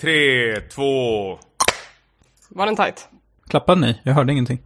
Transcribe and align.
Tre, 0.00 0.60
två... 0.60 1.38
Var 2.48 2.66
den 2.66 2.76
tight? 2.76 3.08
Klappade 3.48 3.80
ni? 3.80 4.00
Jag 4.02 4.14
hörde 4.14 4.32
ingenting. 4.32 4.62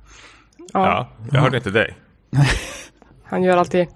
Ja, 0.72 1.08
jag 1.32 1.40
hörde 1.40 1.56
inte 1.56 1.70
dig. 1.70 1.96
Han 3.24 3.42
gör 3.42 3.56
alltid... 3.56 3.88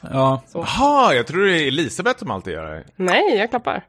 Ja, 0.00 0.42
Jaha, 0.54 1.14
jag 1.14 1.26
tror 1.26 1.44
det 1.46 1.62
är 1.62 1.68
Elisabeth 1.68 2.18
som 2.18 2.30
alltid 2.30 2.52
gör 2.52 2.74
det. 2.74 2.84
Nej, 2.96 3.36
jag 3.36 3.50
klappar. 3.50 3.84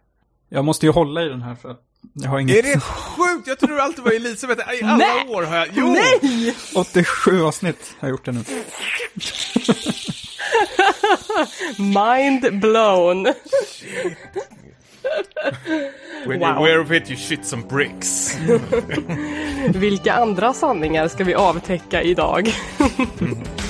jag 0.49 0.65
måste 0.65 0.85
ju 0.85 0.91
hålla 0.91 1.21
i 1.23 1.29
den 1.29 1.41
här 1.41 1.55
för 1.55 1.69
att 1.71 1.81
jag 2.13 2.29
har 2.29 2.39
inget... 2.39 2.57
Är 2.57 2.63
det 2.63 2.79
sjukt? 2.79 3.47
Jag 3.47 3.59
tror 3.59 3.75
det 3.75 3.83
alltid 3.83 4.03
var 4.03 4.11
Elisabeth. 4.11 4.73
I 4.73 4.83
alla 4.83 4.97
Nej! 4.97 5.27
år 5.27 5.43
har 5.43 5.55
jag... 5.55 5.67
Jo! 5.73 5.87
Nej! 6.21 6.55
87 6.75 7.41
avsnitt 7.43 7.95
har 7.99 8.07
jag 8.07 8.13
gjort 8.13 8.25
det 8.25 8.31
nu. 8.31 8.43
Mind 11.77 12.59
blown. 12.59 13.27
When 16.27 16.39
Wow. 16.39 16.55
you 16.55 16.61
wear 16.61 16.79
of 16.81 16.91
it 16.91 17.09
you 17.09 17.17
shit 17.17 17.45
some 17.45 17.63
bricks. 17.67 18.37
Vilka 19.73 20.13
andra 20.13 20.53
sanningar 20.53 21.07
ska 21.07 21.23
vi 21.23 21.33
avtäcka 21.35 22.01
idag? 22.01 22.49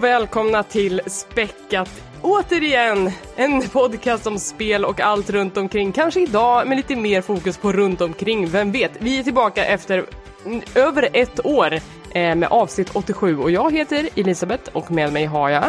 och 0.00 0.04
välkomna 0.04 0.62
till 0.62 1.00
Späckat 1.06 2.02
återigen! 2.22 3.12
En 3.36 3.68
podcast 3.68 4.26
om 4.26 4.38
spel 4.38 4.84
och 4.84 5.00
allt 5.00 5.30
runt 5.30 5.56
omkring. 5.56 5.92
Kanske 5.92 6.20
idag 6.20 6.68
med 6.68 6.76
lite 6.76 6.96
mer 6.96 7.22
fokus 7.22 7.56
på 7.56 7.72
runt 7.72 8.00
omkring, 8.00 8.48
vem 8.50 8.72
vet? 8.72 8.90
Vi 8.98 9.18
är 9.18 9.22
tillbaka 9.22 9.64
efter 9.64 10.04
mm, 10.46 10.62
över 10.74 11.08
ett 11.12 11.46
år 11.46 11.72
eh, 11.74 12.34
med 12.34 12.44
avsnitt 12.44 12.90
87 12.92 13.38
och 13.38 13.50
jag 13.50 13.72
heter 13.72 14.08
Elisabeth 14.16 14.70
och 14.72 14.90
med 14.90 15.12
mig 15.12 15.24
har 15.24 15.48
jag 15.48 15.64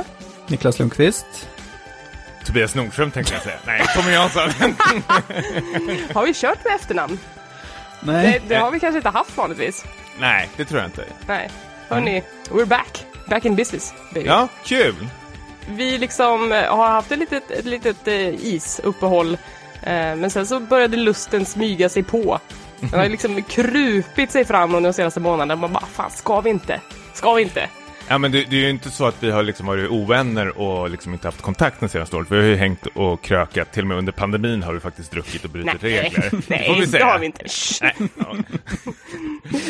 Niklas 0.48 0.80
Lundqvist. 0.80 1.50
Tobias 2.46 2.76
Nordström 2.76 3.12
tänkte 3.12 3.34
jag 3.34 3.44
säga. 3.44 3.58
Nej, 3.66 3.82
Tommy 3.96 4.12
Jansson. 4.12 4.50
Har 6.14 6.26
vi 6.26 6.34
kört 6.34 6.66
med 6.66 6.76
efternamn? 6.76 7.20
Nej, 8.00 8.42
Det, 8.44 8.56
det 8.56 8.62
har 8.62 8.72
vi 8.72 8.80
kanske 8.80 8.98
inte 8.98 9.10
haft 9.10 9.38
vanligtvis. 9.38 9.86
Nej, 10.20 10.50
det 10.58 10.66
tror 10.66 10.80
jag 10.80 10.88
inte. 10.88 11.06
Nej. 11.28 11.50
Hörni, 11.90 12.24
we're 12.50 12.66
back. 12.66 13.06
Back 13.32 13.46
in 13.46 13.56
business, 13.56 13.94
baby. 14.14 14.28
Ja, 14.28 14.48
kul. 14.64 14.96
vi 15.68 15.98
liksom 15.98 16.52
eh, 16.52 16.76
har 16.76 16.88
haft 16.88 17.12
ett 17.12 17.20
litet, 17.20 17.52
ett 17.52 17.66
litet 17.66 18.08
eh, 18.08 18.46
isuppehåll. 18.46 19.34
Eh, 19.84 20.16
men 20.16 20.30
sen 20.30 20.48
så 20.48 20.60
började 20.60 20.98
lusten 20.98 21.46
smyga 21.46 21.90
sig 21.90 22.04
på. 22.04 22.40
Den 22.80 23.00
har 23.00 23.10
liksom 23.10 23.44
krupit 23.44 24.32
sig 24.32 24.46
fram 24.46 24.76
under 24.76 24.90
de 24.90 24.94
senaste 24.94 25.20
månaderna. 25.20 25.56
Man 25.56 25.74
bara, 25.74 25.86
fan 25.86 26.12
ska 26.12 26.42
vi 26.42 26.50
inte? 26.50 26.82
Ska 27.14 27.34
vi 27.34 27.42
inte? 27.42 27.70
Ja, 28.12 28.18
men 28.18 28.32
det, 28.32 28.44
det 28.50 28.56
är 28.56 28.60
ju 28.62 28.70
inte 28.70 28.92
så 28.92 29.06
att 29.06 29.24
vi 29.24 29.32
har 29.32 29.44
liksom 29.44 29.66
varit 29.66 29.90
ovänner 29.90 30.58
och 30.58 30.90
liksom 30.90 31.14
inte 31.14 31.28
haft 31.28 31.42
kontakt 31.42 31.80
den 31.80 31.90
senaste 31.90 32.16
året. 32.16 32.32
Vi 32.32 32.36
har 32.36 32.44
ju 32.44 32.56
hängt 32.56 32.86
och 32.94 33.24
krökat. 33.24 33.74
Till 33.74 33.84
och 33.84 33.88
med 33.88 33.98
under 33.98 34.12
pandemin 34.12 34.64
har 34.64 34.74
vi 34.74 34.80
faktiskt 34.80 35.12
druckit 35.12 35.44
och 35.44 35.50
brutit 35.50 35.84
regler. 35.84 36.30
Det 36.32 36.40
nej 36.50 36.78
det 36.80 36.88
säga. 36.88 37.06
har 37.06 37.20
vi 37.20 37.26
inte. 37.26 37.46
Nej, 37.82 37.96
ja. 38.18 38.36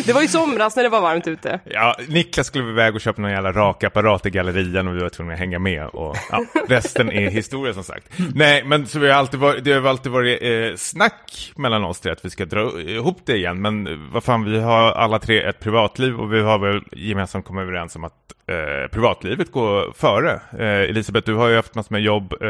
Det 0.05 0.13
var 0.13 0.21
i 0.21 0.27
somras 0.27 0.75
när 0.75 0.83
det 0.83 0.89
var 0.89 1.01
varmt 1.01 1.27
ute. 1.27 1.59
Ja, 1.63 1.95
Niklas 2.07 2.47
skulle 2.47 2.69
iväg 2.69 2.95
och 2.95 3.01
köpa 3.01 3.21
någon 3.21 3.31
jävla 3.31 3.51
rakapparat 3.51 4.25
i 4.25 4.29
gallerian 4.29 4.87
och 4.87 4.95
vi 4.95 4.99
var 4.99 5.09
tvungna 5.09 5.33
att 5.33 5.39
hänga 5.39 5.59
med. 5.59 5.85
Och, 5.85 6.17
ja, 6.31 6.45
resten 6.67 7.11
är 7.11 7.29
historia 7.29 7.73
som 7.73 7.83
sagt. 7.83 8.07
Nej, 8.35 8.63
men 8.63 8.87
så 8.87 8.99
vi 8.99 9.09
har 9.09 9.15
alltid 9.15 9.39
varit, 9.39 9.63
det 9.63 9.73
har 9.73 9.89
alltid 9.89 10.11
varit 10.11 10.39
eh, 10.41 10.75
snack 10.75 11.51
mellan 11.55 11.83
oss 11.83 11.99
till 11.99 12.11
att 12.11 12.25
vi 12.25 12.29
ska 12.29 12.45
dra 12.45 12.81
ihop 12.81 13.21
det 13.25 13.35
igen. 13.35 13.61
Men 13.61 14.09
vad 14.11 14.23
fan, 14.23 14.43
vi 14.43 14.59
har 14.59 14.91
alla 14.91 15.19
tre 15.19 15.43
ett 15.43 15.59
privatliv 15.59 16.19
och 16.19 16.33
vi 16.33 16.41
har 16.41 16.59
väl 16.59 16.81
gemensamt 16.91 17.45
kommit 17.45 17.61
överens 17.61 17.95
om 17.95 18.03
att 18.03 18.30
eh, 18.47 18.87
privatlivet 18.91 19.51
går 19.51 19.93
före. 19.93 20.41
Eh, 20.59 20.89
Elisabeth, 20.89 21.25
du 21.25 21.35
har 21.35 21.47
ju 21.47 21.55
haft 21.55 21.75
massor 21.75 21.93
med 21.93 22.01
jobb. 22.01 22.33
Eh, 22.41 22.49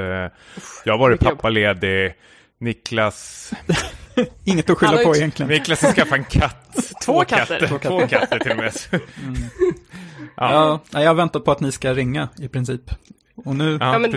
jag 0.85 0.93
har 0.93 0.97
varit 0.97 1.19
pappaledig. 1.19 2.13
Niklas, 2.59 3.51
inget 4.45 4.69
att 4.69 4.77
skylla 4.77 5.03
på 5.03 5.15
egentligen. 5.15 5.51
Niklas 5.51 5.81
har 5.81 5.91
skaffat 5.91 6.17
en 6.17 6.23
katt. 6.23 6.93
Två 7.05 7.23
katter. 7.23 7.67
Två 7.67 7.77
katter, 7.79 7.89
Två 7.89 8.07
katter 8.07 8.39
till 8.39 8.51
och 8.51 8.57
med. 8.57 8.73
Ja, 10.35 10.79
nej, 10.91 11.03
jag 11.03 11.09
har 11.09 11.15
väntat 11.15 11.45
på 11.45 11.51
att 11.51 11.59
ni 11.59 11.71
ska 11.71 11.93
ringa 11.93 12.29
i 12.39 12.47
princip. 12.47 12.81
Och 13.45 13.55
nu, 13.55 13.77
Ja, 13.79 13.93
Ja, 13.93 13.99
men, 13.99 14.11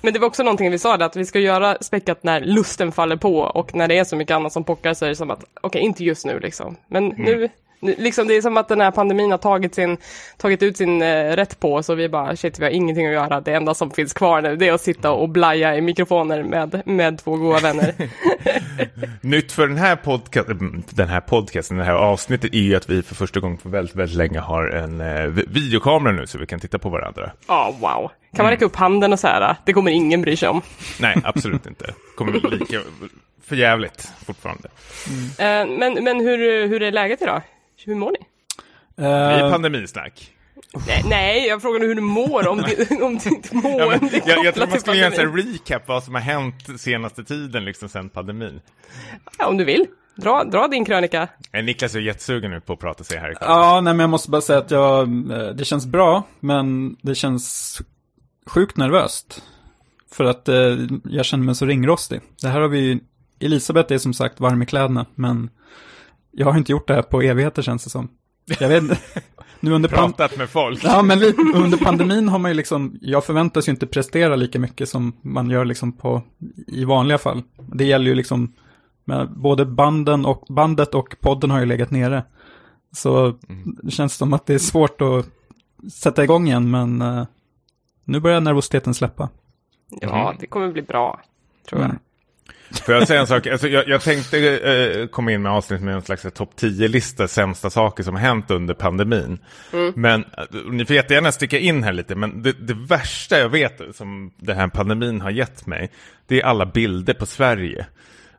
men 0.00 0.12
det 0.12 0.18
var 0.18 0.26
också 0.26 0.42
någonting 0.42 0.70
vi 0.70 0.78
sa, 0.78 0.96
det, 0.96 1.04
att 1.04 1.16
vi 1.16 1.24
ska 1.24 1.38
göra 1.38 1.76
späckat 1.80 2.22
när 2.22 2.40
lusten 2.40 2.92
faller 2.92 3.16
på 3.16 3.38
och 3.38 3.74
när 3.74 3.88
det 3.88 3.98
är 3.98 4.04
så 4.04 4.16
mycket 4.16 4.34
annat 4.34 4.52
som 4.52 4.64
pockar 4.64 4.94
så 4.94 5.04
är 5.04 5.08
det 5.08 5.16
som 5.16 5.30
att, 5.30 5.44
okej, 5.60 5.80
inte 5.80 6.04
just 6.04 6.26
nu 6.26 6.40
liksom. 6.40 6.76
Men 6.88 7.08
nu, 7.08 7.36
nu, 7.36 7.48
liksom 7.80 8.28
det 8.28 8.36
är 8.36 8.42
som 8.42 8.56
att 8.56 8.68
den 8.68 8.80
här 8.80 8.90
pandemin 8.90 9.30
har 9.30 9.38
tagit, 9.38 9.74
sin, 9.74 9.96
tagit 10.36 10.62
ut 10.62 10.76
sin 10.76 11.02
eh, 11.02 11.36
rätt 11.36 11.60
på 11.60 11.74
oss 11.74 11.88
och 11.88 11.98
vi 11.98 12.08
bara, 12.08 12.36
shit, 12.36 12.58
vi 12.58 12.64
har 12.64 12.70
ingenting 12.70 13.06
att 13.06 13.12
göra. 13.12 13.40
Det 13.40 13.52
enda 13.54 13.74
som 13.74 13.90
finns 13.90 14.12
kvar 14.12 14.42
nu, 14.42 14.56
det 14.56 14.68
är 14.68 14.72
att 14.72 14.80
sitta 14.80 15.10
och 15.10 15.28
blaja 15.28 15.76
i 15.76 15.80
mikrofoner 15.80 16.42
med, 16.42 16.82
med 16.86 17.18
två 17.18 17.36
goda 17.36 17.58
vänner. 17.58 17.94
Nytt 19.20 19.52
för 19.52 19.68
den 19.68 19.76
här, 19.76 19.96
podca- 19.96 20.50
mm, 20.50 20.82
den 20.90 21.08
här 21.08 21.20
podcasten, 21.20 21.76
det 21.76 21.84
här 21.84 21.92
avsnittet, 21.94 22.54
är 22.54 22.58
ju 22.58 22.74
att 22.76 22.90
vi 22.90 23.02
för 23.02 23.14
första 23.14 23.40
gången 23.40 23.56
på 23.58 23.68
väldigt, 23.68 23.96
väldigt 23.96 24.16
länge 24.16 24.38
har 24.38 24.66
en 24.68 25.00
eh, 25.00 25.26
vi- 25.26 25.46
videokamera 25.48 26.12
nu 26.12 26.26
så 26.26 26.38
vi 26.38 26.46
kan 26.46 26.60
titta 26.60 26.78
på 26.78 26.88
varandra. 26.88 27.30
Ja, 27.48 27.74
wow. 27.80 28.10
Kan 28.36 28.44
man 28.44 28.50
räcka 28.52 28.64
upp 28.64 28.76
handen 28.76 29.12
och 29.12 29.20
så 29.20 29.26
här, 29.26 29.56
det 29.64 29.72
kommer 29.72 29.90
ingen 29.90 30.22
bry 30.22 30.36
sig 30.36 30.48
om. 30.48 30.62
Nej, 31.00 31.16
absolut 31.24 31.66
inte. 31.66 31.94
Kommer 32.16 32.32
lika 32.50 32.80
för 33.46 33.56
jävligt 33.56 34.12
fortfarande. 34.26 34.68
Eh, 35.38 35.66
men 35.78 36.04
men 36.04 36.20
hur, 36.20 36.66
hur 36.68 36.82
är 36.82 36.92
läget 36.92 37.22
idag? 37.22 37.42
Hur 37.84 37.94
mår 37.94 38.10
ni? 38.10 38.18
Det 38.96 39.04
är 39.04 39.50
pandemisnack. 39.50 40.32
Nej, 40.86 41.02
nej, 41.08 41.46
jag 41.46 41.62
frågade 41.62 41.86
hur 41.86 41.94
du 41.94 42.00
mår, 42.00 42.48
om, 42.48 42.58
det, 42.58 43.02
om 43.02 43.18
ditt 43.18 43.50
Ja, 43.52 43.98
men, 44.00 44.10
jag, 44.26 44.44
jag 44.44 44.54
tror 44.54 44.66
man 44.66 44.80
skulle 44.80 44.96
göra 44.96 45.14
en 45.14 45.36
recap 45.36 45.88
vad 45.88 46.04
som 46.04 46.14
har 46.14 46.22
hänt 46.22 46.80
senaste 46.80 47.24
tiden, 47.24 47.64
liksom 47.64 47.88
sen 47.88 48.08
pandemin. 48.08 48.60
Ja, 49.38 49.46
om 49.46 49.56
du 49.56 49.64
vill. 49.64 49.86
Dra, 50.16 50.44
dra 50.44 50.68
din 50.68 50.84
krönika. 50.84 51.28
Eh, 51.52 51.64
Niklas 51.64 51.94
är 51.94 52.00
jättesugen 52.00 52.50
nu 52.50 52.60
på 52.60 52.72
att 52.72 52.78
prata 52.78 53.04
sig 53.04 53.18
här 53.18 53.30
ikväll. 53.32 53.48
ja, 53.48 53.80
nej 53.80 53.94
men 53.94 54.00
jag 54.00 54.10
måste 54.10 54.30
bara 54.30 54.40
säga 54.40 54.58
att 54.58 54.70
jag, 54.70 55.08
det 55.56 55.64
känns 55.64 55.86
bra, 55.86 56.22
men 56.40 56.96
det 57.02 57.14
känns 57.14 57.78
sjukt 58.46 58.76
nervöst. 58.76 59.42
För 60.12 60.24
att 60.24 60.48
eh, 60.48 60.76
jag 61.04 61.24
känner 61.24 61.44
mig 61.44 61.54
så 61.54 61.66
ringrostig. 61.66 62.20
Det 62.42 62.48
här 62.48 62.60
har 62.60 62.68
vi 62.68 63.00
Elisabeth 63.40 63.92
är 63.92 63.98
som 63.98 64.14
sagt 64.14 64.40
varm 64.40 64.62
i 64.62 64.66
kläderna, 64.66 65.06
men 65.14 65.50
jag 66.30 66.46
har 66.46 66.58
inte 66.58 66.72
gjort 66.72 66.88
det 66.88 66.94
här 66.94 67.02
på 67.02 67.22
evigheter 67.22 67.62
känns 67.62 67.84
det 67.84 67.90
som. 67.90 68.08
Jag 68.60 68.68
vet 68.68 68.82
inte. 68.82 68.98
Nu 69.60 69.72
under 69.72 69.88
Pratat 69.88 70.36
med 70.36 70.50
folk. 70.50 70.84
Ja, 70.84 71.02
men 71.02 71.22
under 71.54 71.78
pandemin 71.78 72.28
har 72.28 72.38
man 72.38 72.50
ju 72.50 72.54
liksom, 72.54 72.98
jag 73.00 73.24
förväntas 73.24 73.68
ju 73.68 73.70
inte 73.70 73.86
prestera 73.86 74.36
lika 74.36 74.58
mycket 74.58 74.88
som 74.88 75.12
man 75.22 75.50
gör 75.50 75.64
liksom 75.64 75.92
på, 75.92 76.22
i 76.66 76.84
vanliga 76.84 77.18
fall. 77.18 77.42
Det 77.56 77.84
gäller 77.84 78.06
ju 78.06 78.14
liksom, 78.14 78.52
med 79.04 79.30
både 79.30 79.66
banden 79.66 80.26
och, 80.26 80.44
bandet 80.48 80.94
och 80.94 81.16
podden 81.20 81.50
har 81.50 81.60
ju 81.60 81.66
legat 81.66 81.90
nere. 81.90 82.24
Så 82.92 83.38
det 83.82 83.90
känns 83.90 84.14
som 84.14 84.32
att 84.32 84.46
det 84.46 84.54
är 84.54 84.58
svårt 84.58 85.00
att 85.00 85.26
sätta 85.92 86.24
igång 86.24 86.46
igen, 86.46 86.70
men 86.70 87.02
eh, 87.02 87.24
nu 88.04 88.20
börjar 88.20 88.40
nervositeten 88.40 88.94
släppa. 88.94 89.28
Ja, 90.00 90.34
det 90.40 90.46
kommer 90.46 90.72
bli 90.72 90.82
bra, 90.82 91.20
tror 91.68 91.82
jag. 91.82 91.96
Mm. 92.68 92.82
Får 92.84 92.94
jag 92.94 93.08
säga 93.08 93.20
en 93.20 93.26
sak? 93.26 93.46
Alltså, 93.46 93.68
jag, 93.68 93.88
jag 93.88 94.00
tänkte 94.00 94.38
eh, 94.38 95.06
komma 95.06 95.32
in 95.32 95.42
med 95.42 95.52
avsnitt 95.52 95.80
med 95.80 95.94
en 95.94 96.02
slags 96.02 96.26
topp 96.34 96.50
10-lista 96.60 97.28
sämsta 97.28 97.70
saker 97.70 98.02
som 98.02 98.14
har 98.14 98.22
hänt 98.22 98.50
under 98.50 98.74
pandemin. 98.74 99.38
Men 99.94 100.24
eh, 100.24 100.44
ni 100.70 100.84
får 100.84 100.96
jättegärna 100.96 101.32
sticka 101.32 101.58
in 101.58 101.82
här 101.82 101.92
lite, 101.92 102.14
men 102.14 102.42
det, 102.42 102.52
det 102.52 102.74
värsta 102.74 103.38
jag 103.38 103.48
vet 103.48 103.80
som 103.92 104.30
den 104.36 104.56
här 104.56 104.68
pandemin 104.68 105.20
har 105.20 105.30
gett 105.30 105.66
mig, 105.66 105.90
det 106.26 106.40
är 106.40 106.44
alla 106.44 106.66
bilder 106.66 107.14
på 107.14 107.26
Sverige. 107.26 107.86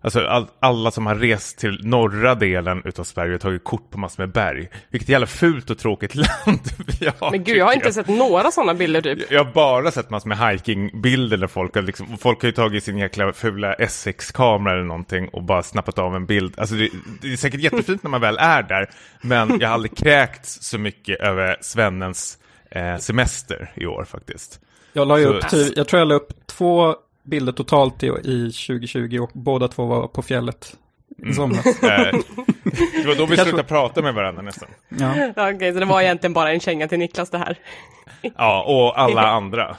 Alltså 0.07 0.25
all, 0.27 0.47
alla 0.59 0.91
som 0.91 1.05
har 1.05 1.15
rest 1.15 1.57
till 1.57 1.79
norra 1.83 2.35
delen 2.35 2.81
utav 2.85 3.03
Sverige 3.03 3.35
och 3.35 3.41
tagit 3.41 3.63
kort 3.63 3.89
på 3.91 3.99
massor 3.99 4.23
med 4.23 4.31
berg. 4.31 4.69
Vilket 4.89 5.09
jävla 5.09 5.27
fult 5.27 5.69
och 5.69 5.77
tråkigt 5.77 6.15
land 6.15 6.59
vi 6.99 7.09
har. 7.19 7.31
Men 7.31 7.43
gud, 7.43 7.57
jag 7.57 7.65
har 7.65 7.73
inte 7.73 7.93
sett 7.93 8.07
några 8.07 8.51
sådana 8.51 8.73
bilder 8.73 9.01
typ. 9.01 9.31
jag 9.31 9.43
har 9.43 9.51
bara 9.53 9.91
sett 9.91 10.09
massor 10.09 10.29
med 10.29 10.37
hikingbilder 10.51 11.37
där 11.37 11.47
folk 11.47 11.75
har 11.75 11.81
liksom, 11.81 12.17
folk 12.17 12.41
har 12.41 12.47
ju 12.47 12.51
tagit 12.53 12.83
sin 12.83 12.97
jäkla 12.97 13.33
fula 13.33 13.75
S6-kamera 13.75 14.73
eller 14.73 14.83
någonting 14.83 15.27
och 15.29 15.43
bara 15.43 15.63
snappat 15.63 15.99
av 15.99 16.15
en 16.15 16.25
bild. 16.25 16.59
Alltså 16.59 16.75
det, 16.75 16.89
det 17.21 17.33
är 17.33 17.37
säkert 17.37 17.61
jättefint 17.61 18.03
när 18.03 18.09
man 18.09 18.21
väl 18.21 18.37
är 18.39 18.63
där, 18.63 18.89
men 19.21 19.59
jag 19.59 19.67
har 19.67 19.73
aldrig 19.73 19.97
kräkts 19.97 20.57
så 20.61 20.77
mycket 20.77 21.19
över 21.19 21.57
svennens 21.61 22.37
eh, 22.71 22.97
semester 22.97 23.71
i 23.75 23.85
år 23.85 24.05
faktiskt. 24.05 24.59
Jag 24.93 25.07
la 25.07 25.17
upp, 25.19 25.49
ty- 25.49 25.73
jag 25.75 25.87
tror 25.87 25.99
jag 25.99 26.07
la 26.07 26.15
upp 26.15 26.47
två 26.47 26.95
bilder 27.27 27.53
totalt 27.53 28.03
i, 28.03 28.07
i 28.07 28.51
2020 28.51 29.19
och 29.19 29.31
båda 29.33 29.67
två 29.67 29.85
var 29.85 30.07
på 30.07 30.21
fjället. 30.21 30.77
i 31.29 31.33
somras. 31.33 31.65
Eh, 31.83 33.01
det 33.01 33.07
var 33.07 33.15
då 33.15 33.25
vi 33.25 33.37
slutade 33.37 33.63
prata 33.63 34.01
med 34.01 34.13
varandra 34.13 34.41
nästan. 34.41 34.69
Ja. 34.89 35.31
Ja, 35.35 35.51
Okej, 35.55 35.73
så 35.73 35.79
det 35.79 35.85
var 35.85 36.01
egentligen 36.01 36.33
bara 36.33 36.51
en 36.51 36.59
känga 36.59 36.87
till 36.87 36.99
Niklas 36.99 37.29
det 37.29 37.37
här. 37.37 37.57
Ja, 38.37 38.63
och 38.63 38.99
alla 39.01 39.27
andra. 39.27 39.77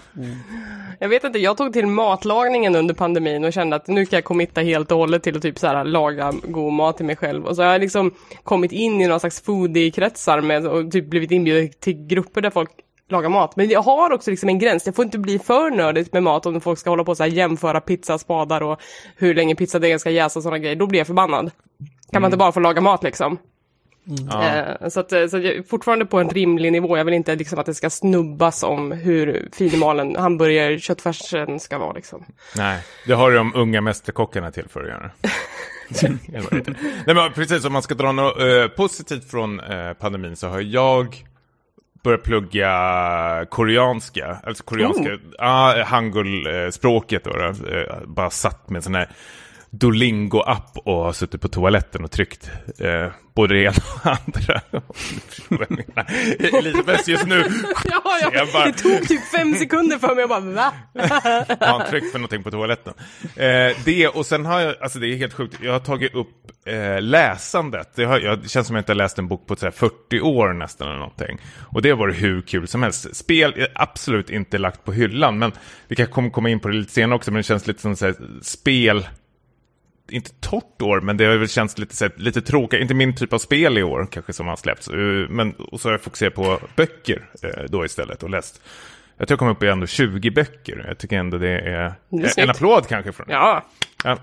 Jag 0.98 1.08
vet 1.08 1.24
inte, 1.24 1.38
jag 1.38 1.56
tog 1.56 1.72
till 1.72 1.86
matlagningen 1.86 2.76
under 2.76 2.94
pandemin 2.94 3.44
och 3.44 3.52
kände 3.52 3.76
att 3.76 3.88
nu 3.88 4.06
kan 4.06 4.16
jag 4.16 4.24
committa 4.24 4.60
helt 4.60 4.92
och 4.92 4.98
hållet 4.98 5.22
till 5.22 5.36
att 5.36 5.42
typ 5.42 5.58
så 5.58 5.66
här 5.66 5.84
laga 5.84 6.32
god 6.42 6.72
mat 6.72 6.96
till 6.96 7.06
mig 7.06 7.16
själv. 7.16 7.46
Och 7.46 7.56
så 7.56 7.62
har 7.62 7.72
jag 7.72 7.80
liksom 7.80 8.14
kommit 8.44 8.72
in 8.72 9.00
i 9.00 9.06
någon 9.06 9.20
slags 9.20 9.40
foodie-kretsar 9.40 10.40
med 10.40 10.66
och 10.66 10.90
typ 10.92 11.10
blivit 11.10 11.30
inbjuden 11.30 11.70
till 11.80 12.06
grupper 12.06 12.40
där 12.40 12.50
folk 12.50 12.70
lagar 13.08 13.28
mat. 13.28 13.56
Men 13.56 13.68
jag 13.68 13.82
har 13.82 14.12
också 14.12 14.30
liksom 14.30 14.48
en 14.48 14.58
gräns, 14.58 14.84
det 14.84 14.92
får 14.92 15.04
inte 15.04 15.18
bli 15.18 15.38
för 15.38 15.70
nördigt 15.70 16.12
med 16.12 16.22
mat 16.22 16.46
om 16.46 16.60
folk 16.60 16.78
ska 16.78 16.90
hålla 16.90 17.04
på 17.04 17.12
och 17.12 17.28
jämföra 17.28 17.80
pizzaspadar 17.80 18.60
och 18.60 18.80
hur 19.16 19.34
länge 19.34 19.54
pizzadegen 19.54 19.98
ska 19.98 20.10
jäsa 20.10 20.38
och 20.38 20.42
sådana 20.42 20.58
grejer. 20.58 20.76
Då 20.76 20.86
blir 20.86 21.00
jag 21.00 21.06
förbannad. 21.06 21.50
Kan 22.12 22.22
man 22.22 22.28
inte 22.28 22.38
bara 22.38 22.52
få 22.52 22.60
laga 22.60 22.80
mat 22.80 23.02
liksom? 23.02 23.38
Ja. 24.30 24.44
Eh, 24.44 24.88
Så, 24.88 25.00
att, 25.00 25.12
eh, 25.12 25.26
så 25.26 25.36
att 25.36 25.44
jag 25.44 25.54
är 25.54 25.62
fortfarande 25.62 26.06
på 26.06 26.18
en 26.20 26.28
rimlig 26.30 26.72
nivå. 26.72 26.96
Jag 26.96 27.04
vill 27.04 27.14
inte 27.14 27.34
liksom 27.36 27.58
att 27.58 27.66
det 27.66 27.74
ska 27.74 27.90
snubbas 27.90 28.62
om 28.62 28.92
hur 28.92 29.48
finmalen 29.52 30.16
hamburgerköttfärsen 30.16 31.60
ska 31.60 31.78
vara. 31.78 31.92
Liksom. 31.92 32.24
Nej, 32.56 32.80
det 33.06 33.12
har 33.12 33.32
de 33.32 33.54
unga 33.54 33.80
mästerkockarna 33.80 34.50
till 34.50 34.68
för 34.68 34.80
att 34.82 34.88
göra. 34.88 35.10
Nej, 37.06 37.14
men 37.14 37.32
precis, 37.32 37.64
om 37.64 37.72
man 37.72 37.82
ska 37.82 37.94
dra 37.94 38.12
något 38.12 38.40
eh, 38.40 38.66
positivt 38.76 39.30
från 39.30 39.60
eh, 39.60 39.92
pandemin 39.92 40.36
så 40.36 40.48
har 40.48 40.60
jag 40.60 41.24
börjat 42.02 42.22
plugga 42.22 43.46
koreanska, 43.50 44.36
alltså 44.44 44.64
koreanska, 44.64 45.12
Oh. 45.12 45.18
ah, 45.38 45.82
hangul-språket 45.84 47.24
då, 47.24 47.30
då. 47.30 47.44
Eh, 47.76 47.96
bara 48.06 48.30
satt 48.30 48.70
med 48.70 48.84
sån 48.84 48.94
här 48.94 49.08
Duolingo-app 49.70 50.78
och 50.84 50.94
har 51.04 51.12
suttit 51.12 51.40
på 51.40 51.48
toaletten 51.48 52.04
och 52.04 52.10
tryckt 52.10 52.50
eh, 52.78 53.10
både 53.34 53.54
det 53.54 53.60
ena 53.62 53.72
och 53.94 54.06
andra. 54.06 54.60
Elisabeth 56.58 57.10
just 57.10 57.26
nu 57.26 57.44
Ja, 57.84 58.02
ja. 58.32 58.46
Bara- 58.52 58.64
Det 58.66 58.72
tog 58.72 59.08
typ 59.08 59.24
fem 59.24 59.54
sekunder 59.54 59.98
för 59.98 60.14
mig 60.14 60.24
att 60.24 60.28
bara 60.30 60.40
va? 60.40 60.72
har 61.60 61.78
han 61.78 61.90
tryckt 61.90 62.12
för 62.12 62.18
någonting 62.18 62.42
på 62.42 62.50
toaletten. 62.50 62.94
Eh, 63.36 63.76
det 63.84 64.08
och 64.08 64.26
sen 64.26 64.46
har 64.46 64.60
jag, 64.60 64.74
alltså 64.82 64.98
det 64.98 65.06
är 65.08 65.16
helt 65.16 65.32
sjukt, 65.34 65.56
jag 65.62 65.72
har 65.72 65.80
tagit 65.80 66.14
upp 66.14 66.28
eh, 66.66 67.00
läsandet. 67.02 67.92
Det, 67.94 68.04
har, 68.04 68.20
jag, 68.20 68.42
det 68.42 68.48
känns 68.48 68.66
som 68.66 68.76
jag 68.76 68.80
inte 68.80 68.92
har 68.92 68.96
läst 68.96 69.18
en 69.18 69.28
bok 69.28 69.46
på 69.46 69.56
så 69.56 69.66
här 69.66 69.70
40 69.70 70.20
år 70.20 70.52
nästan 70.52 70.88
eller 70.88 70.98
någonting. 70.98 71.38
Och 71.60 71.82
det 71.82 71.90
har 71.90 71.96
varit 71.96 72.22
hur 72.22 72.42
kul 72.42 72.68
som 72.68 72.82
helst. 72.82 73.16
Spel 73.16 73.52
är 73.56 73.68
absolut 73.74 74.30
inte 74.30 74.58
lagt 74.58 74.84
på 74.84 74.92
hyllan, 74.92 75.38
men 75.38 75.52
vi 75.88 75.96
kan 75.96 76.30
komma 76.30 76.48
in 76.50 76.60
på 76.60 76.68
det 76.68 76.74
lite 76.74 76.92
senare 76.92 77.16
också, 77.16 77.30
men 77.30 77.36
det 77.38 77.42
känns 77.42 77.66
lite 77.66 77.80
som 77.80 77.96
så 77.96 78.06
här, 78.06 78.14
spel 78.42 79.06
inte 80.10 80.30
torrt 80.40 80.82
år, 80.82 81.00
men 81.00 81.16
det 81.16 81.24
har 81.24 81.36
väl 81.36 81.48
känts 81.48 81.78
lite, 81.78 82.10
lite 82.16 82.42
tråkigt. 82.42 82.80
Inte 82.80 82.94
min 82.94 83.16
typ 83.16 83.32
av 83.32 83.38
spel 83.38 83.78
i 83.78 83.82
år 83.82 84.08
kanske 84.10 84.32
som 84.32 84.46
har 84.46 84.56
släppts. 84.56 84.88
Eh, 84.88 84.94
Men, 85.28 85.52
och 85.52 85.80
så 85.80 85.88
har 85.88 85.92
jag 85.92 86.00
fokuserat 86.02 86.34
på 86.34 86.58
böcker 86.76 87.28
eh, 87.42 87.64
då 87.68 87.84
istället 87.84 88.22
och 88.22 88.30
läst. 88.30 88.60
Jag 89.16 89.28
tror 89.28 89.34
jag 89.34 89.38
kom 89.38 89.48
upp 89.48 89.62
i 89.62 89.66
ändå 89.66 89.86
20 89.86 90.30
böcker. 90.30 90.84
Jag 90.88 90.98
tycker 90.98 91.18
ändå 91.18 91.38
det 91.38 91.48
är, 91.48 91.60
Det 91.62 92.16
är 92.16 92.22
en 92.24 92.28
snyggt. 92.28 92.50
applåd 92.50 92.86
kanske. 92.88 93.12
Från, 93.12 93.26
Ja, 93.30 93.64
ja, 94.04 94.18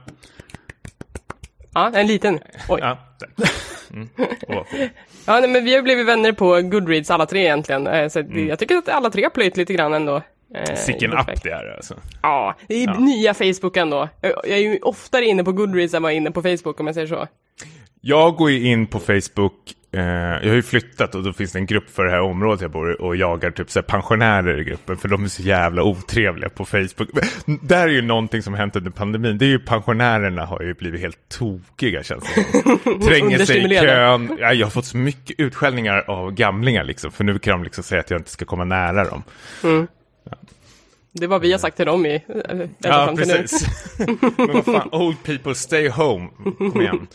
ja 1.73 1.91
en 1.95 2.07
liten. 2.07 2.39
Oj. 2.69 2.79
ja. 2.81 2.97
Mm. 3.93 4.09
Ja, 4.47 5.39
nej, 5.39 5.49
men 5.49 5.65
vi 5.65 5.75
har 5.75 5.81
blivit 5.81 6.05
vänner 6.07 6.31
på 6.31 6.61
Goodreads 6.61 7.11
alla 7.11 7.25
tre 7.25 7.39
egentligen. 7.41 7.87
Eh, 7.87 8.07
Så 8.09 8.19
Mm. 8.19 8.47
jag 8.47 8.59
tycker 8.59 8.75
att 8.77 8.89
alla 8.89 9.09
tre 9.09 9.23
har 9.23 9.29
plöjt 9.29 9.57
lite 9.57 9.73
grann 9.73 9.93
ändå. 9.93 10.21
Eh, 10.55 10.75
Sicken 10.75 11.13
i 11.13 11.15
app 11.15 11.43
det 11.43 11.49
är 11.49 11.75
alltså. 11.75 11.95
Ja, 12.21 12.55
det 12.67 12.83
är 12.83 12.99
nya 12.99 13.33
Facebook 13.33 13.77
ändå. 13.77 14.09
Jag, 14.21 14.31
jag 14.31 14.57
är 14.57 14.61
ju 14.61 14.79
oftare 14.81 15.25
inne 15.25 15.43
på 15.43 15.51
Goodreads 15.51 15.93
än 15.93 16.03
vad 16.03 16.11
jag 16.11 16.15
är 16.15 16.17
inne 16.17 16.31
på 16.31 16.41
Facebook 16.41 16.79
om 16.79 16.85
jag 16.85 16.93
säger 16.95 17.07
så. 17.07 17.27
Jag 18.01 18.35
går 18.35 18.51
ju 18.51 18.67
in 18.67 18.87
på 18.87 18.99
Facebook, 18.99 19.53
eh, 19.91 20.01
jag 20.01 20.47
har 20.47 20.55
ju 20.55 20.61
flyttat 20.61 21.15
och 21.15 21.23
då 21.23 21.33
finns 21.33 21.51
det 21.51 21.59
en 21.59 21.65
grupp 21.65 21.89
för 21.89 22.03
det 22.05 22.11
här 22.11 22.21
området 22.21 22.61
jag 22.61 22.71
bor 22.71 22.91
i 22.91 22.95
och 22.99 23.15
jagar 23.15 23.51
typ 23.51 23.69
så 23.69 23.81
pensionärer 23.81 24.59
i 24.59 24.63
gruppen 24.63 24.97
för 24.97 25.07
de 25.07 25.23
är 25.23 25.27
så 25.27 25.41
jävla 25.41 25.83
otrevliga 25.83 26.49
på 26.49 26.65
Facebook. 26.65 27.09
Men 27.45 27.59
Där 27.61 27.87
är 27.87 27.91
ju 27.91 28.01
någonting 28.01 28.41
som 28.41 28.53
har 28.53 28.59
hänt 28.59 28.75
under 28.75 28.91
pandemin, 28.91 29.37
det 29.37 29.45
är 29.45 29.49
ju 29.49 29.59
pensionärerna 29.59 30.45
har 30.45 30.61
ju 30.61 30.73
blivit 30.73 31.01
helt 31.01 31.29
tokiga 31.29 32.03
känns 32.03 32.23
det. 32.35 32.43
Tränger 33.05 33.39
sig 33.39 33.73
i 33.73 33.79
kön. 33.79 34.37
Ja, 34.39 34.53
jag 34.53 34.65
har 34.65 34.71
fått 34.71 34.85
så 34.85 34.97
mycket 34.97 35.39
utskällningar 35.39 36.03
av 36.07 36.31
gamlingar 36.31 36.83
liksom, 36.83 37.11
för 37.11 37.23
nu 37.23 37.39
kan 37.39 37.51
de 37.51 37.63
liksom 37.63 37.83
säga 37.83 38.01
att 38.01 38.09
jag 38.09 38.19
inte 38.19 38.31
ska 38.31 38.45
komma 38.45 38.63
nära 38.63 39.03
dem. 39.03 39.23
Det 41.11 41.23
är 41.23 41.27
vad 41.27 41.41
vi 41.41 41.51
har 41.51 41.59
sagt 41.59 41.77
till 41.77 41.85
dem 41.85 42.05
i... 42.05 42.15
eh, 42.15 42.49
ända 42.49 42.67
Ja, 42.77 43.05
fram 43.05 43.17
till 43.17 43.27
nu. 43.27 43.33
precis. 43.33 43.67
Men 44.37 44.47
vad 44.53 44.65
fan, 44.65 44.89
old 44.91 45.23
people 45.23 45.55
stay 45.55 45.89
home. 45.89 46.29
Kom 46.57 46.81
igen. 46.81 47.07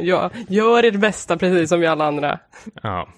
Ja, 0.00 0.30
gör 0.48 0.82
ert 0.84 0.94
bästa 1.00 1.36
precis 1.36 1.68
som 1.68 1.80
vi 1.80 1.86
alla 1.86 2.04
andra. 2.06 2.38
Ja. 2.82 3.08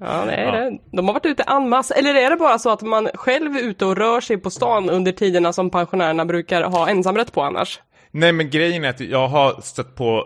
Ja, 0.00 0.24
nej, 0.26 0.44
Ja. 0.44 0.52
Det, 0.52 0.78
de 0.96 1.06
har 1.06 1.14
varit 1.14 1.26
ute 1.26 1.42
en 1.42 1.68
masse. 1.68 1.94
Eller 1.94 2.14
är 2.14 2.30
det 2.30 2.36
bara 2.36 2.58
så 2.58 2.70
att 2.70 2.82
man 2.82 3.08
själv 3.14 3.56
är 3.56 3.60
ute 3.60 3.84
och 3.84 3.96
rör 3.96 4.20
sig 4.20 4.38
på 4.38 4.50
stan 4.50 4.90
under 4.90 5.12
tiderna 5.12 5.52
som 5.52 5.70
pensionärerna 5.70 6.24
brukar 6.24 6.62
ha 6.62 6.88
ensamrätt 6.88 7.32
på 7.32 7.42
annars? 7.42 7.80
Nej, 8.10 8.32
men 8.32 8.50
grejen 8.50 8.84
är 8.84 8.88
att 8.90 9.00
jag 9.00 9.28
har 9.28 9.60
stött 9.60 9.94
på 9.96 10.24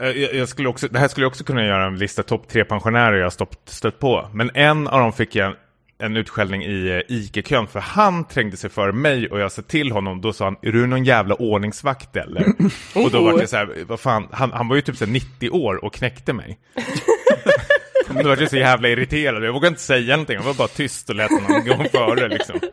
eh, 0.00 0.08
jag, 0.08 0.48
skulle 0.48 0.68
också, 0.68 0.88
det 0.88 0.98
här 0.98 1.08
skulle 1.08 1.24
jag 1.24 1.30
också 1.30 1.44
kunna 1.44 1.64
göra 1.64 1.86
en 1.86 1.98
lista 1.98 2.22
topp 2.22 2.48
tre 2.48 2.64
pensionärer 2.64 3.16
jag 3.16 3.24
har 3.24 3.30
stått, 3.30 3.60
stött 3.64 3.98
på. 3.98 4.28
Men 4.32 4.50
en 4.54 4.88
av 4.88 5.00
dem 5.00 5.12
fick 5.12 5.34
jag 5.34 5.54
en 5.98 6.16
utskällning 6.16 6.62
i 6.64 6.88
eh, 6.88 7.16
ICA-kön 7.16 7.66
för 7.66 7.80
han 7.80 8.24
trängde 8.24 8.56
sig 8.56 8.70
för 8.70 8.92
mig 8.92 9.28
och 9.30 9.40
jag 9.40 9.52
sa 9.52 9.62
till 9.62 9.92
honom, 9.92 10.20
då 10.20 10.32
sa 10.32 10.44
han, 10.44 10.56
är 10.62 10.72
du 10.72 10.86
någon 10.86 11.04
jävla 11.04 11.34
ordningsvakt 11.34 12.16
eller? 12.16 12.46
och 12.94 13.10
då 13.10 13.22
var 13.24 13.38
det 13.38 13.46
så 13.46 13.56
här, 13.56 13.84
vad 13.88 14.00
fan, 14.00 14.28
han, 14.32 14.52
han 14.52 14.68
var 14.68 14.76
ju 14.76 14.82
typ 14.82 14.96
så 14.96 15.04
här 15.04 15.12
90 15.12 15.50
år 15.50 15.84
och 15.84 15.94
knäckte 15.94 16.32
mig. 16.32 16.58
Då 18.22 18.28
var 18.28 18.36
jag 18.36 18.50
så 18.50 18.56
jävla 18.56 18.88
irriterad, 18.88 19.44
jag 19.44 19.52
vågade 19.52 19.68
inte 19.68 19.80
säga 19.80 20.16
någonting, 20.16 20.34
jag 20.36 20.42
var 20.42 20.54
bara 20.54 20.68
tyst 20.68 21.10
och 21.10 21.16
lät 21.16 21.30
honom 21.30 21.64
gå 21.66 21.84
före 21.84 22.28
liksom. 22.28 22.60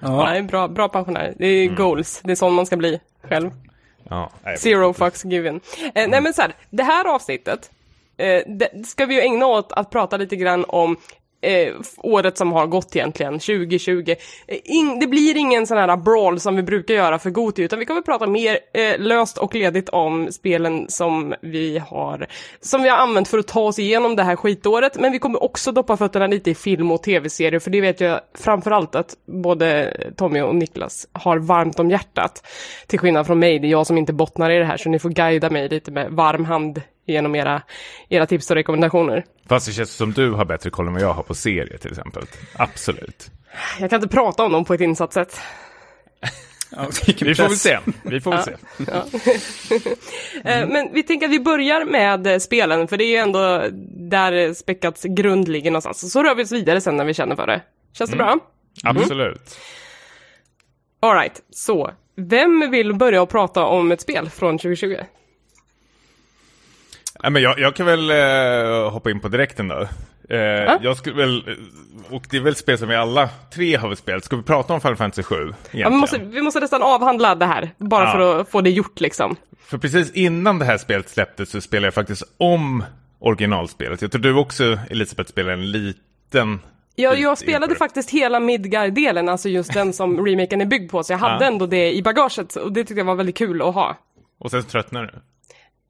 Ja. 0.00 0.24
Nej, 0.24 0.42
bra, 0.42 0.68
bra 0.68 0.88
pensionär. 0.88 1.34
Det 1.38 1.46
är 1.46 1.62
Mm. 1.64 1.76
goals. 1.76 2.20
Det 2.24 2.32
är 2.32 2.36
sån 2.36 2.54
man 2.54 2.66
ska 2.66 2.76
bli 2.76 3.00
själv. 3.28 3.50
Ja, 4.08 4.30
Zero 4.58 4.92
fucks 4.92 5.24
given. 5.24 5.60
Eh, 5.94 6.08
nej 6.08 6.20
men 6.20 6.34
så 6.34 6.42
här, 6.42 6.52
det 6.70 6.82
här 6.82 7.14
avsnittet 7.14 7.70
eh, 8.18 8.42
det 8.46 8.86
ska 8.86 9.06
vi 9.06 9.14
ju 9.14 9.20
ägna 9.20 9.46
åt 9.46 9.72
att 9.72 9.90
prata 9.90 10.16
lite 10.16 10.36
grann 10.36 10.64
om 10.68 10.96
eh, 11.46 11.74
året 11.98 12.38
som 12.38 12.52
har 12.52 12.66
gått 12.66 12.96
egentligen, 12.96 13.32
2020. 13.32 14.14
Eh, 14.46 14.58
in, 14.64 15.00
det 15.00 15.06
blir 15.06 15.36
ingen 15.36 15.66
sån 15.66 15.78
här 15.78 15.96
brawl 15.96 16.40
som 16.40 16.56
vi 16.56 16.62
brukar 16.62 16.94
göra 16.94 17.18
för 17.18 17.30
Goti, 17.30 17.62
utan 17.62 17.78
vi 17.78 17.84
kommer 17.84 18.02
prata 18.02 18.26
mer 18.26 18.58
eh, 18.74 18.98
löst 18.98 19.38
och 19.38 19.54
ledigt 19.54 19.88
om 19.88 20.32
spelen 20.32 20.88
som 20.88 21.34
vi 21.40 21.78
har 21.78 22.26
som 22.60 22.82
vi 22.82 22.88
har 22.88 22.96
använt 22.96 23.28
för 23.28 23.38
att 23.38 23.46
ta 23.46 23.60
oss 23.60 23.78
igenom 23.78 24.16
det 24.16 24.22
här 24.22 24.36
skitåret. 24.36 25.00
Men 25.00 25.12
vi 25.12 25.18
kommer 25.18 25.42
också 25.42 25.72
doppa 25.72 25.96
fötterna 25.96 26.26
lite 26.26 26.50
i 26.50 26.54
film 26.54 26.90
och 26.90 27.02
tv-serier, 27.02 27.60
för 27.60 27.70
det 27.70 27.80
vet 27.80 28.00
jag 28.00 28.20
framförallt 28.34 28.94
att 28.94 29.14
både 29.26 29.96
Tommy 30.16 30.40
och 30.40 30.54
Niklas 30.54 31.08
har 31.12 31.38
varmt 31.38 31.80
om 31.80 31.90
hjärtat. 31.90 32.46
Till 32.86 32.98
skillnad 32.98 33.26
från 33.26 33.38
mig, 33.38 33.58
det 33.58 33.66
är 33.66 33.70
jag 33.70 33.86
som 33.86 33.98
inte 33.98 34.12
bottnar 34.12 34.50
i 34.50 34.58
det 34.58 34.64
här, 34.64 34.76
så 34.76 34.88
ni 34.88 34.98
får 34.98 35.10
guida 35.10 35.50
mig 35.50 35.68
lite 35.68 35.90
med 35.90 36.10
varm 36.10 36.44
hand 36.44 36.80
genom 37.06 37.34
era, 37.34 37.62
era 38.08 38.26
tips 38.26 38.50
och 38.50 38.56
rekommendationer. 38.56 39.24
Fast 39.48 39.66
det 39.66 39.72
känns 39.72 39.90
som 39.92 40.12
du 40.12 40.30
har 40.30 40.44
bättre 40.44 40.70
koll 40.70 40.86
än 40.86 40.92
vad 40.92 41.02
jag 41.02 41.12
har 41.12 41.22
på 41.22 41.34
serier 41.34 41.78
till 41.78 41.90
exempel. 41.90 42.22
Absolut. 42.56 43.30
Jag 43.80 43.90
kan 43.90 44.02
inte 44.02 44.14
prata 44.14 44.44
om 44.44 44.52
dem 44.52 44.64
på 44.64 44.74
ett 44.74 44.80
insatt 44.80 45.12
sätt. 45.12 45.40
ja, 46.70 46.86
Vi 47.20 47.34
får 47.34 47.42
väl 47.42 47.56
se. 47.56 47.78
Vi 48.02 48.20
får 48.20 48.30
väl 48.30 48.42
se. 48.42 48.52
Eh, 50.44 50.68
Men 50.68 50.92
vi 50.92 51.02
tänker 51.02 51.26
att 51.26 51.32
vi 51.32 51.40
börjar 51.40 51.84
med 51.84 52.26
eh, 52.26 52.38
spelen, 52.38 52.88
för 52.88 52.96
det 52.96 53.04
är 53.04 53.10
ju 53.10 53.16
ändå 53.16 53.64
där 54.10 54.54
späckats 54.54 55.02
grund 55.02 55.48
ligger 55.48 55.70
någonstans. 55.70 56.12
Så 56.12 56.22
rör 56.22 56.34
vi 56.34 56.44
oss 56.44 56.52
vidare 56.52 56.80
sen 56.80 56.96
när 56.96 57.04
vi 57.04 57.14
känner 57.14 57.36
för 57.36 57.46
det. 57.46 57.62
Känns 57.92 58.10
det 58.10 58.16
bra? 58.16 58.38
Absolut. 58.84 59.58
Alright, 61.00 61.42
så. 61.50 61.90
Vem 62.16 62.70
vill 62.70 62.94
börja 62.94 63.22
och 63.22 63.28
prata 63.28 63.64
om 63.64 63.92
ett 63.92 64.00
spel 64.00 64.30
från 64.30 64.58
2020? 64.58 64.96
Ja, 67.22 67.30
men 67.30 67.42
jag, 67.42 67.58
jag 67.58 67.74
kan 67.76 67.86
väl 67.86 68.10
eh, 68.10 68.90
hoppa 68.90 69.10
in 69.10 69.20
på 69.20 69.28
direkten 69.28 69.68
då. 69.68 69.88
Eh, 70.28 70.38
Jag 70.82 70.96
skulle 70.96 71.16
väl, 71.16 71.56
och 72.10 72.22
det 72.30 72.36
är 72.36 72.40
väl 72.40 72.56
spel 72.56 72.78
som 72.78 72.88
vi 72.88 72.94
alla 72.94 73.28
tre 73.54 73.76
har 73.76 73.88
väl 73.88 73.96
spelat. 73.96 74.24
Ska 74.24 74.36
vi 74.36 74.42
prata 74.42 74.72
om 74.74 74.80
Final 74.80 74.96
Fantasy 74.96 75.22
7? 75.22 75.34
Ja, 75.70 75.88
vi, 75.88 75.96
måste, 75.96 76.18
vi 76.18 76.42
måste 76.42 76.60
nästan 76.60 76.82
avhandla 76.82 77.34
det 77.34 77.46
här, 77.46 77.70
bara 77.78 78.04
Ja. 78.04 78.12
för 78.12 78.40
att 78.40 78.48
få 78.50 78.60
det 78.60 78.70
gjort 78.70 79.00
liksom. 79.00 79.36
För 79.60 79.78
precis 79.78 80.12
innan 80.12 80.58
det 80.58 80.64
här 80.64 80.78
spelet 80.78 81.08
släpptes 81.08 81.50
så 81.50 81.60
spelade 81.60 81.86
jag 81.86 81.94
faktiskt 81.94 82.22
om 82.38 82.84
originalspelet. 83.18 84.02
Jag 84.02 84.12
tror 84.12 84.22
du 84.22 84.34
också, 84.34 84.78
Elisabeth, 84.90 85.30
spelade 85.30 85.52
en 85.54 85.70
liten... 85.70 86.56
Bit 86.96 87.04
jag 87.20 87.38
spelade 87.38 87.74
faktiskt 87.74 88.10
hela 88.10 88.40
Midgard-delen, 88.40 89.28
alltså 89.28 89.48
just 89.48 89.72
den 89.74 89.92
som 89.92 90.26
remaken 90.26 90.60
är 90.60 90.66
byggd 90.66 90.90
på, 90.90 91.02
så 91.02 91.12
jag 91.12 91.18
hade 91.18 91.44
Ja. 91.44 91.50
ändå 91.50 91.66
det 91.66 91.92
i 91.94 92.02
bagaget 92.02 92.56
och 92.56 92.72
det 92.72 92.80
tyckte 92.84 93.00
jag 93.00 93.04
var 93.04 93.14
väldigt 93.14 93.36
kul 93.36 93.62
att 93.62 93.74
ha. 93.74 93.96
Och 94.38 94.50
sen 94.50 94.62
tröttnade 94.62 95.06
du. 95.06 95.12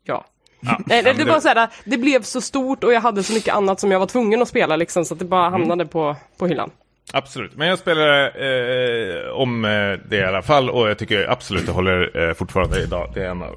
Ja. 0.04 0.24
Ja, 0.60 0.80
Nej, 0.86 1.02
det, 1.02 1.12
det 1.12 1.24
var 1.24 1.40
så 1.40 1.48
här, 1.48 1.68
det 1.84 1.98
blev 1.98 2.22
så 2.22 2.40
stort 2.40 2.84
och 2.84 2.92
jag 2.92 3.00
hade 3.00 3.22
så 3.22 3.32
mycket 3.32 3.54
annat 3.54 3.80
som 3.80 3.90
jag 3.90 3.98
var 3.98 4.06
tvungen 4.06 4.42
att 4.42 4.48
spela 4.48 4.76
liksom, 4.76 5.04
så 5.04 5.14
att 5.14 5.18
det 5.18 5.24
bara 5.24 5.50
hamnade 5.50 5.86
på, 5.86 6.16
på 6.38 6.46
hyllan. 6.46 6.70
Absolut, 7.12 7.56
men 7.56 7.68
jag 7.68 7.78
spelar 7.78 8.24
eh, 8.24 9.30
om 9.30 9.62
det 10.08 10.16
i 10.16 10.24
alla 10.24 10.42
fall 10.42 10.70
och 10.70 10.90
jag 10.90 10.98
tycker 10.98 11.30
absolut 11.30 11.66
det 11.66 11.72
håller 11.72 12.28
eh, 12.28 12.34
fortfarande 12.34 12.82
idag. 12.82 13.10
Det 13.14 13.24
är 13.24 13.30
en 13.30 13.42
av 13.42 13.56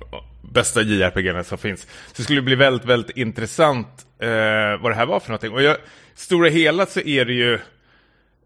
bästa 0.53 0.82
JRPG 0.82 1.46
som 1.46 1.58
finns. 1.58 1.82
Så 1.82 2.13
det 2.15 2.24
skulle 2.24 2.41
bli 2.41 2.56
väldigt, 2.56 2.86
väldigt 2.86 3.18
intressant 3.18 4.06
eh, 4.20 4.82
vad 4.82 4.91
det 4.91 4.96
här 4.96 5.06
var 5.06 5.20
för 5.20 5.29
någonting. 5.29 5.51
Och 5.51 5.62
jag, 5.62 5.77
stora 6.15 6.50
hela 6.50 6.86
så 6.86 7.00
är 7.00 7.25
det 7.25 7.34
ju 7.34 7.60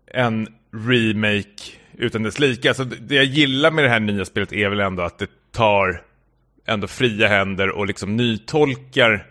en 0.07 0.47
remake 0.87 1.71
utan 1.97 2.23
dess 2.23 2.39
like. 2.39 2.69
Alltså 2.69 2.83
det 2.83 3.15
jag 3.15 3.25
gillar 3.25 3.71
med 3.71 3.83
det 3.83 3.89
här 3.89 3.99
nya 3.99 4.25
spelet 4.25 4.53
är 4.53 4.69
väl 4.69 4.79
ändå 4.79 5.03
att 5.03 5.19
det 5.19 5.29
tar 5.51 6.01
ändå 6.65 6.87
fria 6.87 7.27
händer 7.27 7.69
och 7.69 7.87
liksom 7.87 8.15
nytolkar 8.15 9.25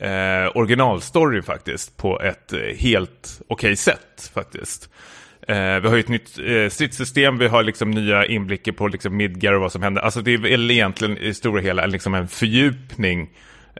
eh, 0.00 0.56
originalstory 0.56 1.42
faktiskt 1.42 1.96
på 1.96 2.20
ett 2.20 2.52
eh, 2.52 2.58
helt 2.58 3.40
okej 3.48 3.54
okay 3.54 3.76
sätt 3.76 4.30
faktiskt. 4.34 4.88
Eh, 5.48 5.80
vi 5.80 5.88
har 5.88 5.94
ju 5.94 6.00
ett 6.00 6.08
nytt 6.08 6.38
eh, 6.38 6.68
stridssystem, 6.68 7.38
vi 7.38 7.48
har 7.48 7.62
liksom 7.62 7.90
nya 7.90 8.26
inblickar 8.26 8.72
på 8.72 8.88
liksom 8.88 9.16
Midgar 9.16 9.52
och 9.52 9.60
vad 9.60 9.72
som 9.72 9.82
händer. 9.82 10.02
Alltså 10.02 10.20
det 10.20 10.34
är 10.34 10.38
väl 10.38 10.70
egentligen 10.70 11.18
i 11.18 11.34
stora 11.34 11.60
hela 11.60 11.86
liksom 11.86 12.14
en 12.14 12.28
fördjupning 12.28 13.30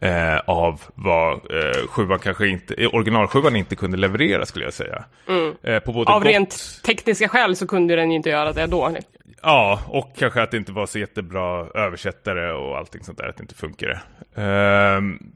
eh, 0.02 0.38
av 0.38 0.82
vad 0.94 1.32
eh, 1.32 1.86
sjuan 1.88 2.18
kanske 2.18 2.48
inte, 2.48 2.74
eh, 2.74 2.94
originalsjuan 2.94 3.56
inte 3.56 3.76
kunde 3.76 3.96
leverera 3.96 4.46
skulle 4.46 4.64
jag 4.64 4.74
säga. 4.74 5.04
Mm. 5.28 5.54
Eh, 5.62 5.78
på 5.78 5.92
både 5.92 6.10
av 6.10 6.20
gott... 6.20 6.28
rent 6.28 6.80
tekniska 6.84 7.28
skäl 7.28 7.56
så 7.56 7.66
kunde 7.66 7.96
den 7.96 8.12
inte 8.12 8.30
göra 8.30 8.52
det 8.52 8.66
då. 8.66 8.96
Ja, 9.42 9.80
och 9.86 10.16
kanske 10.16 10.42
att 10.42 10.50
det 10.50 10.56
inte 10.56 10.72
var 10.72 10.86
så 10.86 10.98
jättebra 10.98 11.66
översättare 11.74 12.52
och 12.52 12.78
allting 12.78 13.04
sånt 13.04 13.18
där, 13.18 13.28
att 13.28 13.36
det 13.36 13.42
inte 13.42 13.54
funkade. 13.54 14.00
Um, 14.34 15.32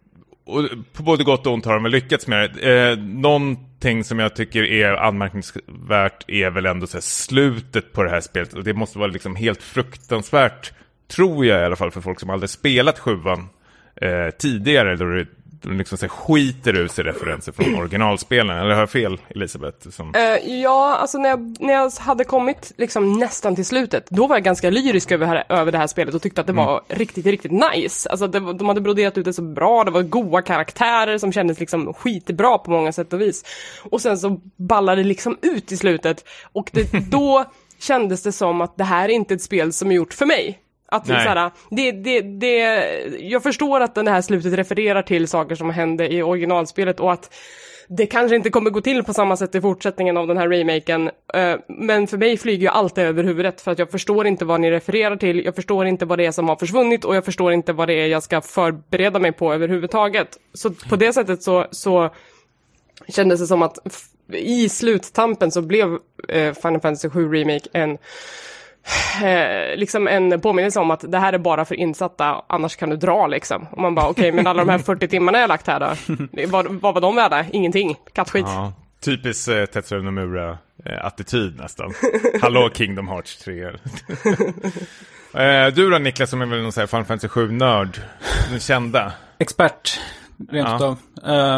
och 0.47 0.63
på 0.93 1.03
både 1.03 1.25
gott 1.25 1.47
och 1.47 1.53
ont 1.53 1.65
har 1.65 1.75
de 1.75 1.83
väl 1.83 1.93
lyckats 1.93 2.27
med 2.27 2.51
det. 2.55 2.91
Eh, 2.91 2.99
någonting 2.99 4.05
som 4.05 4.19
jag 4.19 4.37
tycker 4.37 4.63
är 4.63 4.93
anmärkningsvärt 4.93 6.25
är 6.31 6.51
väl 6.51 6.67
ändå 6.67 6.87
så 6.87 7.01
slutet 7.01 7.93
på 7.93 8.03
det 8.03 8.11
här 8.11 8.21
spelet. 8.21 8.53
Och 8.53 8.65
det 8.65 8.75
måste 8.75 8.99
vara 8.99 9.11
liksom 9.11 9.37
helt 9.37 9.63
fruktansvärt, 9.63 10.73
tror 11.09 11.47
jag 11.47 11.61
i 11.61 11.65
alla 11.65 11.77
fall, 11.77 11.91
för 11.91 12.01
folk 12.01 12.21
som 12.21 12.31
aldrig 12.31 12.51
spelat 12.51 12.99
sjuan 12.99 13.49
eh, 13.97 14.31
tidigare. 14.39 14.97
Då 14.97 15.05
det 15.05 15.27
liksom 15.63 15.99
så 15.99 16.09
skiter 16.09 16.77
ur 16.77 16.89
sig 16.89 17.05
referenser 17.05 17.53
från 17.53 17.75
originalspelen. 17.75 18.59
Eller 18.59 18.71
har 18.71 18.81
jag 18.81 18.91
fel, 18.91 19.21
Elisabeth? 19.29 19.89
Som... 19.91 20.15
Uh, 20.15 20.53
ja, 20.63 20.97
alltså 20.97 21.19
när 21.19 21.29
jag, 21.29 21.57
när 21.61 21.73
jag 21.73 21.91
hade 21.91 22.25
kommit 22.25 22.73
liksom 22.77 23.13
nästan 23.13 23.55
till 23.55 23.65
slutet, 23.65 24.07
då 24.11 24.27
var 24.27 24.37
jag 24.37 24.45
ganska 24.45 24.71
lyrisk 24.71 25.13
över, 25.13 25.27
här, 25.27 25.45
över 25.49 25.73
det 25.73 25.79
här 25.79 25.87
spelet 25.87 26.15
och 26.15 26.23
tyckte 26.23 26.41
att 26.41 26.47
det 26.47 26.53
mm. 26.53 26.67
var 26.67 26.83
riktigt, 26.89 27.27
riktigt 27.27 27.53
nice. 27.53 28.09
Alltså 28.09 28.27
det, 28.27 28.41
de 28.41 28.69
hade 28.69 28.81
broderat 28.81 29.19
ut 29.19 29.25
det 29.25 29.33
så 29.33 29.43
bra, 29.43 29.85
det 29.85 29.91
var 29.91 30.03
goa 30.03 30.43
karaktärer 30.43 31.19
som 31.19 31.33
kändes 31.33 31.61
liksom 31.61 31.95
skitbra 31.95 32.59
på 32.59 32.71
många 32.71 32.93
sätt 32.93 33.13
och 33.13 33.21
vis. 33.21 33.45
Och 33.83 34.01
sen 34.01 34.19
så 34.19 34.41
ballade 34.57 35.03
det 35.03 35.09
liksom 35.09 35.39
ut 35.43 35.73
i 35.73 35.77
slutet 35.77 36.25
och 36.53 36.71
det, 36.73 36.93
då 37.11 37.45
kändes 37.79 38.23
det 38.23 38.33
som 38.33 38.61
att 38.61 38.77
det 38.77 38.85
här 38.85 39.09
är 39.09 39.13
inte 39.13 39.35
ett 39.35 39.43
spel 39.43 39.73
som 39.73 39.91
är 39.91 39.95
gjort 39.95 40.15
för 40.15 40.27
mig. 40.27 40.61
Att 40.97 41.07
såhär, 41.07 41.51
det, 41.71 41.93
det, 41.93 42.21
det, 42.21 42.57
jag 43.21 43.43
förstår 43.43 43.81
att 43.81 43.95
det 43.95 44.11
här 44.11 44.23
slutet 44.23 44.53
refererar 44.53 45.03
till 45.03 45.29
saker 45.29 45.55
som 45.55 45.71
hände 45.71 46.13
i 46.13 46.23
originalspelet 46.23 47.01
och 47.01 47.13
att 47.13 47.35
det 47.89 48.07
kanske 48.07 48.37
inte 48.37 48.51
kommer 48.51 48.71
gå 48.71 48.81
till 48.81 49.05
på 49.05 49.15
samma 49.15 49.37
sätt 49.37 49.55
i 49.55 49.61
fortsättningen 49.61 50.17
av 50.17 50.27
den 50.27 50.37
här 50.37 50.49
remaken. 50.49 51.11
Eh, 51.35 51.57
men 51.69 52.07
för 52.07 52.19
mig 52.19 52.37
flyger 52.37 52.63
ju 52.63 52.69
allt 52.69 52.99
över 52.99 53.25
huvudet 53.25 53.61
för 53.61 53.73
att 53.73 53.79
jag 53.79 53.91
förstår 53.91 54.27
inte 54.27 54.45
vad 54.45 54.61
ni 54.61 54.71
refererar 54.71 55.17
till, 55.17 55.45
jag 55.45 55.55
förstår 55.55 55.87
inte 55.87 56.05
vad 56.05 56.19
det 56.19 56.27
är 56.27 56.33
som 56.33 56.49
har 56.49 56.57
försvunnit 56.57 57.05
och 57.05 57.17
jag 57.17 57.25
förstår 57.25 57.53
inte 57.53 57.73
vad 57.73 57.89
det 57.89 57.95
är 57.95 58.07
jag 58.07 58.23
ska 58.23 58.41
förbereda 58.41 59.19
mig 59.19 59.33
på 59.33 59.55
överhuvudtaget. 59.55 60.29
Så 60.55 60.71
på 60.71 60.97
det 60.97 61.13
sättet 61.13 61.43
så, 61.43 61.67
så 61.71 62.11
kändes 63.09 63.41
det 63.41 63.47
som 63.47 63.63
att 63.63 63.79
i 64.33 64.69
sluttampen 64.69 65.51
så 65.51 65.63
blev 65.63 65.99
eh, 66.29 66.55
Final 66.55 66.81
Fantasy 66.81 67.09
7 67.09 67.33
Remake 67.33 67.69
en 67.73 67.99
eh, 69.23 69.77
liksom 69.77 70.09
en 70.09 70.41
påminnelse 70.41 70.81
om 70.81 70.91
att 70.91 71.05
det 71.13 71.19
här 71.19 71.33
är 71.33 71.39
bara 71.39 71.65
för 71.65 71.75
insatta, 71.75 72.43
annars 72.47 72.77
kan 72.77 72.91
du 72.91 72.97
dra 72.97 73.27
liksom. 73.27 73.67
Och 73.71 73.79
man 73.79 73.95
bara 73.95 74.09
okej, 74.09 74.23
okay, 74.23 74.33
men 74.33 74.47
alla 74.47 74.65
de 74.65 74.71
här 74.71 74.79
40 74.87 75.09
timmarna 75.09 75.39
jag 75.39 75.49
lagt 75.49 75.67
här 75.67 75.81
då, 75.81 76.17
vad, 76.49 76.67
vad 76.67 76.95
var 76.95 77.01
de 77.01 77.17
värda? 77.17 77.45
Ingenting, 77.53 77.97
kattskit. 78.13 78.47
Ja, 78.47 78.73
typiskt 79.01 79.49
eh, 79.49 79.65
Tetsuya 79.65 80.03
Nomura-attityd 80.03 81.55
eh, 81.57 81.63
nästan. 81.63 81.93
Hallå 82.41 82.71
Kingdom 82.75 83.09
Hearts 83.09 83.37
3. 83.37 83.65
eh, 83.65 83.73
du 85.75 85.91
då 85.91 85.99
Niklas 85.99 86.31
som 86.31 86.43
är 86.43 86.47
väl 86.47 86.63
någon 86.63 86.73
sån 86.73 86.81
här 86.81 86.87
Final 86.87 87.05
Fantasy 87.05 87.29
7-nörd, 87.29 88.01
den 88.51 88.61
kända? 88.61 89.13
Expert, 89.39 90.01
rent 90.49 90.81
ja. 90.81 90.97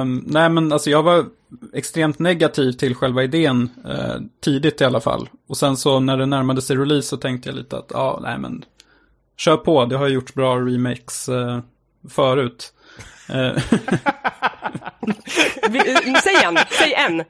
Um, 0.00 0.24
nej 0.26 0.50
men 0.50 0.72
alltså 0.72 0.90
jag 0.90 1.02
var 1.02 1.26
extremt 1.72 2.18
negativ 2.18 2.72
till 2.72 2.94
själva 2.94 3.22
idén 3.22 3.70
eh, 3.84 4.16
tidigt 4.40 4.80
i 4.80 4.84
alla 4.84 5.00
fall. 5.00 5.28
Och 5.48 5.56
sen 5.56 5.76
så 5.76 6.00
när 6.00 6.16
det 6.16 6.26
närmade 6.26 6.62
sig 6.62 6.76
release 6.76 7.08
så 7.08 7.16
tänkte 7.16 7.48
jag 7.48 7.56
lite 7.56 7.78
att 7.78 7.90
ja, 7.94 8.18
nej 8.22 8.38
men 8.38 8.64
kör 9.36 9.56
på, 9.56 9.84
det 9.84 9.96
har 9.96 10.08
gjorts 10.08 10.34
bra 10.34 10.56
remakes 10.56 11.28
eh, 11.28 11.60
förut. 12.08 12.72
Eh, 15.62 16.20
säg 16.22 16.34
en, 16.44 16.58
säg 16.70 16.94
en. 16.94 17.24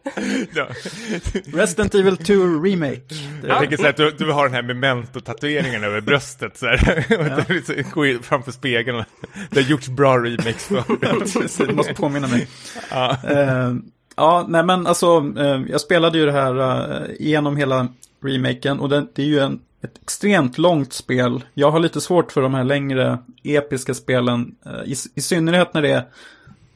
Resident 1.55 1.95
Evil 1.95 2.17
2 2.17 2.33
Remake. 2.35 3.01
Jag 3.47 3.59
tänker 3.59 3.77
så 3.77 3.83
här 3.83 3.91
att 3.91 3.97
du, 3.97 4.11
du 4.11 4.33
har 4.33 4.45
den 4.45 4.55
här 4.55 4.63
memento-tatueringen 4.63 5.85
över 5.85 6.01
bröstet 6.01 6.57
så 6.57 6.67
här. 6.67 7.07
Ja. 7.77 7.83
Gå 7.93 8.23
framför 8.23 8.53
spegeln. 8.53 9.05
Det 9.51 9.61
har 9.61 9.71
gjorts 9.71 9.89
bra 9.89 10.19
remakes 10.19 10.67
förut. 10.67 11.59
Du 11.69 11.75
måste 11.75 11.95
påminna 11.95 12.27
mig. 12.27 12.49
Ja. 12.91 13.17
Uh, 13.31 13.75
Ja, 14.19 14.47
nej 14.49 14.65
men 14.65 14.87
alltså, 14.87 15.33
eh, 15.39 15.61
jag 15.69 15.81
spelade 15.81 16.19
ju 16.19 16.27
det 16.27 16.33
här 16.33 16.61
eh, 16.61 17.07
genom 17.21 17.57
hela 17.57 17.89
remaken 18.25 18.81
och 18.81 18.89
det, 18.89 19.07
det 19.15 19.23
är 19.23 19.27
ju 19.27 19.39
en, 19.39 19.61
ett 19.83 19.99
extremt 20.03 20.59
långt 20.59 20.93
spel. 20.93 21.45
Jag 21.55 21.71
har 21.71 21.81
lite 21.81 22.01
svårt 22.01 22.33
för 22.33 22.43
de 22.43 22.55
här 22.55 22.65
längre 22.65 23.19
episka 23.43 23.95
spelen, 23.95 24.57
eh, 24.67 24.93
i, 24.93 24.95
i 25.15 25.21
synnerhet 25.21 25.75
när 25.75 25.83
det 25.83 25.91
är 25.91 26.05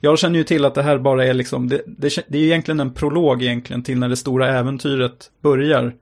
jag 0.05 0.19
känner 0.19 0.39
ju 0.39 0.45
till 0.45 0.65
att 0.65 0.75
det 0.75 0.83
här 0.83 0.99
bara 0.99 1.27
är 1.27 1.35
liksom, 1.35 1.69
det, 1.69 1.83
det, 1.87 2.25
det 2.29 2.39
är 2.39 2.43
egentligen 2.43 2.81
en 2.81 2.95
prolog 2.95 3.43
egentligen 3.43 3.83
till 3.83 3.99
när 3.99 4.09
det 4.09 4.17
stora 4.17 4.59
äventyret 4.59 5.31
börjar. 5.41 5.95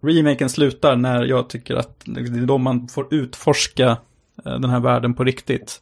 Remaken 0.00 0.48
slutar 0.48 0.96
när 0.96 1.24
jag 1.24 1.48
tycker 1.48 1.76
att 1.76 2.02
det 2.04 2.20
är 2.20 2.46
då 2.46 2.58
man 2.58 2.88
får 2.88 3.14
utforska 3.14 3.96
den 4.44 4.70
här 4.70 4.80
världen 4.80 5.14
på 5.14 5.24
riktigt. 5.24 5.80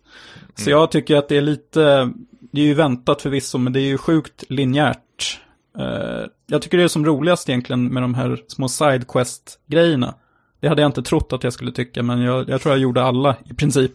Så 0.55 0.71
mm. 0.71 0.81
jag 0.81 0.91
tycker 0.91 1.17
att 1.17 1.29
det 1.29 1.37
är 1.37 1.43
lite, 1.43 2.11
det 2.53 2.61
är 2.61 2.65
ju 2.65 2.75
väntat 2.75 3.23
förvisso, 3.23 3.59
men 3.59 3.73
det 3.73 3.81
är 3.81 3.87
ju 3.87 3.99
sjukt 3.99 4.45
linjärt. 4.49 5.41
Uh, 5.81 6.27
jag 6.47 6.63
tycker 6.63 6.79
det 6.79 6.85
är 6.85 6.89
som 6.89 7.07
roligast 7.07 7.49
egentligen 7.49 7.85
med 7.85 8.03
de 8.03 8.15
här 8.15 8.43
små 8.49 8.69
sidequest-grejerna. 8.69 10.15
Det 10.61 10.69
hade 10.69 10.83
jag 10.83 10.89
inte 10.89 11.03
trott 11.03 11.33
att 11.33 11.45
jag 11.45 11.53
skulle 11.53 11.73
tycka, 11.73 12.03
men 12.03 12.21
jag, 12.21 12.49
jag 12.49 12.61
tror 12.61 12.75
jag 12.75 12.81
gjorde 12.81 13.03
alla 13.03 13.37
i 13.51 13.55
princip. 13.55 13.93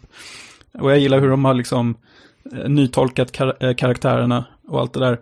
Och 0.73 0.91
jag 0.91 0.99
gillar 0.99 1.19
hur 1.19 1.29
de 1.29 1.45
har 1.45 1.53
liksom 1.53 1.95
uh, 2.53 2.69
nytolkat 2.69 3.31
kar 3.31 3.63
uh, 3.63 3.75
karaktärerna 3.75 4.45
och 4.67 4.79
allt 4.79 4.93
det 4.93 4.99
där. 4.99 5.19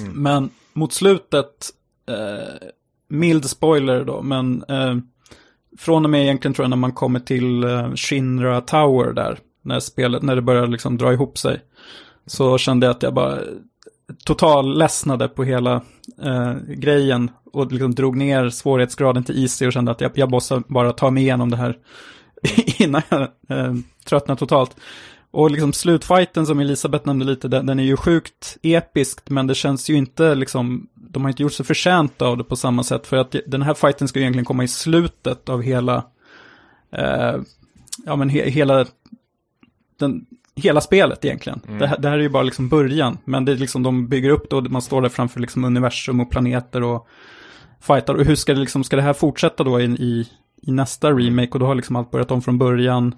Mm. 0.00 0.22
Men 0.22 0.50
mot 0.72 0.92
slutet, 0.92 1.70
mild 3.08 3.44
spoiler 3.44 4.04
då, 4.04 4.22
men 4.22 4.64
från 5.78 6.04
och 6.04 6.10
med 6.10 6.22
egentligen 6.22 6.54
tror 6.54 6.64
jag 6.64 6.70
när 6.70 6.76
man 6.76 6.92
kommer 6.92 7.20
till 7.20 7.64
Shinra 7.96 8.60
Tower 8.60 9.12
där, 9.12 9.38
när 9.62 9.80
spelet, 9.80 10.22
när 10.22 10.36
det 10.36 10.42
börjar 10.42 10.66
liksom 10.66 10.96
dra 10.96 11.12
ihop 11.12 11.38
sig 11.38 11.60
så 12.26 12.58
kände 12.58 12.86
jag 12.86 12.96
att 12.96 13.02
jag 13.02 13.14
bara 13.14 13.38
total 14.24 14.78
ledsnade 14.78 15.28
på 15.28 15.44
hela 15.44 15.82
eh, 16.22 16.54
grejen 16.68 17.30
och 17.52 17.72
liksom 17.72 17.94
drog 17.94 18.16
ner 18.16 18.50
svårighetsgraden 18.50 19.24
till 19.24 19.42
easy 19.42 19.66
och 19.66 19.72
kände 19.72 19.90
att 19.90 20.00
jag, 20.00 20.12
jag 20.14 20.30
måste 20.30 20.62
bara 20.68 20.92
ta 20.92 21.10
mig 21.10 21.22
igenom 21.22 21.50
det 21.50 21.56
här 21.56 21.78
innan 22.78 23.02
jag 23.08 23.20
eh, 23.48 23.74
tröttnade 24.04 24.38
totalt. 24.38 24.76
Och 25.30 25.50
liksom 25.50 25.72
slutfighten 25.72 26.46
som 26.46 26.60
Elisabeth 26.60 27.06
nämnde 27.06 27.24
lite, 27.24 27.48
den, 27.48 27.66
den, 27.66 27.78
är 27.78 27.84
ju 27.84 27.96
sjukt 27.96 28.58
episkt, 28.62 29.30
men 29.30 29.46
det 29.46 29.54
känns 29.54 29.90
ju 29.90 29.94
inte 29.94 30.34
liksom, 30.34 30.88
de 30.94 31.22
har 31.22 31.30
inte 31.30 31.42
gjort 31.42 31.52
sig 31.52 31.66
förtjänta 31.66 32.26
av 32.26 32.36
det 32.36 32.44
på 32.44 32.56
samma 32.56 32.82
sätt, 32.82 33.06
för 33.06 33.16
att 33.16 33.34
den 33.46 33.62
här 33.62 33.74
fighten 33.74 34.08
ska 34.08 34.18
ju 34.18 34.22
egentligen 34.22 34.44
komma 34.44 34.64
i 34.64 34.68
slutet 34.68 35.48
av 35.48 35.62
hela, 35.62 36.04
eh, 36.90 37.36
ja 38.04 38.16
men 38.16 38.28
he, 38.28 38.50
hela 38.50 38.86
den, 39.98 40.26
hela 40.58 40.80
spelet 40.80 41.24
egentligen. 41.24 41.60
Mm. 41.68 41.78
Det, 41.78 41.96
det, 41.98 42.08
här 42.08 42.18
är 42.18 42.22
ju 42.22 42.28
bara 42.28 42.42
liksom 42.42 42.68
början, 42.68 43.18
men 43.24 43.44
det 43.44 43.52
är 43.52 43.56
liksom 43.56 43.82
de 43.82 44.08
bygger 44.08 44.30
upp 44.30 44.50
det 44.50 44.56
och 44.56 44.70
man 44.70 44.82
står 44.82 45.02
där 45.02 45.08
framför 45.08 45.40
liksom 45.40 45.64
universum 45.64 46.20
och 46.20 46.30
planeter 46.30 46.82
och 46.82 47.08
fightar. 47.80 48.14
Och 48.14 48.24
hur 48.24 48.34
ska 48.34 48.54
det 48.54 48.60
liksom, 48.60 48.84
ska 48.84 48.96
det 48.96 49.02
här 49.02 49.12
fortsätta 49.12 49.64
då 49.64 49.80
i, 49.80 49.84
i, 49.84 50.28
i 50.62 50.72
nästa 50.72 51.10
remake 51.10 51.52
och 51.52 51.58
då 51.58 51.66
har 51.66 51.74
liksom 51.74 51.96
allt 51.96 52.10
börjat 52.10 52.30
om 52.30 52.42
från 52.42 52.58
början. 52.58 53.14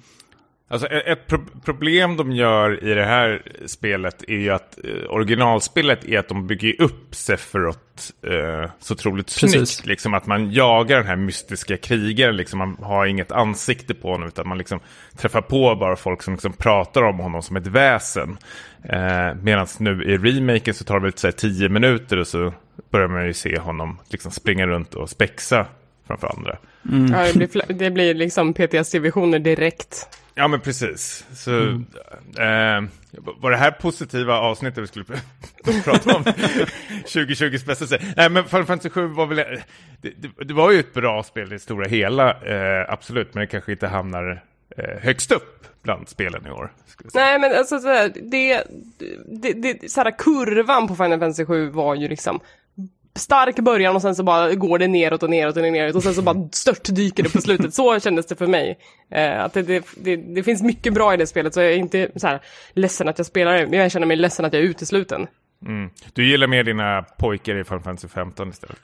Alltså 0.72 0.86
ett 0.88 1.26
pro 1.26 1.38
problem 1.64 2.16
de 2.16 2.32
gör 2.32 2.84
i 2.84 2.94
det 2.94 3.04
här 3.04 3.42
spelet 3.66 4.22
är 4.28 4.36
ju 4.36 4.50
att 4.50 4.78
eh, 4.84 5.10
originalspelet 5.10 6.04
är 6.04 6.18
att 6.18 6.28
de 6.28 6.46
bygger 6.46 6.80
upp 6.80 7.14
Sephiroth 7.14 7.78
eh, 8.26 8.70
så 8.78 8.94
otroligt 8.94 9.26
Precis. 9.40 9.70
snyggt. 9.70 9.86
Liksom 9.86 10.14
att 10.14 10.26
man 10.26 10.52
jagar 10.52 10.96
den 10.96 11.06
här 11.06 11.16
mystiska 11.16 11.76
krigaren, 11.76 12.36
liksom 12.36 12.58
man 12.58 12.76
har 12.82 13.06
inget 13.06 13.32
ansikte 13.32 13.94
på 13.94 14.12
honom 14.12 14.28
utan 14.28 14.48
man 14.48 14.58
liksom 14.58 14.80
träffar 15.16 15.40
på 15.40 15.76
bara 15.80 15.96
folk 15.96 16.22
som 16.22 16.34
liksom 16.34 16.52
pratar 16.52 17.02
om 17.02 17.18
honom 17.18 17.42
som 17.42 17.56
ett 17.56 17.66
väsen. 17.66 18.38
Eh, 18.82 19.34
Medan 19.42 19.66
nu 19.78 20.04
i 20.04 20.16
remaken 20.16 20.74
så 20.74 20.84
tar 20.84 20.94
det 20.94 21.02
väl 21.02 21.12
så 21.16 21.26
här 21.26 21.32
tio 21.32 21.68
minuter 21.68 22.16
och 22.16 22.26
så 22.26 22.52
börjar 22.90 23.08
man 23.08 23.26
ju 23.26 23.32
se 23.32 23.58
honom 23.58 23.98
liksom 24.08 24.32
springa 24.32 24.66
runt 24.66 24.94
och 24.94 25.10
spexa 25.10 25.66
framför 26.06 26.28
andra. 26.36 26.58
Ja, 27.16 27.26
det, 27.34 27.52
blir, 27.52 27.72
det 27.72 27.90
blir 27.90 28.14
liksom 28.14 28.54
PTSD-visioner 28.54 29.38
direkt. 29.38 30.08
Ja 30.40 30.48
men 30.48 30.60
precis. 30.60 31.24
Så, 31.34 31.60
eh, 32.38 32.82
var 33.40 33.50
det 33.50 33.56
här 33.56 33.70
positiva 33.70 34.38
avsnittet 34.38 34.82
vi 34.82 34.86
skulle 34.86 35.04
pr- 35.04 35.82
prata 35.84 36.16
om 36.16 36.24
2020 37.02 37.58
bästa 37.66 37.86
serie? 37.86 38.14
Nej 38.16 38.28
men 38.30 38.44
Final 38.44 38.66
Fantasy 38.66 38.90
7 38.90 39.06
var 39.06 39.26
väl, 39.26 39.36
det, 39.36 39.62
det, 40.00 40.44
det 40.44 40.54
var 40.54 40.70
ju 40.70 40.80
ett 40.80 40.94
bra 40.94 41.22
spel 41.22 41.46
i 41.46 41.50
det 41.50 41.58
stora 41.58 41.88
hela, 41.88 42.30
eh, 42.30 42.92
absolut, 42.92 43.34
men 43.34 43.40
det 43.40 43.46
kanske 43.46 43.72
inte 43.72 43.86
hamnar 43.86 44.42
eh, 44.78 45.02
högst 45.02 45.32
upp 45.32 45.66
bland 45.82 46.08
spelen 46.08 46.46
i 46.46 46.50
år. 46.50 46.72
Nej 47.14 47.38
men 47.38 47.58
alltså 47.58 47.80
såhär, 47.80 48.12
det, 48.30 48.62
det, 49.42 49.52
det, 49.52 49.90
såhär, 49.90 50.18
kurvan 50.18 50.88
på 50.88 50.94
Final 50.96 51.18
Fantasy 51.20 51.44
7 51.46 51.70
var 51.70 51.94
ju 51.94 52.08
liksom 52.08 52.40
stark 53.16 53.56
början 53.56 53.96
och 53.96 54.02
sen 54.02 54.14
så 54.14 54.22
bara 54.22 54.54
går 54.54 54.78
det 54.78 54.88
neråt 54.88 55.22
och 55.22 55.30
neråt 55.30 55.56
och 55.56 55.62
neråt 55.62 55.94
och 55.94 56.02
sen 56.02 56.14
så 56.14 56.22
bara 56.22 56.48
störtdyker 56.52 57.22
det 57.22 57.32
på 57.32 57.40
slutet. 57.40 57.74
Så 57.74 58.00
kändes 58.00 58.26
det 58.26 58.36
för 58.36 58.46
mig. 58.46 58.78
Eh, 59.10 59.44
att 59.44 59.52
det, 59.52 59.62
det, 59.62 59.84
det, 59.96 60.16
det 60.16 60.42
finns 60.42 60.62
mycket 60.62 60.94
bra 60.94 61.14
i 61.14 61.16
det 61.16 61.26
spelet 61.26 61.54
så 61.54 61.60
jag 61.60 61.72
är 61.72 61.76
inte 61.76 62.10
så 62.16 62.26
här 62.26 62.40
ledsen 62.72 63.08
att 63.08 63.18
jag 63.18 63.26
spelar 63.26 63.52
det, 63.52 63.66
men 63.66 63.78
jag 63.78 63.92
känner 63.92 64.06
mig 64.06 64.16
ledsen 64.16 64.44
att 64.44 64.52
jag 64.52 64.62
är 64.62 64.66
utesluten. 64.66 65.26
Mm. 65.66 65.90
Du 66.12 66.28
gillar 66.28 66.46
mer 66.46 66.64
dina 66.64 67.02
pojkar 67.18 67.60
i 67.60 67.64
Final 67.64 67.80
Fantasy 67.80 68.08
15 68.08 68.50
istället? 68.50 68.80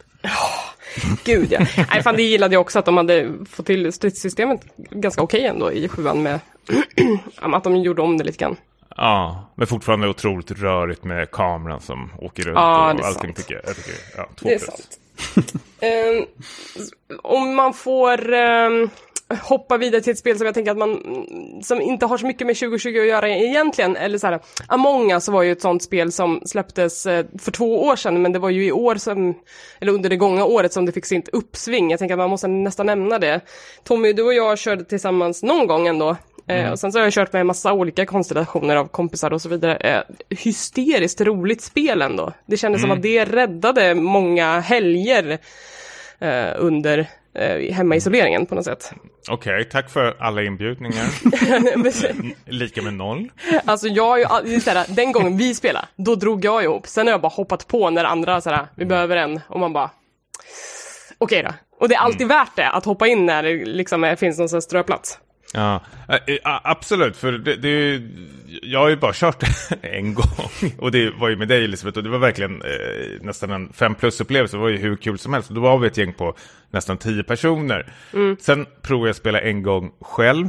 Gud 1.25 1.52
ja. 1.52 1.61
Nej 1.90 2.02
fan 2.02 2.16
det 2.16 2.23
gillade 2.23 2.54
jag 2.54 2.61
också 2.61 2.78
att 2.78 2.85
de 2.85 2.97
hade 2.97 3.33
fått 3.50 3.66
till 3.66 3.92
stridssystemet 3.92 4.61
ganska 4.90 5.23
okej 5.23 5.45
ändå 5.45 5.73
i 5.73 5.88
sjuan 5.88 6.23
med 6.23 6.40
att 7.37 7.64
de 7.64 7.76
gjorde 7.76 8.02
om 8.02 8.18
det 8.18 8.25
lite 8.25 8.38
grann. 8.38 8.56
Ja, 8.96 9.52
men 9.54 9.66
fortfarande 9.66 10.08
otroligt 10.08 10.50
rörigt 10.50 11.04
med 11.04 11.30
kameran 11.30 11.80
som 11.80 12.10
åker 12.18 12.42
runt 12.42 12.56
Ja, 12.56 12.84
och 12.94 13.06
allting 13.06 13.12
sant. 13.14 13.36
tycker 13.36 13.54
jag, 13.54 13.62
jag 13.66 13.76
tycker, 13.76 13.94
ja, 14.16 14.28
två 14.36 14.48
Det 14.48 14.54
är 14.54 14.58
plus. 14.58 14.70
sant. 14.70 14.98
Ehm, 15.80 16.24
om 17.22 17.54
man 17.54 17.74
får 17.74 18.32
ehm, 18.32 18.88
hoppa 19.42 19.76
vidare 19.76 20.00
till 20.02 20.12
ett 20.12 20.18
spel 20.18 20.36
som 20.38 20.46
jag 20.46 20.54
tänker 20.54 20.70
att 20.70 20.78
man, 20.78 21.00
som 21.62 21.80
inte 21.80 22.06
har 22.06 22.18
så 22.18 22.26
mycket 22.26 22.46
med 22.46 22.56
2020 22.56 22.88
att 23.00 23.06
göra 23.06 23.28
egentligen, 23.28 23.96
eller 23.96 24.18
så 24.18 24.26
här, 24.26 24.40
Among 24.68 25.12
Us 25.12 25.28
var 25.28 25.42
ju 25.42 25.52
ett 25.52 25.62
sånt 25.62 25.82
spel 25.82 26.12
som 26.12 26.40
släpptes 26.44 27.06
eh, 27.06 27.26
för 27.38 27.50
två 27.52 27.82
år 27.84 27.96
sedan, 27.96 28.22
men 28.22 28.32
det 28.32 28.38
var 28.38 28.50
ju 28.50 28.66
i 28.66 28.72
år 28.72 28.94
som, 28.94 29.34
eller 29.80 29.92
under 29.92 30.10
det 30.10 30.16
gångna 30.16 30.44
året 30.44 30.72
som 30.72 30.86
det 30.86 30.92
fick 30.92 31.06
sitt 31.06 31.28
uppsving. 31.28 31.90
Jag 31.90 31.98
tänker 31.98 32.14
att 32.14 32.18
man 32.18 32.30
måste 32.30 32.48
nästan 32.48 32.86
nämna 32.86 33.18
det. 33.18 33.40
Tommy, 33.84 34.12
du 34.12 34.22
och 34.22 34.34
jag 34.34 34.58
körde 34.58 34.84
tillsammans 34.84 35.42
någon 35.42 35.66
gång 35.66 35.86
ändå. 35.86 36.16
Eh, 36.48 36.72
och 36.72 36.78
sen 36.78 36.92
så 36.92 36.98
har 36.98 37.04
jag 37.04 37.12
kört 37.12 37.32
med 37.32 37.40
en 37.40 37.46
massa 37.46 37.72
olika 37.72 38.06
konstellationer 38.06 38.76
av 38.76 38.86
kompisar 38.86 39.32
och 39.32 39.42
så 39.42 39.48
vidare. 39.48 39.76
Eh, 39.76 40.02
hysteriskt 40.30 41.20
roligt 41.20 41.62
spel 41.62 42.02
ändå. 42.02 42.32
Det 42.46 42.56
kändes 42.56 42.80
som 42.80 42.90
att 42.90 43.02
det 43.02 43.24
räddade 43.24 43.94
många 43.94 44.60
helger 44.60 45.38
eh, 46.18 46.52
under 46.56 47.08
hemmaisoleringen 47.72 48.46
på 48.46 48.54
något 48.54 48.64
sätt. 48.64 48.92
Okej, 49.28 49.64
tack 49.64 49.90
för 49.90 50.16
alla 50.18 50.42
inbjudningar. 50.42 51.06
Lika 52.50 52.82
med 52.82 52.94
noll. 52.94 53.30
alltså 53.64 53.88
jag 53.88 54.46
ju 54.46 54.60
såhär, 54.60 54.86
den 54.88 55.12
gången 55.12 55.36
vi 55.36 55.54
spelade, 55.54 55.86
då 55.96 56.14
drog 56.14 56.44
jag 56.44 56.64
ihop. 56.64 56.86
Sen 56.86 57.06
har 57.06 57.12
jag 57.12 57.20
bara 57.20 57.32
hoppat 57.32 57.68
på 57.68 57.90
när 57.90 58.04
andra 58.04 58.40
såhär, 58.40 58.66
vi 58.74 58.84
behöver 58.84 59.16
en, 59.16 59.40
och 59.48 59.60
man 59.60 59.72
bara 59.72 59.90
Okej 61.18 61.42
då. 61.42 61.50
Och 61.80 61.88
det 61.88 61.94
är 61.94 61.98
alltid 61.98 62.28
värt 62.28 62.56
det 62.56 62.68
att 62.68 62.84
hoppa 62.84 63.06
in 63.06 63.26
när 63.26 63.42
det 63.42 63.64
liksom 63.64 64.16
finns 64.18 64.38
någon 64.38 64.62
ströplats. 64.62 65.18
Ja, 65.56 65.80
eh, 66.08 66.34
eh, 66.34 66.60
absolut. 66.62 67.16
För 67.16 67.32
det, 67.32 67.56
det, 67.56 68.02
jag 68.62 68.80
har 68.80 68.88
ju 68.88 68.96
bara 68.96 69.12
kört 69.14 69.42
en 69.82 70.14
gång. 70.14 70.72
Och 70.78 70.90
det 70.90 71.10
var 71.10 71.28
ju 71.28 71.36
med 71.36 71.48
dig 71.48 71.64
Elisabeth. 71.64 71.98
Och 71.98 72.04
det 72.04 72.10
var 72.10 72.18
verkligen 72.18 72.62
eh, 72.62 73.22
nästan 73.22 73.50
en 73.50 73.72
fem 73.72 73.94
plus 73.94 74.20
upplevelse. 74.20 74.56
Det 74.56 74.60
var 74.60 74.68
ju 74.68 74.76
hur 74.76 74.96
kul 74.96 75.18
som 75.18 75.32
helst. 75.32 75.48
Och 75.48 75.54
då 75.54 75.60
var 75.60 75.78
vi 75.78 75.86
ett 75.86 75.96
gäng 75.96 76.12
på 76.12 76.34
nästan 76.70 76.98
tio 76.98 77.22
personer. 77.22 77.92
Sen 78.40 78.66
provade 78.82 79.08
jag 79.08 79.10
att 79.10 79.16
spela 79.16 79.40
en 79.40 79.62
gång 79.62 79.92
själv. 80.00 80.46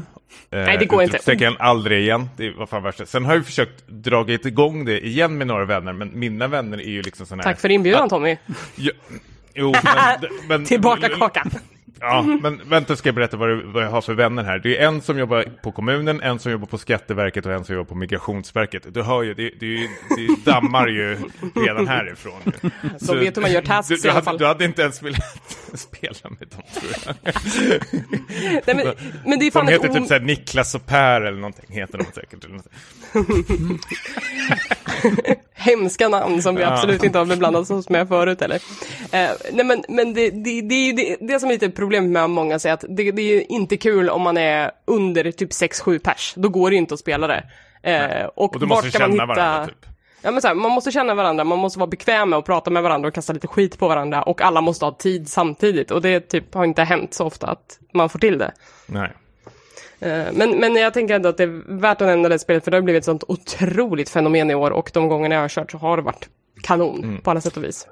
Eh, 0.52 0.60
Nej, 0.60 0.78
det 0.78 0.86
går 0.86 1.04
inte. 1.04 1.56
aldrig 1.60 2.02
igen. 2.02 2.30
Det 2.38 2.52
var 2.52 2.66
fan 2.66 2.84
värsta. 2.84 3.06
Sen 3.06 3.26
har 3.26 3.36
jag 3.36 3.46
försökt 3.46 3.88
dragit 3.88 4.46
igång 4.46 4.86
det 4.86 5.06
igen 5.06 5.38
med 5.38 5.48
några 5.48 5.66
vänner. 5.66 5.94
Men 5.94 6.20
mina 6.20 6.48
vänner 6.48 6.82
är 6.82 6.90
ju 6.90 7.02
liksom 7.02 7.26
sådana 7.26 7.44
här... 7.44 7.52
Tack 7.52 7.62
för 7.62 7.72
inbjudan 7.72 8.10
Tommy. 8.10 8.38
Ja, 8.76 8.92
jo, 9.54 9.76
men, 9.84 10.30
men, 10.48 10.66
Tillbaka 10.66 11.10
kakan. 11.10 11.52
Ja, 12.00 12.22
men 12.42 12.62
vänta 12.70 12.96
ska 12.96 13.08
jag 13.08 13.16
berätta 13.16 13.38
vad, 13.38 13.64
vad 13.64 13.84
jag 13.84 13.90
har 13.90 14.02
för 14.02 14.14
vänner 14.14 14.44
här. 14.44 14.60
Det 14.60 14.78
är 14.78 14.88
en 14.88 15.02
som 15.02 15.20
jobbar 15.20 15.46
på 15.62 15.72
kommunen, 15.72 16.22
en 16.22 16.40
som 16.40 16.52
jobbar 16.52 16.68
på 16.68 16.78
Skatteverket 16.78 17.46
och 17.46 17.52
en 17.52 17.64
som 17.66 17.76
jobbar 17.76 17.90
på 17.90 17.96
Migrationsverket. 17.96 18.94
Du 18.94 19.02
hör 19.02 19.24
ju, 19.24 19.34
det, 19.34 19.52
det, 19.60 19.90
det 20.18 20.46
dammar 20.52 20.88
ju 20.88 21.18
redan 21.56 21.88
härifrån. 21.88 22.42
ju. 22.46 22.70
Så 23.00 23.16
vet 23.16 23.38
hur 23.38 23.42
man 23.42 23.52
gör 23.52 23.62
tasks 23.62 23.88
du, 23.88 23.96
i 23.96 23.98
du, 23.98 24.10
alla 24.10 24.14
hade, 24.16 24.26
fall. 24.26 24.38
du 24.38 24.46
hade 24.46 24.66
inte 24.66 24.82
ens 24.82 25.04
velat 25.04 25.58
spela 25.74 26.30
med 26.40 26.48
dem 26.48 26.62
tror 26.74 26.92
jag. 27.06 27.16
Nej, 28.66 28.76
men, 28.76 28.94
men 29.26 29.40
det 29.40 29.48
är 29.48 29.52
fan 29.52 29.66
De 29.66 29.72
heter 29.72 29.90
typ 29.90 30.08
såhär 30.08 30.22
Niklas 30.22 30.76
och 30.76 30.86
Per 30.86 31.22
eller 31.22 31.40
någonting, 31.40 31.66
heter 31.70 31.98
de 31.98 32.06
säkert. 32.06 32.46
Hemska 35.58 36.08
namn 36.10 36.42
som 36.42 36.56
vi 36.56 36.64
absolut 36.64 37.04
inte 37.04 37.18
har 37.18 37.26
beblandat 37.26 37.72
oss 37.72 37.90
med 37.90 38.08
förut 38.08 38.42
eller. 38.42 38.56
Eh, 39.12 39.30
nej 39.52 39.66
men, 39.66 39.84
men 39.90 40.14
det, 40.14 40.30
det, 40.30 40.62
det 40.62 40.76
är 40.76 40.86
ju 40.86 40.94
det, 40.94 41.18
det 41.20 41.40
som 41.40 41.50
är 41.50 41.54
lite 41.54 41.70
problemet 41.70 42.12
med 42.12 42.30
många 42.30 42.60
säger 42.60 42.74
att 42.74 42.86
det, 42.90 43.12
det 43.12 43.22
är 43.22 43.52
inte 43.52 43.78
kul 43.78 44.10
om 44.10 44.22
man 44.22 44.38
är 44.38 44.72
under 44.86 45.32
typ 45.32 45.52
6-7 45.52 46.00
pers. 46.00 46.34
Då 46.36 46.50
går 46.50 46.70
det 46.70 46.74
ju 46.74 46.80
inte 46.80 46.94
att 46.94 47.00
spela 47.00 47.28
det. 47.28 47.44
Eh, 47.84 48.26
och, 48.26 48.56
Och 48.56 48.60
du 48.60 48.66
måste 48.66 48.90
ska 48.90 49.00
man 49.00 49.12
känna 49.12 49.24
hitta... 49.24 49.26
varandra 49.26 49.66
typ. 49.66 49.86
Ja 50.22 50.32
men 50.32 50.42
så 50.42 50.48
här, 50.48 50.56
man 50.56 50.72
måste 50.72 50.92
känna 50.92 51.16
varandra, 51.16 51.44
man 51.44 51.60
måste 51.60 51.80
vara 51.80 51.88
bekväm 51.90 52.30
med 52.30 52.40
att 52.40 52.46
prata 52.46 52.70
med 52.70 52.84
varandra 52.84 53.08
och 53.08 53.14
kasta 53.14 53.34
lite 53.34 53.48
skit 53.48 53.80
på 53.80 53.88
varandra 53.88 54.24
och 54.24 54.42
alla 54.42 54.62
måste 54.62 54.86
ha 54.86 54.92
tid 54.92 55.30
samtidigt 55.30 55.92
och 55.92 56.02
det 56.02 56.20
typ 56.20 56.54
har 56.54 56.66
inte 56.66 56.84
hänt 56.84 57.14
så 57.14 57.26
ofta 57.26 57.48
att 57.48 57.80
man 57.94 58.10
får 58.10 58.20
till 58.20 58.38
det. 58.38 58.52
Nej. 58.86 59.12
Eh, 60.00 60.26
Men, 60.34 60.60
men 60.60 60.76
jag 60.76 60.94
tänker 60.94 61.16
ändå 61.16 61.30
att 61.30 61.38
det 61.38 61.44
är 61.44 61.80
värt 61.80 62.02
att 62.02 62.08
nämna 62.08 62.30
det 62.30 62.40
spelet 62.40 62.64
för 62.64 62.72
det 62.72 62.78
har 62.78 62.82
blivit 62.82 63.02
ett 63.02 63.06
sånt 63.06 63.24
otroligt 63.28 64.10
fenomen 64.10 64.52
i 64.52 64.56
år 64.56 64.72
och 64.72 64.92
de 64.94 65.08
gångerna 65.10 65.36
jag 65.36 65.42
har 65.42 65.50
kört 65.50 65.72
så 65.72 65.78
har 65.78 65.98
det 65.98 66.04
varit 66.04 66.30
kanon 66.64 67.04
Mm. 67.04 67.22
på 67.22 67.32
alla 67.32 67.42
sätt 67.42 67.58
och 67.58 67.64
vis. 67.64 67.88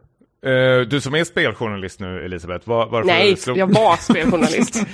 Eh, 0.46 0.80
du 0.88 1.02
som 1.02 1.16
är 1.16 1.24
speljournalist 1.24 2.00
nu 2.00 2.26
Elisabeth, 2.26 2.70
var, 2.70 2.86
varför 2.88 3.08
Nej, 3.08 3.36
slog... 3.38 3.58
jag 3.58 3.74
var 3.74 3.96
speljournalist. 3.98 4.76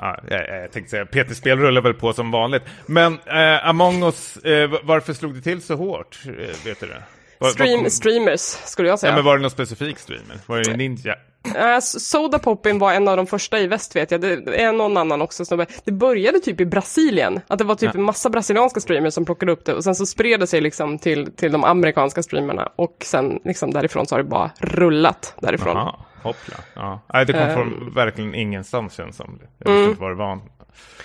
Ja, 0.00 0.18
jag, 0.30 0.62
jag 0.62 0.72
tänkte 0.72 0.90
säga, 0.90 1.06
PT-spel 1.06 1.58
rullar 1.58 1.80
väl 1.82 1.94
på 1.94 2.12
som 2.12 2.30
vanligt. 2.30 2.62
Men 2.86 3.12
eh, 3.26 3.68
Among 3.68 4.02
us, 4.02 4.36
eh, 4.36 4.70
varför 4.82 5.12
slog 5.12 5.34
det 5.34 5.40
till 5.40 5.62
så 5.62 5.74
hårt? 5.74 6.18
Vet 6.64 6.80
du 6.80 6.86
det? 6.86 7.02
Stream, 7.50 7.90
streamers 7.90 8.40
skulle 8.40 8.88
jag 8.88 8.98
säga. 8.98 9.10
Ja, 9.10 9.16
men 9.16 9.24
var 9.24 9.36
det 9.36 9.42
någon 9.42 9.50
specifik 9.50 9.98
streamer? 9.98 10.36
Var 10.46 10.58
det 10.62 10.76
Ninja? 10.76 11.14
Eh, 11.56 11.78
Soda 11.80 12.38
Poppin 12.38 12.78
var 12.78 12.92
en 12.92 13.08
av 13.08 13.16
de 13.16 13.26
första 13.26 13.58
i 13.58 13.66
väst 13.66 13.96
vet 13.96 14.10
jag. 14.10 14.20
Det 14.20 14.62
är 14.62 14.72
någon 14.72 14.96
annan 14.96 15.22
också 15.22 15.44
snubbe. 15.44 15.66
Det 15.84 15.92
började 15.92 16.40
typ 16.40 16.60
i 16.60 16.64
Brasilien. 16.66 17.40
Att 17.48 17.58
det 17.58 17.64
var 17.64 17.74
typ 17.74 17.94
en 17.94 18.02
massa 18.02 18.30
brasilianska 18.30 18.80
streamers 18.80 19.14
som 19.14 19.24
plockade 19.24 19.52
upp 19.52 19.64
det 19.64 19.74
och 19.74 19.84
sen 19.84 19.94
så 19.94 20.06
spred 20.06 20.40
det 20.40 20.46
sig 20.46 20.60
liksom 20.60 20.98
till, 20.98 21.32
till 21.32 21.52
de 21.52 21.64
amerikanska 21.64 22.22
streamerna. 22.22 22.68
Och 22.76 22.96
sen 23.04 23.40
liksom 23.44 23.70
därifrån 23.70 24.06
så 24.06 24.14
har 24.14 24.22
det 24.22 24.28
bara 24.28 24.50
rullat 24.58 25.34
därifrån. 25.40 25.76
Jaha, 25.76 25.94
hoppla. 26.22 26.56
Ja. 26.74 27.00
Nej, 27.14 27.26
det 27.26 27.32
kom 27.32 27.42
Ehm. 27.42 27.54
från 27.54 27.92
verkligen 27.94 28.34
ingenstans 28.34 28.94
känns 28.94 29.16
som. 29.16 29.38
Jag 29.58 29.68
Mm. 29.68 29.78
visste 29.80 29.90
inte 29.90 30.02
vad 30.02 30.10
det 30.10 30.14
var. 30.14 30.38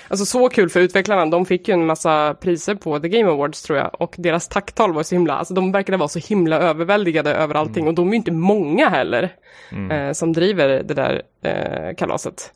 Alltså 0.08 0.26
så 0.26 0.50
kul 0.50 0.70
för 0.70 0.80
utvecklarna. 0.80 1.26
De 1.26 1.46
fick 1.46 1.68
ju 1.68 1.74
en 1.74 1.86
massa 1.86 2.34
priser 2.34 2.76
på 2.76 3.00
The 3.00 3.10
Game 3.10 3.30
Awards 3.32 3.62
tror 3.62 3.80
jag. 3.80 4.02
Och 4.02 4.16
deras 4.18 4.48
tacktal 4.48 4.94
var 4.94 5.04
så 5.04 5.16
himla, 5.16 5.34
alltså 5.34 5.54
de 5.54 5.72
verkade 5.72 5.98
vara 5.98 6.10
så 6.10 6.20
himla 6.20 6.60
överväldigade 6.60 7.34
över 7.34 7.56
allting. 7.56 7.88
Och 7.88 7.94
de 7.94 8.08
är 8.08 8.12
ju 8.12 8.18
inte 8.18 8.32
många 8.32 8.90
heller. 8.90 9.30
Eh, 9.92 10.12
som 10.12 10.34
driver 10.34 10.84
det 10.84 10.94
där 10.94 11.22
eh, 11.44 11.96
kalaset. 11.96 12.54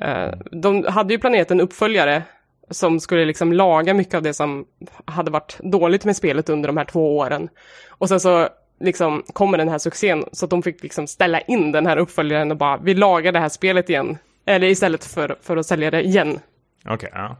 Eh, 0.00 0.28
de 0.50 0.84
hade 0.88 1.14
ju 1.14 1.18
planerat 1.18 1.50
en 1.50 1.60
uppföljare. 1.60 2.22
Som 2.70 3.00
skulle 3.00 3.24
liksom 3.24 3.52
laga 3.52 3.94
mycket 3.94 4.14
av 4.14 4.22
det 4.22 4.34
som 4.34 4.64
hade 5.04 5.30
varit 5.30 5.58
dåligt 5.60 6.04
med 6.04 6.16
spelet 6.16 6.48
under 6.48 6.66
de 6.66 6.76
här 6.76 6.84
två 6.84 7.16
åren. 7.16 7.48
Och 7.88 8.08
sen 8.08 8.20
så 8.20 8.48
liksom 8.80 9.22
kommer 9.32 9.58
den 9.58 9.68
här 9.68 9.78
succén. 9.78 10.24
Så 10.32 10.46
att 10.46 10.50
de 10.50 10.62
fick 10.62 10.82
liksom 10.82 11.06
ställa 11.06 11.40
in 11.40 11.72
den 11.72 11.86
här 11.86 11.96
uppföljaren 11.96 12.50
och 12.50 12.56
bara, 12.56 12.76
vi 12.76 12.94
lagar 12.94 13.32
det 13.32 13.38
här 13.38 13.48
spelet 13.48 13.90
igen. 13.90 14.18
Eller 14.46 14.66
istället 14.66 15.04
för, 15.04 15.38
för 15.42 15.56
att 15.56 15.66
sälja 15.66 15.90
det 15.90 16.02
igen. 16.02 16.40
Okej, 16.84 17.10
ja. 17.12 17.36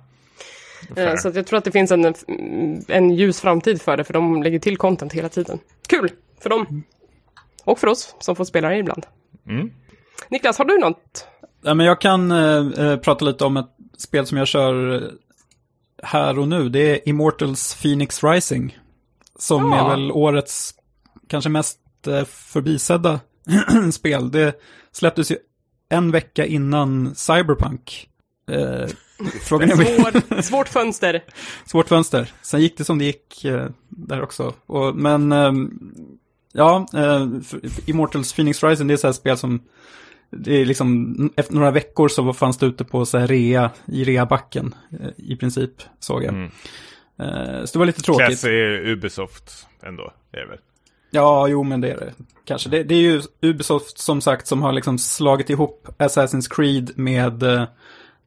Eh, 0.89 0.95
Fair. 0.95 1.17
Så 1.17 1.29
att 1.29 1.35
jag 1.35 1.47
tror 1.47 1.59
att 1.59 1.65
det 1.65 1.71
finns 1.73 1.91
en, 1.91 2.15
en 2.89 3.11
ljus 3.11 3.41
framtid 3.41 3.83
för 3.83 3.97
det, 3.97 4.05
för 4.05 4.13
de 4.13 4.43
lägger 4.43 4.59
till 4.59 4.77
content 4.77 5.13
hela 5.13 5.29
tiden. 5.29 5.59
Kul 5.89 6.11
för 6.41 6.51
dem. 6.51 6.83
Och 7.65 7.79
för 7.79 7.87
oss 7.87 8.15
som 8.21 8.37
får 8.37 8.45
spela 8.45 8.69
det 8.69 8.77
ibland. 8.77 9.07
Mm. 9.49 9.71
Niklas, 10.29 10.59
har 10.59 10.65
du 10.65 10.79
något? 10.79 11.27
Ja, 11.63 11.75
men 11.75 11.87
jag 11.87 12.01
kan 12.01 12.31
eh, 12.31 12.87
eh, 12.87 12.97
prata 12.97 13.25
lite 13.25 13.45
om 13.45 13.57
ett 13.57 13.71
spel 13.99 14.27
som 14.27 14.39
jag 14.39 14.49
kör 14.49 15.03
här 16.03 16.39
och 16.39 16.49
nu, 16.49 16.69
det 16.69 16.81
är 16.81 17.09
Immortals 17.09 17.75
Phoenix 17.83 18.25
Rising. 18.25 18.79
Som 19.39 19.73
Ja. 19.73 19.85
är 19.87 19.91
väl 19.91 20.13
årets 20.13 20.75
kanske 21.29 21.51
mest 21.51 21.79
eh, 22.07 22.25
förbisedda 22.25 23.21
spel. 23.93 24.31
Det 24.31 24.61
släpptes 24.93 25.31
ju 25.31 25.37
en 25.89 26.11
vecka 26.11 26.47
innan 26.47 27.15
Cyberpunk. 27.15 28.09
Eh, 28.51 28.89
frågan 29.43 29.71
är 29.71 29.75
Svår, 29.75 30.43
svårt 30.43 30.69
fönster. 30.69 31.25
Svårt 31.67 31.89
fönster. 31.89 32.33
Sen 32.43 32.61
gick 32.61 32.79
det 32.79 32.85
som 32.85 32.99
det 32.99 33.05
gick 33.05 33.45
eh, 33.45 33.69
där 33.89 34.23
också. 34.23 34.55
Och, 34.67 34.97
men 34.97 35.33
ehm, 35.33 35.71
ja, 36.53 36.87
eh, 36.95 37.29
Immortals 37.87 38.33
Phoenix 38.33 38.63
Rising 38.63 38.87
det 38.87 38.95
är 38.95 38.97
så 38.97 39.07
här 39.07 39.13
spel 39.13 39.37
som 39.37 39.61
det 40.31 40.61
är 40.61 40.65
liksom, 40.65 41.31
efter 41.37 41.55
några 41.55 41.71
veckor 41.71 42.09
så 42.09 42.33
fanns 42.33 42.59
det 42.59 42.67
ute 42.67 42.85
på 42.85 43.07
så 43.07 43.19
här 43.19 43.27
rea, 43.27 43.71
i 43.87 44.05
reabacken 44.05 44.75
eh, 45.01 45.09
i 45.17 45.37
princip, 45.37 45.71
såg 45.99 46.25
jag. 46.25 46.35
Mm. 46.35 46.51
Eh, 47.19 47.65
så 47.65 47.73
det 47.73 47.79
var 47.79 47.87
lite 47.87 48.03
tråkigt. 48.03 48.27
Class 48.27 48.45
är 48.45 48.89
Ubisoft 48.89 49.67
ändå, 49.83 50.13
är 50.33 50.41
det 50.41 50.47
väl? 50.47 50.59
Ja, 51.15 51.49
jo 51.49 51.63
men 51.63 51.81
det 51.81 51.91
är 51.91 51.97
det. 51.97 52.13
Kanske. 52.45 52.69
Det, 52.69 52.83
det 52.83 52.95
är 52.95 53.01
ju 53.01 53.23
Ubisoft 53.43 53.99
som 53.99 54.21
sagt 54.21 54.47
som 54.47 54.63
har 54.63 54.73
liksom 54.73 54.99
slagit 54.99 55.51
ihop 55.51 55.89
Assassin's 55.99 56.55
Creed 56.55 56.91
med 56.99 57.43
eh, 57.43 57.63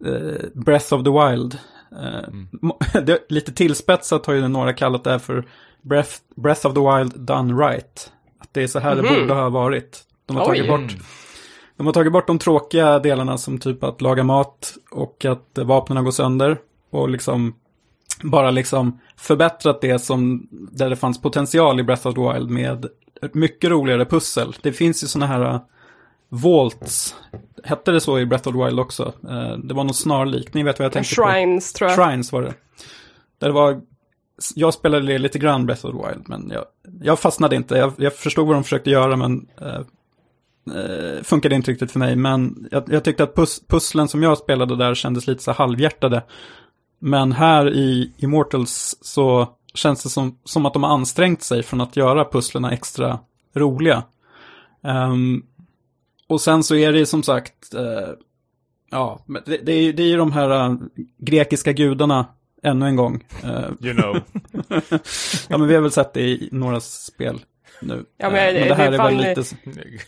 eh, 0.05 0.45
Breath 0.53 0.93
of 0.93 1.03
the 1.03 1.09
Wild. 1.09 1.57
Eh, 1.91 3.01
det, 3.01 3.25
lite 3.29 3.51
tillspetsat 3.53 4.25
har 4.25 4.33
ju 4.33 4.47
några 4.47 4.73
kallat 4.73 5.03
det 5.03 5.11
här 5.11 5.19
för 5.19 5.47
Breath, 5.81 6.11
Breath 6.35 6.67
of 6.67 6.73
the 6.73 6.79
Wild 6.79 7.19
done 7.19 7.53
right. 7.67 8.11
Att 8.39 8.53
det 8.53 8.63
är 8.63 8.67
så 8.67 8.79
här 8.79 8.95
det 8.95 9.01
Mhm. 9.03 9.13
borde 9.21 9.33
ha 9.33 9.49
varit. 9.49 10.03
De 10.25 10.35
har, 10.37 10.43
Oj. 10.43 10.47
tagit 10.47 10.67
bort, 10.69 10.95
de 11.77 11.85
har 11.85 11.93
tagit 11.93 12.13
bort 12.13 12.27
de 12.27 12.39
tråkiga 12.39 12.99
delarna 12.99 13.37
som 13.37 13.57
typ 13.59 13.83
att 13.83 14.01
laga 14.01 14.23
mat 14.23 14.73
och 14.91 15.25
att 15.25 15.57
vapnen 15.57 16.03
går 16.03 16.11
sönder. 16.11 16.57
Och 16.91 17.09
liksom 17.09 17.55
bara 18.23 18.51
liksom 18.51 18.99
förbättrat 19.15 19.81
det 19.81 19.99
som, 19.99 20.47
där 20.51 20.89
det 20.89 20.95
fanns 20.95 21.21
potential 21.21 21.79
i 21.79 21.83
Breath 21.83 22.07
of 22.07 22.15
the 22.15 22.33
Wild 22.33 22.49
med 22.49 22.85
mycket 23.33 23.69
roligare 23.69 24.05
pussel. 24.05 24.55
Det 24.61 24.71
finns 24.71 25.03
ju 25.03 25.07
sådana 25.07 25.27
här 25.27 25.53
uh, 25.53 25.59
Vaults, 26.29 27.15
hette 27.63 27.91
det 27.91 28.01
så 28.01 28.19
i 28.19 28.25
Breath 28.25 28.47
of 28.47 28.55
the 28.55 28.63
Wild 28.63 28.79
också? 28.79 29.13
Eh, 29.29 29.57
det 29.57 29.73
var 29.73 29.83
något 29.83 29.95
snarlikt, 29.95 30.53
ni 30.53 30.63
vet 30.63 30.79
vad 30.79 30.85
jag 30.85 30.93
tänkte 30.93 31.15
på. 31.15 31.21
Shrines 31.21 31.73
tror 31.73 31.89
jag. 31.89 31.99
Shrines 31.99 32.31
var 32.31 32.41
det. 32.41 32.53
Där 33.39 33.47
det 33.47 33.53
var, 33.53 33.81
jag 34.55 34.73
spelade 34.73 35.05
det 35.05 35.17
lite 35.17 35.39
grann 35.39 35.65
Breath 35.65 35.85
of 35.85 35.91
the 35.91 36.07
Wild, 36.07 36.29
men 36.29 36.51
jag, 36.53 36.65
jag 37.01 37.19
fastnade 37.19 37.55
inte. 37.55 37.75
Jag, 37.75 37.93
jag 37.97 38.15
förstod 38.15 38.47
vad 38.47 38.55
de 38.55 38.63
försökte 38.63 38.89
göra, 38.89 39.15
men 39.15 39.47
eh, 39.61 41.23
funkade 41.23 41.55
inte 41.55 41.71
riktigt 41.71 41.91
för 41.91 41.99
mig. 41.99 42.15
Men 42.15 42.67
jag, 42.71 42.83
jag 42.87 43.03
tyckte 43.03 43.23
att 43.23 43.35
pus, 43.35 43.61
pusslen 43.67 44.07
som 44.07 44.23
jag 44.23 44.37
spelade 44.37 44.75
där 44.75 44.95
kändes 44.95 45.27
lite 45.27 45.43
så 45.43 45.51
halvhjärtade. 45.51 46.23
Men 46.99 47.31
här 47.31 47.73
i 47.73 48.11
Immortals 48.17 48.97
så 49.01 49.49
känns 49.73 50.03
det 50.03 50.09
som, 50.09 50.39
som 50.43 50.65
att 50.65 50.73
de 50.73 50.83
har 50.83 50.89
ansträngt 50.89 51.43
sig 51.43 51.63
från 51.63 51.81
att 51.81 51.95
göra 51.95 52.25
pusslerna 52.25 52.71
extra 52.71 53.19
roliga. 53.55 54.03
Ehm, 54.83 55.43
och 56.27 56.41
sen 56.41 56.63
så 56.63 56.75
är 56.75 56.91
det 56.91 56.99
ju 56.99 57.05
som 57.05 57.23
sagt, 57.23 57.73
eh, 57.73 58.09
ja, 58.91 59.19
det, 59.45 59.57
det, 59.57 59.71
är, 59.71 59.93
det 59.93 60.03
är 60.03 60.07
ju 60.07 60.17
de 60.17 60.31
här 60.31 60.49
eh, 60.49 60.75
grekiska 61.17 61.71
gudarna 61.73 62.25
ännu 62.63 62.85
en 62.87 62.95
gång. 62.95 63.25
Eh, 63.43 63.69
You 63.81 63.93
know. 63.93 64.21
ja, 65.49 65.57
men 65.57 65.67
vi 65.67 65.75
har 65.75 65.81
väl 65.81 65.91
sett 65.91 66.13
det 66.13 66.21
i 66.21 66.49
några 66.51 66.79
spel 66.79 67.39
nu. 67.81 68.05
Ja, 68.17 68.29
men 68.29 68.47
Eh, 68.47 68.53
det- 68.61 68.67
det 68.67 68.75
här 68.75 68.91
det 68.91 68.97
är 68.97 69.03
väl 69.03 69.17
lite... 69.17 69.43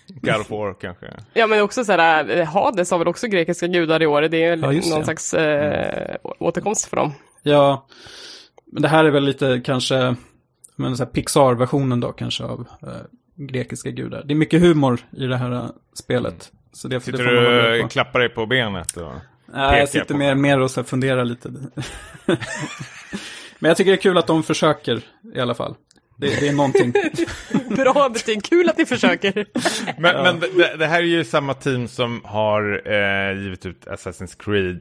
God 0.07 0.41
of 0.41 0.49
War 0.51 0.73
kanske. 0.81 1.05
Ja 1.33 1.47
men 1.47 1.61
också 1.61 1.83
såhär, 1.83 2.29
eh, 2.39 2.45
Hades 2.45 2.91
har 2.91 2.97
väl 2.97 3.07
också 3.07 3.27
grekiska 3.27 3.67
gudar 3.67 4.01
i 4.01 4.05
år. 4.07 4.21
Det 4.21 4.43
är 4.43 4.57
Ja, 4.57 4.71
ju 4.71 4.77
just 4.77 4.89
någon 4.89 4.99
det. 4.99 5.05
slags 5.05 5.33
eh, 5.33 6.15
återkomst 6.23 6.85
för 6.85 6.97
dem. 6.97 7.13
Ja, 7.43 7.87
men 8.71 8.81
det 8.81 8.87
här 8.87 9.05
är 9.05 9.11
väl 9.11 9.23
lite 9.23 9.61
kanske, 9.65 10.15
men 10.75 10.97
så 10.97 11.03
här 11.03 11.11
Pixar-versionen 11.11 11.99
då 11.99 12.11
kanske 12.11 12.43
av 12.43 12.65
eh, 12.83 12.89
grekiska 13.35 13.91
gudar. 13.91 14.23
Det 14.25 14.33
är 14.33 14.35
mycket 14.35 14.61
humor 14.61 14.99
i 15.17 15.25
det 15.25 15.37
här 15.37 15.51
eh, 15.51 15.65
spelet. 15.93 16.51
Så 16.73 16.87
det, 16.87 16.95
det 16.95 17.01
Sitter 17.01 17.17
beredd 17.17 17.73
du 17.79 17.83
och 17.83 17.91
klappar 17.91 18.19
dig 18.19 18.29
på 18.29 18.45
benet? 18.45 18.97
Och... 18.97 19.11
Nej, 19.53 19.79
jag 19.79 19.89
sitter 19.89 20.15
mer, 20.15 20.35
mer 20.35 20.59
och 20.59 20.71
så 20.71 20.79
här 20.81 20.85
funderar 20.87 21.25
lite. 21.25 21.49
men 23.59 23.69
jag 23.69 23.77
tycker 23.77 23.91
det 23.91 23.95
är 23.97 24.01
kul 24.01 24.17
att 24.17 24.27
de 24.27 24.43
försöker 24.43 25.01
i 25.35 25.39
alla 25.39 25.55
fall. 25.55 25.75
Det, 26.19 26.39
det 26.39 26.47
är 26.47 26.53
någonting. 26.53 26.93
Bra 27.75 28.09
betyg, 28.09 28.43
kul 28.43 28.69
att 28.69 28.77
ni 28.77 28.85
försöker. 28.85 29.45
Men, 30.01 30.23
men 30.23 30.39
det, 30.39 30.75
det 30.77 30.87
här 30.87 30.99
är 30.99 31.07
ju 31.07 31.23
samma 31.23 31.53
team 31.53 31.87
som 31.87 32.21
har 32.23 32.81
eh, 32.85 33.41
givit 33.43 33.65
ut 33.65 33.85
Assassin's 33.85 34.35
Creed 34.43 34.79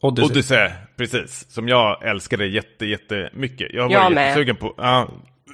Odyssey. 0.00 0.30
Odyssey, 0.30 0.70
precis. 0.96 1.46
Som 1.50 1.68
jag 1.68 2.08
älskade 2.08 2.46
jätte, 2.46 2.86
jättemycket. 2.86 3.68
Jag 3.72 3.88
var 3.88 3.92
Jag 3.92 4.12
jättesugen 4.12 4.56
på, 4.56 4.74
ja, 4.76 5.08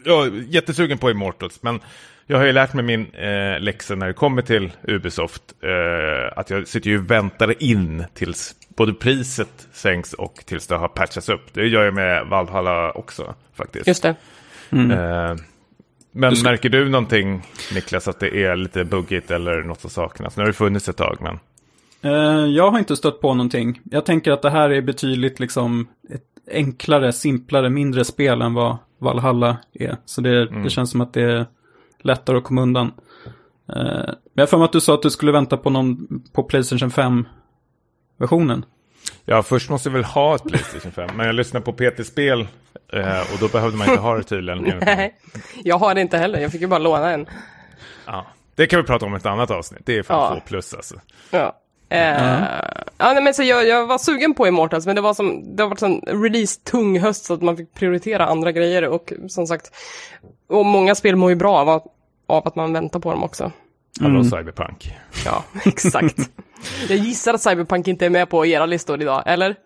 jag 0.04 0.44
jättesugen 0.48 0.98
på 0.98 1.10
Immortals, 1.10 1.62
men 1.62 1.80
jag 2.26 2.38
har 2.38 2.46
ju 2.46 2.52
lärt 2.52 2.74
mig 2.74 2.84
min 2.84 3.14
eh, 3.14 3.60
läxa 3.60 3.94
när 3.94 4.06
det 4.06 4.12
kommer 4.12 4.42
till 4.42 4.72
Ubisoft, 4.82 5.42
eh, 5.62 6.38
att 6.38 6.50
jag 6.50 6.68
sitter 6.68 6.90
ju 6.90 6.98
och 6.98 7.10
väntar 7.10 7.62
in 7.62 8.04
tills 8.14 8.54
både 8.68 8.94
priset 8.94 9.68
sänks 9.72 10.12
och 10.12 10.34
tills 10.46 10.66
det 10.66 10.76
har 10.76 10.88
patchats 10.88 11.28
upp. 11.28 11.54
Det 11.54 11.66
gör 11.66 11.84
jag 11.84 11.94
med 11.94 12.26
Valhalla 12.26 12.92
också, 12.92 13.34
faktiskt. 13.54 13.86
Just 13.86 14.02
det. 14.02 14.16
Eh, 14.72 15.36
men 16.12 16.34
märker 16.44 16.68
du 16.68 16.88
någonting, 16.88 17.42
Niklas, 17.74 18.08
att 18.08 18.20
det 18.20 18.44
är 18.44 18.56
lite 18.56 18.84
buggigt 18.84 19.30
eller 19.30 19.62
något 19.62 19.80
som 19.80 19.90
saknas? 19.90 20.36
Nu 20.36 20.42
har 20.42 20.46
det 20.46 20.52
funnits 20.52 20.88
ett 20.88 20.96
tag, 20.96 21.18
men... 21.20 21.38
Eh, 22.02 22.46
jag 22.46 22.70
har 22.70 22.78
inte 22.78 22.96
stött 22.96 23.20
på 23.20 23.34
någonting. 23.34 23.80
Jag 23.84 24.04
tänker 24.06 24.32
att 24.32 24.42
det 24.42 24.50
här 24.50 24.70
är 24.70 24.82
betydligt 24.82 25.40
liksom 25.40 25.88
ett 26.10 26.22
enklare, 26.52 27.12
simplare, 27.12 27.70
mindre 27.70 28.04
spel 28.04 28.42
än 28.42 28.54
vad 28.54 28.78
Valhalla 28.98 29.56
är. 29.72 29.96
Så 30.04 30.20
det, 30.20 30.62
det 30.62 30.70
känns 30.70 30.90
som 30.90 31.00
att 31.00 31.12
det 31.12 31.22
är 31.22 31.46
lättare 32.00 32.38
att 32.38 32.44
komma 32.44 32.62
undan. 32.62 32.92
Eh, 33.72 33.74
men 33.74 34.34
jag 34.34 34.42
har 34.42 34.46
för 34.46 34.58
mig 34.58 34.64
att 34.64 34.72
du 34.72 34.80
sa 34.80 34.94
att 34.94 35.02
du 35.02 35.10
skulle 35.10 35.32
vänta 35.32 35.56
på 35.56 35.70
någon 35.70 36.22
på 36.32 36.42
Playstation 36.42 36.90
5-versionen. 36.90 38.64
Ja, 39.30 39.42
först 39.42 39.70
måste 39.70 39.88
jag 39.88 39.94
väl 39.94 40.04
ha 40.04 40.34
ett 40.34 40.42
Playstation 40.44 40.92
5, 40.92 41.10
men 41.16 41.26
jag 41.26 41.34
lyssnade 41.34 41.64
på 41.64 41.72
PT 41.72 42.06
Spel 42.06 42.40
eh, 42.92 43.20
och 43.20 43.38
då 43.40 43.48
behövde 43.48 43.76
man 43.78 43.88
inte 43.88 44.00
ha 44.00 44.16
det 44.16 44.22
tydligen. 44.22 44.80
Nej, 44.86 45.14
jag 45.64 45.78
har 45.78 45.94
det 45.94 46.00
inte 46.00 46.18
heller. 46.18 46.40
Jag 46.40 46.52
fick 46.52 46.60
ju 46.60 46.66
bara 46.66 46.78
låna 46.78 47.10
en. 47.10 47.26
Ja. 48.06 48.26
Det 48.54 48.66
kan 48.66 48.80
vi 48.80 48.86
prata 48.86 49.06
om 49.06 49.14
i 49.14 49.16
ett 49.16 49.26
annat 49.26 49.50
avsnitt. 49.50 49.80
Det 49.84 49.98
är 49.98 50.02
fan 50.02 50.20
Ja. 50.20 50.40
två 50.40 50.46
plus 50.48 50.74
alltså. 50.74 50.94
Ja. 51.30 51.52
Eh, 51.88 52.42
ja, 52.98 53.12
nej, 53.12 53.22
men 53.22 53.34
så 53.34 53.42
jag, 53.42 53.66
jag 53.66 53.86
var 53.86 53.98
sugen 53.98 54.34
på 54.34 54.46
Immortals, 54.46 54.86
men 54.86 54.94
det 54.96 55.02
var 55.02 55.14
som, 55.14 55.56
det 55.56 55.62
har 55.62 55.70
varit 55.70 55.82
en 55.82 56.00
release-tung 56.00 56.98
höst 57.00 57.24
så 57.24 57.34
att 57.34 57.42
man 57.42 57.56
fick 57.56 57.74
prioritera 57.74 58.26
andra 58.26 58.52
grejer 58.52 58.88
och 58.88 59.12
som 59.28 59.46
sagt, 59.46 59.70
och 60.48 60.66
många 60.66 60.94
spel 60.94 61.16
mår 61.16 61.30
ju 61.30 61.36
bra 61.36 61.56
av 61.58 61.68
av 62.26 62.48
att 62.48 62.56
man 62.56 62.72
väntar 62.72 63.00
på 63.00 63.10
dem 63.10 63.24
också. 63.24 63.52
Hallå 64.00 64.24
Cyberpunk. 64.24 64.94
Ja, 65.24 65.44
exakt. 65.64 66.30
jag 66.88 66.98
gissar 66.98 67.34
att 67.34 67.42
Cyberpunk 67.42 67.88
inte 67.88 68.06
är 68.06 68.10
med 68.10 68.30
på 68.30 68.46
era 68.46 68.66
listor 68.66 69.02
idag, 69.02 69.22
eller? 69.26 69.56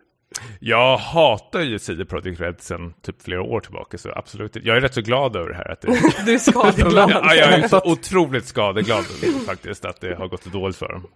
Jag 0.60 0.96
hatar 0.96 1.60
ju 1.60 1.78
CD 1.78 2.04
Projekt 2.04 2.40
Red 2.40 2.60
sedan 2.60 2.94
typ 3.02 3.22
flera 3.22 3.42
år 3.42 3.60
tillbaka, 3.60 3.98
så 3.98 4.12
absolut. 4.16 4.56
Jag 4.62 4.76
är 4.76 4.80
rätt 4.80 4.94
så 4.94 5.00
glad 5.00 5.36
över 5.36 5.48
det 5.48 5.54
här. 5.54 5.70
Att 5.72 5.80
det... 5.80 5.86
Du 6.26 6.34
är 6.34 6.38
skadeglad. 6.38 7.10
ja, 7.10 7.34
jag 7.34 7.52
är 7.52 7.68
så 7.68 7.80
otroligt 7.84 8.46
skadeglad 8.46 9.04
faktiskt 9.46 9.84
att 9.84 10.00
det 10.00 10.14
har 10.14 10.28
gått 10.28 10.42
så 10.42 10.48
dåligt 10.50 10.76
för 10.76 10.88
dem. 10.88 11.06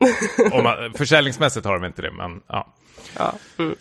Om 0.52 0.62
man, 0.64 0.92
försäljningsmässigt 0.94 1.66
har 1.66 1.74
de 1.74 1.85
inte 1.87 2.02
det, 2.02 2.11
men 2.12 2.40
ja. 2.46 2.74
Ja, 3.18 3.33
mm, 3.59 3.76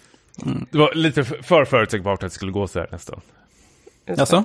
Det 0.71 0.77
var 0.77 0.93
lite 0.93 1.23
för 1.23 1.65
förutsägbart 1.65 2.13
att 2.23 2.29
det 2.29 2.35
skulle 2.35 2.51
gå 2.51 2.67
så 2.67 2.79
här 2.79 2.87
nästan. 2.91 3.21
Alltså? 4.19 4.43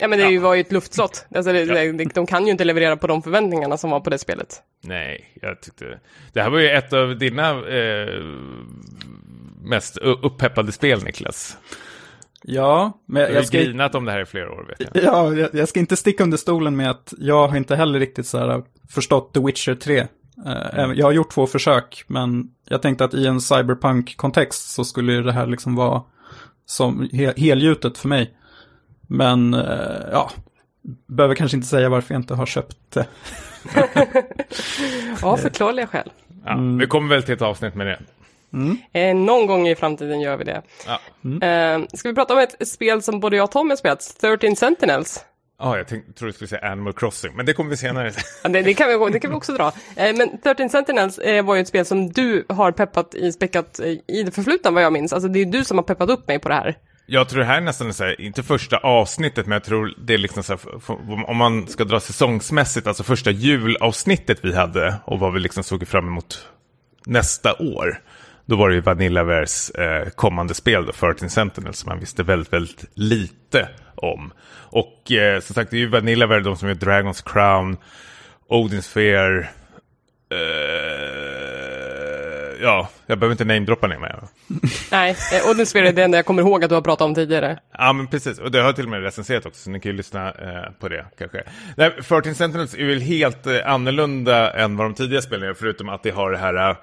Ja, 0.00 0.08
men 0.08 0.18
det 0.18 0.38
var 0.38 0.54
ju 0.54 0.60
ett 0.60 0.72
luftslott. 0.72 1.26
Alltså, 1.34 1.52
det, 1.52 1.64
det, 1.64 2.04
de 2.14 2.26
kan 2.26 2.44
ju 2.46 2.50
inte 2.50 2.64
leverera 2.64 2.96
på 2.96 3.06
de 3.06 3.22
förväntningarna 3.22 3.76
som 3.76 3.90
var 3.90 4.00
på 4.00 4.10
det 4.10 4.18
spelet. 4.18 4.62
Nej, 4.84 5.38
jag 5.42 5.60
tyckte... 5.60 5.98
Det 6.32 6.42
här 6.42 6.50
var 6.50 6.58
ju 6.58 6.70
ett 6.70 6.92
av 6.92 7.18
dina 7.18 7.50
eh, 7.50 8.22
mest 9.62 9.98
u- 10.02 10.16
uppeppade 10.22 10.72
spel, 10.72 11.04
Niklas. 11.04 11.56
Ja, 12.42 13.00
men 13.06 13.20
Du 13.22 13.26
har 13.26 13.32
jag 13.34 13.40
ju 13.42 13.46
ska, 13.46 13.58
grinat 13.58 13.94
om 13.94 14.04
det 14.04 14.12
här 14.12 14.20
i 14.20 14.26
flera 14.26 14.50
år, 14.52 14.66
vet 14.78 14.94
jag. 14.94 15.04
ja, 15.04 15.34
jag, 15.34 15.54
jag 15.54 15.68
ska 15.68 15.80
inte 15.80 15.96
sticka 15.96 16.24
under 16.24 16.36
stolen 16.38 16.76
med 16.76 16.90
att 16.90 17.14
jag 17.18 17.48
har 17.48 17.56
inte 17.56 17.76
heller 17.76 17.98
riktigt 17.98 18.26
så 18.26 18.38
här 18.38 18.62
förstått 18.90 19.34
The 19.34 19.40
Witcher 19.40 19.74
3. 19.74 19.98
Eh, 19.98 20.06
även- 20.72 20.96
Jag 20.96 21.06
har 21.06 21.12
gjort 21.12 21.30
två 21.32 21.46
försök, 21.46 22.04
men 22.06 22.44
jag 22.68 22.82
tänkte 22.82 23.04
att 23.04 23.14
i 23.14 23.26
en 23.26 23.40
cyberpunk-kontext 23.40 24.70
så 24.74 24.84
skulle 24.84 25.12
det 25.12 25.32
här 25.32 25.46
liksom 25.46 25.74
vara 25.76 26.02
som 26.66 27.08
he 27.12 27.32
helgjutet 27.36 27.98
för 27.98 28.08
mig. 28.08 28.34
Men 29.10 29.54
eh, 29.54 29.60
ja, 30.12 30.30
behöver 31.06 31.34
kanske 31.34 31.56
inte 31.56 31.68
säga 31.68 31.88
varför 31.88 32.14
jag 32.14 32.20
inte 32.20 32.34
har 32.34 32.46
köpt 32.46 32.76
det. 32.90 33.06
Ja, 35.22 35.36
förklarliga 35.36 35.86
skäl. 35.86 36.10
Ja, 36.44 36.56
Vi 36.80 36.86
kommer 36.86 37.08
väl 37.08 37.22
till 37.22 37.34
ett 37.34 37.42
avsnitt 37.42 37.74
med 37.74 37.86
det. 37.86 37.98
Eh, 38.92 39.16
någon 39.16 39.46
gång 39.46 39.68
i 39.68 39.74
framtiden 39.74 40.20
gör 40.20 40.36
vi 40.36 40.44
det. 40.44 40.62
Ja. 40.86 41.00
Eh, 41.46 41.80
ska 41.94 42.08
vi 42.08 42.14
prata 42.14 42.34
om 42.34 42.40
ett 42.40 42.68
spel 42.68 43.02
som 43.02 43.20
både 43.20 43.36
jag 43.36 43.44
och 43.44 43.50
Tom 43.50 43.70
har 43.70 43.76
spelat, 43.76 44.16
13 44.20 44.56
Sentinels? 44.56 45.24
Ja, 45.60 45.76
jag 45.76 45.88
tänkte, 45.88 46.12
tror 46.12 46.26
du 46.26 46.32
skulle 46.32 46.48
säga 46.48 46.70
Animal 46.70 46.92
Crossing, 46.92 47.36
men 47.36 47.46
det 47.46 47.52
kommer 47.52 47.70
vi 47.70 47.76
senare. 47.76 48.12
Ja, 48.42 48.48
det, 48.48 48.62
det, 48.62 48.74
kan 48.74 48.88
vi, 48.88 49.12
det 49.12 49.20
kan 49.20 49.30
vi 49.30 49.36
också 49.36 49.52
dra. 49.52 49.72
Eh, 49.96 50.16
men 50.16 50.38
13 50.42 50.68
Sentinels 50.70 51.18
eh, 51.18 51.44
var 51.44 51.54
ju 51.54 51.60
ett 51.60 51.68
spel 51.68 51.84
som 51.84 52.08
du 52.08 52.44
har 52.48 52.72
peppat 52.72 53.14
i 53.14 53.32
späckat 53.32 53.80
eh, 53.80 53.86
i 53.86 54.22
det 54.22 54.30
förflutna 54.30 54.70
vad 54.70 54.82
jag 54.82 54.92
minns. 54.92 55.12
Alltså 55.12 55.28
det 55.28 55.40
är 55.40 55.46
du 55.46 55.64
som 55.64 55.78
har 55.78 55.82
peppat 55.82 56.10
upp 56.10 56.28
mig 56.28 56.38
på 56.38 56.48
det 56.48 56.54
här. 56.54 56.76
Jag 57.10 57.28
tror 57.28 57.40
det 57.40 57.46
här 57.46 57.56
är 57.56 57.60
nästan 57.60 57.94
så 57.94 58.04
här, 58.04 58.20
inte 58.20 58.42
första 58.42 58.76
avsnittet, 58.76 59.46
men 59.46 59.52
jag 59.52 59.64
tror 59.64 59.94
det 59.98 60.14
är 60.14 60.18
liksom 60.18 60.42
så 60.42 60.52
här, 60.52 60.60
om 61.30 61.36
man 61.36 61.66
ska 61.66 61.84
dra 61.84 62.00
säsongsmässigt, 62.00 62.86
alltså 62.86 63.02
första 63.02 63.30
julavsnittet 63.30 64.38
vi 64.42 64.54
hade 64.54 64.94
och 65.04 65.18
vad 65.18 65.32
vi 65.32 65.40
liksom 65.40 65.62
såg 65.62 65.88
fram 65.88 66.06
emot 66.06 66.48
nästa 67.06 67.54
år. 67.54 68.00
Då 68.46 68.56
var 68.56 68.68
det 68.68 68.74
ju 68.74 68.80
Vanillavers 68.80 69.70
eh, 69.70 70.08
kommande 70.08 70.54
spel 70.54 70.86
då, 70.86 70.92
13 70.92 71.30
Sentinels, 71.30 71.78
som 71.78 71.88
man 71.88 72.00
visste 72.00 72.22
väldigt, 72.22 72.52
väldigt 72.52 72.84
lite 72.94 73.68
om. 73.94 74.32
Och 74.70 75.12
eh, 75.12 75.40
som 75.40 75.54
sagt, 75.54 75.70
det 75.70 75.76
är 75.76 75.78
ju 75.78 75.88
Vanillaware, 75.88 76.40
de 76.40 76.56
som 76.56 76.68
gör 76.68 76.74
Dragons 76.74 77.22
Crown, 77.22 77.76
Odin 78.48 78.82
Sphere, 78.82 79.38
eh, 80.30 81.37
ja, 82.62 82.88
jag 83.06 83.18
behöver 83.18 83.32
inte 83.32 83.44
namedroppa 83.44 83.86
ner 83.86 83.98
mig. 83.98 84.14
Nej, 84.90 85.16
eh, 85.32 85.50
Odin 85.50 85.66
Sphere 85.66 85.88
är 85.88 85.92
det 85.92 86.02
enda 86.02 86.18
jag 86.18 86.26
kommer 86.26 86.42
ihåg 86.42 86.64
att 86.64 86.70
du 86.70 86.74
har 86.74 86.82
pratat 86.82 87.04
om 87.04 87.14
tidigare. 87.14 87.58
Ja, 87.78 87.92
men 87.92 88.06
precis. 88.06 88.38
Och 88.38 88.50
det 88.50 88.58
har 88.58 88.66
jag 88.66 88.76
till 88.76 88.84
och 88.84 88.90
med 88.90 89.02
recenserat 89.02 89.46
också, 89.46 89.62
så 89.62 89.70
ni 89.70 89.80
kan 89.80 89.92
ju 89.92 89.96
lyssna 89.96 90.28
eh, 90.28 90.72
på 90.80 90.88
det 90.88 91.04
kanske. 91.18 91.42
Nej, 91.76 91.92
13 92.08 92.34
Sentinels 92.34 92.74
är 92.74 92.84
väl 92.84 93.00
helt 93.00 93.46
eh, 93.46 93.54
annorlunda 93.64 94.52
än 94.52 94.76
vad 94.76 94.86
de 94.86 94.94
tidigare 94.94 95.22
spelen 95.22 95.48
är, 95.48 95.54
förutom 95.54 95.88
att 95.88 96.02
det 96.02 96.10
har 96.10 96.30
det 96.30 96.38
här 96.38 96.76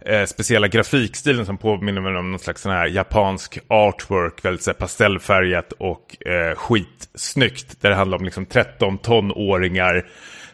eh, 0.00 0.24
speciella 0.24 0.68
grafikstilen 0.68 1.46
som 1.46 1.58
påminner 1.58 2.00
väl 2.00 2.16
om 2.16 2.30
någon 2.30 2.38
slags 2.38 2.62
sån 2.62 2.72
här 2.72 2.86
japansk 2.86 3.58
artwork, 3.68 4.44
väldigt 4.44 4.62
så 4.62 4.70
här, 4.70 4.78
pastellfärgat 4.78 5.72
och 5.72 6.26
eh, 6.26 6.54
skitsnyggt. 6.54 7.80
Där 7.80 7.90
det 7.90 7.96
handlar 7.96 8.18
om 8.18 8.24
liksom 8.24 8.46
13 8.46 8.98
tonåringar 8.98 10.06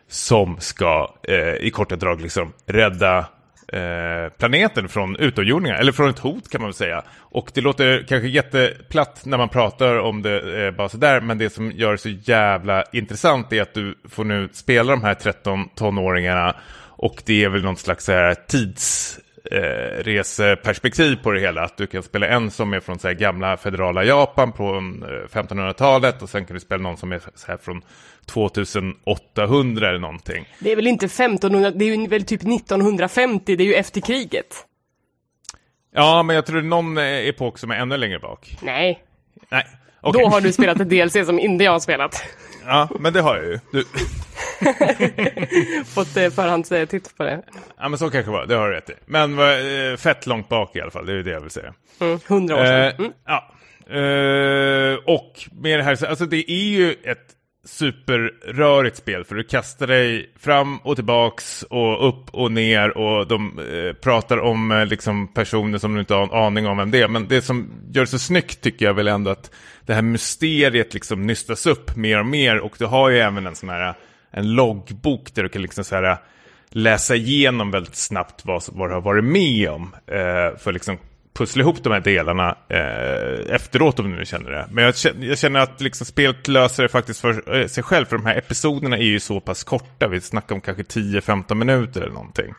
som 0.09 0.61
ska 0.61 1.15
eh, 1.29 1.55
i 1.55 1.71
korta 1.71 1.97
drag 1.97 2.21
liksom 2.21 2.53
rädda 2.67 3.27
eh, 3.73 4.33
planeten 4.39 4.89
från 4.89 5.17
utomjordingar, 5.17 5.77
eller 5.77 5.93
från 5.93 6.11
ett 6.11 6.19
hot 6.19 6.49
kan 6.49 6.61
man 6.61 6.69
väl 6.69 6.75
säga. 6.75 7.03
Och 7.19 7.51
det 7.55 7.61
låter 7.61 8.07
kanske 8.09 8.29
jätteplatt 8.29 9.23
när 9.25 9.39
man 9.39 9.49
pratar 9.49 9.99
om 9.99 10.23
det 10.23 10.67
eh, 10.67 10.71
bara 10.71 10.89
sådär, 10.89 11.21
men 11.21 11.39
det 11.39 11.51
som 11.51 11.73
gör 11.73 11.93
det 11.93 11.99
så 11.99 12.09
jävla 12.09 12.85
intressant 12.93 13.53
är 13.53 13.63
att 13.63 13.75
du 13.75 13.99
får 14.09 14.25
nu 14.25 14.49
spela 14.53 14.93
de 14.93 15.03
här 15.03 15.15
13 15.15 15.69
tonåringarna 15.75 16.57
och 17.01 17.23
det 17.27 17.45
är 17.45 17.49
väl 17.49 17.63
någon 17.63 17.77
slags 17.77 18.05
så 18.05 18.13
här, 18.13 18.35
tids 18.35 19.19
eh, 19.53 20.05
reseperspektiv 20.05 21.17
på 21.23 21.31
det 21.31 21.41
hela. 21.41 21.63
Att 21.63 21.77
du 21.77 21.87
kan 21.87 22.03
spela 22.03 22.27
en 22.27 22.51
som 22.51 22.73
är 22.73 22.81
från 22.81 22.99
så 22.99 23.09
här, 23.09 23.15
gamla 23.15 23.57
federala 23.57 24.05
Japan 24.05 24.53
på 24.53 24.65
1500-talet 25.33 26.17
eh, 26.17 26.23
och 26.23 26.31
sen 26.31 26.45
kan 26.45 26.55
du 26.55 26.61
spela 26.61 26.83
någon 26.83 26.97
som 26.97 27.13
är 27.13 27.19
så 27.35 27.47
här, 27.47 27.57
från 27.57 27.83
2800 28.29 29.89
eller 29.89 29.99
någonting. 29.99 30.49
Det 30.59 30.73
är 30.73 30.77
väl 30.77 30.87
inte 30.87 31.07
1500, 31.07 31.71
det 31.71 31.85
är 31.85 32.09
väl 32.09 32.25
typ 32.25 32.41
1950, 32.43 33.57
det 33.57 33.63
är 33.65 33.67
ju 33.67 33.75
efter 33.75 34.01
kriget. 34.01 34.65
Ja, 35.95 36.23
men 36.23 36.37
jag 36.37 36.47
tror 36.47 36.57
det 36.61 36.67
är 36.67 36.69
någon 36.69 36.99
epok 36.99 37.59
som 37.59 37.71
är 37.71 37.77
ännu 37.77 37.97
längre 37.97 38.19
bak. 38.19 38.57
Nej, 38.63 39.03
Nej, 39.51 39.67
okej. 40.01 40.23
då 40.23 40.29
har 40.29 40.41
du 40.41 40.53
spelat 40.53 40.81
ett 40.81 40.91
DLC 40.91 41.27
som 41.27 41.39
inte 41.39 41.65
jag 41.65 41.73
har 41.73 41.81
spelat. 41.81 42.23
Ja, 42.67 42.89
men 43.01 43.13
det 43.13 43.21
har 43.21 43.37
jag 43.37 43.45
ju. 43.47 43.59
Du... 43.73 43.85
Fått 45.85 46.17
eh, 46.17 46.31
förhandstitt 46.31 47.17
på 47.17 47.25
det. 47.25 47.43
Ja, 47.79 47.89
men 47.89 47.99
så 47.99 48.11
kanske 48.11 48.31
var. 48.33 48.47
Det 48.47 48.55
har 48.55 48.69
du 48.69 48.75
rätt 48.75 48.91
i. 48.91 48.95
Men 49.07 49.39
eh, 49.39 49.97
fett 49.97 50.27
långt 50.27 50.49
bak 50.49 50.77
i 50.77 50.81
alla 50.81 50.91
fall, 50.91 51.07
det 51.07 51.13
är 51.13 51.17
ju 51.17 51.23
det 51.23 51.31
jag 51.31 51.41
vill 51.41 51.51
säga. 51.51 51.75
Mm, 52.01 52.19
100 52.29 52.55
år 52.57 52.65
sedan. 52.65 53.05
Eh, 53.05 53.11
Ja. 53.27 53.51
Eh, 53.95 54.95
och 55.07 55.33
med 55.63 55.79
det 55.79 55.83
här, 55.83 55.95
så- 55.97 56.07
alltså 56.07 56.27
det 56.27 56.51
är 56.51 56.69
ju 56.71 56.93
ett 56.93 57.27
superrörigt 57.69 58.97
spel 58.97 59.25
för 59.25 59.35
du 59.35 59.45
kastar 59.45 59.87
dig 59.87 60.31
fram 60.39 60.79
och 60.79 60.97
tillbaks 60.97 61.63
och 61.63 62.09
upp 62.09 62.31
och 62.31 62.53
ner 62.53 62.99
och 62.99 63.27
de 63.27 63.59
eh, 63.59 63.93
pratar 63.93 64.39
om 64.39 64.73
eh, 64.73 64.87
liksom 64.87 65.29
personer 65.35 65.79
som 65.79 65.95
du 65.95 66.01
inte 66.01 66.15
har 66.15 66.23
en 66.23 66.45
aning 66.45 66.67
om 66.67 66.77
vem 66.77 66.91
det 66.91 67.03
är. 67.03 67.09
Men 67.09 67.29
det 67.29 67.43
som 67.43 67.71
gör 67.93 68.03
det 68.03 68.07
så 68.07 68.19
snyggt 68.19 68.61
tycker 68.61 68.87
jag 68.87 68.95
väl 68.95 69.09
ändå 69.09 69.31
att 69.31 69.51
det 69.87 69.95
här 69.95 70.03
mysteriet 70.03 70.95
liksom 70.95 71.27
nystas 71.27 71.67
upp 71.67 71.97
mer 71.97 72.19
och 72.19 72.27
mer 72.27 72.59
och 72.59 72.77
du 72.79 72.87
har 72.87 73.11
ju 73.11 73.19
även 73.19 73.47
en 73.47 73.55
sån 73.55 73.69
här 73.69 73.95
en 74.31 74.55
loggbok 74.55 75.35
där 75.35 75.43
du 75.43 75.49
kan 75.49 75.63
liksom 75.63 75.85
så 75.85 75.95
här 75.95 76.11
eh, 76.11 76.19
läsa 76.71 77.17
igenom 77.17 77.71
väldigt 77.71 77.97
snabbt 77.97 78.45
vad, 78.45 78.63
vad 78.69 78.91
du 78.91 78.95
har 78.95 79.01
varit 79.01 79.25
med 79.25 79.71
om 79.71 79.95
eh, 80.07 80.59
för 80.59 80.73
liksom 80.73 80.99
pussla 81.39 81.63
ihop 81.63 81.83
de 81.83 81.93
här 81.93 82.01
delarna 82.01 82.57
eh, 82.69 83.55
efteråt 83.55 83.99
om 83.99 84.11
du 84.11 84.17
nu 84.17 84.25
känner 84.25 84.51
det. 84.51 84.69
Men 84.71 84.85
jag 84.85 84.97
känner, 84.97 85.27
jag 85.27 85.39
känner 85.39 85.61
att 85.61 85.81
liksom 85.81 86.07
spelet 86.07 86.49
löser 86.49 86.83
det 86.83 86.89
faktiskt 86.89 87.21
för 87.21 87.61
eh, 87.61 87.67
sig 87.67 87.83
själv, 87.83 88.07
för 88.07 88.17
de 88.17 88.27
här 88.27 88.37
episoderna 88.37 88.99
är 88.99 89.03
ju 89.03 89.21
så 89.21 89.41
pass 89.41 89.65
korta, 89.65 90.09
vi 90.09 90.21
snackar 90.21 90.55
om 90.55 90.61
kanske 90.61 90.83
10-15 90.83 91.55
minuter 91.55 92.01
eller 92.01 92.13
någonting. 92.13 92.55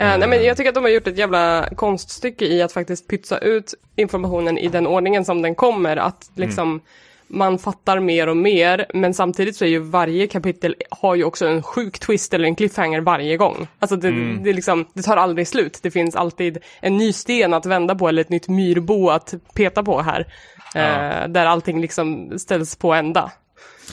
Eh, 0.00 0.18
nej, 0.18 0.28
men 0.28 0.44
jag 0.44 0.56
tycker 0.56 0.68
att 0.68 0.74
de 0.74 0.84
har 0.84 0.90
gjort 0.90 1.06
ett 1.06 1.18
jävla 1.18 1.68
konststycke 1.76 2.44
i 2.44 2.62
att 2.62 2.72
faktiskt 2.72 3.08
pytsa 3.08 3.38
ut 3.38 3.74
informationen 3.96 4.58
i 4.58 4.68
den 4.68 4.86
ordningen 4.86 5.24
som 5.24 5.42
den 5.42 5.54
kommer. 5.54 5.96
Att 5.96 6.30
liksom 6.34 6.80
man 7.28 7.58
fattar 7.58 8.00
mer 8.00 8.26
och 8.26 8.36
mer, 8.36 8.86
men 8.94 9.14
samtidigt 9.14 9.56
så 9.56 9.64
är 9.64 9.68
ju 9.68 9.78
varje 9.78 10.26
kapitel 10.26 10.74
har 10.90 11.14
ju 11.14 11.24
också 11.24 11.46
en 11.46 11.62
sjuk 11.62 11.98
twist 11.98 12.34
eller 12.34 12.44
en 12.44 12.56
cliffhanger 12.56 13.00
varje 13.00 13.36
gång. 13.36 13.68
Alltså 13.78 13.96
det, 13.96 14.10
det, 14.42 14.50
är 14.50 14.54
liksom, 14.54 14.86
det 14.94 15.02
tar 15.02 15.16
aldrig 15.16 15.48
slut. 15.48 15.78
Det 15.82 15.90
finns 15.90 16.16
alltid 16.16 16.58
en 16.80 16.96
ny 16.96 17.12
sten 17.12 17.54
att 17.54 17.66
vända 17.66 17.94
på 17.94 18.08
eller 18.08 18.22
ett 18.22 18.28
nytt 18.28 18.48
myrbo 18.48 19.08
att 19.08 19.34
peta 19.54 19.82
på 19.82 20.00
här. 20.00 20.26
Eh, 20.74 21.28
där 21.28 21.46
allting 21.46 21.80
liksom 21.80 22.38
ställs 22.38 22.76
på 22.76 22.92
ända. 22.92 23.32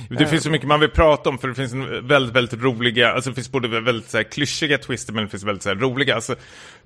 Det 0.10 0.28
finns 0.28 0.44
så 0.44 0.50
mycket 0.50 0.68
man 0.68 0.80
vill 0.80 0.90
prata 0.90 1.30
om 1.30 1.38
för 1.38 1.48
det 1.48 1.56
finns 1.56 1.74
en 1.74 2.08
väldigt, 2.08 2.36
väldigt 2.36 2.62
roliga, 2.62 3.12
alltså 3.12 3.30
det 3.30 3.36
finns 3.36 3.52
både 3.52 3.82
väldigt 3.82 4.10
så 4.10 4.18
här, 4.18 4.24
klyschiga 4.24 4.78
twister 4.78 5.14
men 5.14 5.24
det 5.24 5.30
finns 5.30 5.44
väldigt 5.44 5.64
så 5.64 5.70
här, 5.70 5.76
roliga. 5.76 6.16
Alltså, 6.16 6.36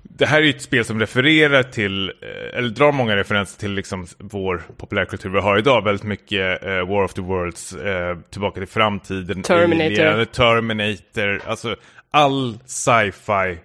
det 0.02 0.26
här 0.26 0.38
är 0.38 0.42
ju 0.42 0.50
ett 0.50 0.62
spel 0.62 0.84
som 0.84 1.00
refererar 1.00 1.62
till, 1.62 2.08
eh, 2.08 2.58
eller 2.58 2.68
drar 2.68 2.92
många 2.92 3.16
referenser 3.16 3.60
till 3.60 3.72
liksom 3.72 4.06
vår 4.18 4.62
populärkultur 4.76 5.30
vi 5.30 5.40
har 5.40 5.58
idag. 5.58 5.84
Väldigt 5.84 6.04
mycket 6.04 6.62
eh, 6.62 6.88
War 6.88 7.04
of 7.04 7.14
the 7.14 7.20
Worlds, 7.20 7.72
eh, 7.72 8.18
Tillbaka 8.30 8.60
till 8.60 8.68
framtiden, 8.68 9.42
Terminator. 9.42 10.06
Alien, 10.06 10.26
Terminator, 10.26 11.40
alltså 11.46 11.76
all 12.10 12.58
sci-fi 12.66 13.58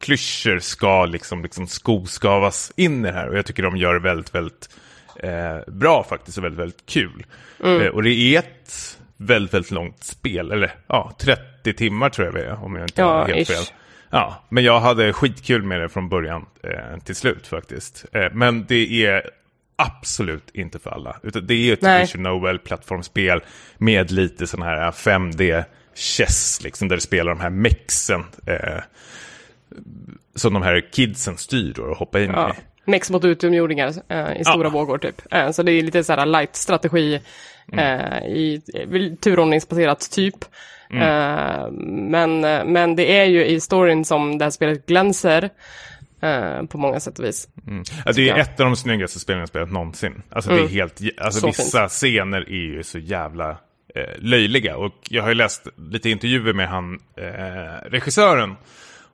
klyschor 0.00 0.58
ska 0.58 1.06
liksom, 1.06 1.42
liksom 1.42 1.66
skoskavas 1.66 2.72
in 2.76 3.04
i 3.04 3.08
det 3.08 3.14
här 3.14 3.28
och 3.28 3.38
jag 3.38 3.46
tycker 3.46 3.62
de 3.62 3.76
gör 3.76 3.94
det 3.94 4.00
väldigt, 4.00 4.34
väldigt 4.34 4.68
eh, 5.18 5.58
bra 5.66 6.04
faktiskt 6.08 6.38
och 6.38 6.44
väldigt, 6.44 6.60
väldigt 6.60 6.86
kul. 6.86 7.26
Eh, 7.64 7.86
och 7.86 8.02
det 8.02 8.10
är 8.10 8.38
ett 8.38 8.98
väldigt, 9.16 9.54
väldigt 9.54 9.70
långt 9.70 10.04
spel, 10.04 10.52
eller 10.52 10.74
ja, 10.86 11.12
30 11.18 11.72
timmar 11.74 12.10
tror 12.10 12.26
jag 12.26 12.34
det 12.34 12.44
är 12.44 12.64
om 12.64 12.74
jag 12.76 12.84
inte 12.84 13.00
Ja, 13.00 13.06
har 13.18 13.28
helt 13.28 13.50
ish. 13.50 13.52
fel. 13.54 13.64
Ja, 14.10 14.44
men 14.48 14.64
jag 14.64 14.80
hade 14.80 15.12
skitkul 15.12 15.62
med 15.62 15.80
det 15.80 15.88
från 15.88 16.08
början 16.08 16.46
eh, 16.62 16.98
till 17.04 17.16
slut 17.16 17.46
faktiskt. 17.46 18.04
Eh, 18.12 18.32
men 18.32 18.66
det 18.66 19.06
är 19.06 19.30
absolut 19.76 20.50
inte 20.54 20.78
för 20.78 20.90
alla. 20.90 21.16
Utan 21.22 21.46
det 21.46 21.54
är 21.54 21.72
ett 21.72 21.82
Nej. 21.82 22.00
Vision 22.00 22.22
Novel-plattformsspel 22.22 23.40
med 23.78 24.10
lite 24.10 24.46
sån 24.46 24.62
här 24.62 24.90
5D 24.90 25.64
chess, 25.94 26.60
liksom, 26.64 26.88
där 26.88 26.96
du 26.96 27.00
spelar 27.00 27.32
de 27.34 27.40
här 27.40 27.50
mexen. 27.50 28.24
Eh, 28.46 28.82
som 30.34 30.52
de 30.52 30.62
här 30.62 30.88
kidsen 30.92 31.36
styr 31.36 31.78
och 31.80 31.96
hoppar 31.96 32.18
in 32.20 32.30
Ja. 32.30 32.50
i. 32.50 32.52
Mex 32.86 33.10
mot 33.10 33.24
utomjordingar 33.24 33.92
eh, 34.08 34.40
i 34.40 34.44
stora 34.44 34.66
Ja. 34.66 34.70
vågor 34.70 34.98
typ. 34.98 35.22
Eh, 35.34 35.50
så 35.50 35.62
det 35.62 35.72
är 35.72 35.82
lite 35.82 36.04
så 36.04 36.12
här 36.12 36.26
light 36.26 36.56
strategi 36.56 37.20
eh, 37.72 38.26
i 38.26 38.62
eh, 38.74 39.14
turordningsbaserat 39.20 40.10
typ. 40.10 40.44
Eh, 40.92 41.70
men, 42.10 42.44
eh, 42.44 42.64
men 42.64 42.96
det 42.96 43.18
är 43.18 43.24
ju 43.24 43.44
i 43.44 43.60
storyn 43.60 44.04
som 44.04 44.38
det 44.38 44.44
här 44.44 44.50
spelet 44.50 44.86
glänser 44.86 45.50
på 46.68 46.78
många 46.78 47.00
sätt 47.00 47.18
och 47.18 47.24
vis. 47.24 47.48
Ja, 48.04 48.12
det 48.12 48.22
är 48.22 48.26
jag. 48.26 48.38
ett 48.38 48.60
av 48.60 48.66
de 48.66 48.76
snyggaste 48.76 49.18
spelen 49.20 49.40
jag 49.40 49.48
spelat 49.48 49.72
någonsin. 49.72 50.22
Alltså, 50.30 50.50
det 50.50 50.60
är 50.62 50.68
helt, 50.68 51.00
alltså 51.18 51.40
Så 51.40 51.46
vissa 51.46 51.88
scener 51.88 52.40
är 52.40 52.74
ju 52.76 52.82
så 52.82 52.98
jävla 52.98 53.50
eh, 53.94 54.04
löjliga. 54.18 54.76
Och 54.76 54.92
jag 55.10 55.22
har 55.22 55.28
ju 55.28 55.34
läst 55.34 55.66
lite 55.76 56.10
intervjuer 56.10 56.52
med 56.52 56.68
han, 56.68 56.98
eh, 57.16 57.90
regissören. 57.90 58.56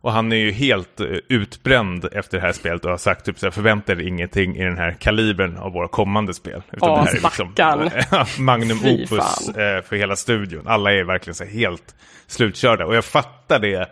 Och 0.04 0.12
han 0.12 0.32
är 0.32 0.36
ju 0.36 0.50
helt 0.50 1.00
eh, 1.00 1.06
utbränd 1.28 2.04
efter 2.12 2.38
det 2.38 2.42
här 2.46 2.52
spelet 2.52 2.84
och 2.84 2.90
har 2.90 2.98
sagt 2.98 3.24
typ 3.26 3.38
så 3.38 3.46
här, 3.46 3.50
förvänta 3.50 3.92
er 3.92 4.00
ingenting 4.00 4.56
i 4.56 4.64
den 4.64 4.78
här 4.78 4.92
kalibern 5.00 5.56
av 5.56 5.72
våra 5.72 5.88
kommande 5.88 6.34
spel. 6.34 6.62
Utan 6.72 6.90
Åh, 6.90 7.04
det 7.04 7.10
här 7.10 7.16
är 7.16 7.18
stackarn. 7.30 7.84
liksom, 7.84 8.26
magnum 8.44 8.78
Fy 8.78 8.94
opus 9.04 9.08
fan. 9.08 9.48
eh, 9.48 9.82
för 9.82 9.96
hela 9.96 10.16
studion. 10.16 10.62
Alla 10.66 10.92
är 10.92 11.04
verkligen 11.04 11.34
så 11.34 11.44
helt 11.44 11.94
slutkörda. 12.26 12.86
Och 12.86 12.94
jag 12.96 13.04
fattar 13.04 13.58
det 13.58 13.90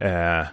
eh, 0.00 0.46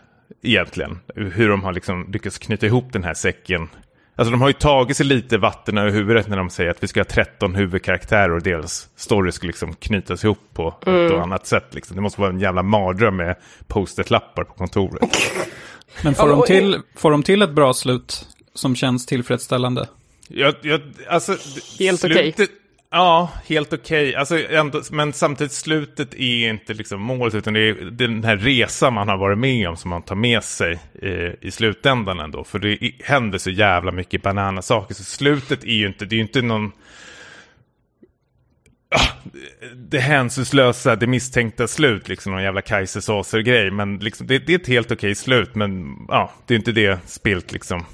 egentligen. 0.43 0.99
Hur 1.15 1.49
de 1.49 1.63
har 1.63 1.73
liksom 1.73 2.11
lyckats 2.11 2.37
knyta 2.37 2.65
ihop 2.65 2.93
den 2.93 3.03
här 3.03 3.13
säcken. 3.13 3.69
Alltså 4.17 4.31
de 4.31 4.41
har 4.41 4.49
ju 4.49 4.53
tagit 4.53 4.97
sig 4.97 5.05
lite 5.05 5.37
vatten 5.37 5.77
över 5.77 5.91
huvudet 5.91 6.27
när 6.27 6.37
de 6.37 6.49
säger 6.49 6.71
att 6.71 6.83
vi 6.83 6.87
ska 6.87 6.99
ha 6.99 7.05
13 7.05 7.55
huvudkaraktärer 7.55 8.31
och 8.31 8.41
deras 8.41 8.89
story 8.95 9.31
ska 9.31 9.47
liksom 9.47 9.75
knytas 9.75 10.23
ihop 10.23 10.39
på 10.53 10.67
ett 10.81 11.11
och 11.11 11.21
annat 11.21 11.47
sätt. 11.47 11.65
Liksom. 11.71 11.95
Det 11.95 12.01
måste 12.01 12.21
vara 12.21 12.31
en 12.31 12.39
jävla 12.39 12.63
mardröm 12.63 13.15
med 13.15 13.35
post-it-lappar 13.67 14.43
på 14.43 14.53
kontoret. 14.53 15.03
Men 16.03 16.15
får, 16.15 16.29
de 16.29 16.43
till, 16.47 16.81
får 16.95 17.11
de 17.11 17.23
till 17.23 17.41
ett 17.41 17.51
bra 17.51 17.73
slut 17.73 18.27
som 18.53 18.75
känns 18.75 19.05
tillfredsställande? 19.05 19.87
Jag, 20.27 20.55
jag, 20.61 20.81
alltså, 21.09 21.37
Helt 21.79 22.03
okej. 22.03 22.35
Ja, 22.97 23.29
helt 23.47 23.73
okej. 23.73 24.15
Alltså, 24.15 24.47
ändå- 24.49 24.81
men 24.91 25.13
samtidigt 25.13 25.51
slutet 25.51 26.13
är 26.13 26.49
inte 26.49 26.73
liksom 26.73 27.01
målet 27.01 27.35
utan 27.35 27.53
det 27.53 27.59
är 27.69 27.73
den 27.91 28.23
här 28.23 28.37
resan 28.37 28.93
man 28.93 29.07
har 29.07 29.17
varit 29.17 29.37
med 29.37 29.69
om 29.69 29.77
som 29.77 29.89
man 29.89 30.01
tar 30.01 30.15
med 30.15 30.43
sig 30.43 30.79
i, 30.93 31.47
i 31.47 31.51
slutändan 31.51 32.19
ändå. 32.19 32.43
För 32.43 32.59
det 32.59 32.91
händer 33.03 33.37
så 33.37 33.49
jävla 33.49 33.91
mycket 33.91 34.23
bananasaker 34.23 34.93
så 34.95 35.03
slutet 35.03 35.63
är 35.63 35.67
ju 35.73 35.87
inte, 35.87 36.05
det 36.05 36.15
är 36.15 36.17
ju 36.17 36.21
inte 36.23 36.41
någon 36.41 36.71
ah, 38.95 39.29
det 39.75 39.99
hänsynslösa, 39.99 40.95
det 40.95 41.07
misstänkta 41.07 41.67
slut, 41.67 42.07
liksom 42.07 42.31
någon 42.31 42.43
jävla 42.43 42.61
kaisersåser-grej. 42.61 43.71
Men 43.71 43.97
liksom, 43.97 44.27
det, 44.27 44.39
det 44.39 44.53
är 44.53 44.59
ett 44.59 44.67
helt 44.67 44.91
okej 44.91 45.15
slut, 45.15 45.55
men 45.55 45.95
ja, 46.07 46.31
det 46.45 46.53
är 46.53 46.57
inte 46.57 46.71
det 46.71 46.99
spelet 47.09 47.51
liksom 47.51 47.85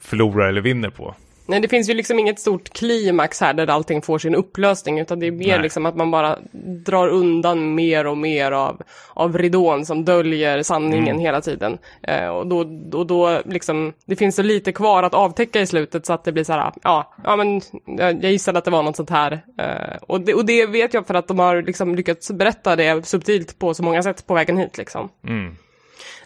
förlorar 0.00 0.48
eller 0.48 0.60
vinner 0.60 0.90
på. 0.90 1.14
Nej, 1.48 1.60
det 1.60 1.68
finns 1.68 1.90
ju 1.90 1.94
liksom 1.94 2.18
inget 2.18 2.38
stort 2.40 2.68
klimax 2.68 3.40
här 3.40 3.54
där 3.54 3.66
allting 3.66 4.02
får 4.02 4.18
sin 4.18 4.34
upplösning, 4.34 4.98
utan 5.00 5.20
det 5.20 5.26
är 5.26 5.30
mer 5.30 5.46
Nej. 5.46 5.62
liksom 5.62 5.86
att 5.86 5.96
man 5.96 6.10
bara 6.10 6.38
drar 6.86 7.08
undan 7.08 7.74
mer 7.74 8.06
och 8.06 8.18
mer 8.18 8.52
av, 8.52 8.82
av 9.14 9.38
ridån 9.38 9.86
som 9.86 10.04
döljer 10.04 10.62
sanningen 10.62 11.08
Mm. 11.08 11.18
hela 11.20 11.40
tiden. 11.40 11.78
Eh, 12.02 12.28
och 12.28 12.46
då, 12.46 12.64
då, 12.64 13.04
då 13.04 13.40
liksom, 13.44 13.92
det 14.06 14.16
finns 14.16 14.36
så 14.36 14.42
lite 14.42 14.72
kvar 14.72 15.02
att 15.02 15.14
avtäcka 15.14 15.60
i 15.60 15.66
slutet 15.66 16.06
så 16.06 16.12
att 16.12 16.24
det 16.24 16.32
blir 16.32 16.44
så 16.44 16.52
här, 16.52 16.72
ja, 16.82 17.14
ja 17.24 17.36
men 17.36 17.60
jag 17.98 18.24
gissade 18.24 18.58
att 18.58 18.64
det 18.64 18.70
var 18.70 18.82
något 18.82 18.96
sånt 18.96 19.10
här. 19.10 19.32
Eh, 19.58 19.96
och, 20.00 20.20
det, 20.20 20.34
och 20.34 20.46
det 20.46 20.66
vet 20.66 20.94
jag 20.94 21.06
för 21.06 21.14
att 21.14 21.28
de 21.28 21.38
har 21.38 21.62
liksom 21.62 21.94
lyckats 21.94 22.30
berätta 22.30 22.76
det 22.76 23.06
subtilt 23.06 23.58
på 23.58 23.74
så 23.74 23.82
många 23.82 24.02
sätt 24.02 24.26
på 24.26 24.34
vägen 24.34 24.56
hit 24.56 24.78
liksom. 24.78 25.08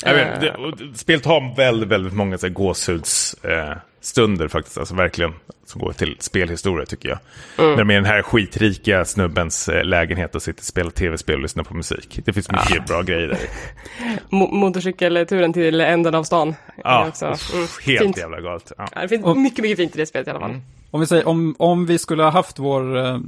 Jag 0.05 0.15
vet, 0.15 0.41
det, 0.41 0.51
och 0.51 0.97
spelet 0.97 1.27
har 1.27 1.57
väldigt, 1.57 1.89
väldigt 1.89 2.13
många 2.13 2.39
så 2.39 2.47
här, 2.47 2.55
gåshudsstunder 2.55 3.71
eh, 3.71 3.77
stunder 4.03 4.49
faktiskt. 4.49 4.79
Alltså 4.79 4.95
verkligen 4.95 5.33
som 5.67 5.81
går 5.81 5.93
till 5.93 6.17
spelhistoria 6.21 6.87
tycker 6.87 7.09
jag. 7.09 7.19
När 7.57 7.77
de 7.77 7.91
är 7.91 7.95
i 7.95 7.97
den 7.97 8.05
här 8.05 8.23
skitrika 8.23 9.05
snubbens 9.05 9.69
eh, 9.69 9.85
lägenhet 9.85 10.35
och 10.35 10.43
sitter 10.43 10.61
och 10.61 10.65
spelar 10.65 10.91
tv-spel 10.91 11.35
och 11.37 11.43
lyssnar 11.43 11.65
på 11.65 11.75
musik. 11.75 12.21
Det 12.25 12.33
finns 12.33 12.51
mycket 12.51 12.87
bra 12.87 13.03
grejer 13.03 13.29
där. 13.29 13.39
Mo- 14.31 14.53
motorcykelturen 14.53 15.53
till 15.53 15.81
änden 15.81 16.15
av 16.15 16.25
stan. 16.25 16.55
Ja, 16.85 17.09
också, 17.09 17.25
mm, 17.27 17.39
helt 17.87 18.01
fint. 18.03 18.17
jävla 18.19 18.41
galet. 18.41 18.73
Ja. 18.79 18.87
Ja, 18.95 19.01
det 19.03 19.09
finns 19.09 19.25
Och- 19.25 19.37
mycket, 19.37 19.63
mycket 19.63 19.77
fint 19.77 19.95
i 19.95 19.99
det 19.99 20.07
spelet 20.07 20.27
i 20.29 20.31
alla 20.31 20.41
fall. 20.41 20.61
Om 20.91 21.01
vi 21.01 21.07
säger, 21.07 21.29
om, 21.29 21.55
om 21.59 21.87
vi 21.87 21.99
skulle 21.99 22.23
ha 22.23 22.31
haft 22.31 22.59
vår 22.59 22.97
eh, 23.07 23.19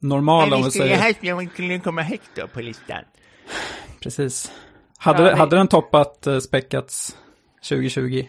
normala, 0.00 0.56
om 0.56 0.62
vi 0.64 0.70
säger, 0.70 0.96
här 0.96 1.12
spelet 1.12 1.52
skulle 1.52 1.78
komma 1.78 2.02
högt 2.02 2.30
då 2.36 2.46
på 2.46 2.60
listan. 2.60 2.98
precis. 4.02 4.52
Hade, 4.98 5.22
Ja, 5.30 5.36
hade 5.36 5.56
den 5.56 5.68
toppat 5.68 6.24
uh, 6.26 6.38
Speckats 6.38 7.16
2020? 7.68 8.24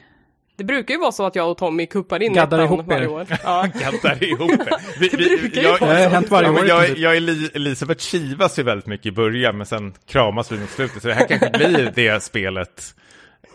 Det 0.57 0.63
brukar 0.63 0.93
ju 0.93 0.99
vara 0.99 1.11
så 1.11 1.25
att 1.25 1.35
jag 1.35 1.51
och 1.51 1.57
Tommy 1.57 1.85
kuppar 1.85 2.23
in 2.23 2.33
Gaddar 2.33 2.57
ettan 2.59 2.73
ihop 2.73 2.87
varje 2.87 3.07
år. 3.07 3.25
Ja. 3.43 3.67
Gaddar 3.81 4.23
ihop 4.23 4.51
det. 4.51 4.77
Vi, 4.99 5.07
Det 5.09 5.17
brukar 5.17 5.61
ju 5.61 5.67
vara 5.77 5.93
hänt 5.93 6.29
varje 6.31 6.49
år 6.49 6.67
jag, 6.67 6.97
jag 6.97 7.15
Eli- 7.15 7.49
Elisabeth 7.55 7.99
kivas 8.03 8.59
ju 8.59 8.63
väldigt 8.63 8.87
mycket 8.87 9.05
i 9.05 9.11
början, 9.11 9.57
men 9.57 9.65
sen 9.65 9.93
kramas 10.07 10.51
vi 10.51 10.57
mot 10.59 10.69
slutet. 10.69 11.01
Så 11.01 11.07
det 11.07 11.13
här 11.13 11.27
kanske 11.27 11.49
blir 11.49 11.91
det 11.95 12.23
spelet. 12.23 12.95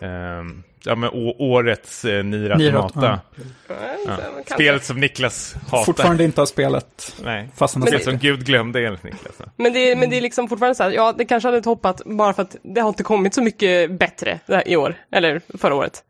Ehm, 0.01 0.63
ja, 0.83 0.95
men 0.95 1.09
årets 1.39 2.05
eh, 2.05 2.23
Nier 2.23 2.49
Automata. 2.49 3.19
Kanske. 3.67 4.53
Spelet 4.53 4.83
som 4.83 4.99
Niklas 4.99 5.53
hatar. 5.53 5.83
Fortfarande 5.83 6.23
inte 6.23 6.41
har 6.41 6.45
spelat. 6.45 7.15
Nej. 7.23 7.49
Fast 7.55 7.73
han 7.73 7.81
har 7.81 7.87
Spelet 7.87 8.03
som. 8.03 8.17
Gud 8.17 8.45
glömde 8.45 8.85
enligt 8.85 9.03
Niklas. 9.03 9.41
Men 9.55 9.73
det, 9.73 9.95
men 9.95 10.09
det 10.09 10.17
är 10.17 10.21
liksom 10.21 10.49
fortfarande 10.49 10.75
så 10.75 10.83
här, 10.83 10.91
ja 10.91 11.13
det 11.17 11.25
kanske 11.25 11.47
hade 11.47 11.61
toppat 11.61 12.01
bara 12.05 12.33
för 12.33 12.41
att 12.41 12.55
det 12.61 12.81
har 12.81 12.89
inte 12.89 13.03
kommit 13.03 13.33
så 13.33 13.41
mycket 13.41 13.91
bättre 13.91 14.39
i 14.65 14.75
år, 14.75 14.95
eller 15.11 15.41
förra 15.57 15.75
året. 15.75 16.03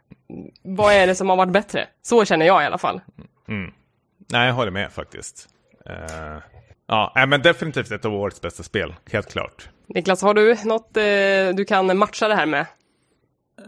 Vad 0.64 0.94
är 0.94 1.08
det 1.08 1.16
som 1.16 1.30
har 1.30 1.36
varit 1.36 1.52
bättre? 1.52 1.88
Så 2.02 2.26
känner 2.26 2.46
jag 2.46 2.64
i 2.64 2.66
alla 2.66 2.78
fall. 2.78 3.02
Nej, 4.32 4.48
jag 4.48 4.54
håller 4.54 4.72
med 4.72 4.92
faktiskt. 4.92 5.48
Eh, 5.86 6.38
ja, 6.88 7.26
men 7.28 7.42
definitivt 7.42 7.92
ett 7.92 8.06
av 8.06 8.14
årets 8.14 8.42
bästa 8.42 8.64
spel, 8.64 8.96
helt 9.12 9.32
klart. 9.32 9.70
Niklas, 9.88 10.22
har 10.22 10.34
du 10.34 10.58
något 10.66 10.98
eh, 10.98 11.56
du 11.56 11.66
kan 11.66 11.98
matcha 11.98 12.28
det 12.28 12.36
här 12.36 12.46
med? 12.46 12.66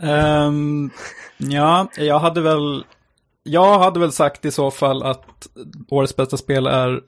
Ehm, 0.01 0.89
ja, 1.37 1.87
jag 1.97 2.19
hade 2.19 2.41
väl... 2.41 2.85
Jag 3.43 3.79
hade 3.79 3.99
väl 3.99 4.11
sagt 4.11 4.45
i 4.45 4.51
så 4.51 4.71
fall 4.71 5.03
att 5.03 5.47
årets 5.89 6.15
bästa 6.15 6.37
spel 6.37 6.67
är 6.67 7.01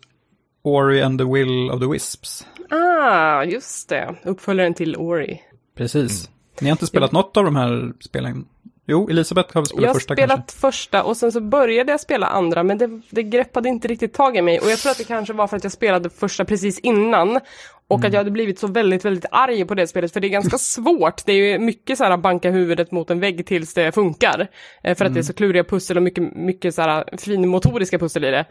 Ori 0.63 1.01
and 1.01 1.19
the 1.19 1.25
Will 1.25 1.71
of 1.71 1.79
the 1.79 1.87
Wisps. 1.87 2.45
Ah, 2.69 3.43
just 3.43 3.89
det. 3.89 4.15
Uppföljaren 4.23 4.73
till 4.73 4.95
Ori. 4.97 5.41
Precis. 5.77 6.29
Ni 6.59 6.69
har 6.69 6.71
inte 6.71 6.87
spelat 6.87 7.11
något 7.11 7.37
av 7.37 7.43
de 7.43 7.55
här 7.55 7.93
spelen? 7.99 8.45
Jo, 8.87 9.09
Elisabeth 9.09 9.53
har 9.53 9.61
väl 9.61 9.67
spelat 9.67 9.81
Jag 9.83 9.89
har 9.89 9.93
första 9.93 10.13
spelat 10.13 10.37
kanske? 10.37 10.57
första 10.59 11.03
och 11.03 11.17
sen 11.17 11.31
så 11.31 11.41
började 11.41 11.91
jag 11.91 11.99
spela 11.99 12.27
andra 12.27 12.63
men 12.63 12.77
det, 12.77 13.01
det 13.09 13.23
greppade 13.23 13.69
inte 13.69 13.87
riktigt 13.87 14.13
tag 14.13 14.37
i 14.37 14.41
mig 14.41 14.59
och 14.59 14.71
jag 14.71 14.79
tror 14.79 14.91
att 14.91 14.97
det 14.97 15.03
kanske 15.03 15.33
var 15.33 15.47
för 15.47 15.57
att 15.57 15.63
jag 15.63 15.71
spelade 15.73 16.09
första 16.09 16.45
precis 16.45 16.79
innan 16.79 17.39
och 17.87 17.99
Mm. 17.99 18.07
att 18.07 18.13
jag 18.13 18.19
hade 18.19 18.31
blivit 18.31 18.59
så 18.59 18.67
väldigt, 18.67 19.05
väldigt 19.05 19.25
arg 19.31 19.65
på 19.65 19.75
det 19.75 19.87
spelet 19.87 20.13
för 20.13 20.19
det 20.19 20.27
är 20.27 20.29
ganska 20.29 20.57
svårt. 20.75 21.25
Det 21.25 21.31
är 21.31 21.35
ju 21.51 21.59
mycket 21.59 21.97
så 21.97 22.03
här 22.03 22.17
banka 22.17 22.51
huvudet 22.51 22.91
mot 22.91 23.09
en 23.09 23.19
vägg 23.19 23.45
tills 23.45 23.73
det 23.73 23.91
funkar. 23.91 24.47
Eh, 24.83 24.95
För 24.95 25.05
att 25.05 25.13
det 25.13 25.19
är 25.19 25.23
så 25.23 25.31
Mm. 25.31 25.37
kluriga 25.37 25.63
pussel 25.63 25.97
och 25.97 26.03
mycket, 26.03 26.35
mycket 26.35 26.75
så 26.75 26.81
här 26.81 27.17
finmotoriska 27.17 27.99
pussel 27.99 28.23
i 28.25 28.31
det. 28.31 28.45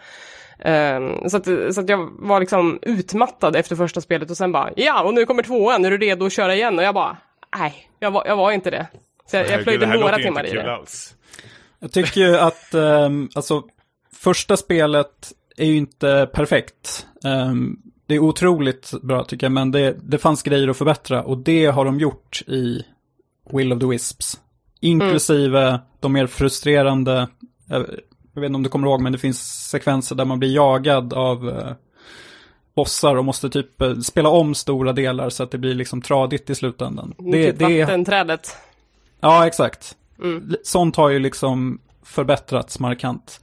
Ehm, 0.58 1.28
så, 1.30 1.36
att, 1.36 1.44
så 1.74 1.80
att 1.80 1.88
jag 1.88 2.08
var 2.18 2.40
liksom 2.40 2.78
utmattad 2.82 3.56
efter 3.56 3.76
första 3.76 4.00
spelet 4.00 4.30
och 4.30 4.36
sen 4.36 4.52
bara 4.52 4.70
ja 4.76 5.02
och 5.02 5.14
nu 5.14 5.26
kommer 5.26 5.42
tvåan, 5.42 5.84
är 5.84 5.90
du 5.90 5.98
redo 5.98 6.26
att 6.26 6.32
köra 6.32 6.54
igen? 6.54 6.78
Och 6.78 6.84
jag 6.84 6.94
bara 6.94 7.16
nej, 7.58 7.74
jag 7.98 8.10
var, 8.10 8.26
jag 8.26 8.36
var 8.36 8.52
inte 8.52 8.70
det. 8.70 8.86
Så 9.30 9.36
jag, 9.36 9.50
jag 9.50 9.62
plöjde 9.62 9.86
några 9.86 10.16
timmar 10.16 10.46
i 10.46 10.50
det. 10.50 10.72
alls. 10.74 11.14
Jag 11.80 11.92
tycker 11.92 12.20
ju 12.20 12.36
att, 12.38 12.74
ehm, 12.74 13.28
alltså, 13.34 13.62
första 14.16 14.56
spelet 14.56 15.32
är 15.56 15.66
ju 15.66 15.76
inte 15.76 16.28
perfekt. 16.32 17.06
Ehm, 17.24 17.76
det 18.06 18.14
är 18.14 18.18
otroligt 18.18 18.92
bra 19.02 19.24
tycker 19.24 19.46
jag, 19.46 19.52
men 19.52 19.70
det, 19.70 19.96
det 20.02 20.18
fanns 20.18 20.42
grejer 20.42 20.68
att 20.68 20.76
förbättra 20.76 21.22
och 21.22 21.38
det 21.38 21.66
har 21.66 21.84
de 21.84 22.00
gjort 22.00 22.42
i 22.46 22.82
Will 23.50 23.72
of 23.72 23.80
the 23.80 23.86
Wisps. 23.86 24.40
Inklusive 24.80 25.80
de 26.00 26.12
mer 26.12 26.26
frustrerande, 26.26 27.28
jag, 27.66 27.86
jag 28.34 28.40
vet 28.40 28.48
inte 28.48 28.56
om 28.56 28.62
du 28.62 28.68
kommer 28.68 28.88
ihåg, 28.88 29.00
men 29.00 29.12
det 29.12 29.18
finns 29.18 29.68
sekvenser 29.70 30.14
där 30.14 30.24
man 30.24 30.38
blir 30.38 30.54
jagad 30.54 31.12
av 31.12 31.48
eh, 31.48 31.72
bossar 32.74 33.16
och 33.16 33.24
måste 33.24 33.50
typ 33.50 33.80
eh, 33.80 33.94
spela 33.94 34.28
om 34.28 34.54
stora 34.54 34.92
delar 34.92 35.30
så 35.30 35.42
att 35.42 35.50
det 35.50 35.58
blir 35.58 35.74
liksom 35.74 36.02
tradigt 36.02 36.50
i 36.50 36.54
slutändan. 36.54 37.14
Det, 37.18 37.52
typ 37.52 37.58
det, 37.58 37.84
vattenträdet. 37.84 38.56
Ja, 39.20 39.46
exakt. 39.46 39.96
Mm. 40.22 40.56
Sånt 40.62 40.96
har 40.96 41.08
ju 41.08 41.18
liksom 41.18 41.78
förbättrats 42.02 42.78
markant. 42.78 43.40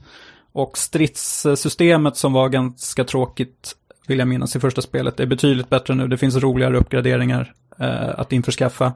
Och 0.52 0.78
stridssystemet 0.78 2.16
som 2.16 2.32
var 2.32 2.48
ganska 2.48 3.04
tråkigt, 3.04 3.76
vill 4.06 4.18
jag 4.18 4.28
minnas 4.28 4.56
i 4.56 4.60
första 4.60 4.82
spelet, 4.82 5.16
Det 5.16 5.22
är 5.22 5.26
betydligt 5.26 5.70
bättre 5.70 5.94
nu. 5.94 6.08
Det 6.08 6.18
finns 6.18 6.36
roligare 6.36 6.76
uppgraderingar 6.76 7.52
eh, 7.78 8.20
att 8.20 8.32
införskaffa. 8.32 8.92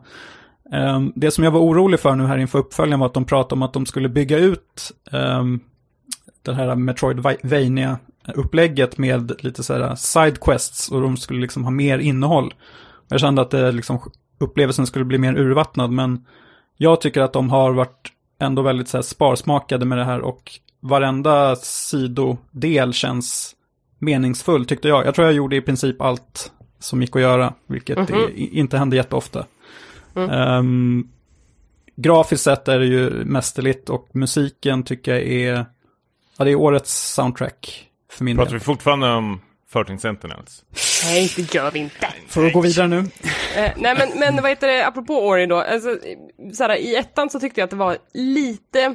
Eh, 0.73 1.01
det 1.15 1.31
som 1.31 1.45
jag 1.45 1.51
var 1.51 1.61
orolig 1.61 2.01
för 2.01 2.15
nu 2.15 2.27
här 2.27 2.39
inför 2.39 2.59
uppföljaren 2.59 3.01
var 3.01 3.07
att 3.07 3.15
de 3.15 3.25
pratade 3.25 3.55
om 3.55 3.63
att 3.63 3.73
de 3.73 3.87
skulle 3.87 4.09
bygga 4.09 4.39
ut 4.39 4.93
eh, 5.13 5.45
det 6.43 6.55
här 6.55 6.75
Metroidvania-upplägget 6.75 8.99
med 8.99 9.45
lite 9.45 9.63
så 9.63 9.75
här 9.75 9.95
sidequests 9.95 10.89
och 10.89 11.01
de 11.01 11.17
skulle 11.17 11.41
liksom 11.41 11.65
ha 11.65 11.71
mer 11.71 11.99
innehåll. 11.99 12.55
Jag 13.09 13.21
kände 13.21 13.43
att 13.43 13.51
det 13.51 13.73
liksom, 13.73 13.99
upplevelsen 14.39 14.87
skulle 14.87 15.05
bli 15.05 15.19
mer 15.19 15.35
urvattnad, 15.35 15.91
men 15.91 16.25
jag 16.77 17.01
tycker 17.01 17.21
att 17.21 17.33
de 17.33 17.51
har 17.51 17.73
varit 17.73 18.13
ändå 18.41 18.63
väldigt 18.63 18.89
så 18.89 18.97
här 18.97 19.03
sparsmakade 19.03 19.85
med 19.85 19.99
det 19.99 20.05
här 20.05 20.21
och 20.21 20.53
varenda 20.81 21.57
sidodel 21.57 22.93
känns 22.93 23.56
meningsfull 23.99 24.67
tyckte 24.67 24.89
jag. 24.89 25.07
Jag 25.07 25.15
tror 25.15 25.27
jag 25.27 25.35
gjorde 25.35 25.57
i 25.57 25.61
princip 25.61 26.01
allt 26.03 26.53
som 26.79 27.01
gick 27.03 27.17
att 27.17 27.23
göra, 27.23 27.55
vilket 27.67 27.97
Mhm. 27.99 28.15
är, 28.23 28.31
inte 28.37 28.79
händer 28.79 28.97
jätteofta. 28.97 29.47
Ehm, 30.31 31.09
grafiskt 31.97 32.45
sett 32.45 32.69
är 32.69 32.79
det 32.79 32.87
ju 32.87 33.11
mästerligt 33.25 33.91
och 33.91 34.09
musiken 34.13 34.83
tycker 34.83 35.15
jag 35.15 35.23
är, 35.23 35.67
ja 36.39 36.45
det 36.45 36.51
är 36.51 36.55
årets 36.55 37.13
soundtrack 37.15 37.89
för 38.13 38.25
min 38.25 38.37
Pratar 38.37 38.51
del. 38.51 38.59
vi 38.59 38.65
fortfarande 38.65 39.11
om 39.13 39.41
13 39.73 39.99
Sentinels? 39.99 40.65
Nej, 41.05 41.33
det 41.37 41.55
gör 41.55 41.71
vi 41.71 41.79
inte. 41.79 42.09
För 42.29 42.47
att 42.47 42.53
gå 42.53 42.61
vidare 42.61 42.89
nu. 42.89 42.99
Eh, 42.99 43.71
nej, 43.77 43.97
men, 43.99 44.09
men 44.21 44.43
vad 44.43 44.51
heter 44.51 44.67
det, 44.69 44.87
apropå 44.87 45.27
Ori 45.29 45.47
då, 45.47 45.57
alltså, 45.57 45.99
såhär, 46.53 46.77
i 46.77 46.97
ettan 46.97 47.31
så 47.31 47.41
tyckte 47.41 47.61
jag 47.61 47.65
att 47.65 47.71
det 47.71 47.77
var 47.77 47.99
lite 48.15 48.95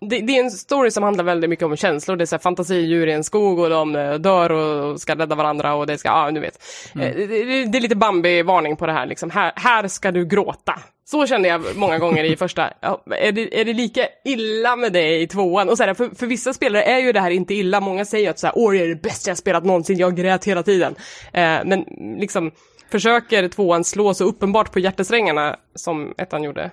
det, 0.00 0.20
det 0.20 0.36
är 0.36 0.44
en 0.44 0.50
story 0.50 0.90
som 0.90 1.02
handlar 1.02 1.24
väldigt 1.24 1.50
mycket 1.50 1.64
om 1.64 1.76
känslor, 1.76 2.16
det 2.16 2.24
är 2.24 2.26
så 2.26 2.34
här 2.34 2.40
fantasidjur 2.40 3.06
i 3.06 3.12
en 3.12 3.24
skog 3.24 3.58
och 3.58 3.70
de 3.70 3.96
eh, 3.96 4.14
dör 4.14 4.52
och 4.52 5.00
ska 5.00 5.14
rädda 5.14 5.34
varandra 5.34 5.74
och 5.74 5.86
det 5.86 5.98
ska, 5.98 6.08
ja 6.08 6.30
du 6.30 6.40
vet. 6.40 6.62
Eh, 6.94 7.00
Det, 7.00 7.26
det, 7.26 7.64
det 7.64 7.78
är 7.78 7.80
lite 7.80 7.96
Bambi-varning 7.96 8.76
på 8.76 8.86
det 8.86 8.92
här 8.92 9.06
liksom, 9.06 9.30
här, 9.30 9.52
här 9.56 9.88
ska 9.88 10.10
du 10.10 10.24
gråta. 10.24 10.80
Så 11.04 11.26
kände 11.26 11.48
jag 11.48 11.62
många 11.76 11.98
gånger 11.98 12.24
i 12.24 12.36
första. 12.36 12.70
Ja, 12.80 13.02
är, 13.10 13.32
det, 13.32 13.60
är 13.60 13.64
det 13.64 13.72
lika 13.72 14.06
illa 14.24 14.76
med 14.76 14.92
det 14.92 15.20
i 15.20 15.26
tvåan? 15.26 15.68
Och 15.68 15.76
så 15.76 15.84
här, 15.84 15.94
för, 15.94 16.08
för 16.08 16.26
vissa 16.26 16.52
spelare 16.52 16.82
är 16.82 16.98
ju 16.98 17.12
det 17.12 17.20
här 17.20 17.30
inte 17.30 17.54
illa, 17.54 17.80
många 17.80 18.04
säger 18.04 18.30
att 18.30 18.38
så 18.38 18.46
här, 18.46 18.58
Ori 18.58 18.82
är 18.82 18.88
det 18.88 19.02
bästa 19.02 19.30
jag 19.30 19.38
spelat 19.38 19.64
någonsin, 19.64 19.98
jag 19.98 20.16
grät 20.16 20.44
hela 20.44 20.62
tiden. 20.62 20.94
Eh, 21.32 21.58
men 21.64 21.84
liksom, 22.18 22.50
försöker 22.90 23.48
tvåan 23.48 23.84
slå 23.84 24.14
så 24.14 24.24
uppenbart 24.24 24.72
på 24.72 24.78
hjärtesträngarna 24.78 25.56
som 25.74 26.14
ettan 26.18 26.42
gjorde? 26.42 26.70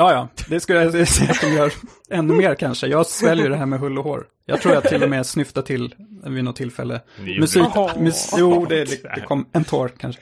Ja, 0.00 0.12
ja, 0.12 0.28
det 0.48 0.60
skulle 0.60 0.82
jag 0.82 1.08
säga 1.08 1.30
att 1.30 1.40
de 1.40 1.52
gör 1.52 1.72
ännu 2.10 2.34
mer 2.34 2.54
kanske. 2.54 2.86
Jag 2.86 3.06
sväljer 3.06 3.50
det 3.50 3.56
här 3.56 3.66
med 3.66 3.80
hull 3.80 3.98
och 3.98 4.04
hår. 4.04 4.26
Jag 4.46 4.60
tror 4.62 4.74
jag 4.74 4.84
till 4.84 5.02
och 5.02 5.10
med 5.10 5.26
snyftar 5.26 5.62
till 5.62 5.94
vid 6.24 6.44
något 6.44 6.56
tillfälle. 6.56 7.00
Musik, 7.40 7.66
mus, 7.98 8.34
jo, 8.38 8.66
det, 8.68 8.84
det, 8.84 9.20
kom 9.28 9.46
en 9.52 9.64
tår 9.64 9.92
kanske. 9.98 10.20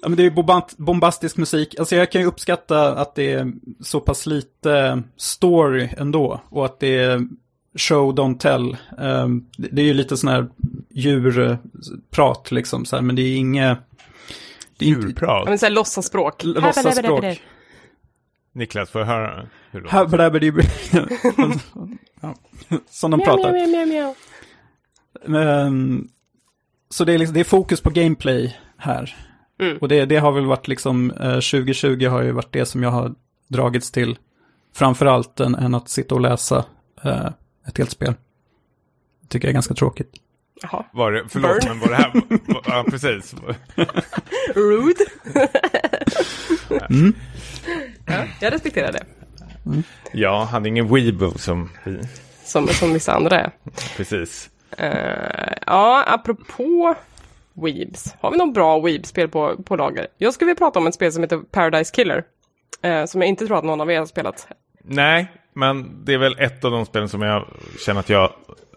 ja, 0.00 0.08
men 0.08 0.16
det 0.16 0.26
är 0.26 0.30
bombast, 0.30 0.78
bombastisk 0.78 1.36
musik. 1.36 1.78
Alltså 1.78 1.96
jag 1.96 2.12
kan 2.12 2.20
ju 2.20 2.26
uppskatta 2.26 2.94
att 2.94 3.14
det 3.14 3.32
är 3.32 3.52
så 3.80 4.00
pass 4.00 4.26
lite 4.26 5.02
story 5.16 5.88
ändå. 5.96 6.40
Och 6.50 6.64
att 6.64 6.80
det 6.80 6.96
är 6.96 7.28
show, 7.78 8.14
don't 8.14 8.38
tell. 8.38 8.76
Det, 9.56 9.68
det 9.72 9.82
är 9.82 9.86
ju 9.86 9.94
lite 9.94 10.16
sån 10.16 10.30
här 10.30 10.48
djurprat 10.90 12.50
liksom, 12.50 12.84
så 12.84 12.96
här, 12.96 13.02
men 13.02 13.16
det 13.16 13.22
är 13.22 13.36
inget... 13.36 13.78
Det 14.78 14.84
är 14.84 14.88
inte, 14.88 15.00
Ja, 15.00 15.06
Djurprat. 15.08 15.48
men 15.48 15.58
såhär 15.58 15.70
låtsasspråk. 15.70 16.44
låtsasspråk. 16.44 17.42
Niklas, 18.52 18.90
får 18.90 19.00
jag 19.00 19.06
höra 19.06 19.48
hur 19.70 19.80
det 19.80 19.84
låter? 19.84 19.92
Ja, 22.20 22.34
Som 22.90 23.10
de 23.10 23.20
pratar. 23.20 23.52
mjau, 23.52 23.66
mjau, 23.66 23.86
mjau. 23.86 24.14
Men, 25.26 26.08
så 26.90 27.04
det 27.04 27.12
är, 27.14 27.18
liksom, 27.18 27.34
det 27.34 27.40
är 27.40 27.44
fokus 27.44 27.80
på 27.80 27.90
gameplay 27.90 28.56
här. 28.76 29.16
Mm. 29.60 29.78
Och 29.78 29.88
det, 29.88 30.04
det 30.04 30.16
har 30.16 30.32
väl 30.32 30.46
varit 30.46 30.68
liksom, 30.68 31.10
eh, 31.10 31.32
2020 31.34 32.06
har 32.06 32.22
ju 32.22 32.32
varit 32.32 32.52
det 32.52 32.66
som 32.66 32.82
jag 32.82 32.90
har 32.90 33.14
dragits 33.48 33.90
till. 33.90 34.18
Framförallt 34.74 35.40
än, 35.40 35.54
än 35.54 35.74
att 35.74 35.88
sitta 35.88 36.14
och 36.14 36.20
läsa 36.20 36.64
eh, 37.04 37.26
ett 37.66 37.78
helt 37.78 37.90
spel. 37.90 38.14
Tycker 39.28 39.46
jag 39.48 39.50
är 39.50 39.54
ganska 39.54 39.74
tråkigt. 39.74 40.12
Jaha. 40.62 40.84
Var 40.92 41.12
det, 41.12 41.24
förlåt, 41.28 41.50
Burn. 41.64 41.68
men 41.68 41.80
var 41.80 41.88
det 41.88 41.94
här... 41.96 42.12
var- 42.46 42.62
Ja, 42.66 42.84
precis. 42.90 43.34
Rude. 44.54 45.04
Mm. 46.90 47.14
ja, 48.06 48.24
jag 48.40 48.52
respekterar 48.52 48.92
det. 48.92 49.04
Jag 50.12 50.44
hade 50.44 50.68
ingen 50.68 50.94
Weebo 50.94 51.38
som 51.38 51.70
vi. 51.84 52.00
Som, 52.44 52.68
som 52.68 52.92
vissa 52.92 53.12
andra 53.12 53.40
är. 53.40 53.50
Precis. 53.96 54.50
Eh, 54.78 55.52
ja, 55.66 56.04
apropå 56.06 56.94
Weebs. 57.52 58.14
Har 58.20 58.30
vi 58.30 58.36
något 58.38 58.54
bra 58.54 58.80
Weeb-spel 58.80 59.28
på, 59.28 59.62
på 59.62 59.76
lager? 59.76 60.06
Jag 60.18 60.34
skulle 60.34 60.46
vilja 60.46 60.58
prata 60.58 60.78
om 60.78 60.86
ett 60.86 60.94
spel 60.94 61.12
som 61.12 61.22
heter 61.22 61.38
Paradise 61.38 61.94
Killer. 61.94 62.22
eh, 62.82 63.04
som 63.04 63.20
jag 63.22 63.28
inte 63.28 63.46
tror 63.46 63.58
att 63.58 63.64
någon 63.64 63.80
av 63.80 63.90
er 63.90 63.98
har 63.98 64.06
spelat. 64.06 64.48
Nej, 64.84 65.32
men 65.54 66.04
det 66.04 66.14
är 66.14 66.18
väl 66.18 66.36
ett 66.38 66.64
av 66.64 66.70
de 66.70 66.86
spelen 66.86 67.08
som 67.08 67.22
jag 67.22 67.44
känner 67.86 68.00
att 68.00 68.08
jag 68.08 68.32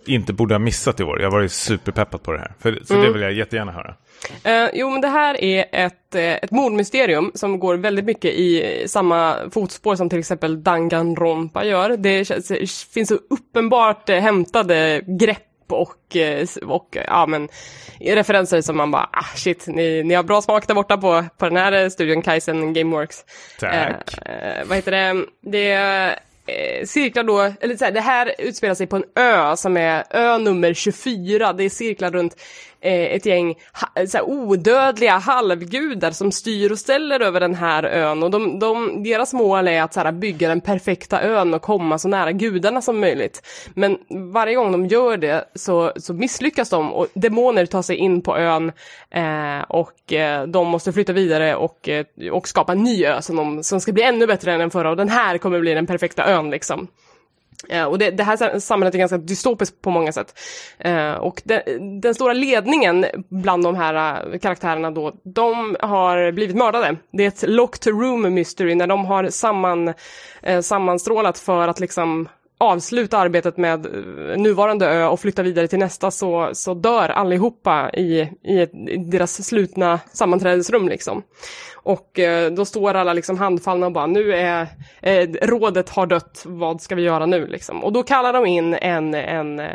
inte 0.06 0.34
borde 0.34 0.54
ha 0.54 0.60
missat 0.60 1.00
i 1.00 1.04
år. 1.04 1.22
Jag 1.22 1.32
har 1.32 1.38
varit 1.38 1.52
superpeppad 1.52 2.24
på 2.24 2.32
det 2.32 2.40
här. 2.40 2.54
För, 2.60 2.80
så 2.84 2.94
det 2.94 3.12
vill 3.12 3.22
jag 3.22 3.34
jättegärna 3.34 3.72
höra. 3.72 3.96
Eh, 4.44 4.70
jo, 4.74 4.90
men 4.90 5.02
det 5.02 5.08
här 5.08 5.44
är 5.44 5.66
ett, 5.72 6.16
eh, 6.16 6.24
ett 6.24 6.52
mordmysterium 6.52 7.32
som 7.36 7.60
går 7.60 7.76
väldigt 7.76 8.06
mycket 8.06 8.32
i 8.34 8.84
samma 8.88 9.36
fotspår 9.52 9.96
som 9.96 10.10
till 10.10 10.20
exempel 10.20 10.64
Danganronpa 10.64 11.66
gör. 11.66 11.98
Det 11.98 12.26
känns, 12.26 12.52
finns 12.94 13.10
så 13.10 13.16
uppenbart 13.30 14.10
eh, 14.10 14.20
hämtade 14.20 15.02
grepp 15.06 15.48
och, 15.72 16.16
eh, 16.16 16.48
och 16.66 16.98
ja, 17.08 17.26
men, 17.26 17.50
referenser 18.00 18.62
som 18.62 18.78
man 18.78 18.92
bara, 18.92 19.10
ah 19.12 19.36
shit, 19.36 19.68
ni, 19.68 20.04
ni 20.04 20.14
har 20.14 20.24
bra 20.24 20.42
smak 20.42 20.68
där 20.68 20.76
borta 20.76 20.98
på, 20.98 21.26
på 21.38 21.46
den 21.46 21.58
här 21.58 21.72
eh, 21.72 21.90
studion, 21.90 22.22
Kaizen 22.22 22.74
Gameworks. 22.74 23.26
Tack. 23.60 24.18
Eh, 24.26 24.66
vad 24.68 24.76
heter 24.76 24.92
det? 24.92 25.26
Det 25.42 26.20
Eh, 26.46 26.86
cirklar 26.86 27.24
då, 27.24 27.54
eller 27.62 27.76
så 27.76 27.86
här, 27.86 27.92
det 27.92 28.02
här 28.02 28.36
utspelar 28.38 28.76
sig 28.76 28.88
på 28.88 28.96
en 28.96 29.04
ö 29.16 29.56
som 29.56 29.78
är 29.78 30.04
ö 30.10 30.38
nummer 30.38 30.74
24. 30.74 31.54
Det 31.54 31.64
är 31.64 31.70
cirklar 31.70 32.12
runt 32.12 32.36
Eh, 32.84 33.16
ett 33.16 33.26
gäng 33.26 33.56
ha, 33.74 34.02
eh, 34.02 34.08
så 34.08 34.18
här, 34.18 34.30
odödliga 34.30 35.18
halvgudar 35.18 36.12
som 36.12 36.32
styr 36.32 36.72
och 36.72 36.80
ställer 36.80 37.20
över 37.20 37.40
den 37.40 37.56
här 37.56 37.84
ön. 37.84 38.24
Och 38.24 38.32
de, 38.32 38.60
de, 38.60 39.04
deras 39.04 39.34
mål 39.34 39.68
är 39.68 39.82
att 39.82 39.94
så 39.94 40.00
här, 40.00 40.12
bygga 40.12 40.50
den 40.50 40.62
perfekta 40.62 41.22
ön 41.22 41.54
och 41.54 41.62
komma 41.62 41.98
så 41.98 42.08
nära 42.08 42.32
gudarna 42.32 42.82
som 42.82 43.00
möjligt. 43.00 43.42
Men 43.74 43.98
varje 44.34 44.56
gång 44.56 44.72
de 44.72 44.86
gör 44.86 45.18
det 45.18 45.46
så, 45.56 45.92
så 45.96 46.14
misslyckas 46.14 46.70
de 46.70 46.94
och 46.94 47.08
demoner 47.14 47.66
tar 47.66 47.82
sig 47.82 47.96
in 47.96 48.22
på 48.22 48.38
ön 48.38 48.72
eh, 49.12 49.62
och 49.68 50.14
eh, 50.14 50.48
de 50.48 50.68
måste 50.68 50.94
flytta 50.94 51.14
vidare 51.14 51.56
och, 51.56 51.90
eh, 51.90 52.06
och 52.32 52.48
skapa 52.48 52.72
en 52.72 52.84
ny 52.84 53.06
ö 53.06 53.22
som, 53.22 53.36
de, 53.36 53.64
som 53.64 53.82
ska 53.82 53.92
bli 53.92 54.04
ännu 54.04 54.28
bättre 54.28 54.54
än 54.54 54.60
den 54.60 54.72
förra 54.72 54.90
och 54.90 54.98
den 54.98 55.10
här 55.10 55.38
kommer 55.38 55.60
bli 55.60 55.74
den 55.74 55.88
perfekta 55.88 56.26
ön 56.26 56.50
liksom. 56.50 56.88
Eh, 57.70 57.86
och 57.86 57.98
det, 57.98 58.12
det 58.12 58.24
här 58.24 58.60
samhället 58.60 58.96
är 58.96 59.00
ganska 59.00 59.18
dystopiskt 59.18 59.82
på 59.82 59.90
många 59.90 60.12
sätt. 60.12 60.40
Eh, 60.80 61.14
och 61.14 61.42
den, 61.46 62.02
den 62.02 62.16
stora 62.16 62.34
ledningen 62.34 63.06
bland 63.30 63.64
de 63.64 63.76
här 63.76 64.26
eh, 64.34 64.40
karaktärerna 64.40 64.92
då, 64.92 65.14
de 65.24 65.78
har 65.80 66.32
blivit 66.32 66.56
mördade. 66.56 66.96
Det 67.12 67.24
är 67.24 67.28
ett 67.28 67.44
locked 67.48 67.94
room 67.94 68.34
mystery 68.34 68.76
när 68.76 68.88
de 68.88 69.06
har 69.06 69.30
samman, 69.30 69.94
eh, 70.42 70.62
sammanstrålat 70.62 71.38
för 71.38 71.68
att 71.68 71.80
liksom 71.80 72.28
avsluta 72.62 73.18
arbetet 73.18 73.58
med 73.58 73.86
eh, 73.86 74.38
nuvarande 74.38 74.86
ö 74.86 75.06
och 75.06 75.20
flytta 75.20 75.44
vidare 75.44 75.68
till 75.68 75.80
nästa 75.80 76.12
så, 76.12 76.50
så 76.54 76.74
dör 76.74 77.10
allihopa 77.10 77.90
i, 77.94 78.30
i, 78.44 78.62
ett, 78.62 78.74
i 78.74 78.98
deras 78.98 79.48
slutna 79.48 80.00
sammanträdesrum 80.14 80.90
liksom. 80.90 81.24
Och 81.84 82.20
eh, 82.20 82.52
då 82.52 82.66
står 82.66 82.94
alla 82.94 83.14
liksom 83.14 83.38
handfallna 83.38 83.86
och 83.86 83.92
bara 83.92 84.08
nu 84.08 84.34
är 84.34 84.68
eh, 85.02 85.30
rådet 85.42 85.90
har 85.90 86.06
dött, 86.06 86.44
vad 86.46 86.82
ska 86.82 86.96
vi 86.96 87.02
göra 87.02 87.26
nu 87.26 87.48
liksom? 87.48 87.84
Och 87.84 87.94
då 87.94 88.04
kallar 88.04 88.34
de 88.34 88.46
in 88.46 88.74
en, 88.74 89.14
en 89.14 89.60
eh, 89.60 89.72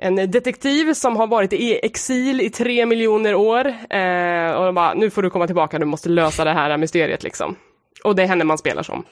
en 0.00 0.30
detektiv 0.30 0.94
som 0.94 1.16
har 1.16 1.26
varit 1.26 1.52
i 1.52 1.78
exil 1.82 2.40
i 2.40 2.50
tre 2.50 2.86
miljoner 2.86 3.34
år. 3.34 3.66
Eh, 3.66 4.52
och 4.52 4.64
de 4.64 4.74
bara, 4.74 4.94
nu 4.94 5.10
får 5.10 5.22
du 5.22 5.30
komma 5.30 5.46
tillbaka, 5.46 5.78
du 5.78 5.84
måste 5.84 6.08
lösa 6.08 6.44
det 6.44 6.52
här 6.52 6.76
mysteriet 6.76 7.22
liksom. 7.22 7.56
Och 8.04 8.16
det 8.16 8.22
är 8.22 8.26
henne 8.26 8.44
man 8.44 8.58
spelar 8.58 8.82
som. 8.82 9.04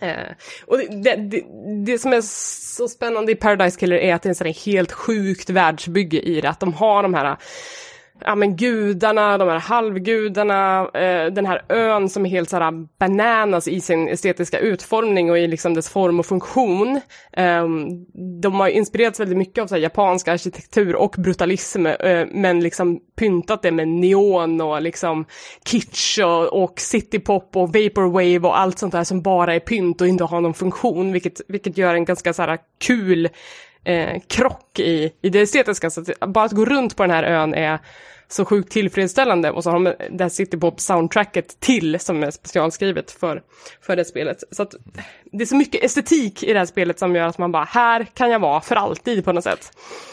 Eh, 0.00 0.32
och 0.66 0.78
det, 0.78 1.16
det, 1.16 1.44
det, 1.86 1.98
som 1.98 2.12
är 2.12 2.20
så 2.76 2.88
spännande 2.88 3.32
i 3.32 3.34
Paradise 3.34 3.80
Killer 3.80 3.96
är 3.96 4.14
att 4.14 4.22
det 4.22 4.26
är 4.26 4.30
en 4.30 4.34
sån 4.34 4.46
här 4.46 4.54
helt 4.54 4.92
sjukt 4.92 5.50
världsbygge 5.50 6.20
i 6.20 6.40
det. 6.40 6.48
Att 6.48 6.60
de 6.60 6.72
har 6.72 7.02
de 7.02 7.14
här 7.14 7.36
ja 8.20 8.34
men 8.34 8.56
gudarna, 8.56 9.38
de 9.38 9.48
här 9.48 9.58
halvgudarna, 9.58 10.88
eh, 10.94 11.32
den 11.32 11.46
här 11.46 11.62
ön 11.68 12.08
som 12.08 12.26
är 12.26 12.30
helt 12.30 12.50
såhär 12.50 12.86
bananas 12.98 13.68
i 13.68 13.80
sin 13.80 14.08
estetiska 14.08 14.58
utformning 14.58 15.30
och 15.30 15.38
i 15.38 15.46
liksom 15.46 15.74
dess 15.74 15.88
form 15.88 16.20
och 16.20 16.26
funktion. 16.26 17.00
Eh, 17.32 17.66
de 18.42 18.54
har 18.54 18.68
inspirerats 18.68 19.20
väldigt 19.20 19.38
mycket 19.38 19.62
av 19.62 19.66
så 19.66 19.74
här, 19.74 19.82
japansk 19.82 20.28
arkitektur 20.28 20.96
och 20.96 21.14
brutalism, 21.18 21.86
eh, 21.86 22.26
men 22.30 22.60
liksom 22.60 23.00
pyntat 23.18 23.62
det 23.62 23.70
med 23.70 23.88
neon 23.88 24.60
och 24.60 24.82
liksom 24.82 25.24
kitsch 25.64 26.18
och, 26.18 26.62
och 26.62 26.80
citypop 26.80 27.56
och 27.56 27.68
vaporwave 27.68 28.48
och 28.48 28.58
allt 28.58 28.78
sånt 28.78 28.92
där 28.92 29.04
som 29.04 29.22
bara 29.22 29.54
är 29.54 29.60
pynt 29.60 30.00
och 30.00 30.08
inte 30.08 30.24
har 30.24 30.40
någon 30.40 30.54
funktion, 30.54 31.12
vilket, 31.12 31.40
vilket 31.48 31.78
gör 31.78 31.94
en 31.94 32.04
ganska 32.04 32.32
så 32.32 32.42
här 32.42 32.58
kul 32.78 33.28
eh, 33.86 34.20
krock 34.28 34.78
i, 34.78 35.12
i 35.22 35.28
det 35.28 35.40
estetiska. 35.40 35.90
Så 35.90 36.00
att 36.20 36.28
bara 36.28 36.44
att 36.44 36.52
gå 36.52 36.64
runt 36.64 36.96
på 36.96 37.02
den 37.02 37.10
här 37.10 37.22
ön 37.24 37.54
är 37.54 37.78
så 38.28 38.44
sjukt 38.44 38.72
tillfredsställande 38.72 39.50
och 39.50 39.62
så 39.64 39.70
har 39.70 39.74
de 39.80 39.84
det 40.10 40.24
här 40.24 40.28
Citypop-soundtracket 40.28 41.60
till 41.60 42.00
som 42.00 42.22
är 42.22 42.30
specialskrivet 42.30 43.10
för, 43.10 43.42
för 43.82 43.96
det 43.96 44.04
spelet. 44.04 44.36
Så 44.50 44.62
att 44.62 44.74
det 45.32 45.42
är 45.44 45.46
så 45.46 45.56
mycket 45.56 45.84
estetik 45.84 46.42
i 46.42 46.52
det 46.52 46.58
här 46.58 46.66
spelet 46.66 46.98
som 46.98 47.14
gör 47.16 47.26
att 47.26 47.38
man 47.38 47.52
bara, 47.52 47.64
här 47.64 48.06
kan 48.14 48.30
jag 48.30 48.38
vara 48.38 48.60
för 48.60 48.74
alltid 48.76 49.24
på 49.24 49.32
något 49.32 49.44
sätt. 49.44 49.70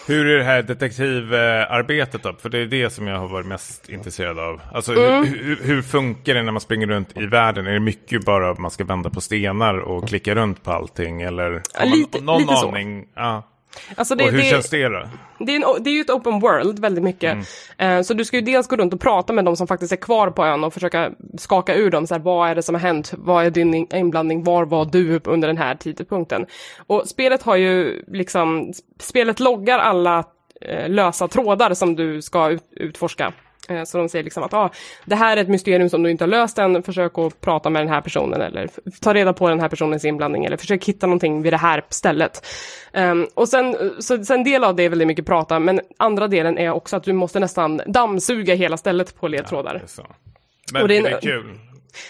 Hur 0.07 0.27
är 0.27 0.37
det 0.37 0.43
här 0.43 0.61
detektivarbetet 0.63 2.23
då? 2.23 2.33
För 2.33 2.49
det 2.49 2.57
är 2.59 2.65
det 2.65 2.89
som 2.89 3.07
jag 3.07 3.17
har 3.19 3.27
varit 3.27 3.45
mest 3.47 3.89
intresserad 3.89 4.39
av. 4.39 4.61
Alltså 4.73 4.93
Mm. 4.93 5.25
hur, 5.25 5.37
hur, 5.43 5.55
hur 5.63 5.81
funkar 5.81 6.33
det 6.33 6.43
när 6.43 6.51
man 6.51 6.61
springer 6.61 6.87
runt 6.87 7.17
i 7.17 7.25
världen? 7.25 7.67
Är 7.67 7.71
det 7.71 7.79
mycket 7.79 8.25
bara 8.25 8.51
att 8.51 8.57
man 8.59 8.71
ska 8.71 8.83
vända 8.83 9.09
på 9.09 9.21
stenar 9.21 9.77
och 9.77 10.07
klicka 10.07 10.35
runt 10.35 10.63
på 10.63 10.71
allting? 10.71 11.21
Eller 11.21 11.43
har 11.73 11.87
man 11.89 11.97
lite- 11.97 12.21
någon 12.21 12.41
lite 12.41 12.55
så. 12.55 12.67
aning? 12.67 13.05
Ja. 13.15 13.49
Alltså 13.95 14.15
det, 14.15 14.23
och 14.23 14.31
hur 14.31 14.37
det, 14.37 14.43
känns 14.43 14.69
det 14.69 14.89
då? 14.89 15.07
det, 15.39 15.51
är 15.51 15.55
en, 15.55 15.83
det 15.83 15.89
är 15.89 15.93
ju 15.93 16.01
ett 16.01 16.09
open 16.09 16.39
world 16.39 16.79
väldigt 16.79 17.03
mycket. 17.03 17.37
Eh, 17.77 18.01
så 18.01 18.13
du 18.13 18.25
ska 18.25 18.37
ju 18.37 18.41
dels 18.41 18.67
gå 18.67 18.75
runt 18.75 18.93
och 18.93 19.01
prata 19.01 19.33
med 19.33 19.45
de 19.45 19.55
som 19.55 19.67
faktiskt 19.67 19.91
är 19.91 19.97
kvar 19.97 20.29
på 20.29 20.45
ön 20.45 20.63
och 20.63 20.73
försöka 20.73 21.11
skaka 21.37 21.75
ur 21.75 21.89
dem. 21.91 22.07
Så 22.07 22.13
här, 22.13 22.21
vad 22.21 22.49
är 22.49 22.55
det 22.55 22.63
som 22.63 22.75
har 22.75 22.79
hänt? 22.79 23.13
Vad 23.17 23.45
är 23.45 23.49
din 23.49 23.73
in- 23.73 23.95
inblandning? 23.95 24.43
Var 24.43 24.65
var 24.65 24.85
du 24.85 25.21
under 25.23 25.47
den 25.47 25.57
här 25.57 25.75
tidpunkten? 25.75 26.45
Och 26.87 27.07
spelet 27.07 27.43
har 27.43 27.55
ju 27.55 28.03
liksom, 28.07 28.73
spelet 28.99 29.39
loggar 29.39 29.79
alla 29.79 30.23
eh, 30.61 30.89
lösa 30.89 31.27
trådar 31.27 31.73
som 31.73 31.95
du 31.95 32.21
ska 32.21 32.49
ut, 32.49 32.63
utforska. 32.71 33.33
Eh, 33.69 33.83
Så 33.83 33.97
de 33.97 34.09
säger 34.09 34.23
liksom 34.23 34.43
att 34.43 34.53
ah, 34.53 34.69
det 35.05 35.15
här 35.15 35.37
är 35.37 35.41
ett 35.41 35.47
mysterium 35.49 35.89
som 35.89 36.03
du 36.03 36.11
inte 36.11 36.23
har 36.23 36.29
löst 36.29 36.57
än, 36.57 36.83
försök 36.83 37.17
att 37.17 37.41
prata 37.41 37.69
med 37.69 37.81
den 37.81 37.89
här 37.89 38.01
personen 38.01 38.41
eller 38.41 38.69
ta 39.01 39.13
reda 39.13 39.33
på 39.33 39.49
den 39.49 39.59
här 39.59 39.69
personens 39.69 40.05
inblandning 40.05 40.45
eller 40.45 40.57
försök 40.57 40.85
hitta 40.85 41.07
någonting 41.07 41.41
vid 41.41 41.53
det 41.53 41.57
här 41.57 41.83
stället. 41.89 42.45
Ehm, 42.93 43.27
och 43.33 43.49
sen, 43.49 43.75
så, 43.99 44.23
sen 44.25 44.43
del 44.43 44.63
av 44.63 44.75
det 44.75 44.83
är 44.83 44.89
väldigt 44.89 45.07
mycket 45.07 45.25
prata, 45.25 45.59
men 45.59 45.81
andra 45.97 46.27
delen 46.27 46.57
är 46.57 46.71
också 46.71 46.95
att 46.95 47.03
du 47.03 47.13
måste 47.13 47.39
nästan 47.39 47.81
dammsuga 47.87 48.55
hela 48.55 48.77
stället 48.77 49.15
på 49.19 49.27
ledtrådar. 49.27 49.73
Det 49.73 49.79
är 49.83 49.87
så. 49.87 50.05
Men 50.73 50.81
Och 50.81 50.87
det 50.87 51.01
det 51.01 51.07
är, 51.07 51.11
är 51.11 51.15
en- 51.15 51.21
kul. 51.21 51.59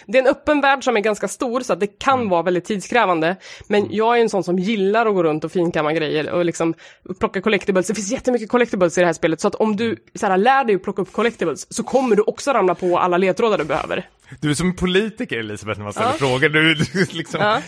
Det 0.06 0.18
är 0.18 0.22
en 0.22 0.28
öppen 0.28 0.62
värld 0.62 0.84
som 0.84 0.98
är 0.98 1.02
ganska 1.02 1.28
stor 1.28 1.62
så 1.62 1.74
att 1.74 1.80
det 1.80 1.88
kan 2.00 2.14
Mm. 2.14 2.30
vara 2.30 2.42
väldigt 2.42 2.66
tidskrävande. 2.66 3.36
Men 3.68 3.88
jag 3.92 4.18
är 4.18 4.22
en 4.22 4.30
sån 4.30 4.44
som 4.44 4.60
gillar 4.60 5.06
att 5.06 5.14
gå 5.14 5.24
runt 5.24 5.44
och 5.44 5.52
finkamma 5.52 5.94
grejer 5.94 6.30
och 6.32 6.46
liksom 6.46 6.74
plocka 7.20 7.42
collectibles. 7.42 7.88
Det 7.88 7.96
finns 7.96 8.12
jättemycket 8.12 8.50
collectibles 8.50 8.98
i 8.98 9.02
det 9.02 9.06
här 9.08 9.14
spelet 9.14 9.42
så 9.42 9.48
att 9.48 9.56
om 9.56 9.76
du 9.76 9.96
så 10.16 10.28
här, 10.28 10.38
lär 10.38 10.64
dig 10.64 10.76
att 10.76 10.84
plocka 10.84 11.02
upp 11.02 11.12
collectibles 11.12 11.74
så 11.74 11.84
kommer 11.84 12.16
du 12.16 12.22
också 12.22 12.52
ramla 12.52 12.76
på 12.76 13.00
alla 13.00 13.18
ledtrådar 13.18 13.58
du 13.58 13.64
behöver. 13.64 14.08
Du 14.42 14.50
är 14.50 14.54
som 14.54 14.68
en 14.68 14.76
politiker 14.76 15.40
Elisabeth 15.40 15.80
när 15.80 15.84
man 15.84 15.94
ställer 15.94 16.10
Ja. 16.10 16.14
frågor. 16.14 16.50
Du, 16.50 16.74
du 16.74 17.06
liksom... 17.12 17.40
Ja. 17.42 17.62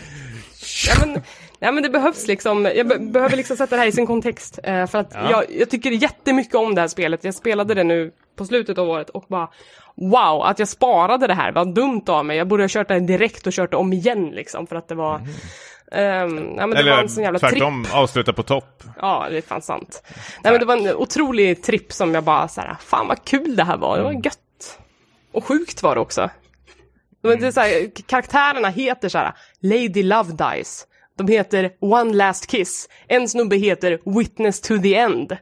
Ja, 0.87 0.93
men, 1.05 1.21
ja, 1.59 1.71
men 1.71 1.83
det 1.83 1.89
behövs 1.89 2.27
liksom, 2.27 2.65
jag 2.75 2.87
be 2.87 2.99
behöver 2.99 3.37
liksom 3.37 3.57
sätta 3.57 3.75
det 3.75 3.81
här 3.81 3.87
i 3.87 3.91
sin 3.91 4.07
kontext. 4.07 4.59
Eh, 4.63 4.87
för 4.87 4.97
att 4.99 5.11
Ja. 5.13 5.31
jag, 5.31 5.43
jag 5.59 5.69
tycker 5.69 5.91
jättemycket 5.91 6.55
om 6.55 6.75
det 6.75 6.81
här 6.81 6.87
spelet. 6.87 7.23
Jag 7.23 7.33
spelade 7.35 7.73
det 7.73 7.83
nu 7.83 8.11
på 8.35 8.45
slutet 8.45 8.77
av 8.77 8.89
året 8.89 9.09
och 9.09 9.25
bara 9.27 9.49
Wow, 9.97 10.41
att 10.43 10.59
jag 10.59 10.67
sparade 10.67 11.27
det 11.27 11.33
här, 11.33 11.51
vad 11.51 11.73
dumt 11.75 12.03
av 12.07 12.25
mig. 12.25 12.37
Jag 12.37 12.47
borde 12.47 12.63
ha 12.63 12.67
kört 12.69 12.87
det 12.87 12.99
direkt 12.99 13.47
och 13.47 13.53
kört 13.53 13.71
det 13.71 13.77
om 13.77 13.93
igen 13.93 14.29
liksom 14.33 14.67
för 14.67 14.75
att 14.75 14.87
det 14.87 14.95
var 14.95 15.15
ehm, 15.91 16.55
ja, 16.57 16.67
men 16.67 16.69
det 16.69 16.83
var 16.91 16.97
en 16.97 17.09
sån 17.09 17.23
Eller 17.23 17.33
jävla 17.33 17.39
tripp. 17.39 17.51
tvärtom, 17.51 17.85
avsluta 17.93 18.33
på 18.33 18.43
topp. 18.43 18.83
Ja, 19.01 19.27
det 19.29 19.37
är 19.37 19.41
fan 19.41 19.61
sant. 19.61 20.03
Nej 20.43 20.51
men 20.53 20.59
det 20.59 20.65
var 20.65 20.77
en 20.77 20.95
otrolig 20.95 21.63
tripp 21.63 21.93
som 21.93 22.13
jag 22.13 22.23
bara 22.23 22.47
så 22.47 22.61
här, 22.61 22.77
fan 22.79 23.07
vad 23.07 23.25
kul 23.25 23.55
det 23.55 23.63
här 23.63 23.77
var, 23.77 23.97
det 23.97 24.03
var 24.03 24.11
gött. 24.13 24.79
Och 25.31 25.43
sjukt 25.45 25.83
var 25.83 25.95
det 25.95 26.01
också. 26.01 26.29
Det 27.21 27.27
var 27.27 27.33
inte 27.35 27.51
så 27.51 27.59
här, 27.59 27.91
karaktärerna 28.07 28.69
heter 28.69 29.09
så 29.09 29.17
här, 29.17 29.33
Lady 29.59 30.03
Love 30.03 30.31
Dice. 30.31 30.85
De 31.17 31.27
heter 31.27 31.71
One 31.79 32.13
Last 32.13 32.47
Kiss. 32.47 32.89
En 33.07 33.29
snubbe 33.29 33.55
heter 33.55 33.99
Witness 34.19 34.61
to 34.61 34.77
the 34.77 34.95
End. 34.95 35.37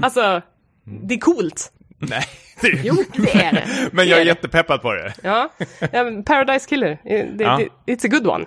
Alltså, 0.00 0.42
det 0.84 1.14
är 1.14 1.18
coolt. 1.18 1.72
Nej, 2.08 2.24
det 2.60 2.66
är... 2.72 2.80
Jo, 2.84 3.04
det 3.16 3.34
är 3.44 3.52
det. 3.52 3.88
Men 3.92 4.08
jag 4.08 4.18
är 4.20 4.24
det. 4.24 4.28
jättepeppad 4.28 4.82
på 4.82 4.92
det. 4.92 5.14
Ja, 5.22 5.52
men 5.92 6.24
Paradise 6.24 6.68
Killer. 6.68 6.98
Det, 7.04 7.44
Ja. 7.44 7.60
det, 7.86 7.92
it's 7.92 8.06
a 8.06 8.08
good 8.08 8.26
one. 8.26 8.44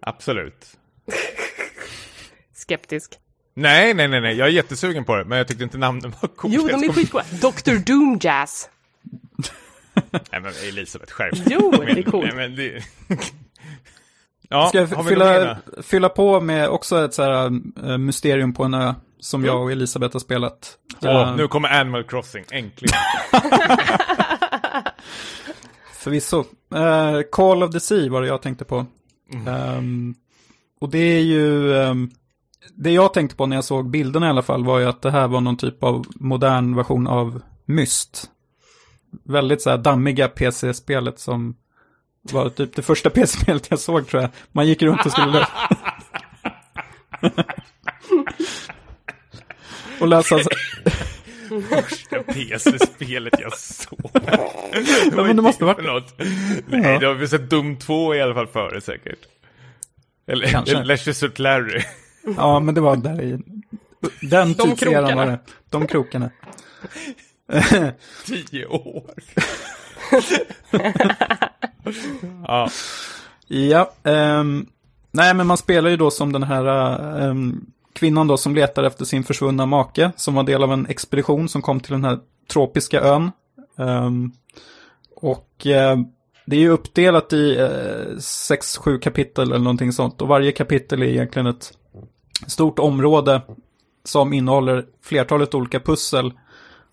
Absolut. 0.00 0.66
Skeptisk. 2.54 3.12
Nej, 3.54 3.94
nej, 3.94 4.08
nej, 4.08 4.20
nej, 4.20 4.36
jag 4.36 4.48
är 4.48 4.52
jättesugen 4.52 5.04
på 5.04 5.16
det, 5.16 5.24
men 5.24 5.38
jag 5.38 5.48
tyckte 5.48 5.64
inte 5.64 5.78
namnen 5.78 6.14
var 6.20 6.28
coola. 6.28 6.54
Jo, 6.56 6.68
de 6.68 6.88
är 6.88 6.92
skitcoola. 6.92 7.24
Dr. 7.30 7.78
Doom 7.86 8.18
Jazz. 8.22 8.68
Nej, 10.30 10.40
men 10.40 10.52
Elisabeth, 10.68 11.12
skärp 11.12 11.34
Jo, 11.46 11.70
det 11.70 11.92
är 11.92 12.02
coolt. 12.02 12.26
Nej, 12.26 12.34
men 12.36 12.56
det... 12.56 12.82
Ja, 14.52 14.66
Ska 14.68 14.78
jag 14.78 15.06
fylla, 15.08 15.56
fylla 15.82 16.08
på 16.08 16.40
med 16.40 16.68
också 16.68 17.04
ett 17.04 17.14
så 17.14 17.22
här, 17.22 17.44
äh, 17.90 17.98
mysterium 17.98 18.52
på 18.52 18.64
en 18.64 18.74
ö 18.74 18.94
som 19.20 19.44
jag 19.44 19.62
och 19.62 19.72
Elisabeth 19.72 20.14
har 20.14 20.20
spelat. 20.20 20.78
Åh, 21.02 21.08
Äh, 21.28 21.36
nu 21.36 21.48
kommer 21.48 21.68
Animal 21.80 22.04
Crossing, 22.04 22.44
äntligen. 22.50 22.98
Förvisso. 25.94 26.44
Eh, 26.74 27.20
Call 27.32 27.62
of 27.62 27.70
the 27.70 27.80
Sea 27.80 28.10
var 28.10 28.20
det 28.22 28.26
jag 28.28 28.42
tänkte 28.42 28.64
på. 28.64 28.86
Ehm, 29.48 30.14
och 30.80 30.88
det 30.90 30.98
är 30.98 31.20
ju... 31.22 31.74
ehm, 31.76 32.10
det 32.74 32.90
jag 32.90 33.14
tänkte 33.14 33.36
på 33.36 33.46
när 33.46 33.56
jag 33.56 33.64
såg 33.64 33.90
bilderna 33.90 34.26
i 34.26 34.30
alla 34.30 34.42
fall 34.42 34.64
var 34.64 34.78
ju 34.78 34.86
att 34.86 35.02
det 35.02 35.10
här 35.10 35.28
var 35.28 35.40
någon 35.40 35.56
typ 35.56 35.82
av 35.82 36.04
modern 36.14 36.76
version 36.76 37.06
av 37.06 37.40
Myst. 37.64 38.30
Väldigt 39.24 39.62
så 39.62 39.70
här 39.70 39.78
dammiga 39.78 40.28
PC-spelet 40.28 41.18
som 41.18 41.56
var 42.22 42.48
typ 42.48 42.74
det 42.76 42.82
första 42.82 43.10
PC-spelet 43.10 43.66
jag 43.70 43.78
såg 43.78 44.08
tror 44.08 44.22
jag. 44.22 44.30
Man 44.52 44.66
gick 44.66 44.82
runt 44.82 45.06
och 45.06 45.12
skulle... 45.12 45.46
och 50.00 50.08
läsa... 50.08 50.38
Första 51.68 52.22
PC-spelet 52.22 53.34
jag 53.40 53.58
såg. 53.58 54.10
Ja, 55.16 55.24
men 55.24 55.36
det 55.36 55.42
måste 55.42 55.64
varit- 55.64 55.84
något. 55.84 56.14
Nej, 56.68 56.98
det 56.98 57.06
har 57.06 57.14
vi 57.14 57.28
sett 57.28 57.50
Dum 57.50 57.76
2 57.78 58.14
i 58.14 58.22
alla 58.22 58.34
fall 58.34 58.46
före 58.46 58.80
säkert. 58.80 59.18
Eller, 60.26 60.46
Kanske. 60.46 60.84
Leisure 60.84 61.14
Suit 61.14 61.38
Larry. 61.38 61.82
Ja, 62.36 62.60
men 62.60 62.74
det 62.74 62.80
var 62.80 62.96
där 62.96 63.22
i... 63.22 63.38
Den 64.20 64.52
De 64.52 64.54
tidseran 64.54 65.02
var 65.02 65.08
krokarna. 65.10 65.26
det. 65.26 65.38
De 65.70 65.86
krokarna. 65.86 66.30
Tio 68.26 68.66
år. 68.66 69.10
ja, 72.46 72.68
Ja, 73.46 73.92
um, 74.02 74.66
nej 75.10 75.34
men 75.34 75.46
man 75.46 75.56
spelar 75.56 75.90
ju 75.90 75.96
då 75.96 76.10
som 76.10 76.32
den 76.32 76.42
här 76.42 76.66
um, 77.28 77.66
kvinnan 77.92 78.26
då 78.26 78.36
som 78.36 78.54
letar 78.54 78.82
efter 78.82 79.04
sin 79.04 79.24
försvunna 79.24 79.66
make, 79.66 80.12
som 80.16 80.34
var 80.34 80.42
del 80.42 80.62
av 80.62 80.72
en 80.72 80.86
expedition 80.86 81.48
som 81.48 81.62
kom 81.62 81.80
till 81.80 81.92
den 81.92 82.04
här 82.04 82.18
tropiska 82.52 83.00
ön. 83.00 83.30
Um, 83.76 84.32
och 85.16 85.66
uh, 85.66 86.04
det 86.46 86.56
är 86.56 86.60
ju 86.60 86.68
uppdelat 86.68 87.32
i 87.32 87.58
eh, 87.58 88.18
sex, 88.18 88.76
sju 88.76 88.98
kapitel 88.98 89.48
eller 89.48 89.64
någonting 89.64 89.92
sånt. 89.92 90.22
Och 90.22 90.28
varje 90.28 90.52
kapitel 90.52 91.02
är 91.02 91.06
egentligen 91.06 91.46
ett 91.46 91.78
stort 92.46 92.78
område 92.78 93.42
som 94.04 94.32
innehåller 94.32 94.86
flertalet 95.02 95.54
olika 95.54 95.80
pussel. 95.80 96.32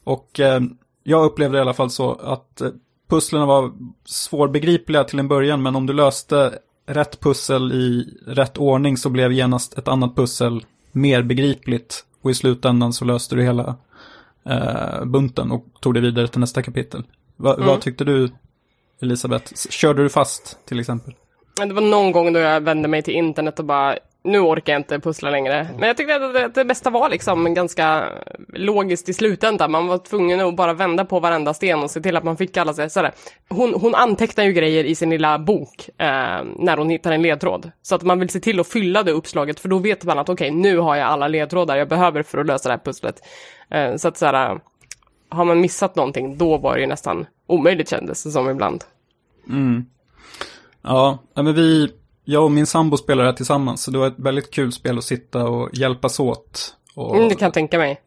Och 0.03 0.39
eh, 0.39 0.61
jag 1.03 1.25
upplevde 1.25 1.57
i 1.57 1.61
alla 1.61 1.73
fall 1.73 1.89
så 1.89 2.13
att 2.13 2.61
eh, 2.61 2.69
pusslen 3.09 3.47
var 3.47 3.71
svårbegripliga 4.05 5.03
till 5.03 5.19
en 5.19 5.27
början, 5.27 5.61
men 5.61 5.75
om 5.75 5.85
du 5.85 5.93
löste 5.93 6.59
rätt 6.85 7.19
pussel 7.19 7.71
i 7.71 8.17
rätt 8.27 8.57
ordning 8.57 8.97
så 8.97 9.09
blev 9.09 9.31
genast 9.31 9.77
ett 9.77 9.87
annat 9.87 10.15
pussel 10.15 10.65
mer 10.91 11.23
begripligt. 11.23 12.05
Och 12.21 12.31
i 12.31 12.33
slutändan 12.33 12.93
så 12.93 13.05
löste 13.05 13.35
du 13.35 13.43
hela 13.43 13.75
eh, 14.45 15.05
bunten 15.05 15.51
och 15.51 15.65
tog 15.79 15.93
det 15.93 15.99
vidare 15.99 16.27
till 16.27 16.39
nästa 16.39 16.61
kapitel. 16.61 17.03
Va, 17.35 17.53
Mm. 17.53 17.67
Vad 17.67 17.81
tyckte 17.81 18.03
du, 18.03 18.29
Elisabeth? 19.01 19.53
Körde 19.69 20.03
du 20.03 20.09
fast, 20.09 20.57
till 20.65 20.79
exempel? 20.79 21.13
Det 21.67 21.73
var 21.73 21.81
någon 21.81 22.11
gång 22.11 22.33
då 22.33 22.39
jag 22.39 22.61
vände 22.61 22.87
mig 22.87 23.03
till 23.03 23.13
internet 23.13 23.59
och 23.59 23.65
bara, 23.65 23.97
nu 24.23 24.39
orkar 24.39 24.73
jag 24.73 24.79
inte 24.79 24.99
pussla 24.99 25.29
längre. 25.29 25.67
Men 25.77 25.87
jag 25.87 25.97
tyckte 25.97 26.15
att 26.15 26.53
det, 26.53 26.65
bästa 26.65 26.89
var 26.89 27.09
liksom 27.09 27.53
ganska 27.53 28.09
logiskt 28.53 29.09
i 29.09 29.13
slutändan. 29.13 29.71
Man 29.71 29.87
var 29.87 29.97
tvungen 29.97 30.39
att 30.39 30.55
bara 30.55 30.73
vända 30.73 31.05
på 31.05 31.19
varenda 31.19 31.53
sten 31.53 31.79
och 31.79 31.91
se 31.91 32.01
till 32.01 32.17
att 32.17 32.23
man 32.23 32.37
fick 32.37 32.57
alla. 32.57 32.89
Sådär. 32.89 33.11
Hon, 33.49 33.73
hon 33.73 33.95
antecknar 33.95 34.43
ju 34.43 34.53
grejer 34.53 34.83
i 34.83 34.95
sin 34.95 35.09
lilla 35.09 35.39
bok 35.39 35.89
eh, 35.97 36.43
när 36.55 36.77
hon 36.77 36.89
hittar 36.89 37.11
en 37.11 37.21
ledtråd. 37.21 37.71
Så 37.81 37.95
att 37.95 38.03
man 38.03 38.19
vill 38.19 38.29
se 38.29 38.39
till 38.39 38.59
att 38.59 38.67
fylla 38.67 39.03
det 39.03 39.11
uppslaget 39.11 39.59
för 39.59 39.69
då 39.69 39.77
vet 39.77 40.03
man 40.03 40.19
att 40.19 40.29
okej, 40.29 40.51
nu 40.51 40.77
har 40.77 40.95
jag 40.95 41.07
alla 41.07 41.27
ledtrådar 41.27 41.75
jag 41.77 41.87
behöver 41.89 42.23
för 42.23 42.37
att 42.37 42.47
lösa 42.47 42.69
det 42.69 42.73
här 42.73 42.81
pusslet. 42.83 43.21
Eh, 43.69 43.95
så 43.95 44.07
att 44.07 44.17
sådär, 44.17 44.59
har 45.29 45.45
man 45.45 45.61
missat 45.61 45.95
någonting, 45.95 46.37
då 46.37 46.57
var 46.57 46.75
det 46.75 46.81
ju 46.81 46.87
nästan 46.87 47.25
omöjligt 47.47 47.89
kändes 47.89 48.23
det 48.23 48.31
som 48.31 48.49
ibland. 48.49 48.83
Ja, 50.81 51.17
ja, 51.33 51.41
men 51.41 51.53
vi, 51.53 51.91
jag 52.29 52.43
och 52.43 52.51
min 52.51 52.65
sambo 52.65 52.97
spelar 52.97 53.23
det 53.23 53.29
här 53.29 53.35
tillsammans, 53.35 53.83
så 53.83 53.91
det 53.91 53.97
var 53.97 54.07
ett 54.07 54.19
väldigt 54.19 54.51
kul 54.51 54.71
spel 54.71 54.97
att 54.97 55.03
sitta 55.03 55.47
och 55.47 55.69
hjälpas 55.73 56.19
åt. 56.19 56.75
Och, 56.95 57.15
Mm, 57.15 57.29
det 57.29 57.35
kan 57.35 57.45
jag 57.45 57.53
tänka 57.53 57.77
mig. 57.77 58.01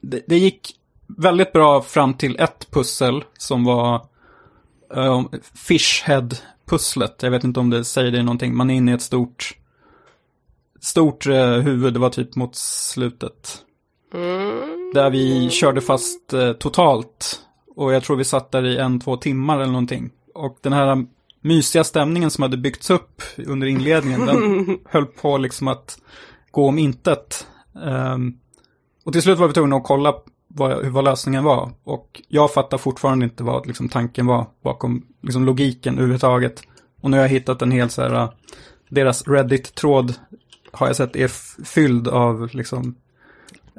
det, 0.00 0.20
det 0.26 0.38
gick 0.38 0.70
väldigt 1.06 1.52
bra 1.52 1.82
fram 1.82 2.14
till 2.14 2.36
ett 2.40 2.70
pussel 2.70 3.24
som 3.38 3.64
var 3.64 4.06
uh, 4.96 5.22
Fishhead-pusslet. 5.54 7.22
Jag 7.22 7.30
vet 7.30 7.44
inte 7.44 7.60
om 7.60 7.70
det 7.70 7.84
säger 7.84 8.10
dig 8.10 8.22
någonting. 8.22 8.56
Man 8.56 8.70
är 8.70 8.74
inne 8.74 8.90
i 8.90 8.94
ett 8.94 9.02
stort, 9.02 9.56
stort 10.80 11.26
eh, 11.26 11.50
huvud, 11.50 11.92
det 11.92 12.00
var 12.00 12.10
typ 12.10 12.36
mot 12.36 12.56
slutet. 12.56 13.58
Där 14.94 15.10
vi 15.10 15.50
körde 15.50 15.80
fast 15.80 16.32
eh, 16.32 16.52
totalt. 16.52 17.40
Och 17.76 17.92
jag 17.92 18.02
tror 18.02 18.16
vi 18.16 18.24
satt 18.24 18.50
där 18.50 18.66
i 18.66 18.76
en, 18.78 19.00
två 19.00 19.16
timmar 19.16 19.56
eller 19.56 19.72
någonting. 19.72 20.10
Och 20.34 20.58
den 20.62 20.72
här 20.72 21.06
mysiga 21.44 21.84
stämningen 21.84 22.30
som 22.30 22.42
hade 22.42 22.56
byggts 22.56 22.90
upp 22.90 23.22
under 23.46 23.66
inledningen, 23.66 24.26
den 24.26 24.78
höll 24.88 25.06
på 25.06 25.38
liksom 25.38 25.68
att 25.68 25.98
gå 26.50 26.68
om 26.68 26.78
intet. 26.78 27.46
Ehm, 27.84 28.34
och 29.04 29.12
till 29.12 29.22
slut 29.22 29.38
var 29.38 29.48
vi 29.48 29.54
tvungna 29.54 29.76
att 29.76 29.84
kolla 29.84 30.14
vad, 30.48 30.86
vad 30.86 31.04
lösningen 31.04 31.44
var. 31.44 31.70
Och 31.84 32.22
jag 32.28 32.52
fattar 32.52 32.78
fortfarande 32.78 33.24
inte 33.24 33.42
vad 33.42 33.66
liksom, 33.66 33.88
tanken 33.88 34.26
var 34.26 34.46
bakom 34.62 35.06
liksom, 35.22 35.44
logiken 35.44 35.94
överhuvudtaget. 35.94 36.62
Och 37.00 37.10
nu 37.10 37.16
har 37.16 37.24
jag 37.24 37.30
hittat 37.30 37.62
en 37.62 37.70
hel 37.70 37.90
så 37.90 38.02
här, 38.02 38.14
uh, 38.14 38.30
deras 38.88 39.28
Reddit-tråd 39.28 40.14
har 40.72 40.86
jag 40.86 40.96
sett 40.96 41.16
är 41.16 41.28
fylld 41.64 42.08
av 42.08 42.48
liksom 42.52 42.94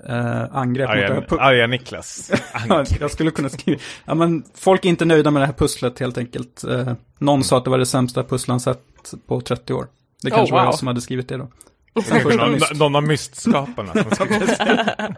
eh, 0.09 0.55
angrepp 0.55 0.89
mot 0.89 0.97
det 0.97 1.03
här 1.03 1.11
arga, 1.11 1.37
arga 1.39 1.67
Niklas. 1.67 2.31
Ja, 2.69 2.85
jag 2.99 3.11
skulle 3.11 3.31
kunna 3.31 3.49
skriva. 3.49 3.79
Ja, 4.05 4.15
men 4.15 4.43
folk 4.55 4.85
är 4.85 4.89
inte 4.89 5.05
nöjda 5.05 5.31
med 5.31 5.41
det 5.41 5.45
här 5.45 5.53
pusslet 5.53 5.99
helt 5.99 6.17
enkelt. 6.17 6.63
Eh, 6.63 6.93
någon 7.19 7.43
sa 7.43 7.57
att 7.57 7.63
det 7.63 7.69
var 7.69 7.77
det 7.77 7.85
sämsta 7.85 8.23
pussel 8.23 8.51
han 8.51 8.59
sett 8.59 8.81
på 9.27 9.41
30 9.41 9.73
år. 9.73 9.87
Det 10.21 10.31
Oh, 10.31 10.35
kanske 10.35 10.53
var 10.53 10.61
wow. 10.61 10.67
jag 10.67 10.75
som 10.75 10.87
hade 10.87 11.01
skrivit 11.01 11.27
det 11.29 11.37
då. 11.37 11.47
Någon, 12.37 12.59
någon 12.79 12.95
av 12.95 13.03
mystskaparna. 13.03 13.93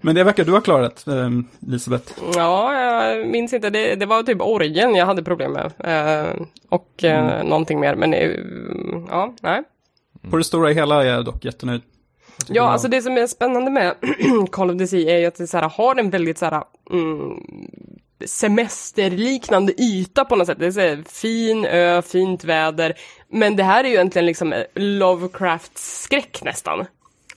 Men 0.00 0.14
det 0.14 0.24
verkar 0.24 0.44
du 0.44 0.52
ha 0.52 0.60
klarat, 0.60 1.06
eh, 1.06 1.30
Elisabeth. 1.68 2.12
Ja, 2.34 2.74
jag 2.74 3.28
minns 3.28 3.52
inte. 3.52 3.70
Det, 3.70 3.94
det 3.94 4.06
var 4.06 4.22
typ 4.22 4.40
orgen 4.40 4.94
jag 4.94 5.06
hade 5.06 5.22
problem 5.22 5.52
med. 5.52 5.72
Eh, 5.78 6.34
och 6.68 7.04
eh, 7.04 7.44
någonting 7.44 7.80
mer. 7.80 7.94
Men 7.94 8.14
eh, 8.14 8.30
ja, 9.08 9.34
nej. 9.42 9.62
På 10.30 10.36
det 10.36 10.44
stora 10.44 10.68
hela 10.68 11.04
är 11.04 11.08
jag 11.08 11.24
dock 11.24 11.44
jättenöjd. 11.44 11.82
Tycker 12.40 12.54
Ja, 12.54 12.64
var- 12.64 12.72
alltså 12.72 12.88
det 12.88 13.02
som 13.02 13.16
är 13.18 13.26
spännande 13.26 13.70
med 13.70 13.94
Call 14.52 14.70
of 14.70 14.78
the 14.78 14.86
Sea 14.86 15.14
är 15.14 15.18
ju 15.18 15.26
att 15.26 15.34
det 15.34 15.46
så 15.46 15.58
här, 15.58 15.68
har 15.68 15.96
en 15.96 16.10
väldigt 16.10 16.38
så 16.38 16.44
här, 16.44 16.62
mm, 16.92 17.40
semesterliknande 18.26 19.72
yta 19.82 20.24
på 20.24 20.36
något 20.36 20.46
sätt. 20.46 20.58
Det 20.58 20.66
är 20.66 20.70
så 20.70 20.80
här, 20.80 21.02
fin 21.08 21.64
ö, 21.64 22.02
fint 22.02 22.44
väder. 22.44 22.94
Men 23.30 23.56
det 23.56 23.62
här 23.62 23.84
är 23.84 23.88
ju 23.88 23.94
egentligen 23.94 24.26
liksom 24.26 24.54
Lovecrafts 24.74 26.02
skräck 26.02 26.40
nästan. 26.44 26.86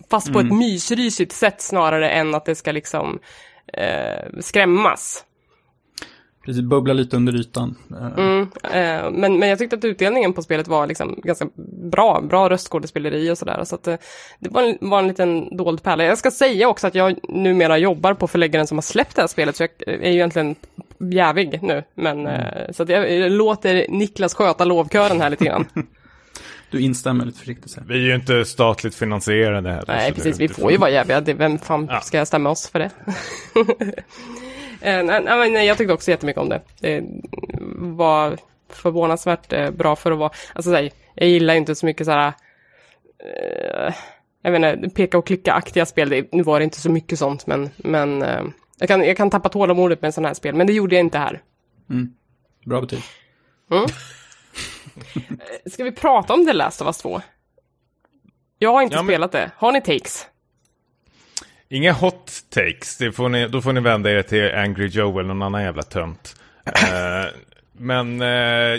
Fast 0.09 0.33
på 0.33 0.39
ett 0.39 0.51
mysrysigt 0.53 1.31
sätt 1.31 1.61
snarare 1.61 2.09
än 2.09 2.35
att 2.35 2.45
det 2.45 2.55
ska 2.55 2.71
liksom 2.71 3.19
eh, 3.73 4.39
skrämmas. 4.39 5.23
Precis, 6.45 6.61
bubbla 6.61 6.93
lite 6.93 7.15
under 7.15 7.35
ytan. 7.35 7.75
Mm, 8.17 8.41
eh, 8.63 9.11
men, 9.11 9.39
men 9.39 9.49
jag 9.49 9.59
tyckte 9.59 9.75
att 9.75 9.85
utdelningen 9.85 10.33
på 10.33 10.41
spelet 10.41 10.67
var 10.67 10.87
liksom 10.87 11.19
ganska 11.23 11.47
bra, 11.91 12.21
bra 12.21 12.49
röstskådespeleri 12.49 13.31
och 13.31 13.37
sådär. 13.37 13.63
Så 13.63 13.75
att 13.75 13.87
eh, 13.87 13.95
det 14.39 14.49
var 14.49 14.63
en, 14.63 14.77
var 14.89 14.99
en 14.99 15.07
liten 15.07 15.57
dold 15.57 15.83
pärla. 15.83 16.03
Jag 16.03 16.17
ska 16.17 16.31
säga 16.31 16.67
också 16.69 16.87
att 16.87 16.95
jag 16.95 17.15
numera 17.29 17.77
jobbar 17.77 18.13
på 18.13 18.27
förläggaren 18.27 18.67
som 18.67 18.77
har 18.77 18.81
släppt 18.81 19.15
det 19.15 19.21
här 19.21 19.27
spelet, 19.27 19.55
så 19.55 19.63
jag 19.63 19.69
är 19.87 20.09
ju 20.09 20.13
egentligen 20.15 20.55
jävig 21.11 21.59
nu. 21.63 21.83
Men, 21.95 22.27
eh, 22.27 22.71
så 22.71 22.83
att 22.83 22.89
jag, 22.89 23.11
jag 23.11 23.31
låter 23.31 23.85
Niklas 23.89 24.33
sköta 24.33 24.65
lovkören 24.65 25.21
här 25.21 25.29
lite 25.29 25.45
grann. 25.45 25.65
Du 26.71 26.81
instämmer 26.81 27.25
lite 27.25 27.39
försiktigt. 27.39 27.77
Vi 27.87 27.93
är 27.93 27.97
ju 27.99 28.15
inte 28.15 28.45
statligt 28.45 28.95
finansierade 28.95 29.69
heller. 29.71 29.83
Nej, 29.95 30.13
precis. 30.13 30.39
Vi 30.39 30.47
får 30.47 30.71
ju 30.71 30.77
vara 30.77 30.89
jäviga. 30.89 31.21
Det- 31.21 31.33
Vem 31.33 31.57
fan 31.57 31.87
Ja. 31.89 31.99
ska 32.01 32.17
jag 32.17 32.27
stämma 32.27 32.49
oss 32.49 32.69
för 32.69 32.79
det? 32.79 32.89
Eh, 34.81 35.03
nej, 35.03 35.65
jag 35.67 35.77
tyckte 35.77 35.93
också 35.93 36.11
jättemycket 36.11 36.41
om 36.41 36.49
det. 36.49 36.61
Det 36.79 37.03
var 37.77 38.37
förvånansvärt 38.69 39.53
eh, 39.53 39.71
bra 39.71 39.95
för 39.95 40.11
att 40.11 40.17
vara... 40.17 40.31
Alltså, 40.53 40.71
så 40.71 40.75
här, 40.75 40.91
jag 41.15 41.29
gillar 41.29 41.53
inte 41.53 41.75
så 41.75 41.85
mycket 41.85 42.05
så 42.05 42.11
här... 42.11 42.33
Eh, 43.87 43.93
jag 44.41 44.51
vet 44.51 44.75
inte, 44.75 44.89
peka 44.95 45.17
och 45.17 45.25
klicka-aktiga 45.27 45.85
spel. 45.85 46.09
Det, 46.09 46.27
nu 46.31 46.43
var 46.43 46.59
det 46.59 46.63
inte 46.63 46.79
så 46.79 46.91
mycket 46.91 47.19
sånt, 47.19 47.47
men... 47.47 47.69
men 47.77 48.21
eh, 48.21 48.41
jag, 48.77 48.87
kan, 48.87 49.03
jag 49.03 49.17
kan 49.17 49.29
tappa 49.29 49.49
tålamodet 49.49 50.01
med 50.01 50.07
en 50.09 50.13
sån 50.13 50.25
här 50.25 50.33
spel, 50.33 50.55
men 50.55 50.67
det 50.67 50.73
gjorde 50.73 50.95
jag 50.95 50.99
inte 51.05 51.17
här. 51.17 51.41
Bra 52.65 52.81
betyg. 52.81 52.99
Eh, 53.71 53.85
Ska 55.71 55.83
vi 55.83 55.91
prata 55.91 56.33
om 56.33 56.45
The 56.45 56.53
Last 56.53 56.81
of 56.81 56.87
Us 56.87 56.97
2? 56.97 57.21
Jag 58.59 58.71
har 58.73 58.81
inte 58.81 58.95
Ja, 58.95 59.01
men- 59.03 59.09
spelat 59.13 59.31
det. 59.31 59.51
Har 59.55 59.71
ni 59.71 59.81
takes? 59.81 60.27
Inga 61.73 61.91
hot 61.91 62.31
takes, 62.49 62.97
det 62.97 63.11
får 63.11 63.29
ni, 63.29 63.47
då 63.47 63.61
får 63.61 63.73
ni 63.73 63.81
vända 63.81 64.11
er 64.11 64.21
till 64.21 64.55
Angry 64.55 64.87
Joe 64.87 65.19
eller 65.19 65.27
någon 65.27 65.41
annan 65.41 65.63
jävla 65.63 65.83
tönt. 65.83 66.35
Eh, 66.65 67.25
men 67.77 68.21
eh, 68.21 68.27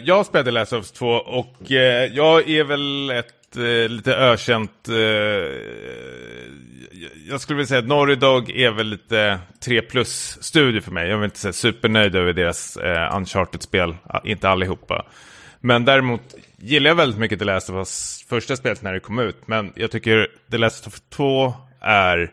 jag 0.04 0.26
spelade 0.26 0.50
Last 0.50 0.72
of 0.72 0.78
Us 0.78 0.92
2 0.92 1.06
och 1.08 1.72
eh, 1.72 2.04
jag 2.14 2.50
är 2.50 2.64
väl 2.64 3.10
ett 3.10 3.56
eh, 3.56 3.88
lite 3.88 4.16
ökänt... 4.16 4.88
Eh, 4.88 4.94
jag 7.28 7.40
skulle 7.40 7.56
vilja 7.56 7.66
säga 7.66 7.78
att 7.78 7.86
Norry 7.86 8.14
Dog 8.14 8.50
är 8.50 8.70
väl 8.70 8.86
lite 8.86 9.38
3 9.64 9.82
plus-studio 9.82 10.80
för 10.80 10.90
mig. 10.90 11.08
Jag 11.08 11.20
är 11.20 11.24
inte 11.24 11.38
säga 11.38 11.52
supernöjd 11.52 12.16
över 12.16 12.32
deras 12.32 12.76
eh, 12.76 13.16
Uncharted-spel, 13.16 13.96
inte 14.24 14.48
allihopa. 14.48 15.06
Men 15.60 15.84
däremot 15.84 16.34
gillar 16.56 16.90
jag 16.90 16.96
väldigt 16.96 17.20
mycket 17.20 17.38
The 17.38 17.44
Last 17.44 17.70
of 17.70 17.76
Us 17.76 18.24
första 18.28 18.56
spelet 18.56 18.82
när 18.82 18.92
det 18.92 19.00
kom 19.00 19.18
ut. 19.18 19.36
Men 19.46 19.72
jag 19.74 19.90
tycker 19.90 20.28
The 20.50 20.58
Last 20.58 20.86
of 20.86 20.92
Us 20.92 21.02
2 21.10 21.54
är 21.80 22.32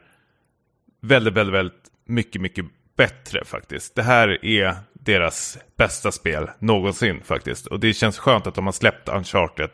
väldigt, 1.02 1.34
väldigt, 1.34 1.56
väldigt 1.56 1.90
mycket, 2.06 2.42
mycket 2.42 2.66
bättre 2.98 3.46
faktiskt. 3.46 3.96
Det 3.96 4.04
här 4.04 4.46
är 4.46 4.76
deras 4.94 5.58
bästa 5.78 6.12
spel 6.12 6.50
någonsin 6.60 7.22
faktiskt. 7.24 7.68
Och 7.68 7.80
det 7.80 7.94
känns 7.94 8.18
skönt 8.18 8.48
att 8.48 8.56
de 8.56 8.66
har 8.66 8.74
släppt 8.74 9.10
Uncharted. 9.10 9.70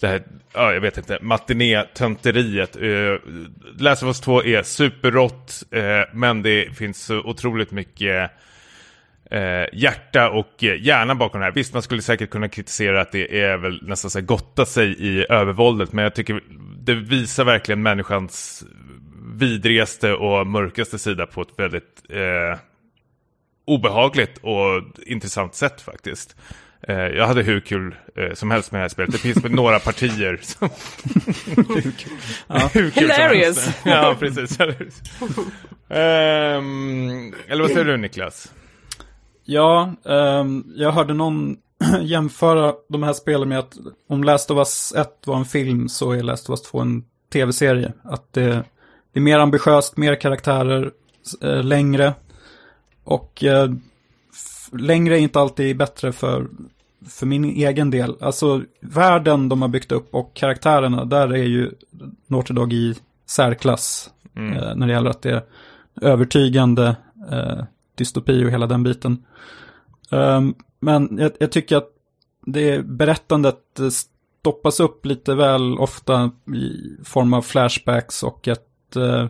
Det 0.00 0.06
här, 0.06 0.22
ja, 0.52 0.72
jag 0.72 0.80
vet 0.80 0.98
inte, 0.98 1.18
matiné-tönteriet. 1.22 2.76
Uh, 2.76 3.18
Last 3.78 4.02
of 4.02 4.06
Us 4.06 4.20
2 4.20 4.44
är 4.44 4.62
superrått, 4.62 5.62
uh, 5.76 5.82
men 6.12 6.42
det 6.42 6.76
finns 6.76 7.04
så 7.04 7.18
otroligt 7.18 7.70
mycket 7.70 8.30
eh, 9.30 9.66
hjärta 9.72 10.30
och 10.30 10.62
hjärna 10.62 11.14
bakom 11.14 11.40
det 11.40 11.44
här. 11.44 11.52
Visst, 11.52 11.72
man 11.72 11.82
skulle 11.82 12.02
säkert 12.02 12.30
kunna 12.30 12.48
kritisera 12.48 13.00
att 13.00 13.12
det 13.12 13.40
är 13.40 13.56
väl 13.56 13.80
nästan 13.82 14.10
så 14.10 14.18
här 14.18 14.26
gotta 14.26 14.66
sig 14.66 14.96
i 14.98 15.26
övervåldet, 15.28 15.92
men 15.92 16.02
jag 16.02 16.14
tycker 16.14 16.40
det 16.78 16.94
visar 16.94 17.44
verkligen 17.44 17.82
människans 17.82 18.64
vidrigaste 19.40 20.12
och 20.14 20.46
mörkaste 20.46 20.98
sida 20.98 21.26
på 21.26 21.42
ett 21.42 21.48
väldigt 21.56 22.02
eh, 22.08 22.58
obehagligt 23.64 24.38
och 24.42 24.82
intressant 25.06 25.54
sätt 25.54 25.80
faktiskt. 25.80 26.36
Eh, 26.82 26.94
jag 26.96 27.26
hade 27.26 27.42
hur 27.42 27.60
kul 27.60 27.94
eh, 28.16 28.34
som 28.34 28.50
helst 28.50 28.72
med 28.72 28.78
det 28.78 28.82
här 28.82 28.88
spelet. 28.88 29.12
Det 29.12 29.18
finns 29.18 29.44
väl 29.44 29.52
några 29.52 29.78
partier 29.78 30.38
som... 30.42 30.68
hur 32.72 32.90
kul 32.90 32.92
som 32.92 33.02
Hilarious. 33.02 33.66
helst. 33.66 33.78
ja, 33.84 34.16
precis. 34.18 34.60
Ehm, 35.88 37.34
eller 37.48 37.62
vad 37.62 37.70
säger 37.70 37.84
du 37.84 37.96
Niklas? 37.96 38.52
Ja, 39.44 39.94
ehm, 40.08 40.64
jag 40.76 40.92
hörde 40.92 41.14
någon 41.14 41.56
jämföra 42.02 42.74
de 42.88 43.02
här 43.02 43.12
spelen 43.12 43.48
med 43.48 43.58
att 43.58 43.72
om 44.08 44.24
Last 44.24 44.50
of 44.50 44.58
Us 44.58 44.92
1 44.96 45.08
var 45.26 45.36
en 45.36 45.44
film 45.44 45.88
så 45.88 46.12
är 46.12 46.22
Last 46.22 46.50
of 46.50 46.52
Us 46.52 46.62
2 46.62 46.80
en 46.80 47.04
tv-serie. 47.32 47.92
Att 48.02 48.32
det, 48.32 48.64
det 49.12 49.18
är 49.18 49.22
mer 49.22 49.38
ambitiöst, 49.38 49.96
mer 49.96 50.14
karaktärer, 50.14 50.90
eh, 51.42 51.62
längre. 51.64 52.14
Och 53.04 53.44
eh, 53.44 53.70
längre 54.72 55.18
är 55.18 55.20
inte 55.20 55.40
alltid 55.40 55.76
bättre 55.76 56.12
för, 56.12 56.48
för 57.08 57.26
min 57.26 57.44
egen 57.44 57.90
del. 57.90 58.16
Alltså 58.20 58.62
världen 58.80 59.48
de 59.48 59.62
har 59.62 59.68
byggt 59.68 59.92
upp 59.92 60.14
och 60.14 60.34
karaktärerna, 60.34 61.04
där 61.04 61.28
är 61.32 61.44
ju 61.44 61.70
Naughty 62.26 62.54
Dog 62.54 62.72
i 62.72 62.94
särklass. 63.26 64.10
Eh, 64.36 64.74
när 64.76 64.86
det 64.86 64.92
gäller 64.92 65.10
att 65.10 65.22
det 65.22 65.30
är 65.30 65.42
övertygande 66.00 66.96
eh, 67.30 67.64
dystopi 67.94 68.44
och 68.44 68.50
hela 68.50 68.66
den 68.66 68.82
biten. 68.82 69.24
Ehm, 70.10 70.54
men 70.80 71.18
jag, 71.20 71.32
jag 71.38 71.52
tycker 71.52 71.76
att 71.76 71.88
det 72.46 72.84
berättandet 72.86 73.80
stoppas 74.40 74.80
upp 74.80 75.06
lite 75.06 75.34
väl 75.34 75.78
ofta 75.78 76.30
i 76.54 76.96
form 77.04 77.34
av 77.34 77.42
flashbacks 77.42 78.22
och 78.22 78.48
ett 78.48 78.69
eh, 78.96 79.26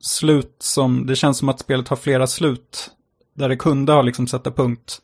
slut 0.00 0.56
som, 0.58 1.06
det 1.06 1.16
känns 1.16 1.38
som 1.38 1.48
att 1.48 1.60
spelet 1.60 1.88
har 1.88 1.96
flera 1.96 2.26
slut 2.26 2.90
där 3.34 3.48
det 3.48 3.56
kunde 3.56 3.92
ha 3.92 4.02
liksom 4.02 4.26
sätta 4.26 4.50
punkt. 4.50 5.00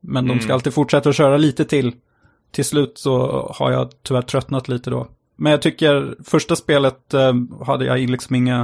Men 0.00 0.28
de 0.28 0.40
ska 0.40 0.54
alltid 0.54 0.74
fortsätta 0.74 1.08
att 1.08 1.16
köra 1.16 1.36
lite 1.36 1.64
till. 1.64 1.92
Till 2.50 2.64
slut 2.64 2.98
så 2.98 3.46
har 3.54 3.72
jag 3.72 3.90
tyvärr 4.02 4.22
tröttnat 4.22 4.68
lite 4.68 4.90
då. 4.90 5.08
Men 5.36 5.50
jag 5.50 5.62
tycker 5.62 6.16
första 6.24 6.56
spelet 6.56 7.14
eh, 7.14 7.34
hade 7.66 7.84
jag 7.84 8.10
liksom 8.10 8.36
inga 8.36 8.60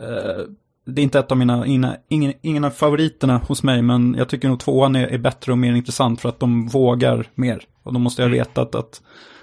eh, 0.00 0.44
det 0.86 1.00
är 1.00 1.02
inte 1.02 1.18
ett 1.18 1.30
av 1.30 1.38
mina, 1.38 1.66
ina, 1.66 1.96
ingen, 2.08 2.32
ingen 2.42 2.64
av 2.64 2.70
favoriterna 2.70 3.38
hos 3.38 3.62
mig, 3.62 3.82
men 3.82 4.14
jag 4.18 4.28
tycker 4.28 4.48
nog 4.48 4.60
tvåan 4.60 4.96
är, 4.96 5.06
är 5.06 5.18
bättre 5.18 5.52
och 5.52 5.58
mer 5.58 5.74
intressant 5.74 6.20
för 6.20 6.28
att 6.28 6.40
de 6.40 6.66
vågar 6.66 7.26
mer. 7.34 7.62
Och 7.82 7.92
då 7.92 7.98
måste 7.98 8.22
jag 8.22 8.28
veta 8.28 8.62
att, 8.62 8.74
att 8.74 9.02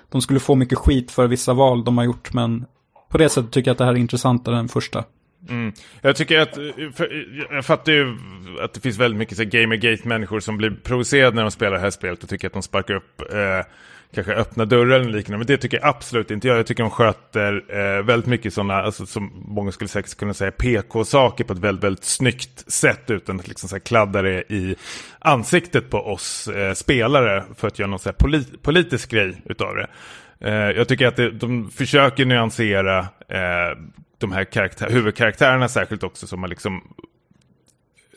de 0.10 0.22
skulle 0.22 0.40
få 0.40 0.56
mycket 0.56 0.78
skit 0.78 1.12
för 1.12 1.28
vissa 1.28 1.54
val 1.54 1.84
de 1.84 1.98
har 1.98 2.06
gjort, 2.06 2.34
men 2.34 2.66
på 3.12 3.18
det 3.18 3.30
sättet 3.30 3.52
tycker 3.52 3.70
jag 3.70 3.74
att 3.74 3.78
det 3.78 3.86
här 3.86 3.92
är 3.92 3.98
intressantare 3.98 4.58
än 4.58 4.68
första. 4.68 5.04
Mm. 5.50 5.74
Jag 6.02 6.16
tycker 6.16 6.40
att, 6.40 6.56
för, 6.96 7.26
jag 7.52 7.66
fattar 7.66 7.92
ju 7.92 8.18
att 8.62 8.74
det 8.74 8.80
finns 8.80 8.98
väldigt 8.98 9.18
mycket 9.18 9.38
så 9.38 9.44
Gamergate-människor 9.44 10.40
som 10.40 10.58
blir 10.58 10.72
provocerade 10.84 11.36
när 11.36 11.42
de 11.42 11.52
spelar 11.52 11.72
det 11.72 11.80
här 11.80 11.90
spelet 11.90 12.24
och 12.24 12.30
tycker 12.30 12.48
att 12.48 12.54
de 12.54 12.62
sparkar 12.62 12.94
upp 12.94 13.22
eh, 13.34 13.66
kanske 14.16 14.34
öppna 14.34 14.66
dörrar 14.66 15.00
eller 15.00 15.12
liknande. 15.12 15.38
Men 15.38 15.48
det 15.48 15.58
tycker 15.58 15.78
jag 15.78 15.88
absolut 15.90 16.32
inte 16.32 16.48
jag. 16.48 16.58
Jag 16.58 16.68
tycker 16.68 16.84
de 16.84 16.90
sköter 16.90 17.64
eh, 17.70 18.04
väldigt 18.04 18.30
mycket 18.30 18.54
sådana, 18.54 18.74
alltså, 18.74 19.06
som 19.06 19.44
många 19.48 19.72
skulle 19.72 19.88
säkert 19.88 20.16
kunna 20.16 20.34
säga, 20.34 20.52
PK-saker 20.52 21.44
på 21.44 21.54
ett 21.54 21.60
väldigt, 21.60 21.84
väldigt 21.84 22.04
snyggt 22.04 22.72
sätt 22.72 23.10
utan 23.10 23.40
att 23.40 23.48
liksom 23.48 23.70
så 23.70 23.76
här 23.76 23.80
kladda 23.80 24.22
det 24.22 24.54
i 24.54 24.76
ansiktet 25.20 25.90
på 25.90 25.98
oss 25.98 26.48
eh, 26.48 26.74
spelare 26.74 27.44
för 27.56 27.68
att 27.68 27.80
göra 27.80 27.90
någon 27.90 28.00
så 28.00 28.10
här 28.10 28.16
polit- 28.16 28.62
politisk 28.62 29.12
grej 29.12 29.42
utav 29.46 29.76
det. 29.76 29.88
Eh, 30.42 30.54
jag 30.54 30.88
tycker 30.88 31.08
att 31.08 31.16
det, 31.16 31.32
de 31.32 31.72
försöker 31.72 32.26
nyansera 32.26 33.00
eh, 33.28 33.78
de 34.18 34.32
här 34.32 34.44
karaktär, 34.44 34.90
huvudkaraktärerna 34.90 35.68
särskilt 35.68 36.04
också 36.04 36.28
som 36.28 36.42
man 36.42 36.50
liksom 36.50 36.94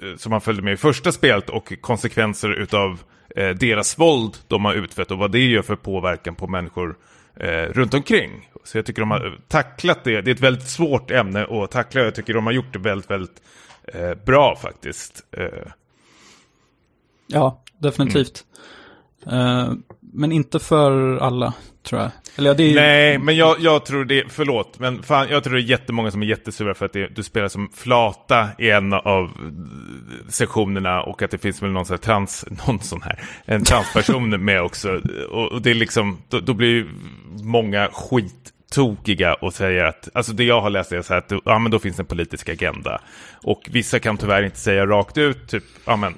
eh, 0.03 0.17
som 0.17 0.31
man 0.31 0.41
följde 0.41 0.63
med 0.63 0.73
i 0.73 0.77
första 0.77 1.13
spelet 1.13 1.51
och 1.51 1.73
konsekvenser 1.81 2.51
utav 2.51 3.03
eh, 3.37 3.51
deras 3.51 3.99
våld 3.99 4.37
de 4.49 4.65
har 4.65 4.75
utfört 4.75 5.11
och 5.11 5.19
vad 5.19 5.33
det 5.33 5.45
gör 5.45 5.63
för 5.63 5.77
påverkan 5.77 6.35
på 6.35 6.47
människor 6.47 6.97
eh, 7.37 7.49
runt 7.49 7.95
omkring. 7.95 8.49
Så 8.65 8.79
jag 8.79 8.87
tycker 8.87 9.03
de 9.03 9.11
har 9.11 9.39
tacklat 9.49 10.05
det. 10.05 10.21
Det 10.21 10.31
är 10.31 10.35
ett 10.35 10.41
väldigt 10.41 10.69
svårt 10.69 11.11
ämne 11.11 11.45
att 11.45 11.71
tackla. 11.71 12.01
Jag 12.01 12.15
tycker 12.15 12.35
de 12.35 12.47
har 12.47 12.53
gjort 12.53 12.73
det 12.73 12.79
väldigt, 12.79 13.11
väldigt 13.11 13.43
eh, 13.85 14.15
bra 14.15 14.57
faktiskt. 14.57 15.27
Eh, 15.37 15.73
Ja, 17.27 17.63
definitivt. 17.79 18.45
Eh, 19.27 19.73
men 20.01 20.33
inte 20.33 20.59
för 20.59 21.17
alla, 21.17 21.55
tror 21.85 22.01
jag. 22.01 22.11
Eller 22.37 22.51
ja, 22.51 22.55
det 22.55 22.71
är. 22.71 22.75
Nej, 22.75 23.19
men 23.19 23.37
jag, 23.37 23.61
jag 23.61 23.85
tror 23.85 24.05
det, 24.05 24.25
förlåt, 24.29 24.79
men 24.79 25.03
fan, 25.03 25.29
jag 25.31 25.45
tror 25.45 25.55
det 25.55 25.61
är 25.61 25.63
jättemånga 25.63 26.11
som 26.11 26.23
är 26.23 26.27
jättesura 26.27 26.75
för 26.75 26.87
att 26.87 26.93
det, 26.93 27.07
du 27.07 27.23
spelar 27.23 27.49
som 27.49 27.71
flata 27.75 28.49
i 28.59 28.71
en 28.71 28.93
av 28.93 29.25
eh, 29.25 30.29
sektionerna 30.29 31.03
och 31.03 31.23
att 31.23 31.31
det 31.31 31.39
finns 31.39 31.63
väl 31.63 31.71
någon 31.71 31.87
sån 31.87 31.95
här 31.95 32.03
trans, 32.03 32.45
någon 32.67 32.81
sån 32.81 33.03
här, 33.03 33.19
en 33.45 33.65
transperson 33.65 34.45
med 34.45 34.63
också. 34.63 35.01
Och, 35.31 35.53
och 35.53 35.63
det 35.63 35.71
är 35.71 35.75
liksom, 35.75 36.19
då, 36.29 36.41
då 36.41 36.55
blir 36.55 36.69
ju 36.69 36.87
många 37.43 37.89
skit 37.93 38.53
tokiga 38.75 39.35
och 39.35 39.55
säger 39.55 39.85
att, 39.85 40.09
alltså 40.15 40.33
det 40.33 40.45
jag 40.45 40.61
har 40.61 40.71
läst 40.71 40.93
är 40.93 41.03
så 41.03 41.13
här 41.15 41.19
att, 41.19 41.33
ja 41.45 41.59
men 41.59 41.71
då 41.71 41.79
finns 41.79 42.01
en 42.01 42.07
politisk 42.07 42.49
agenda. 42.49 43.01
Och 43.43 43.69
vissa 43.71 43.99
kan 43.99 44.17
tyvärr 44.17 44.43
inte 44.43 44.59
säga 44.59 44.87
rakt 44.87 45.19
ut, 45.19 45.49
typ, 45.49 45.65
ja 45.85 45.97
men 45.97 46.15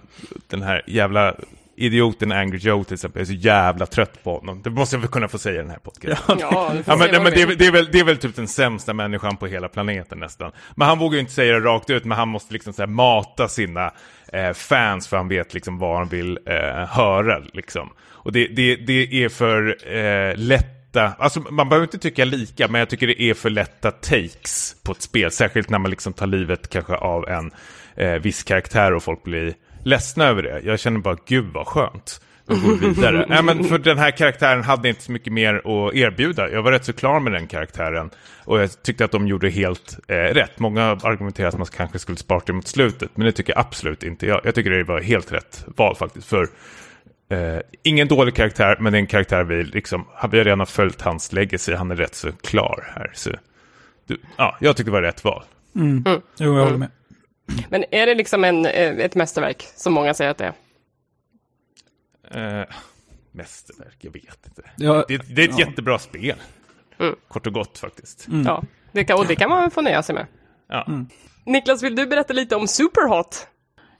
den 0.48 0.62
här 0.62 0.82
jävla 0.86 1.34
idioten 1.76 2.32
Angry 2.32 2.58
Joe 2.58 2.84
till 2.84 2.94
exempel, 2.94 3.20
jag 3.20 3.28
är 3.30 3.34
så 3.34 3.40
jävla 3.46 3.86
trött 3.86 4.24
på 4.24 4.38
honom. 4.38 4.62
Det 4.62 4.70
måste 4.70 4.96
jag 4.96 5.00
väl 5.00 5.10
kunna 5.10 5.28
få 5.28 5.38
säga 5.38 5.54
i 5.54 5.58
den 5.58 5.70
här 5.70 5.78
podcasten. 5.78 6.38
Ja, 6.40 6.72
Ja, 6.86 6.96
men, 6.96 7.10
nej, 7.10 7.20
men 7.20 7.32
det, 7.32 7.42
är, 7.42 7.56
det, 7.56 7.66
är 7.66 7.72
väl, 7.72 7.88
det 7.92 8.00
är 8.00 8.04
väl 8.04 8.16
typ 8.16 8.36
den 8.36 8.48
sämsta 8.48 8.94
människan 8.94 9.36
på 9.36 9.46
hela 9.46 9.68
planeten 9.68 10.18
nästan. 10.18 10.52
Men 10.74 10.88
han 10.88 10.98
vågar 10.98 11.14
ju 11.14 11.20
inte 11.20 11.32
säga 11.32 11.52
det 11.52 11.60
rakt 11.60 11.90
ut, 11.90 12.04
men 12.04 12.18
han 12.18 12.28
måste 12.28 12.52
liksom 12.52 12.72
så 12.72 12.82
här 12.82 12.86
mata 12.86 13.48
sina 13.48 13.90
eh, 14.32 14.52
fans 14.52 15.08
för 15.08 15.16
han 15.16 15.28
vet 15.28 15.54
liksom 15.54 15.78
vad 15.78 15.98
han 15.98 16.08
vill 16.08 16.38
eh, 16.46 16.86
höra. 16.88 17.38
Liksom. 17.52 17.90
Och 18.26 18.32
det, 18.32 18.46
det, 18.48 18.76
det 18.76 19.24
är 19.24 19.28
för 19.28 19.76
eh, 19.96 20.36
lätta, 20.36 21.12
alltså 21.18 21.40
man 21.40 21.68
behöver 21.68 21.86
inte 21.86 21.98
tycka 21.98 22.24
lika, 22.24 22.68
men 22.68 22.78
jag 22.78 22.88
tycker 22.88 23.06
det 23.06 23.22
är 23.22 23.34
för 23.34 23.50
lätta 23.50 23.90
takes 23.90 24.76
på 24.82 24.92
ett 24.92 25.02
spel. 25.02 25.30
Särskilt 25.30 25.70
när 25.70 25.78
man 25.78 25.90
liksom 25.90 26.12
tar 26.12 26.26
livet 26.26 26.68
kanske 26.68 26.94
av 26.94 27.28
en 27.28 27.50
eh, 27.96 28.12
viss 28.12 28.42
karaktär 28.42 28.92
och 28.92 29.02
folk 29.02 29.22
blir 29.22 29.54
ledsna 29.86 30.24
över 30.24 30.42
det. 30.42 30.60
Jag 30.64 30.80
känner 30.80 31.00
bara, 31.00 31.16
gud 31.26 31.46
vad 31.52 31.66
skönt. 31.66 32.20
Och 32.46 32.60
går 32.60 32.76
vidare. 32.76 33.26
Nej, 33.28 33.42
men 33.42 33.64
för 33.64 33.78
den 33.78 33.98
här 33.98 34.10
karaktären 34.10 34.62
hade 34.62 34.88
inte 34.88 35.02
så 35.02 35.12
mycket 35.12 35.32
mer 35.32 35.54
att 35.54 35.94
erbjuda. 35.94 36.50
Jag 36.50 36.62
var 36.62 36.72
rätt 36.72 36.84
så 36.84 36.92
klar 36.92 37.20
med 37.20 37.32
den 37.32 37.46
karaktären. 37.46 38.10
Och 38.44 38.60
jag 38.60 38.82
tyckte 38.82 39.04
att 39.04 39.10
de 39.10 39.26
gjorde 39.26 39.48
helt 39.48 39.98
eh, 40.08 40.14
rätt. 40.14 40.58
Många 40.58 40.82
argumenterar 40.82 41.48
att 41.48 41.58
man 41.58 41.66
kanske 41.66 41.98
skulle 41.98 42.18
spara 42.18 42.40
det 42.46 42.52
mot 42.52 42.68
slutet. 42.68 43.10
Men 43.14 43.26
det 43.26 43.32
tycker 43.32 43.52
jag 43.52 43.60
absolut 43.60 44.02
inte. 44.02 44.26
Jag, 44.26 44.40
jag 44.44 44.54
tycker 44.54 44.70
det 44.70 44.84
var 44.84 45.00
helt 45.00 45.32
rätt 45.32 45.64
val 45.76 45.96
faktiskt. 45.96 46.28
För 46.28 46.48
eh, 47.30 47.60
ingen 47.82 48.08
dålig 48.08 48.34
karaktär, 48.34 48.76
men 48.80 48.92
det 48.92 48.98
är 48.98 49.00
en 49.00 49.06
karaktär 49.06 49.44
vi 49.44 49.64
liksom, 49.64 50.06
vi 50.30 50.38
har 50.38 50.44
redan 50.44 50.66
följt 50.66 51.02
hans 51.02 51.32
legacy. 51.32 51.74
Han 51.74 51.90
är 51.90 51.96
rätt 51.96 52.14
så 52.14 52.32
klar 52.32 52.92
här. 52.94 53.10
Så, 53.14 53.30
du, 54.06 54.16
ja, 54.36 54.56
jag 54.60 54.76
tyckte 54.76 54.90
det 54.90 54.94
var 54.94 55.02
rätt 55.02 55.24
val. 55.24 55.42
Mm. 55.74 56.04
Jo, 56.06 56.56
jag 56.56 56.64
håller 56.64 56.78
med. 56.78 56.90
Men 57.70 57.84
är 57.90 58.06
det 58.06 58.14
liksom 58.14 58.44
en, 58.44 58.66
eh, 58.66 58.98
ett 58.98 59.14
mästerverk, 59.14 59.68
som 59.76 59.92
många 59.92 60.14
säger 60.14 60.30
att 60.30 60.38
det 60.38 60.54
är? 62.30 62.60
Eh, 62.60 62.66
mästerverk, 63.32 63.96
jag 64.00 64.12
vet 64.12 64.46
inte. 64.46 64.62
Ja, 64.76 65.04
Det, 65.08 65.16
det 65.16 65.42
är 65.44 65.48
ett 65.48 65.58
ja. 65.58 65.66
jättebra 65.66 65.98
spel. 65.98 66.36
Mm. 66.98 67.14
Kort 67.28 67.46
och 67.46 67.52
gott 67.52 67.78
faktiskt. 67.78 68.26
Ja, 68.44 68.62
det 68.92 69.04
kan, 69.04 69.18
och 69.18 69.26
det 69.26 69.36
kan 69.36 69.50
man 69.50 69.70
få 69.70 69.82
nöja 69.82 70.02
sig 70.02 70.14
med. 70.14 70.26
Ja. 70.68 70.86
Niklas, 71.46 71.82
vill 71.82 71.96
du 71.96 72.06
berätta 72.06 72.32
lite 72.32 72.56
om 72.56 72.68
Superhot? 72.68 73.46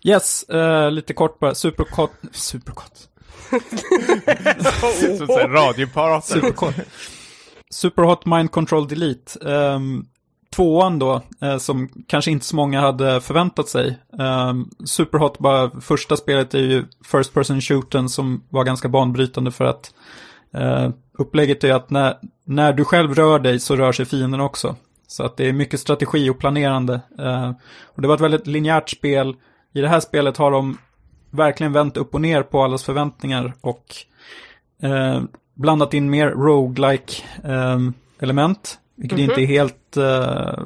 Yes, 0.05 0.43
eh, 0.43 0.91
lite 0.91 1.15
kort 1.15 1.39
bara. 1.39 1.55
Superkort. 1.55 2.11
Superkort. 2.33 2.93
Som. 4.81 6.23
Superkort. 6.23 6.75
Superhot 7.71 8.27
Mind 8.27 8.51
Control 8.51 8.89
Delete. 8.89 9.39
Um, 9.39 10.09
tvåan 10.51 10.99
då, 10.99 11.23
eh, 11.41 11.59
som 11.59 11.89
kanske 12.07 12.31
inte 12.31 12.45
så 12.45 12.57
många 12.57 12.81
hade 12.81 13.21
förväntat 13.21 13.69
sig. 13.69 13.99
Eh, 14.19 14.55
Superhot, 14.85 15.39
bara 15.39 15.81
första 15.81 16.17
spelet 16.17 16.55
är 16.55 16.59
ju 16.59 16.85
First 17.05 17.35
Person 17.35 17.61
Shooten 17.61 18.09
som 18.09 18.43
var 18.49 18.65
ganska 18.65 18.89
banbrytande 18.89 19.51
för 19.51 19.65
att 19.65 19.95
eh, 20.55 20.91
upplägget 21.19 21.65
är 21.65 21.75
att 21.75 21.91
när, 21.91 22.15
när 22.45 22.73
du 22.73 22.85
själv 22.85 23.15
rör 23.15 23.39
dig 23.39 23.61
så 23.61 23.77
rör 23.77 23.93
sig 23.93 24.07
fienden 24.07 24.41
också. 24.41 24.77
Så 25.07 25.23
att 25.25 25.37
det 25.37 25.49
är 25.49 25.53
mycket 25.53 25.81
strategi 25.81 26.31
och 26.31 26.39
planerande. 26.39 27.01
Eh, 27.19 27.51
och 27.85 28.03
det 28.03 28.09
var 28.09 28.15
ett 28.15 28.21
väldigt 28.21 28.47
linjärt 28.47 28.91
spel. 28.91 29.37
I 29.75 29.81
det 29.81 29.89
här 29.89 30.01
spelet 30.01 30.37
har 30.37 30.51
de 30.51 30.79
verkligen 31.31 31.73
vänt 31.73 31.97
upp 31.97 32.15
och 32.15 32.21
ner 32.21 32.43
på 32.43 32.63
allas 32.63 32.85
förväntningar 32.85 33.53
och 33.61 33.85
eh, 34.83 35.23
blandat 35.55 35.95
in 35.95 36.11
mer 36.11 36.29
roguelike 36.29 37.23
eh, 37.45 37.79
element. 38.19 38.79
Vilket 38.97 39.19
inte 39.19 39.43
är 39.43 39.47
helt 39.47 39.97
eh, 39.97 40.65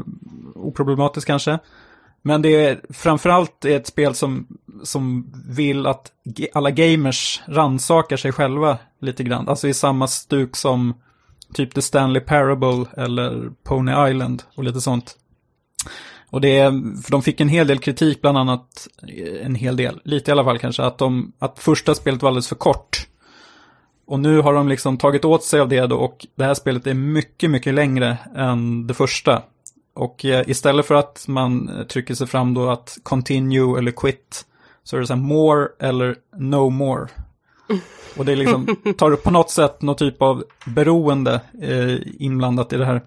oproblematiskt 0.55 1.27
kanske. 1.27 1.59
Men 2.23 2.43
det 2.43 2.67
är 2.67 2.81
framförallt 2.91 3.65
ett 3.65 3.87
spel 3.87 4.15
som, 4.15 4.47
som 4.83 5.33
vill 5.49 5.87
att 5.87 6.13
alla 6.53 6.71
gamers 6.71 7.43
rannsakar 7.47 8.17
sig 8.17 8.33
själva 8.33 8.79
lite 9.01 9.23
grann. 9.23 9.49
Alltså 9.49 9.69
i 9.69 9.75
samma 9.75 10.07
stuk 10.07 10.57
som 10.57 10.95
typ 11.55 11.75
The 11.75 11.83
Stanley 11.83 12.21
Parable 12.21 12.87
eller 12.97 13.51
Pony 13.65 14.11
Island 14.11 14.43
och 14.55 14.65
lite 14.65 14.81
sånt. 14.81 15.17
Och 16.31 16.41
det 16.41 16.59
är, 16.59 16.71
för 17.03 17.11
de 17.11 17.23
fick 17.23 17.41
en 17.41 17.49
hel 17.49 17.67
del 17.67 17.79
kritik, 17.79 18.21
bland 18.21 18.39
annat, 18.39 18.89
eh, 19.09 19.47
en 19.47 19.55
hel 19.55 19.77
del, 19.77 20.01
lite 20.05 20.31
i 20.31 20.33
alla 20.33 20.45
fall 20.45 20.59
kanske, 20.59 20.83
att, 20.83 20.99
de, 20.99 21.33
att 21.39 21.59
första 21.59 21.95
spelet 21.95 22.23
var 22.23 22.29
alldeles 22.29 22.49
för 22.49 22.57
kort. 22.57 23.07
Och 24.11 24.21
nu 24.21 24.41
har 24.41 24.55
de 24.55 24.69
liksom 24.69 24.99
tagit 24.99 25.25
åt 25.25 25.45
sig 25.45 25.61
av 25.61 25.69
det 25.69 25.87
då 25.87 25.97
och 25.97 26.27
det 26.35 26.45
här 26.45 26.55
spelet 26.55 26.87
är 26.87 26.95
mycket, 26.95 27.51
mycket 27.51 27.75
längre 27.75 28.19
än 28.37 28.87
det 28.87 28.95
första. 28.95 29.43
Och 29.95 30.25
eh, 30.25 30.49
istället 30.51 30.87
för 30.87 30.95
att 30.95 31.25
man 31.29 31.69
eh, 31.69 31.87
trycker 31.87 32.15
sig 32.15 32.27
fram 32.27 32.55
då 32.55 32.71
att 32.71 32.99
continue 33.03 33.79
eller 33.79 33.91
quit 33.91 34.45
så 34.85 34.97
är 34.97 35.01
det 35.01 35.07
så 35.07 35.15
här 35.15 35.21
more 35.21 35.69
eller 35.81 36.17
no 36.37 36.71
more. 36.71 37.09
Och 38.17 38.25
det 38.25 38.33
är 38.33 38.37
liksom, 38.37 38.77
tar 38.99 39.13
upp 39.13 39.23
på 39.23 39.31
något 39.31 39.51
sätt 39.51 39.83
någon 39.83 39.97
typ 39.97 40.23
av 40.23 40.45
beroende 40.67 41.41
eh, 41.63 41.97
inblandat 42.19 42.73
i 42.73 42.77
det 42.77 42.87
här. 42.87 43.03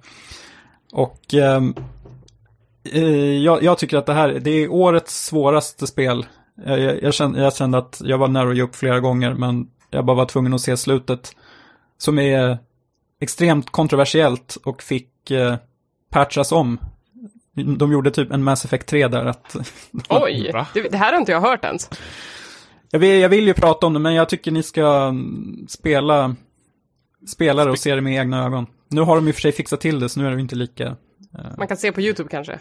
Och 0.92 1.34
ehm, 1.34 1.76
eh, 2.84 3.38
jag, 3.44 3.64
jag 3.64 3.78
tycker 3.78 3.98
att 3.98 4.06
det 4.06 4.14
här, 4.14 4.40
det 4.42 4.52
är 4.52 4.72
årets 4.72 5.26
svåraste 5.26 5.88
spel. 5.88 6.26
Jag, 6.66 6.80
jag, 6.80 7.04
jag, 7.04 7.14
kände, 7.14 7.42
jag 7.42 7.56
kände 7.56 7.78
att 7.78 8.02
jag 8.06 8.18
var 8.18 8.28
nära 8.28 8.50
att 8.50 8.56
ge 8.56 8.62
upp 8.62 8.76
flera 8.76 9.00
gånger, 9.00 9.34
men 9.34 9.68
jag 9.94 10.06
bara 10.06 10.18
var 10.18 10.26
tvungen 10.26 10.54
att 10.54 10.62
se 10.62 10.78
slutet. 10.78 11.36
Som 11.98 12.20
är 12.20 12.58
extremt 13.20 13.70
kontroversiellt 13.70 14.58
och 14.64 14.84
fick 14.84 15.32
eh, 15.32 15.56
patchas 16.10 16.52
om. 16.52 16.78
De 17.78 17.92
gjorde 17.92 18.12
typ 18.12 18.32
en 18.32 18.44
Mass 18.44 18.66
Effect 18.66 18.88
3 18.88 19.08
där. 19.08 19.26
Att, 19.26 19.56
Oj, 20.10 20.52
det, 20.74 20.98
här 20.98 21.12
har 21.12 21.20
inte 21.20 21.32
jag 21.32 21.42
hört 21.42 21.66
ens. 21.66 21.90
jag, 22.92 23.00
vill, 23.00 23.20
jag 23.22 23.30
vill 23.30 23.48
ju 23.48 23.54
prata 23.54 23.88
om 23.88 23.94
det, 23.94 24.00
men 24.00 24.14
jag 24.14 24.30
tycker 24.30 24.52
ni 24.52 24.64
ska 24.64 24.88
mm, 24.88 25.66
spela, 25.70 26.36
spela 27.28 27.66
det 27.66 27.72
och 27.72 27.80
se 27.80 27.96
det 27.96 28.02
med 28.02 28.20
egna 28.20 28.46
ögon. 28.46 28.66
Nu 28.88 29.02
har 29.02 29.16
de 29.16 29.28
och 29.28 29.36
för 29.36 29.42
sig 29.42 29.52
fixat 29.52 29.82
till 29.82 30.00
det, 30.00 30.10
så 30.10 30.20
nu 30.20 30.28
är 30.28 30.32
det 30.32 30.42
inte 30.42 30.56
lika... 30.56 30.96
Man 31.58 31.68
kan 31.68 31.78
se 31.78 31.92
på 31.92 32.02
YouTube 32.02 32.30
kanske. 32.30 32.60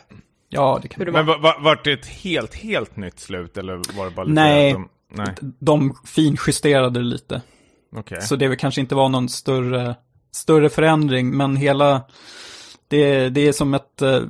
Ja, 0.49 0.79
det 0.83 0.89
kan 0.89 1.05
det 1.05 1.13
Men 1.13 1.27
var, 1.27 1.63
var 1.63 1.81
det 1.85 1.93
ett 1.93 2.07
helt, 2.07 2.55
helt 2.55 2.97
nytt 2.97 3.21
slut 3.21 3.57
eller 3.57 3.97
var 3.97 4.05
det 4.05 4.11
bara 4.11 4.25
lite 4.25 4.41
Nej. 4.41 4.71
att 4.71 4.77
De, 4.77 4.89
nej, 5.15 5.35
De 5.41 5.95
finjusterade 6.05 7.01
det 7.01 7.05
lite. 7.07 7.43
okej. 7.97 8.21
Så 8.23 8.37
det 8.37 8.57
kanske 8.57 8.81
inte 8.81 8.95
var 8.95 9.09
någon 9.09 9.29
större, 9.29 9.95
större 10.33 10.69
förändring, 10.69 11.37
men 11.37 11.57
hela... 11.57 12.03
Det, 12.89 13.29
det 13.29 13.49
är 13.49 13.53
som 13.53 13.75
ett 13.75 14.03
eh, 14.03 14.21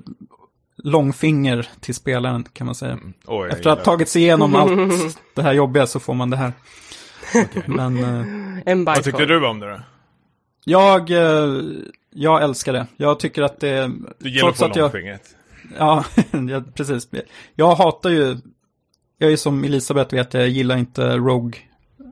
långfinger 0.76 1.68
till 1.80 1.94
spelaren, 1.94 2.44
kan 2.52 2.64
man 2.64 2.74
säga. 2.74 2.98
Oj, 3.26 3.50
Efter 3.50 3.70
att 3.70 3.78
ha 3.78 3.84
tagit 3.84 4.08
sig 4.08 4.22
igenom 4.22 4.54
allt 4.56 5.18
det 5.34 5.42
här 5.42 5.52
jobbiga 5.52 5.86
så 5.86 6.00
får 6.00 6.14
man 6.14 6.30
det 6.30 6.36
här. 6.36 6.52
Men 7.66 8.04
eh, 8.66 8.84
Vad 8.84 9.04
tyckte 9.04 9.26
du 9.26 9.46
om 9.46 9.60
det 9.60 9.70
då? 9.70 9.80
jag, 10.64 11.10
eh, 11.10 11.62
jag 12.10 12.42
älskar 12.42 12.72
det. 12.72 12.86
Jag 12.96 13.20
tycker 13.20 13.42
att 13.42 13.60
det... 13.60 13.90
Du 14.18 14.30
gillar 14.30 14.48
att 14.48 14.60
jag, 14.60 14.76
långfingret. 14.76 15.36
Ja, 15.78 16.04
ja, 16.50 16.62
precis. 16.74 17.08
Jag 17.54 17.74
hatar 17.74 18.10
ju... 18.10 18.36
Jag 19.22 19.32
är 19.32 19.36
som 19.36 19.64
Elisabeth 19.64 20.14
vet, 20.14 20.34
jag 20.34 20.48
gillar 20.48 20.76
inte 20.76 21.16
Rogue, 21.16 21.58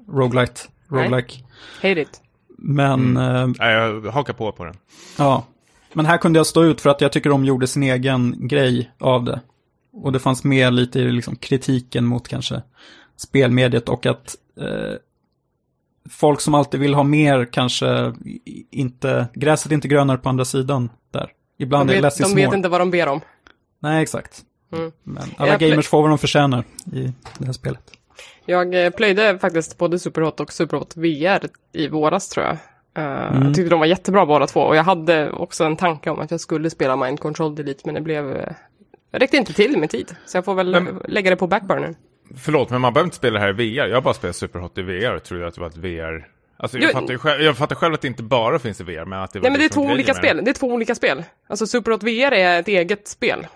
Roguelite. 0.08 0.60
Nej. 0.88 1.04
Roguelike. 1.04 1.34
Hate 1.82 2.00
it. 2.00 2.20
Men... 2.58 3.16
eh, 3.16 3.46
Nej, 3.58 3.72
jag 3.74 4.02
hakar 4.10 4.32
på 4.32 4.52
på 4.52 4.64
den. 4.64 4.74
Ja, 5.18 5.46
men 5.92 6.06
här 6.06 6.18
kunde 6.18 6.38
jag 6.38 6.46
stå 6.46 6.64
ut 6.64 6.80
för 6.80 6.90
att 6.90 7.00
jag 7.00 7.12
tycker 7.12 7.30
de 7.30 7.44
gjorde 7.44 7.66
sin 7.66 7.82
egen 7.82 8.48
grej 8.48 8.90
av 8.98 9.24
det. 9.24 9.40
Och 9.92 10.12
det 10.12 10.18
fanns 10.18 10.44
med 10.44 10.72
lite 10.72 10.98
i 11.00 11.12
liksom 11.12 11.36
kritiken 11.36 12.06
mot 12.06 12.28
kanske 12.28 12.62
spelmediet 13.16 13.88
och 13.88 14.06
att 14.06 14.36
eh, 14.60 14.94
folk 16.10 16.40
som 16.40 16.54
alltid 16.54 16.80
vill 16.80 16.94
ha 16.94 17.02
mer 17.02 17.44
kanske 17.52 18.14
inte, 18.70 19.26
gräset 19.34 19.72
är 19.72 19.74
inte 19.74 19.88
grönare 19.88 20.18
på 20.18 20.28
andra 20.28 20.44
sidan 20.44 20.90
där. 21.10 21.30
De 21.58 21.64
Ibland 21.64 21.90
är 21.90 21.94
vet, 21.94 22.02
less 22.02 22.16
de 22.16 22.24
is 22.24 22.36
vet 22.36 22.46
more. 22.46 22.56
inte 22.56 22.68
vad 22.68 22.80
de 22.80 22.90
ber 22.90 23.08
om. 23.08 23.20
Nej, 23.80 24.02
exakt. 24.02 24.42
Mm. 24.72 24.92
Men 25.02 25.22
alla 25.36 25.50
Jag 25.52 25.60
gamers 25.60 25.88
får 25.88 26.00
vad 26.02 26.10
de 26.10 26.18
förtjänar 26.18 26.64
i 26.92 27.12
det 27.38 27.44
här 27.46 27.52
spelet. 27.52 27.82
Jag 28.46 28.84
eh, 28.84 28.90
plöjde 28.90 29.38
faktiskt 29.38 29.78
både 29.78 29.98
Superhot 29.98 30.40
och 30.40 30.52
Superhot 30.52 30.96
VR 30.96 31.48
i 31.72 31.88
våras 31.88 32.28
tror 32.28 32.46
jag. 32.46 32.56
Eh, 33.04 33.42
Jag 33.44 33.54
tyckte 33.54 33.70
de 33.70 33.78
var 33.80 33.86
jättebra 33.86 34.26
båda 34.26 34.46
två 34.46 34.60
och 34.60 34.76
jag 34.76 34.82
hade 34.84 35.30
också 35.30 35.64
en 35.64 35.76
tanke 35.76 36.10
om 36.10 36.20
att 36.20 36.30
jag 36.30 36.40
skulle 36.40 36.70
spela 36.70 36.96
Mind 36.96 37.20
Control 37.20 37.54
Delete 37.54 37.80
men 37.84 37.94
det 37.94 38.00
blev... 38.00 38.36
eh, 38.36 38.52
Jag 39.10 39.22
räckte 39.22 39.36
inte 39.36 39.52
till 39.52 39.78
med 39.78 39.90
tid. 39.90 40.16
Så 40.26 40.36
jag 40.36 40.44
får 40.44 40.54
väl 40.54 40.70
Men- 40.70 40.86
eh, 40.88 40.94
lägga 41.08 41.30
det 41.30 41.36
på 41.36 41.46
backburner. 41.46 41.94
Förlåt, 42.36 42.70
men 42.70 42.80
man 42.80 42.92
behöver 42.92 43.06
inte 43.06 43.16
spela 43.16 43.34
det 43.38 43.40
här 43.44 43.48
i 43.50 43.52
VR. 43.52 43.86
Jag 43.86 44.02
bara 44.02 44.14
spelat 44.14 44.36
Superhot 44.36 44.78
i 44.78 44.82
VR 44.82 45.14
och 45.14 45.22
trodde 45.22 45.46
att 45.46 45.54
det 45.54 45.60
var 45.60 45.68
ett 45.68 45.76
VR... 45.76 46.26
Alltså 46.56 46.78
jag, 46.78 46.90
Jo- 46.94 47.00
fattar 47.00 47.16
själv, 47.16 47.42
jag 47.42 47.56
fattar 47.56 47.76
själv 47.76 47.94
att 47.94 48.00
det 48.00 48.08
inte 48.08 48.22
bara 48.22 48.58
finns 48.58 48.80
i 48.80 48.84
VR, 48.84 49.04
men 49.04 49.18
att 49.20 49.32
det 49.32 49.40
Nej 49.40 49.50
men 49.50 49.60
det 49.60 49.64
är 49.66 49.68
två 49.68 49.80
olika 49.82 50.14
spel. 50.14 50.40
Det 50.44 50.50
är 50.50 50.54
två 50.54 50.66
olika 50.66 50.94
spel. 50.94 51.22
Alltså 51.48 51.66
Superhot 51.66 52.02
VR 52.02 52.32
är 52.32 52.60
ett 52.60 52.68
eget 52.68 53.08
spel. 53.08 53.46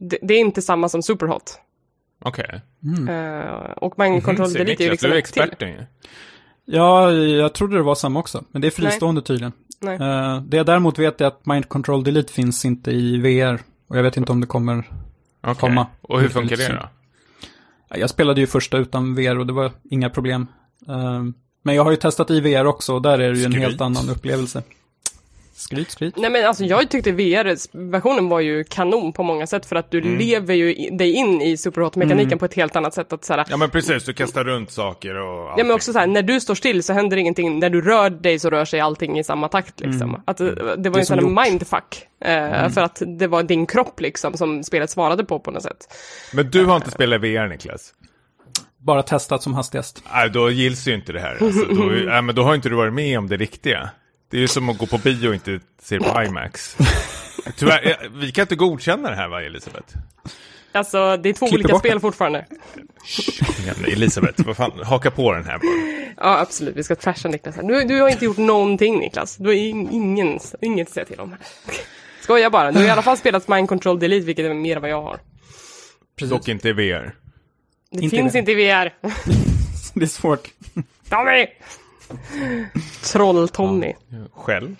Det, 0.00 0.18
det 0.22 0.34
är 0.34 0.40
inte 0.40 0.62
samma 0.62 0.88
som 0.88 1.02
Superhot. 1.02 1.58
Okej. 2.24 2.60
Eh, 3.08 3.70
och 3.76 3.98
Mind 3.98 4.24
Control 4.24 4.48
Ser 4.48 4.58
Delete 4.58 4.82
är 4.82 4.84
ju 4.84 4.90
liksom 4.90 5.10
du 5.10 5.14
är 5.14 5.18
experten 5.18 5.68
ju. 5.68 5.86
Ja, 6.64 7.12
jag 7.12 7.52
trodde 7.52 7.76
det 7.76 7.82
var 7.82 7.94
samma 7.94 8.20
också, 8.20 8.44
men 8.50 8.62
det 8.62 8.68
är 8.68 8.70
fristående 8.70 9.22
tydligen. 9.22 9.52
Nej. 9.80 9.94
Eh, 9.94 10.42
det 10.42 10.56
jag 10.56 10.66
däremot 10.66 10.98
vet 10.98 11.20
är 11.20 11.26
att 11.26 11.46
Mind 11.46 11.68
Control 11.68 12.04
Delete 12.04 12.32
finns 12.32 12.64
inte 12.64 12.90
i 12.90 13.16
VR. 13.18 13.60
Och 13.88 13.98
jag 13.98 14.02
vet 14.02 14.16
inte 14.16 14.32
om 14.32 14.40
det 14.40 14.46
kommer 14.46 14.78
Okej. 15.40 15.54
komma. 15.54 15.86
Och 16.00 16.20
hur 16.20 16.28
funkar 16.28 16.56
det 16.56 16.68
då? 16.68 16.88
Jag 17.98 18.10
spelade 18.10 18.40
ju 18.40 18.46
första 18.46 18.78
utan 18.78 19.14
VR 19.14 19.38
och 19.38 19.46
det 19.46 19.52
var 19.52 19.72
inga 19.90 20.10
problem. 20.10 20.46
Eh, 20.88 21.22
Men 21.62 21.74
jag 21.74 21.84
har 21.84 21.90
ju 21.90 21.96
testat 21.96 22.30
i 22.30 22.40
VR 22.40 22.64
också 22.66 22.94
och 22.94 23.02
där 23.02 23.18
är 23.18 23.32
det 23.32 23.38
ju 23.38 23.44
en 23.44 23.52
Skryt. 23.52 23.64
helt 23.64 23.80
annan 23.80 24.10
upplevelse. 24.10 24.62
Skryt, 25.60 25.90
skryt. 25.90 26.16
Nej 26.16 26.30
men 26.30 26.46
alltså 26.46 26.64
jag 26.64 26.90
tyckte 26.90 27.12
VR-versionen 27.12 28.28
var 28.28 28.40
ju 28.40 28.64
kanon 28.64 29.12
på 29.12 29.22
många 29.22 29.46
sätt 29.46 29.66
för 29.66 29.76
att 29.76 29.90
du 29.90 29.98
Mm. 30.00 30.18
lever 30.18 30.54
ju 30.54 30.90
dig 30.90 31.12
in 31.12 31.40
i 31.42 31.56
superhot-mekaniken 31.56 32.38
på 32.38 32.44
ett 32.44 32.54
helt 32.54 32.76
annat 32.76 32.94
sätt. 32.94 33.12
Att, 33.12 33.24
såhär, 33.24 33.44
Ja 33.50 33.56
men 33.56 33.70
precis, 33.70 34.04
du 34.04 34.12
kastar 34.12 34.44
runt 34.44 34.70
saker 34.70 35.14
och 35.14 35.44
Ja 35.58 35.64
men 35.64 35.70
också 35.70 35.92
såhär, 35.92 36.06
när 36.06 36.22
du 36.22 36.40
står 36.40 36.54
still 36.54 36.82
så 36.82 36.92
händer 36.92 37.16
ingenting, 37.16 37.58
när 37.58 37.70
du 37.70 37.80
rör 37.82 38.10
dig 38.10 38.38
så 38.38 38.50
rör 38.50 38.64
sig 38.64 38.80
allting 38.80 39.18
i 39.18 39.24
samma 39.24 39.48
takt 39.48 39.80
liksom. 39.80 40.22
Att, 40.26 40.36
det- 40.38 40.90
var 40.90 40.96
ju 40.96 41.00
en 41.00 41.06
sån 41.06 41.18
här 41.18 41.44
mindfuck. 41.50 42.06
Eh, 42.24 42.68
För 42.68 42.80
att 42.80 43.02
det 43.18 43.26
var 43.26 43.42
din 43.42 43.66
kropp 43.66 44.00
liksom 44.00 44.34
som 44.34 44.62
spelet 44.64 44.90
svarade 44.90 45.24
på 45.24 45.38
på 45.40 45.50
något 45.50 45.62
sätt. 45.62 45.76
Men 46.34 46.50
du 46.50 46.64
har 46.64 46.76
inte 46.76 46.90
spelat 46.90 47.20
VR 47.20 47.48
Niklas? 47.48 47.94
Bara 48.78 49.02
testat 49.02 49.42
som 49.42 49.54
hastigast. 49.54 50.02
Nej, 50.12 50.30
då 50.30 50.50
gills 50.50 50.88
ju 50.88 50.94
inte 50.94 51.12
det 51.12 51.20
här. 51.20 51.38
Alltså, 51.40 51.64
då, 51.64 51.82
nej, 52.06 52.22
men 52.22 52.34
då 52.34 52.42
har 52.42 52.54
inte 52.54 52.68
du 52.68 52.74
varit 52.74 52.92
med 52.94 53.18
om 53.18 53.28
det 53.28 53.36
riktiga. 53.36 53.90
Det 54.30 54.36
är 54.36 54.40
ju 54.40 54.48
som 54.48 54.68
att 54.68 54.78
gå 54.78 54.86
på 54.86 54.98
bio 54.98 55.28
och 55.28 55.34
inte 55.34 55.60
se 55.82 55.98
på 55.98 56.22
IMAX. 56.22 56.76
Tyvärr, 57.56 57.88
eh, 57.90 58.10
vi 58.14 58.32
kan 58.32 58.42
inte 58.42 58.56
godkänna 58.56 59.10
det 59.10 59.16
här 59.16 59.28
va, 59.28 59.42
Elisabeth? 59.42 59.96
Alltså 60.72 61.16
det 61.16 61.28
är 61.28 61.32
två 61.32 61.46
Klipper 61.46 61.54
olika 61.56 61.72
bort 61.72 61.82
spel 61.82 62.00
fortfarande. 62.00 62.46
Jävla 63.66 63.88
Elisabeth, 63.88 64.46
vad 64.46 64.56
fan, 64.56 64.72
haka 64.84 65.10
på 65.10 65.32
den 65.32 65.44
här 65.44 65.58
bara. 65.58 66.06
Ja 66.16 66.40
absolut, 66.40 66.76
vi 66.76 66.82
ska 66.82 66.96
trasha 66.96 67.28
Niklas 67.28 67.56
här. 67.56 67.62
Du, 67.62 67.84
du 67.84 68.00
har 68.00 68.08
inte 68.08 68.24
gjort 68.24 68.36
någonting 68.36 68.98
Niklas. 68.98 69.36
Du 69.36 69.48
har 69.48 69.54
in, 69.54 69.90
ingen, 69.90 70.38
inget 70.60 70.88
att 70.88 70.94
säga 70.94 71.06
till 71.06 71.20
om 71.20 71.30
här. 71.30 71.38
Skojar 72.22 72.50
bara, 72.50 72.72
du 72.72 72.78
har 72.78 72.86
i 72.86 72.90
alla 72.90 73.02
fall 73.02 73.16
spelat 73.16 73.48
Mind 73.48 73.68
Control 73.68 73.98
Delete 73.98 74.26
vilket 74.26 74.46
är 74.46 74.54
mer 74.54 74.76
än 74.76 74.82
vad 74.82 74.90
jag 74.90 75.02
har. 75.02 75.20
Dock 76.20 76.48
inte 76.48 76.68
i 76.68 76.72
VR. 76.72 77.14
Det 77.90 78.04
Inte 78.04 78.16
finns 78.16 78.32
det. 78.32 78.38
inte 78.38 78.52
i 78.52 78.54
VR. 78.54 78.94
Det 79.94 80.02
är 80.02 80.06
svårt. 80.06 80.48
Tommy! 81.08 81.46
Troll-Tommy. 83.02 83.94
Själv? 84.32 84.76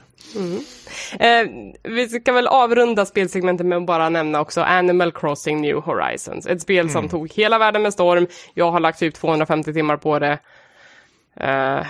Eh, 1.18 1.46
vi 1.82 2.08
ska 2.08 2.32
väl 2.32 2.46
avrunda 2.46 3.06
spelsegmentet 3.06 3.66
med 3.66 3.78
att 3.78 3.86
bara 3.86 4.08
nämna 4.08 4.40
också 4.40 4.62
Animal 4.62 5.12
Crossing 5.12 5.60
New 5.60 5.76
Horizons. 5.76 6.46
Ett 6.46 6.62
spel 6.62 6.90
som 6.90 7.08
tog 7.08 7.32
hela 7.32 7.58
världen 7.58 7.82
med 7.82 7.92
storm. 7.92 8.26
Jag 8.54 8.70
har 8.70 8.80
lagt 8.80 8.98
typ 8.98 9.14
250 9.14 9.72
timmar 9.72 9.96
på 9.96 10.18
det. 10.18 10.38
Eh, 11.36 11.86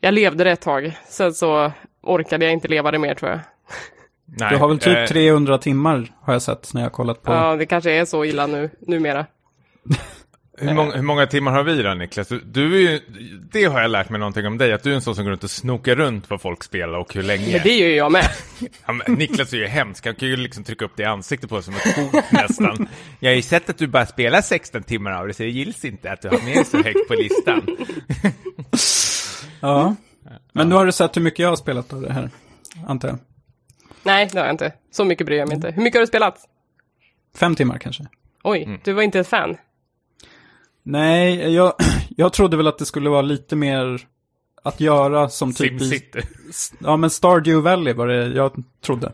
jag 0.00 0.14
levde 0.14 0.44
det 0.44 0.50
ett 0.50 0.60
tag. 0.60 0.98
Sen 1.08 1.34
så 1.34 1.72
orkade 2.02 2.44
jag 2.44 2.52
inte 2.52 2.68
leva 2.68 2.90
det 2.90 2.98
mer 2.98 3.14
tror 3.14 3.30
jag. 3.30 3.40
Nej. 4.24 4.50
Du 4.50 4.56
har 4.56 4.68
väl 4.68 4.78
typ 4.78 4.98
eh, 4.98 5.04
300 5.04 5.58
timmar 5.58 6.12
har 6.20 6.32
jag 6.32 6.42
sett 6.42 6.74
när 6.74 6.82
jag 6.82 6.92
kollat 6.92 7.22
på. 7.22 7.32
Ja, 7.32 7.56
det 7.56 7.66
kanske 7.66 7.90
är 7.92 8.04
så 8.04 8.24
illa 8.24 8.46
nu, 8.46 8.70
numera. 8.80 9.26
hur, 10.60 10.74
många, 10.74 10.92
hur 10.92 11.02
många 11.02 11.26
timmar 11.26 11.52
har 11.52 11.62
vi 11.62 11.82
då 11.82 11.94
Niklas? 11.94 12.28
Du, 12.28 12.40
du 12.44 12.76
är 12.76 12.90
ju, 12.90 13.00
det 13.52 13.64
har 13.64 13.80
jag 13.80 13.90
lärt 13.90 14.10
mig 14.10 14.18
någonting 14.18 14.46
om 14.46 14.58
dig, 14.58 14.72
att 14.72 14.82
du 14.82 14.90
är 14.90 14.94
en 14.94 15.02
sån 15.02 15.14
som 15.14 15.24
går 15.24 15.30
runt 15.30 15.44
och 15.44 15.50
snokar 15.50 15.94
runt 15.94 16.30
vad 16.30 16.40
folk 16.40 16.64
spelar 16.64 16.98
och 16.98 17.14
hur 17.14 17.22
länge. 17.22 17.52
Men 17.52 17.60
det 17.62 17.72
gör 17.72 17.88
ju 17.88 17.94
jag 17.94 18.12
med. 18.12 18.24
Ja, 18.86 18.92
men 18.92 19.14
Niklas 19.14 19.52
är 19.52 19.56
ju 19.56 19.66
hemsk, 19.66 20.06
han 20.06 20.14
kan 20.14 20.28
ju 20.28 20.36
liksom 20.36 20.64
trycka 20.64 20.84
upp 20.84 20.92
det 20.96 21.02
i 21.02 21.06
ansiktet 21.06 21.50
på 21.50 21.56
oss 21.56 21.64
som 21.64 21.74
ett 21.74 21.96
hot 21.96 22.24
nästan. 22.32 22.88
Jag 23.20 23.30
har 23.30 23.36
ju 23.36 23.42
sett 23.42 23.70
att 23.70 23.78
du 23.78 23.86
bara 23.86 24.06
spelar 24.06 24.40
16 24.40 24.82
timmar 24.82 25.12
av 25.12 25.26
det, 25.26 25.34
så 25.34 25.42
det 25.42 25.48
gills 25.48 25.84
inte 25.84 26.12
att 26.12 26.22
du 26.22 26.28
har 26.28 26.44
med 26.44 26.66
så 26.66 26.76
högt 26.76 27.08
på 27.08 27.14
listan. 27.14 27.66
Ja. 29.60 29.94
Men 30.52 30.68
nu 30.68 30.74
har 30.74 30.86
du 30.86 30.92
sett 30.92 31.16
hur 31.16 31.22
mycket 31.22 31.38
jag 31.38 31.48
har 31.48 31.56
spelat 31.56 31.92
av 31.92 32.00
det 32.02 32.12
här, 32.12 32.30
antar 32.86 33.08
jag. 33.08 33.18
Nej, 34.02 34.28
det 34.32 34.38
har 34.38 34.46
jag 34.46 34.54
inte. 34.54 34.72
Så 34.90 35.04
mycket 35.04 35.26
bryr 35.26 35.36
jag 35.38 35.48
mig 35.48 35.54
inte. 35.54 35.70
Hur 35.70 35.82
mycket 35.82 35.96
har 35.96 36.00
du 36.00 36.06
spelat? 36.06 36.38
Fem 37.36 37.54
timmar 37.56 37.78
kanske. 37.78 38.06
Oj, 38.42 38.80
du 38.84 38.92
var 38.92 39.02
inte 39.02 39.20
ett 39.20 39.28
fan. 39.28 39.56
Nej, 40.90 41.54
jag, 41.54 41.72
jag 42.16 42.32
trodde 42.32 42.56
väl 42.56 42.66
att 42.66 42.78
det 42.78 42.86
skulle 42.86 43.10
vara 43.10 43.22
lite 43.22 43.56
mer 43.56 44.00
att 44.62 44.80
göra 44.80 45.28
som 45.28 45.52
typ 45.54 45.72
i... 45.72 45.78
SimCity. 45.78 46.20
Ja, 46.78 46.96
men 46.96 47.10
Stardew 47.10 47.70
Valley 47.70 47.92
var 47.92 48.06
det 48.06 48.26
jag 48.26 48.52
trodde. 48.84 49.12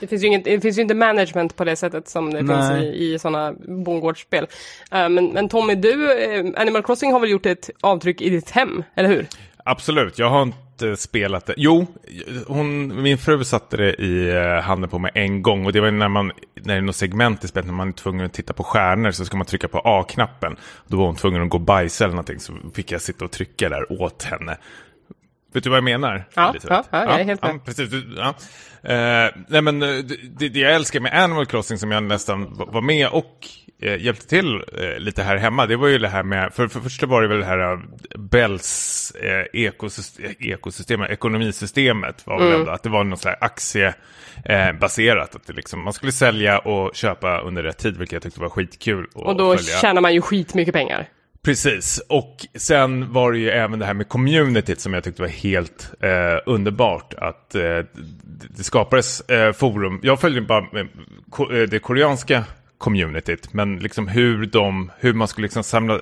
Det 0.00 0.06
finns, 0.06 0.22
ju 0.22 0.26
inget, 0.26 0.44
det 0.44 0.60
finns 0.60 0.78
ju 0.78 0.82
inte 0.82 0.94
management 0.94 1.56
på 1.56 1.64
det 1.64 1.76
sättet 1.76 2.08
som 2.08 2.32
det 2.32 2.38
finns 2.38 2.50
Nej. 2.50 2.86
i, 2.86 3.14
i 3.14 3.18
sådana 3.18 3.52
bondgårdsspel. 3.84 4.46
Eh, 4.92 5.08
men, 5.08 5.26
men 5.26 5.48
Tommy, 5.48 5.74
du, 5.74 6.22
eh, 6.22 6.46
Animal 6.56 6.82
Crossing 6.82 7.12
har 7.12 7.20
väl 7.20 7.30
gjort 7.30 7.46
ett 7.46 7.70
avtryck 7.80 8.20
i 8.20 8.30
ditt 8.30 8.50
hem, 8.50 8.82
eller 8.94 9.08
hur? 9.08 9.26
Absolut, 9.64 10.18
jag 10.18 10.30
har 10.30 10.42
inte 10.42 10.58
spelat 10.96 11.46
det. 11.46 11.54
Jo, 11.56 11.86
hon, 12.46 13.02
min 13.02 13.18
fru 13.18 13.44
satte 13.44 13.76
det 13.76 13.94
i 13.94 14.28
eh, 14.28 14.62
handen 14.62 14.90
på 14.90 14.98
mig 14.98 15.10
en 15.14 15.42
gång 15.42 15.66
och 15.66 15.72
det 15.72 15.80
var 15.80 15.90
när 15.90 16.08
man, 16.08 16.26
när 16.54 16.74
det 16.74 16.78
är 16.78 16.80
något 16.80 16.96
segment 16.96 17.44
i 17.44 17.48
spelet, 17.48 17.66
när 17.66 17.74
man 17.74 17.88
är 17.88 17.92
tvungen 17.92 18.26
att 18.26 18.32
titta 18.32 18.52
på 18.52 18.64
stjärnor 18.64 19.10
så 19.10 19.24
ska 19.24 19.36
man 19.36 19.46
trycka 19.46 19.68
på 19.68 19.78
A-knappen. 19.84 20.56
Då 20.86 20.96
var 20.96 21.06
hon 21.06 21.16
tvungen 21.16 21.42
att 21.42 21.50
gå 21.50 21.56
och 21.56 21.64
bajsa 21.64 22.04
eller 22.04 22.14
någonting 22.14 22.40
så 22.40 22.52
fick 22.74 22.92
jag 22.92 23.00
sitta 23.00 23.24
och 23.24 23.30
trycka 23.30 23.68
där 23.68 24.02
åt 24.02 24.22
henne. 24.22 24.56
Vet 25.52 25.64
du 25.64 25.70
vad 25.70 25.76
jag 25.76 25.84
menar? 25.84 26.24
Ja, 26.34 26.54
ja, 26.68 26.84
ja, 26.90 27.04
jag 27.04 27.20
är 27.20 27.24
helt 27.24 27.42
med. 27.42 27.54
ja, 27.54 27.58
precis. 27.64 27.90
Du, 27.90 28.16
ja. 28.16 28.34
Eh, 28.82 29.30
nej 29.48 29.62
men 29.62 29.82
eh, 29.82 29.88
det, 30.38 30.48
det 30.48 30.58
jag 30.58 30.74
älskar 30.74 31.00
med 31.00 31.22
Animal 31.22 31.46
Crossing 31.46 31.78
som 31.78 31.90
jag 31.90 32.02
nästan 32.02 32.54
var 32.54 32.80
med 32.80 33.08
och 33.08 33.48
eh, 33.82 33.96
hjälpte 34.02 34.26
till 34.26 34.54
eh, 34.54 34.98
lite 34.98 35.22
här 35.22 35.36
hemma, 35.36 35.66
det 35.66 35.76
var 35.76 35.88
ju 35.88 35.98
det 35.98 36.08
här 36.08 36.22
med, 36.22 36.52
för, 36.54 36.68
för 36.68 36.80
första 36.80 37.06
var 37.06 37.22
det 37.22 37.28
väl 37.28 37.38
det 37.38 37.44
här 37.44 37.72
eh, 37.72 37.78
Bells 38.18 39.12
eh, 39.22 39.60
ekosystem, 39.62 40.32
ekosystemet, 40.38 41.10
ekonomisystemet 41.10 42.26
var 42.26 42.38
väl 42.38 42.46
Mm. 42.48 42.60
ändå, 42.60 42.72
att 42.72 42.82
det 42.82 42.88
var 42.88 43.04
något 43.04 43.20
så 43.20 43.28
här 43.28 43.38
aktiebaserat, 43.40 44.74
eh, 44.74 44.80
baserat, 44.80 45.34
att 45.34 45.46
det 45.46 45.52
liksom, 45.52 45.84
man 45.84 45.92
skulle 45.92 46.12
sälja 46.12 46.58
och 46.58 46.94
köpa 46.94 47.40
under 47.40 47.62
rätt 47.62 47.78
tid, 47.78 47.96
vilket 47.96 48.12
jag 48.12 48.22
tyckte 48.22 48.40
var 48.40 48.48
skitkul. 48.48 49.06
Och 49.14 49.36
då 49.36 49.56
följa. 49.56 49.78
tjänar 49.80 50.00
man 50.00 50.14
ju 50.14 50.20
skitmycket 50.20 50.74
pengar. 50.74 51.08
Precis, 51.44 52.02
och 52.08 52.36
sen 52.54 53.12
var 53.12 53.32
det 53.32 53.38
ju 53.38 53.50
även 53.50 53.78
det 53.78 53.86
här 53.86 53.94
med 53.94 54.08
communityt 54.08 54.80
som 54.80 54.94
jag 54.94 55.04
tyckte 55.04 55.22
var 55.22 55.28
helt 55.28 55.90
eh, 56.00 56.10
underbart. 56.46 57.14
Att 57.14 57.54
eh, 57.54 57.60
det- 58.56 58.64
skapades 58.64 59.20
eh, 59.20 59.52
forum. 59.52 60.00
Jag 60.02 60.20
följde 60.20 60.40
bara 60.40 60.64
eh, 60.80 61.62
det 61.70 61.78
koreanska 61.78 62.44
communityt, 62.78 63.52
men 63.52 63.76
liksom 63.76 64.08
hur, 64.08 64.46
de, 64.46 64.92
hur 64.98 65.12
man 65.12 65.28
skulle 65.28 65.44
liksom 65.44 65.62
samla 65.64 66.00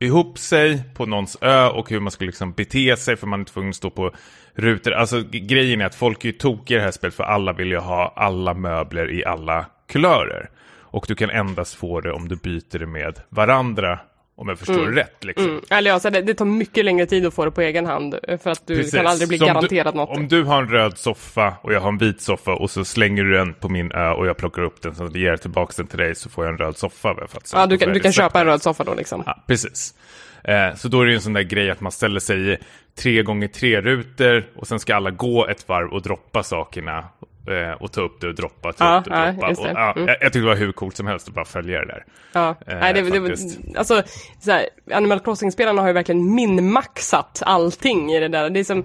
ihop 0.00 0.38
sig 0.38 0.82
på 0.94 1.06
någons 1.06 1.38
ö 1.40 1.68
och 1.68 1.90
hur 1.90 2.00
man 2.00 2.12
skulle 2.12 2.28
liksom 2.28 2.52
bete 2.52 2.96
sig 2.96 3.16
för 3.16 3.26
man 3.26 3.40
är 3.40 3.44
tvungen 3.44 3.70
att 3.70 3.76
stå 3.76 3.90
på 3.90 4.14
rutor. 4.54 4.92
Alltså 4.92 5.22
grejen 5.30 5.80
är 5.80 5.86
att 5.86 5.94
folk 5.94 6.24
är 6.24 6.28
ju 6.28 6.32
tokiga 6.32 6.76
i 6.76 6.78
det 6.78 6.84
här 6.84 6.92
spelet 6.92 7.14
för 7.14 7.24
alla 7.24 7.52
vill 7.52 7.70
ju 7.70 7.78
ha 7.78 8.12
alla 8.16 8.54
möbler 8.54 9.10
i 9.10 9.24
alla 9.24 9.66
kulörer. 9.88 10.50
Och 10.80 11.04
du 11.08 11.14
kan 11.14 11.30
endast 11.30 11.74
få 11.74 12.00
det 12.00 12.12
om 12.12 12.28
du 12.28 12.36
byter 12.36 12.78
det 12.78 12.86
med 12.86 13.20
varandra, 13.28 13.98
om 14.36 14.48
jag 14.48 14.58
förstår 14.58 14.86
det 14.86 15.00
rätt. 15.00 15.24
Liksom. 15.24 15.48
Mm. 15.50 15.60
Eller 15.70 15.90
ja, 15.90 16.00
så 16.00 16.10
det, 16.10 16.22
det 16.22 16.34
tar 16.34 16.44
mycket 16.44 16.84
längre 16.84 17.06
tid 17.06 17.26
att 17.26 17.34
få 17.34 17.44
det 17.44 17.50
på 17.50 17.60
egen 17.60 17.86
hand. 17.86 18.14
eh, 18.28 18.38
För 18.38 18.50
att 18.50 18.66
du 18.66 18.76
Precis. 18.76 18.94
kan 18.94 19.06
aldrig 19.06 19.28
bli 19.28 19.38
garanterad 19.38 19.94
du, 19.94 19.98
något. 19.98 20.16
Om 20.16 20.28
du 20.28 20.42
har 20.44 20.62
en 20.62 20.68
röd 20.68 20.98
soffa 20.98 21.54
och 21.62 21.72
jag 21.72 21.80
har 21.80 21.88
en 21.88 21.98
vit 21.98 22.20
soffa 22.20 22.52
och 22.54 22.70
så 22.70 22.84
slänger 22.84 23.24
du 23.24 23.32
den 23.32 23.54
på 23.54 23.68
min 23.68 23.92
ö 23.92 24.10
och 24.10 24.26
jag 24.26 24.36
plockar 24.36 24.62
upp 24.62 24.82
den 24.82 24.94
så 24.94 25.04
att 25.04 25.14
jag 25.14 25.22
ger 25.22 25.36
tillbaka 25.36 25.72
den 25.76 25.86
till 25.86 25.98
dig 25.98 26.14
så 26.14 26.28
får 26.30 26.44
jag 26.44 26.52
en 26.52 26.58
röd 26.58 26.76
soffa. 26.76 27.14
För 27.14 27.38
att, 27.38 27.50
ja, 27.54 27.66
du 27.66 27.78
kan, 27.78 27.92
du 27.92 28.00
kan 28.00 28.12
köpa 28.12 28.40
en 28.40 28.46
röd 28.46 28.62
soffa 28.62 28.84
då 28.84 28.94
liksom. 28.94 29.22
Ja, 29.26 29.44
precis. 29.46 29.94
Eh, 30.44 30.74
så 30.76 30.88
då 30.88 31.00
är 31.00 31.06
det 31.06 31.14
en 31.14 31.20
sån 31.20 31.32
där 31.32 31.42
grej 31.42 31.70
att 31.70 31.80
man 31.80 31.92
ställer 31.92 32.20
sig 32.20 32.60
tre 32.98 33.22
gånger 33.22 33.48
tre 33.48 33.80
rutor 33.80 34.46
och 34.56 34.66
sen 34.66 34.78
ska 34.80 34.94
alla 34.96 35.10
gå 35.10 35.46
ett 35.46 35.68
varv 35.68 35.92
och 35.92 36.02
droppa 36.02 36.42
sakerna 36.42 36.98
eh, 37.48 37.82
och 37.82 37.92
ta 37.92 38.00
upp 38.00 38.20
det 38.20 38.28
och 38.28 38.34
droppa, 38.34 38.72
ta 38.72 38.84
Ja, 38.84 38.98
upp 38.98 39.04
det 39.04 39.10
och 39.10 39.16
ja, 39.16 39.32
droppa. 39.32 39.46
det. 39.48 39.60
Och, 39.60 39.66
ja, 39.78 39.92
Mm. 39.92 40.08
jag, 40.08 40.16
jag 40.20 40.32
tyckte 40.32 40.38
det 40.38 40.46
var 40.46 40.56
hur 40.56 40.72
coolt 40.72 40.96
som 40.96 41.06
helst 41.06 41.28
att 41.28 41.34
bara 41.34 41.44
följa 41.44 41.78
det 41.80 41.86
där. 41.86 42.04
Ja, 42.32 42.54
Eh, 42.66 42.78
nej, 42.80 42.92
det, 42.94 43.02
det, 43.10 43.78
alltså, 43.78 44.02
så 44.40 44.50
här, 44.50 44.66
Animal 44.92 45.20
Crossing-spelarna 45.20 45.80
har 45.80 45.88
ju 45.88 45.94
verkligen 45.94 46.34
minmaxat 46.34 47.42
allting 47.46 48.12
i 48.12 48.20
det 48.20 48.28
där. 48.28 48.50
Det 48.50 48.60
är 48.60 48.64
som 48.64 48.84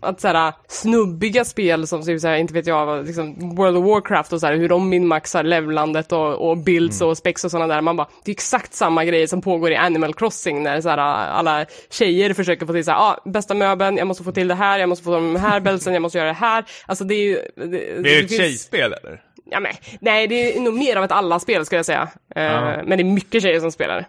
att 0.00 0.20
så 0.20 0.28
här, 0.28 0.52
snubbiga 0.68 1.44
spel 1.44 1.86
som 1.86 2.02
typ, 2.02 2.20
så 2.20 2.28
här, 2.28 2.36
inte 2.36 2.54
vet 2.54 2.66
jag, 2.66 3.06
liksom 3.06 3.54
World 3.56 3.76
of 3.76 3.84
Warcraft 3.84 4.32
och 4.32 4.40
så 4.40 4.46
här, 4.46 4.54
hur 4.54 4.68
de 4.68 4.88
minmaxar 4.88 5.42
levlandet 5.42 6.12
och, 6.12 6.50
och 6.50 6.56
builds 6.58 7.00
Mm. 7.00 7.10
och 7.10 7.18
specs 7.18 7.44
och 7.44 7.50
sådana 7.50 7.74
där. 7.74 7.80
Man 7.80 7.96
bara, 7.96 8.08
det 8.24 8.30
är 8.30 8.34
exakt 8.34 8.74
samma 8.74 9.04
grejer 9.04 9.26
som 9.26 9.42
pågår 9.42 9.70
i 9.72 9.76
Animal 9.76 10.14
Crossing 10.14 10.62
när 10.62 10.80
så 10.80 10.88
här, 10.88 10.98
alla 10.98 11.66
tjejer 11.90 12.34
försöker 12.34 12.66
få 12.66 12.72
till 12.72 12.84
så 12.84 12.90
här, 12.90 12.98
ah, 12.98 13.18
bästa 13.40 13.54
möbeln, 13.54 13.96
jag 13.96 14.06
måste 14.06 14.24
få 14.24 14.32
till 14.32 14.48
det 14.48 14.54
här, 14.54 14.78
jag 14.78 14.88
måste 14.88 15.04
få 15.04 15.10
de 15.14 15.36
här 15.36 15.60
belsen, 15.66 15.92
jag 15.92 16.02
måste 16.02 16.18
göra 16.18 16.28
det 16.28 16.34
här. 16.34 16.64
Alltså 16.86 17.04
det 17.04 17.14
är 17.14 17.24
ju... 17.28 17.38
Det, 17.56 17.66
Det 17.66 17.78
är 18.18 18.22
ett 18.22 18.28
finns- 18.28 18.40
tjejspel 18.40 18.92
eller? 19.02 19.22
Ja, 19.50 19.60
men, 19.60 19.72
nej, 20.00 20.26
det 20.26 20.56
är 20.56 20.60
nog 20.60 20.74
mer 20.74 20.96
av 20.96 21.04
ett 21.04 21.12
alla-spel 21.12 21.66
skulle 21.66 21.78
jag 21.78 21.86
säga. 21.86 22.08
Eh, 22.34 22.42
Ja. 22.42 22.82
Men 22.84 22.98
det 22.98 23.02
är 23.02 23.04
mycket 23.04 23.42
tjejer 23.42 23.60
som 23.60 23.72
spelar. 23.72 24.04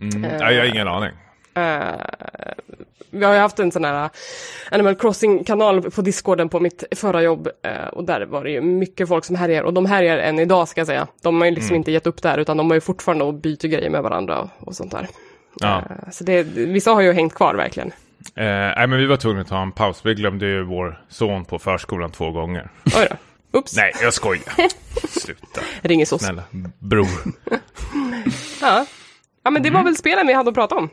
Mm. 0.00 0.24
ja, 0.40 0.52
jag 0.52 0.60
har 0.60 0.66
ingen 0.68 0.88
aning. 0.88 1.10
Vi 3.10 3.24
har 3.24 3.32
ju 3.34 3.38
haft 3.38 3.58
en 3.58 3.72
sån 3.72 3.84
här 3.84 4.10
Animal 4.70 4.94
Crossing-kanal 4.94 5.90
på 5.90 6.02
discorden 6.02 6.48
på 6.48 6.60
mitt 6.60 6.84
förra 6.96 7.22
jobb 7.22 7.48
och 7.92 8.04
där 8.04 8.26
var 8.26 8.44
det 8.44 8.50
ju 8.50 8.60
mycket 8.60 9.08
folk 9.08 9.24
som 9.24 9.36
härjar 9.36 9.62
och 9.62 9.72
de 9.74 9.86
härjar 9.86 10.18
än 10.18 10.38
idag 10.38 10.68
ska 10.68 10.80
jag 10.80 10.86
säga. 10.86 11.06
De 11.22 11.40
har 11.40 11.48
ju 11.48 11.54
liksom 11.54 11.76
inte 11.76 11.92
gett 11.92 12.06
upp 12.06 12.22
där 12.22 12.38
utan 12.38 12.56
de 12.56 12.70
har 12.70 12.74
ju 12.74 12.80
fortfarande 12.80 13.24
och 13.24 13.34
byter 13.34 13.68
grejer 13.68 13.90
med 13.90 14.02
varandra 14.02 14.40
och, 14.40 14.48
och 14.68 14.74
sånt 14.76 14.90
där. 14.92 15.08
Ja. 15.60 15.82
Så 16.12 16.24
det, 16.24 16.42
vissa 16.42 16.90
har 16.90 17.00
ju 17.00 17.12
hängt 17.12 17.34
kvar 17.34 17.54
verkligen. 17.54 17.92
Eh, 18.36 18.44
nej, 18.44 18.86
men 18.86 18.98
vi 18.98 19.06
var 19.06 19.16
tvungna 19.16 19.40
att 19.40 19.48
ta 19.48 19.62
en 19.62 19.72
paus. 19.72 20.00
Vi 20.04 20.14
glömde 20.14 20.46
ju 20.46 20.62
vår 20.62 21.04
son 21.08 21.44
på 21.44 21.58
förskolan 21.58 22.10
två 22.10 22.30
gånger. 22.30 22.70
Oj 22.96 23.06
då. 23.10 23.58
Oops. 23.58 23.76
Nej, 23.76 23.92
jag 24.02 24.14
skojar. 24.14 24.42
Sluta. 25.20 25.60
Ringer 25.82 26.04
SOS. 26.04 26.22
Snälla, 26.22 26.42
bror. 26.78 27.06
Ja. 28.60 28.86
ja, 29.44 29.50
men 29.50 29.62
det 29.62 29.68
Mm. 29.68 29.78
var 29.80 29.84
väl 29.84 29.96
spelen 29.96 30.26
vi 30.26 30.32
hade 30.32 30.48
att 30.48 30.54
prata 30.54 30.74
om. 30.74 30.88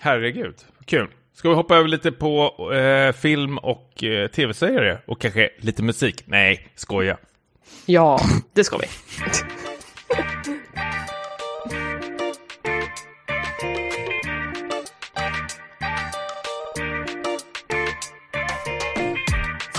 Herregud, 0.00 0.54
kul. 0.84 1.08
Ska 1.34 1.48
vi 1.48 1.54
hoppa 1.54 1.76
över 1.76 1.88
lite 1.88 2.12
på 2.12 2.52
eh, 2.74 3.12
film 3.12 3.58
och 3.58 4.04
eh, 4.04 4.28
tv-serier? 4.28 5.02
Och 5.06 5.20
kanske 5.20 5.50
lite 5.58 5.82
musik? 5.82 6.22
Nej, 6.26 6.68
skoja. 6.74 7.16
Ja, 7.86 8.20
det 8.54 8.64
ska 8.64 8.76
vi. 8.78 8.86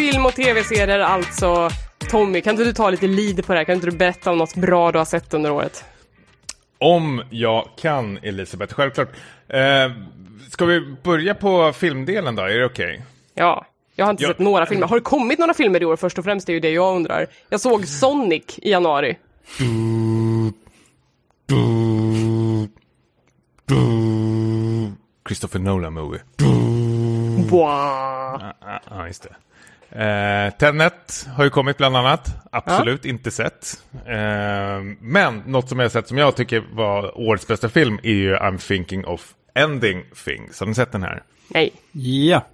Film 0.01 0.25
och 0.25 0.33
tv-serier 0.33 0.99
alltså. 0.99 1.69
Tommy, 2.09 2.41
kan 2.41 2.51
inte 2.51 2.63
du 2.63 2.73
ta 2.73 2.89
lite 2.89 3.07
lead 3.07 3.45
på 3.45 3.53
det 3.53 3.59
här? 3.59 3.65
Kan 3.65 3.75
inte 3.75 3.87
du 3.87 3.97
berätta 3.97 4.31
om 4.31 4.37
något 4.37 4.55
bra 4.55 4.91
du 4.91 4.97
har 4.97 5.05
sett 5.05 5.33
under 5.33 5.51
året? 5.51 5.85
Om 6.77 7.23
jag 7.29 7.67
kan, 7.81 8.17
Elisabeth, 8.21 8.73
självklart. 8.73 9.09
Eh, 9.47 9.91
ska 10.49 10.65
vi 10.65 10.95
börja 11.03 11.33
på 11.35 11.73
filmdelen 11.73 12.35
då? 12.35 12.43
Är 12.43 12.59
det 12.59 12.65
okej? 12.65 13.01
Ja, 13.33 13.65
jag 13.95 14.05
har 14.05 14.11
inte 14.11 14.23
Ja. 14.23 14.29
sett 14.29 14.39
några 14.39 14.65
filmer. 14.65 14.87
Har 14.87 14.95
det 14.95 15.01
kommit 15.03 15.39
några 15.39 15.53
filmer 15.53 15.81
i 15.81 15.85
år 15.85 15.95
först 15.95 16.17
och 16.17 16.23
främst? 16.23 16.47
Det 16.47 16.51
är 16.51 16.53
ju 16.53 16.59
det 16.59 16.71
jag 16.71 16.95
undrar. 16.95 17.27
Jag 17.49 17.61
såg 17.61 17.87
Sonic 17.87 18.59
i 18.61 18.71
januari. 18.71 19.17
Christopher 25.27 25.59
Nolan 25.59 25.93
movie. 25.93 26.21
Wow. 27.49 27.59
Ja, 27.61 28.53
ah, 28.61 28.79
ah, 28.85 29.07
just 29.07 29.23
det. 29.23 29.35
Eh, 29.91 30.53
Tenet 30.53 31.27
har 31.35 31.43
ju 31.43 31.49
kommit 31.49 31.77
bland 31.77 31.97
annat. 31.97 32.35
Absolut 32.51 33.05
inte 33.05 33.31
sett. 33.31 33.83
Eh, 34.05 34.81
men 34.99 35.43
något 35.45 35.69
som 35.69 35.79
jag 35.79 35.85
har 35.85 35.89
sett 35.89 36.07
som 36.07 36.17
jag 36.17 36.35
tycker 36.35 36.63
var 36.73 37.17
årets 37.19 37.47
bästa 37.47 37.69
film 37.69 37.99
är 38.03 38.13
ju 38.13 38.35
I'm 38.35 38.67
thinking 38.67 39.05
of 39.05 39.33
ending 39.55 40.03
things. 40.25 40.59
Har 40.59 40.67
ni 40.67 40.73
sett 40.73 40.91
den 40.91 41.03
här? 41.03 41.23
Nej. 41.47 41.73
Ja. 41.91 42.45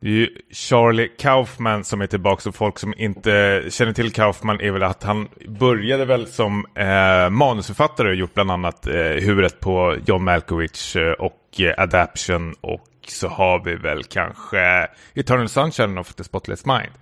Det 0.00 0.08
är 0.08 0.12
ju 0.12 0.28
Charlie 0.52 1.08
Kaufman 1.18 1.84
som 1.84 2.00
är 2.00 2.06
tillbaka 2.06 2.48
och 2.48 2.54
folk 2.54 2.78
som 2.78 2.94
inte 2.96 3.64
känner 3.68 3.92
till 3.92 4.12
Kaufman 4.12 4.60
är 4.60 4.70
väl 4.70 4.82
att 4.82 5.02
han 5.02 5.28
började 5.48 6.04
väl 6.04 6.26
som 6.26 6.66
eh, 6.74 7.30
manusförfattare 7.30 8.08
och 8.08 8.14
gjort 8.14 8.34
bland 8.34 8.50
annat 8.50 8.86
eh, 8.86 8.94
huvudet 8.94 9.60
på 9.60 9.96
John 10.06 10.24
Malkovich 10.24 10.96
eh, 10.96 11.12
och 11.12 11.60
eh, 11.60 11.74
Adaption 11.82 12.54
och 12.60 12.86
så 13.10 13.28
har 13.28 13.64
vi 13.64 13.74
väl 13.74 14.04
kanske 14.04 14.88
Eternal 15.14 15.48
Sunshine 15.48 15.98
of 15.98 16.14
the 16.14 16.24
Spotless 16.24 16.66
Mind. 16.66 16.92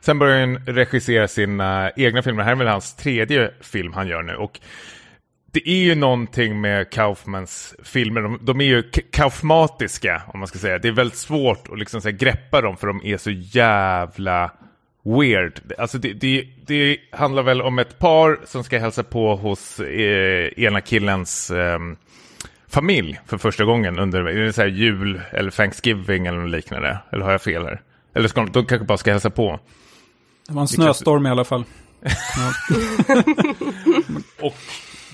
Sen 0.00 0.18
börjar 0.18 0.40
han 0.40 0.56
regissera 0.66 1.28
sina 1.28 1.90
egna 1.96 2.22
filmer. 2.22 2.38
Det 2.38 2.44
här 2.44 2.52
är 2.52 2.56
väl 2.56 2.66
hans 2.66 2.96
tredje 2.96 3.50
film 3.60 3.92
han 3.92 4.08
gör 4.08 4.22
nu. 4.22 4.34
Och 4.34 4.60
det 5.52 5.68
är 5.68 5.82
ju 5.82 5.94
någonting 5.94 6.60
med 6.60 6.90
Kaufmans 6.90 7.74
filmer, 7.82 8.20
de, 8.20 8.38
de 8.42 8.60
är 8.60 8.64
ju 8.64 8.82
kaufmatiska 9.12 10.22
om 10.26 10.38
man 10.38 10.48
ska 10.48 10.58
säga. 10.58 10.78
Det 10.78 10.88
är 10.88 10.92
väldigt 10.92 11.18
svårt 11.18 11.68
att 11.72 11.78
liksom 11.78 12.00
här, 12.04 12.10
greppa 12.10 12.60
dem 12.60 12.76
för 12.76 12.86
de 12.86 13.00
är 13.04 13.16
så 13.16 13.30
jävla 13.30 14.50
weird. 15.04 15.60
Alltså 15.78 15.98
det, 15.98 16.12
det, 16.12 16.44
det 16.66 16.96
handlar 17.12 17.42
väl 17.42 17.62
om 17.62 17.78
ett 17.78 17.98
par 17.98 18.40
som 18.44 18.64
ska 18.64 18.78
hälsa 18.78 19.02
på 19.02 19.36
hos 19.36 19.80
eh, 19.80 20.46
ena 20.56 20.80
killens 20.80 21.50
Eh, 21.50 21.78
familj 22.70 23.20
för 23.26 23.38
första 23.38 23.64
gången 23.64 23.98
under 23.98 24.24
är 24.24 24.44
det 24.44 24.52
så 24.52 24.64
jul 24.64 25.20
eller 25.32 25.50
Thanksgiving 25.50 26.26
eller 26.26 26.38
något 26.38 26.50
liknande. 26.50 26.98
Eller 27.12 27.24
har 27.24 27.32
jag 27.32 27.42
fel 27.42 27.64
här? 27.64 27.80
Eller 28.14 28.28
ska 28.28 28.40
de, 28.40 28.52
de 28.52 28.66
kanske 28.66 28.86
bara 28.86 28.98
ska 28.98 29.10
hälsa 29.10 29.30
på. 29.30 29.60
Det 30.48 30.54
var 30.54 30.62
en 30.62 30.68
snöstorm 30.68 31.26
i 31.26 31.30
alla 31.30 31.44
fall. 31.44 31.64
Och 34.40 34.56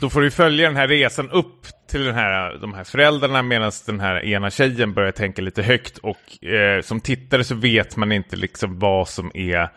då 0.01 0.11
får 0.11 0.21
du 0.21 0.31
följa 0.31 0.67
den 0.67 0.77
här 0.77 0.89
resan 0.89 1.31
upp 1.31 1.67
till 1.91 2.05
den 2.05 2.15
här, 2.15 2.59
de 2.61 2.75
här 2.75 2.85
föräldrarna 2.85 3.43
medan 3.43 3.73
den 3.87 4.01
här 4.01 4.25
ena 4.25 4.51
tjejen 4.51 4.95
börjar 4.95 5.13
tänka 5.13 5.43
lite 5.43 5.63
högt. 5.63 5.99
Och 5.99 6.45
eh, 6.45 6.81
som 6.81 7.01
tittare 7.01 7.45
så 7.45 7.55
vet 7.55 7.97
man 7.97 8.13
inte 8.13 8.37
liksom 8.37 8.79
vad 8.79 9.09
som 9.09 9.31
är 9.35 9.69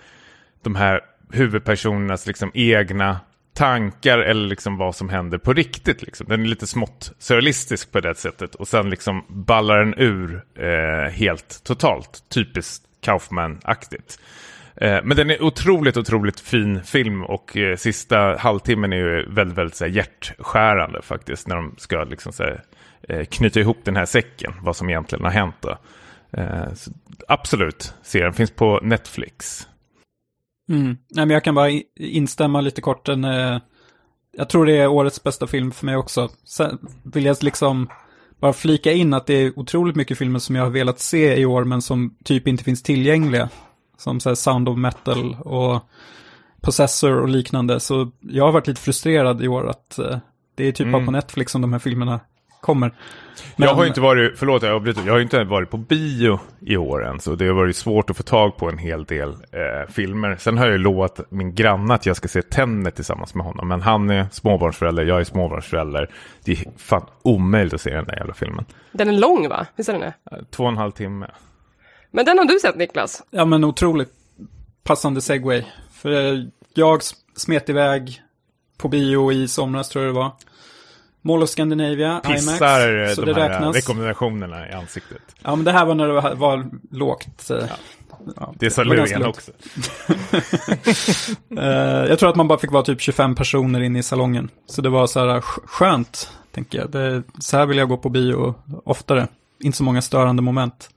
de 0.63 0.75
här 0.75 1.01
huvudpersonernas 1.31 2.27
liksom 2.27 2.51
egna 2.53 3.19
tankar 3.59 4.19
eller 4.19 4.47
liksom 4.47 4.77
vad 4.77 4.95
som 4.95 5.09
händer 5.09 5.37
på 5.37 5.53
riktigt. 5.53 6.01
Liksom. 6.01 6.27
Den 6.29 6.41
är 6.41 6.45
lite 6.45 6.67
smått 6.67 7.11
surrealistisk 7.19 7.91
på 7.91 7.99
det 7.99 8.15
sättet 8.15 8.55
och 8.55 8.67
sen 8.67 8.89
liksom 8.89 9.25
ballar 9.27 9.79
den 9.79 9.93
ur 9.97 10.43
eh, 10.55 11.11
helt 11.11 11.63
totalt. 11.63 12.23
Typiskt 12.29 12.85
Kaufman-aktigt. 13.01 14.19
Eh, 14.75 14.99
Men 15.03 15.17
den 15.17 15.29
är 15.29 15.43
otroligt, 15.43 15.97
otroligt 15.97 16.39
fin 16.39 16.83
film 16.83 17.23
och 17.23 17.57
eh, 17.57 17.75
sista 17.75 18.37
halvtimmen 18.37 18.93
är 18.93 18.97
ju 18.97 19.25
väldigt, 19.29 19.57
väldigt 19.57 19.75
så 19.75 19.85
här, 19.85 19.91
hjärtskärande 19.91 21.01
faktiskt. 21.01 21.47
När 21.47 21.55
de 21.55 21.75
ska 21.77 22.03
liksom 22.03 22.33
så 22.33 22.43
här, 22.43 22.63
eh, 23.09 23.25
knyta 23.25 23.59
ihop 23.59 23.77
den 23.83 23.95
här 23.95 24.05
säcken, 24.05 24.53
vad 24.61 24.75
som 24.75 24.89
egentligen 24.89 25.25
har 25.25 25.31
hänt 25.31 25.55
då. 25.59 25.77
Eh, 26.31 26.73
så, 26.73 26.91
absolut, 27.27 27.93
serien 28.03 28.33
finns 28.33 28.51
på 28.51 28.79
Netflix. 28.83 29.67
Mm. 30.69 30.87
Nej, 30.87 31.25
men 31.25 31.29
jag 31.29 31.43
kan 31.43 31.55
bara 31.55 31.69
instämma 31.99 32.61
lite 32.61 32.81
kort. 32.81 33.05
Den, 33.05 33.23
eh, 33.23 33.57
jag 34.31 34.49
tror 34.49 34.65
det 34.65 34.77
är 34.77 34.87
årets 34.87 35.23
bästa 35.23 35.47
film 35.47 35.71
för 35.71 35.85
mig 35.85 35.95
också. 35.95 36.29
Sen 36.43 36.77
vill 37.03 37.25
jag 37.25 37.43
liksom 37.43 37.89
bara 38.39 38.53
flika 38.53 38.91
in 38.91 39.13
att 39.13 39.25
det 39.25 39.33
är 39.33 39.59
otroligt 39.59 39.95
mycket 39.95 40.17
filmer 40.17 40.39
som 40.39 40.55
jag 40.55 40.63
har 40.63 40.69
velat 40.69 40.99
se 40.99 41.35
i 41.39 41.45
år 41.45 41.63
men 41.63 41.81
som 41.81 42.15
typ 42.23 42.47
inte 42.47 42.63
finns 42.63 42.83
tillgängliga. 42.83 43.49
Som 43.97 44.19
så 44.19 44.29
här 44.29 44.35
Sound 44.35 44.69
of 44.69 44.77
Metal 44.77 45.37
och 45.39 45.83
Possessor 46.61 47.21
och 47.21 47.29
liknande. 47.29 47.79
Så 47.79 48.11
jag 48.19 48.45
har 48.45 48.51
varit 48.51 48.67
lite 48.67 48.81
frustrerad 48.81 49.43
i 49.43 49.47
år 49.47 49.69
att 49.69 49.99
eh, 49.99 50.17
det 50.55 50.67
är 50.67 50.71
typ 50.71 50.91
bara 50.91 51.05
på 51.05 51.11
Netflix 51.11 51.51
som 51.51 51.61
de 51.61 51.73
här 51.73 51.79
filmerna 51.79 52.19
kommer. 52.61 52.93
Men- 53.55 53.67
Jag 53.67 53.75
har 53.75 53.85
inte 53.85 54.01
varit, 54.01 54.39
förlåt 54.39 54.63
jag 54.63 54.71
avbryter, 54.75 55.01
jag 55.05 55.13
har 55.13 55.19
inte 55.19 55.43
varit 55.43 55.69
på 55.69 55.77
bio 55.77 56.39
i 56.59 56.77
år 56.77 57.05
än, 57.05 57.19
så 57.19 57.35
det 57.35 57.47
har 57.47 57.53
varit 57.53 57.75
svårt 57.75 58.09
att 58.09 58.17
få 58.17 58.23
tag 58.23 58.57
på 58.57 58.69
en 58.69 58.77
hel 58.77 59.03
del 59.05 59.29
eh, 59.29 59.89
filmer. 59.91 60.35
Sen 60.39 60.57
har 60.57 60.65
jag 60.65 60.71
ju 60.71 60.77
lovat 60.77 61.19
min 61.29 61.55
granne 61.55 61.93
att 61.93 62.05
jag 62.05 62.15
ska 62.15 62.27
se 62.27 62.41
Tenet 62.41 62.95
tillsammans 62.95 63.35
med 63.35 63.45
honom, 63.45 63.67
men 63.67 63.81
han 63.81 64.09
är 64.09 64.25
småbarnsförälder, 64.31 65.03
jag 65.05 65.19
är 65.19 65.23
småbarnsförälder. 65.23 66.09
Det 66.43 66.51
är 66.51 66.57
fan 66.77 67.05
omöjligt 67.21 67.73
att 67.73 67.81
se 67.81 67.89
den 67.95 68.05
där 68.05 68.15
jävla 68.17 68.33
filmen. 68.33 68.65
Den 68.91 69.07
är 69.09 69.13
lång 69.13 69.49
va? 69.49 69.65
Visst 69.75 69.89
är 69.89 69.93
den 69.93 70.01
det? 70.01 70.13
Eh, 70.31 70.37
Två 70.51 70.63
och 70.63 70.69
en 70.69 70.77
halv 70.77 70.91
timme. 70.91 71.27
Men 72.11 72.25
den 72.25 72.37
har 72.37 72.45
du 72.45 72.59
sett 72.59 72.75
Niklas? 72.75 73.23
Ja 73.29 73.45
men 73.45 73.63
otroligt 73.63 74.09
passande 74.83 75.21
segway. 75.21 75.63
För 75.93 76.45
jag 76.73 77.01
smet 77.35 77.69
iväg 77.69 78.21
på 78.77 78.87
bio 78.87 79.31
i 79.31 79.47
somras 79.47 79.89
tror 79.89 80.05
jag 80.05 80.13
det 80.15 80.19
var. 80.19 80.31
Mall 81.21 81.43
of 81.43 81.49
Scandinavia, 81.49 82.19
Pissar 82.23 82.89
IMAX. 82.93 83.15
Så 83.15 83.21
de 83.25 83.33
det 83.33 83.41
här 83.41 83.49
räknas. 83.49 83.75
rekommendationerna 83.75 84.69
i 84.69 84.71
ansiktet. 84.71 85.21
Ja 85.43 85.55
men 85.55 85.65
det 85.65 85.71
här 85.71 85.85
var 85.85 85.95
när 85.95 86.07
det 86.07 86.13
var, 86.13 86.35
var 86.35 86.65
lågt. 86.91 87.49
eh, 87.49 87.57
ja, 88.35 88.53
Det 88.59 88.69
sa 88.71 88.83
lågt. 88.83 89.25
också. 89.27 89.51
Eh, 91.57 92.05
jag 92.09 92.19
tror 92.19 92.29
att 92.29 92.35
man 92.35 92.47
bara 92.47 92.59
fick 92.59 92.71
vara 92.71 92.83
typ 92.83 93.01
25 93.01 93.35
personer 93.35 93.79
inne 93.81 93.99
i 93.99 94.03
salongen. 94.03 94.49
Så 94.65 94.81
det 94.81 94.89
var 94.89 95.07
så 95.07 95.19
här 95.19 95.39
sk- 95.39 95.61
skönt, 95.67 96.31
tänker 96.51 96.77
jag. 96.79 96.91
Det, 96.91 97.23
så 97.39 97.57
här 97.57 97.65
vill 97.65 97.77
jag 97.77 97.89
gå 97.89 97.97
på 97.97 98.09
bio 98.09 98.55
oftare. 98.85 99.27
Inte 99.63 99.77
så 99.77 99.83
många 99.83 100.01
störande 100.01 100.41
moment. 100.41 100.89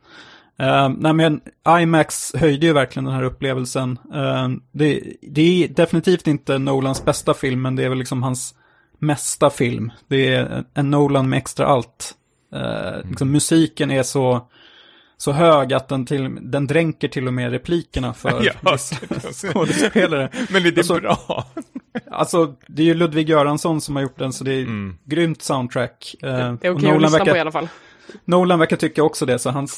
Uh, 0.63 0.89
nej 0.99 1.13
men 1.13 1.41
IMAX 1.81 2.33
höjde 2.35 2.67
ju 2.67 2.73
verkligen 2.73 3.05
den 3.05 3.15
här 3.15 3.23
upplevelsen. 3.23 3.99
Eh, 4.15 4.49
det, 4.73 5.03
det 5.23 5.65
är 5.65 5.69
definitivt 5.69 6.27
inte 6.27 6.59
Nolans 6.59 7.05
bästa 7.05 7.35
film, 7.35 7.63
men 7.63 7.77
det 7.77 7.85
är 7.85 7.89
väl 7.89 7.99
liksom 7.99 8.23
hans 8.23 8.55
mesta 9.03 9.51
film. 9.51 9.93
Det 10.09 10.35
är 10.35 10.65
en 10.75 10.91
Nolan 10.91 11.29
med 11.29 11.37
extra 11.37 11.67
allt. 11.67 12.15
Eh, 12.55 13.09
liksom, 13.09 13.33
musiken 13.33 13.91
är 13.91 14.03
så, 14.03 14.49
så 15.17 15.33
hög 15.33 15.73
att 15.73 15.89
den, 15.89 16.07
till, 16.07 16.39
den 16.43 16.67
dränker 16.67 17.09
till 17.09 17.27
och 17.27 17.35
med 17.35 17.51
replikerna 17.51 18.15
för 18.15 18.45
Ja, 18.63 18.77
skådespelare. 19.33 20.29
Men 20.51 20.67
är 20.67 20.71
det 20.71 20.79
Alltså- 20.79 21.01
bra? 21.01 21.47
Alltså, 22.11 22.55
det 22.69 22.83
är 22.83 22.87
ju 22.87 22.95
Ludvig 22.95 23.29
Göransson 23.29 23.81
som 23.81 23.97
har 23.97 24.03
gjort 24.03 24.19
den, 24.19 24.33
så 24.33 24.45
det 24.45 24.53
är 24.55 24.63
Mm. 24.63 24.97
grymt 25.05 25.43
soundtrack. 25.43 26.15
Eh, 26.23 26.29
Det 26.29 26.37
är 26.39 26.53
okej 26.55 26.71
att 26.71 26.83
Nolan 26.83 27.03
lyssna 27.03 27.19
på 27.19 27.25
i 27.25 27.29
verkar, 27.29 27.41
alla 27.41 27.53
fall. 27.53 27.69
Nolan 28.25 28.59
verkar 28.59 28.77
tycka 28.77 29.03
också 29.03 29.27
det, 29.27 29.39
så 29.39 29.51
han 29.51 29.69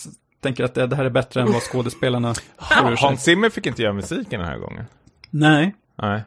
tänker 0.43 0.65
att 0.65 0.75
det, 0.75 0.87
det 0.87 0.97
här 0.97 1.05
är 1.05 1.11
bättre 1.11 1.41
än 1.43 1.53
vad 1.53 1.63
skådespelarna 1.63 2.35
får. 2.59 2.97
Hans 3.07 3.23
Zimmer 3.25 3.51
fick 3.51 3.67
inte 3.67 3.83
göra 3.83 3.93
musiken 3.93 4.41
den 4.41 4.49
här 4.49 4.59
gången. 4.59 4.85
Nej, 5.31 5.75
Nej. 6.03 6.23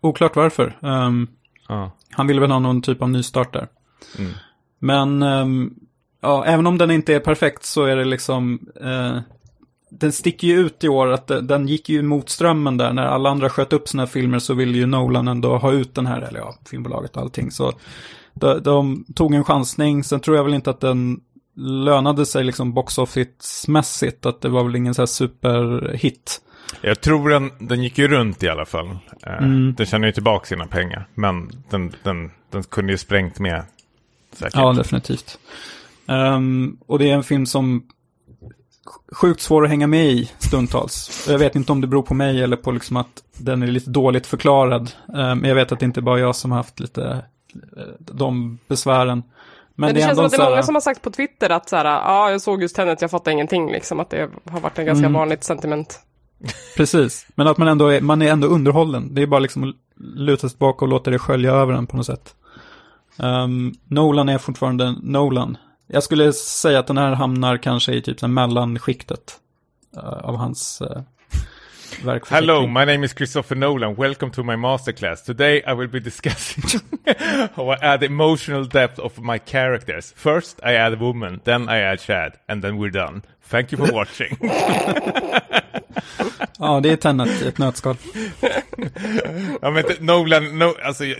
oklart 0.00 0.36
varför. 0.36 0.76
Ehm, 0.82 1.28
Ja. 1.68 1.90
Han 2.16 2.26
ville 2.26 2.40
väl 2.40 2.50
ha 2.50 2.58
någon 2.58 2.82
typ 2.82 3.02
av 3.02 3.10
nystart 3.10 3.52
där. 3.52 3.68
Mm. 4.18 4.32
Men, 4.78 5.22
ehm, 5.22 5.74
ja, 6.22 6.44
även 6.44 6.66
om 6.66 6.78
den 6.78 6.90
inte 6.90 7.14
är 7.14 7.20
perfekt 7.20 7.64
så 7.64 7.84
är 7.84 7.96
det 7.96 8.04
liksom, 8.04 8.58
eh, 8.84 9.18
den 9.90 10.12
sticker 10.12 10.48
ju 10.48 10.58
ut 10.60 10.84
i 10.84 10.88
år 10.88 11.12
att 11.12 11.26
det- 11.26 11.40
den 11.40 11.68
gick 11.68 11.88
ju 11.88 12.02
mot 12.02 12.28
strömmen 12.28 12.76
där. 12.76 12.92
När 12.92 13.06
alla 13.06 13.30
andra 13.30 13.48
sköt 13.50 13.72
upp 13.72 13.88
sina 13.88 14.06
filmer 14.06 14.38
så 14.38 14.54
ville 14.54 14.78
ju 14.78 14.86
Nolan 14.86 15.28
ändå 15.28 15.56
ha 15.58 15.72
ut 15.72 15.94
den 15.94 16.06
här, 16.06 16.20
eller 16.20 16.38
ja, 16.40 16.54
filmbolaget 16.70 17.16
och 17.16 17.22
allting. 17.22 17.50
Så 17.50 17.72
de, 18.34 18.62
de 18.62 19.04
tog 19.14 19.34
en 19.34 19.44
chansning, 19.44 20.04
sen 20.04 20.20
tror 20.20 20.36
jag 20.36 20.44
väl 20.44 20.54
inte 20.54 20.70
att 20.70 20.80
den 20.80 21.20
lönade 21.58 22.26
sig 22.26 22.44
liksom 22.44 22.74
box 22.74 22.98
office-mässigt. 22.98 24.26
Att 24.26 24.40
det 24.40 24.48
var 24.48 24.64
väl 24.64 24.76
ingen 24.76 24.94
så 24.94 25.02
här 25.02 25.06
superhit. 25.06 26.40
Jag 26.80 27.00
tror 27.00 27.28
den, 27.28 27.50
den 27.58 27.82
gick 27.82 27.98
ju 27.98 28.08
runt 28.08 28.42
i 28.42 28.48
alla 28.48 28.64
fall. 28.64 28.98
Eh, 29.26 29.32
Mm. 29.38 29.74
Den 29.74 29.86
tjänade 29.86 30.06
ju 30.06 30.12
tillbaka 30.12 30.46
sina 30.46 30.66
pengar. 30.66 31.08
Men 31.14 31.50
den, 31.70 31.92
den, 32.02 32.30
den 32.50 32.62
kunde 32.62 32.92
ju 32.92 32.98
sprängt 32.98 33.38
med. 33.38 33.62
Säkert. 34.32 34.54
Ja, 34.54 34.72
definitivt. 34.72 35.38
Ehm, 36.08 36.76
och 36.86 36.98
det 36.98 37.10
är 37.10 37.14
en 37.14 37.22
film 37.22 37.46
som 37.46 37.82
sjukt 39.12 39.40
svår 39.40 39.64
att 39.64 39.70
hänga 39.70 39.86
med 39.86 40.06
i 40.06 40.30
stundtals. 40.38 41.26
Jag 41.30 41.38
vet 41.38 41.56
inte 41.56 41.72
om 41.72 41.80
det 41.80 41.86
beror 41.86 42.02
på 42.02 42.14
mig 42.14 42.42
eller 42.42 42.56
på 42.56 42.70
liksom 42.70 42.96
att 42.96 43.22
den 43.38 43.62
är 43.62 43.66
lite 43.66 43.90
dåligt 43.90 44.26
förklarad. 44.26 44.90
Ehm, 45.08 45.38
Men 45.38 45.44
jag 45.48 45.54
vet 45.54 45.72
att 45.72 45.80
det 45.80 45.86
inte 45.86 46.02
bara 46.02 46.18
jag 46.18 46.36
som 46.36 46.50
har 46.50 46.58
haft 46.58 46.80
lite 46.80 47.24
eh, 47.76 47.82
de 47.98 48.58
besvären. 48.68 49.22
Men, 49.78 49.86
Men 49.86 49.94
det, 49.94 50.00
känns 50.00 50.10
ändå 50.10 50.16
som 50.16 50.24
att 50.26 50.30
det 50.32 50.42
är 50.46 50.50
många 50.50 50.62
som 50.62 50.74
har 50.74 50.80
sagt 50.82 51.02
på 51.02 51.10
Twitter 51.10 51.50
att 51.50 51.68
så 51.68 51.76
här, 51.76 51.84
ja, 51.84 52.30
jag 52.30 52.40
såg 52.40 52.62
just 52.62 52.76
Tenet, 52.76 53.00
jag 53.02 53.10
fattar 53.10 53.30
ingenting, 53.32 53.72
liksom. 53.72 54.00
Att 54.00 54.10
det 54.10 54.30
har 54.50 54.60
varit 54.60 54.78
en 54.78 54.86
ganska 54.86 55.06
Mm. 55.06 55.12
vanligt 55.12 55.44
sentiment. 55.44 56.00
Precis, 56.76 57.26
men 57.34 57.46
att 57.46 57.58
man 57.58 57.68
ändå 57.68 57.88
är, 57.88 58.00
man 58.00 58.22
är 58.22 58.32
ändå 58.32 58.48
underhållen. 58.48 59.14
Det 59.14 59.22
är 59.22 59.26
bara 59.26 59.40
liksom 59.40 59.68
att 59.68 59.76
luta 59.96 60.40
sig 60.40 60.50
tillbaka 60.50 60.84
och 60.84 60.88
låta 60.88 61.10
det 61.10 61.18
skölja 61.18 61.52
över 61.52 61.72
en 61.72 61.86
på 61.86 61.96
något 61.96 62.06
sätt. 62.06 62.34
Um, 63.18 63.74
Nolan 63.84 64.28
är 64.28 64.38
fortfarande 64.38 64.94
Nolan. 65.02 65.56
Jag 65.86 66.02
skulle 66.02 66.32
säga 66.32 66.78
att 66.78 66.86
den 66.86 66.98
här 66.98 67.14
hamnar 67.14 67.56
kanske 67.56 67.94
i 67.94 68.02
typ 68.02 68.22
mellanskiktet 68.22 69.40
uh, 69.96 70.02
av 70.02 70.36
hans 70.36 70.80
eh, 70.80 70.96
uh, 70.96 71.02
verk. 72.04 72.22
Hello, 72.30 72.66
my 72.66 72.84
name 72.84 73.04
is 73.04 73.14
Christopher 73.14 73.56
Nolan. 73.56 73.94
Welcome 73.94 74.32
to 74.32 74.42
my 74.42 74.56
masterclass. 74.56 75.24
Today 75.24 75.62
I 75.66 75.74
will 75.74 75.88
be 75.88 76.00
discussing 76.00 76.80
how 77.54 77.72
I 77.72 77.76
add 77.80 78.02
emotional 78.02 78.64
depth 78.64 79.00
of 79.00 79.18
my 79.18 79.38
characters. 79.38 80.12
First 80.16 80.60
I 80.62 80.74
add 80.74 80.92
a 80.92 80.98
woman, 81.00 81.40
then 81.44 81.68
I 81.68 81.78
add 81.78 82.00
Chad, 82.00 82.32
and 82.48 82.62
then 82.62 82.78
we're 82.78 83.06
done. 83.06 83.22
Thank 83.42 83.72
you 83.72 83.78
for 83.78 83.92
watching. 83.92 84.36
Ja, 86.58 86.80
det 86.80 86.90
är 86.90 86.96
Tenet 86.96 87.42
i 87.42 87.48
ett 87.48 87.58
nötskal. 87.58 87.96
ja, 89.60 89.70
men 89.70 89.84
Nolan, 90.00 90.58
no, 90.58 90.74
alltså, 90.84 91.04
jag, 91.04 91.18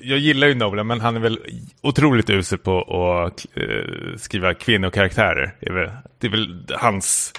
jag, 0.00 0.18
gillar 0.18 0.48
ju 0.48 0.54
Nolan, 0.54 0.86
men 0.86 1.00
han 1.00 1.16
är 1.16 1.20
väl 1.20 1.38
otroligt 1.82 2.30
usel 2.30 2.58
på 2.58 2.80
att 3.26 3.46
eh, 3.54 4.16
skriva 4.16 4.54
kvinnokaraktärer. 4.54 5.54
Det 5.60 5.66
är 5.66 5.72
väl, 5.72 5.90
det 6.18 6.26
är 6.26 6.30
väl 6.30 6.66
hans 6.74 7.32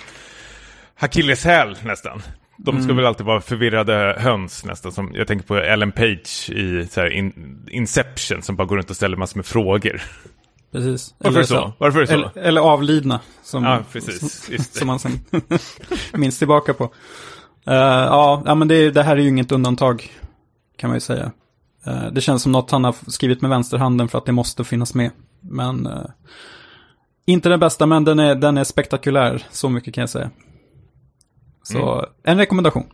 akilleshäl 1.00 1.78
nästan. 1.84 2.22
De 2.58 2.84
ska 2.84 2.94
väl 2.94 3.06
alltid 3.06 3.26
vara 3.26 3.42
förvirrade 3.42 4.16
höns 4.20 4.66
nästan. 4.66 4.92
Som, 4.92 5.12
jag 5.16 5.28
tänker 5.28 5.48
på 5.48 5.58
Ellen 5.58 5.92
Page 5.92 6.50
i 6.50 6.88
in, 7.12 7.60
Inception 7.70 8.42
som 8.42 8.56
bara 8.56 8.68
går 8.68 8.78
runt 8.78 8.90
och 8.90 8.96
ställer 8.96 9.18
massor 9.18 9.38
med 9.38 9.46
frågor. 9.46 10.02
Precis. 10.72 11.16
Varför 11.18 11.40
det 11.40 11.48
så? 11.48 11.74
Varför 11.78 11.98
är 11.98 12.02
det 12.02 12.08
så? 12.08 12.14
Eller, 12.14 12.38
eller 12.38 12.62
avlidna. 12.62 13.20
Som, 13.44 13.64
Ja, 13.64 13.80
precis. 13.92 14.50
Just 14.50 14.76
som 14.78 14.88
man 14.88 15.00
sen 15.00 15.12
minns 16.14 16.38
tillbaka 16.40 16.74
på. 16.74 16.84
Eh, 17.68 17.74
ja, 17.76 18.44
ja, 18.46 18.56
men 18.56 18.68
det, 18.68 18.92
det 18.92 19.04
här 19.04 19.18
är 19.18 19.22
ju 19.22 19.30
inget 19.30 19.52
undantag, 19.52 20.12
kan 20.78 20.90
man 20.90 20.96
ju 20.98 21.02
säga. 21.02 21.32
Eh, 21.86 22.12
det 22.12 22.22
känns 22.22 22.44
som 22.44 22.52
något 22.52 22.72
han 22.72 22.84
har 22.84 22.96
skrivit 23.08 23.42
med 23.42 23.50
vänsterhanden 23.50 24.08
för 24.08 24.18
att 24.18 24.26
det 24.26 24.32
måste 24.32 24.64
finnas 24.64 24.94
med. 24.94 25.12
Men 25.42 25.86
eh, 25.88 26.06
inte 27.26 27.50
den 27.50 27.60
bästa, 27.60 27.86
men 27.86 28.04
den 28.04 28.20
är, 28.20 28.36
den 28.36 28.58
är 28.58 28.64
spektakulär, 28.64 29.46
så 29.52 29.70
mycket 29.70 29.94
kan 29.94 30.02
jag 30.02 30.10
säga. 30.10 30.30
Så 31.64 31.94
Mm. 31.94 32.06
en 32.24 32.38
rekommendation. 32.38 32.86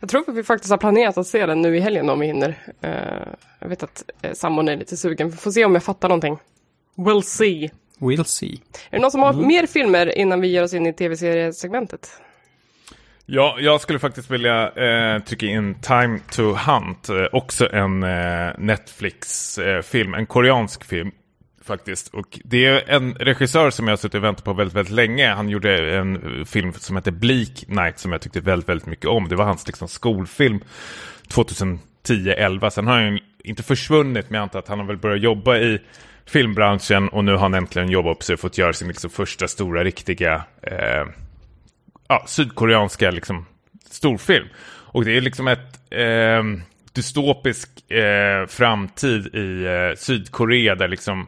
Jag 0.00 0.08
tror 0.10 0.30
att 0.30 0.36
vi 0.36 0.42
faktiskt 0.42 0.70
har 0.70 0.78
planerat 0.78 1.18
att 1.18 1.26
se 1.26 1.46
den 1.46 1.62
nu 1.62 1.76
i 1.76 1.80
helgen 1.80 2.10
om 2.10 2.20
vi 2.20 2.26
hinner. 2.26 2.62
Eh, 2.80 3.28
jag 3.58 3.68
vet 3.68 3.82
att 3.82 4.02
uh, 4.26 4.32
sambon 4.32 4.68
är 4.68 4.76
lite 4.76 4.96
sugen. 4.96 5.30
Vi 5.30 5.36
får 5.36 5.50
se 5.50 5.64
om 5.64 5.74
jag 5.74 5.82
fattar 5.82 6.08
någonting. 6.08 6.38
We'll 6.96 7.22
see. 7.22 7.70
We'll 7.98 8.24
see. 8.24 8.60
Är 8.90 8.96
det 8.96 9.02
någon 9.02 9.10
som 9.10 9.22
har 9.22 9.32
Mm. 9.32 9.46
mer 9.46 9.66
filmer 9.66 10.18
innan 10.18 10.40
vi 10.40 10.48
ger 10.48 10.62
oss 10.62 10.74
in 10.74 10.86
i 10.86 10.92
tv-seriesegmentet? 10.92 12.08
Ja, 13.26 13.56
jag 13.60 13.80
skulle 13.80 13.98
faktiskt 13.98 14.30
vilja 14.30 14.68
eh, 14.70 15.22
trycka 15.22 15.46
in 15.46 15.74
Time 15.80 16.20
to 16.30 16.42
Hunt, 16.42 17.08
eh, 17.08 17.24
också 17.32 17.72
en 17.72 18.02
eh, 18.02 18.52
Netflix-film, 18.58 20.14
en 20.14 20.26
koreansk 20.26 20.84
film 20.84 21.10
faktiskt. 21.64 22.14
Och 22.14 22.40
det 22.44 22.64
är 22.66 22.90
en 22.90 23.14
regissör 23.14 23.70
som 23.70 23.86
jag 23.88 23.92
har 23.92 23.96
suttit 23.96 24.14
och 24.14 24.24
väntat 24.24 24.44
på 24.44 24.52
väldigt, 24.52 24.76
väldigt 24.76 24.94
länge. 24.94 25.28
Han 25.28 25.48
gjorde 25.48 25.96
en 25.96 26.38
eh, 26.38 26.44
film 26.44 26.72
som 26.72 26.96
heter 26.96 27.10
Bleak 27.10 27.64
Night 27.68 27.98
som 27.98 28.12
jag 28.12 28.20
tyckte 28.20 28.40
väldigt, 28.40 28.68
väldigt 28.68 28.86
mycket 28.86 29.06
om. 29.06 29.28
Det 29.28 29.36
var 29.36 29.44
hans 29.44 29.66
liksom, 29.66 29.88
skolfilm 29.88 30.60
2010-11. 31.28 32.70
Sen 32.70 32.86
har 32.86 32.94
han 32.94 33.12
ju 33.12 33.18
inte 33.44 33.62
försvunnit, 33.62 34.30
men 34.30 34.34
jag 34.38 34.42
antar 34.42 34.58
att 34.58 34.68
han 34.68 34.78
har 34.78 34.86
väl 34.86 34.96
börjat 34.96 35.22
jobba 35.22 35.56
i 35.56 35.78
filmbranschen 36.26 37.08
och 37.08 37.24
nu 37.24 37.32
har 37.32 37.38
han 37.38 37.54
äntligen 37.54 37.90
jobbat 37.90 38.16
upp 38.16 38.22
sig 38.22 38.34
och 38.34 38.40
fått 38.40 38.58
göra 38.58 38.72
sin 38.72 38.88
liksom, 38.88 39.10
första 39.10 39.48
stora 39.48 39.84
riktiga 39.84 40.44
eh, 40.62 41.06
ja, 42.08 42.24
sydkoreanska 42.26 43.10
liksom, 43.10 43.46
storfilm. 43.90 44.46
Och 44.66 45.04
det 45.04 45.16
är 45.16 45.20
liksom 45.20 45.48
ett 45.48 45.80
eh, 45.90 46.42
dystopisk 46.92 47.90
eh, 47.90 48.46
framtid 48.46 49.34
i 49.34 49.64
eh, 49.64 49.96
Sydkorea 49.96 50.74
där 50.74 50.88
liksom 50.88 51.20
eh, 51.20 51.26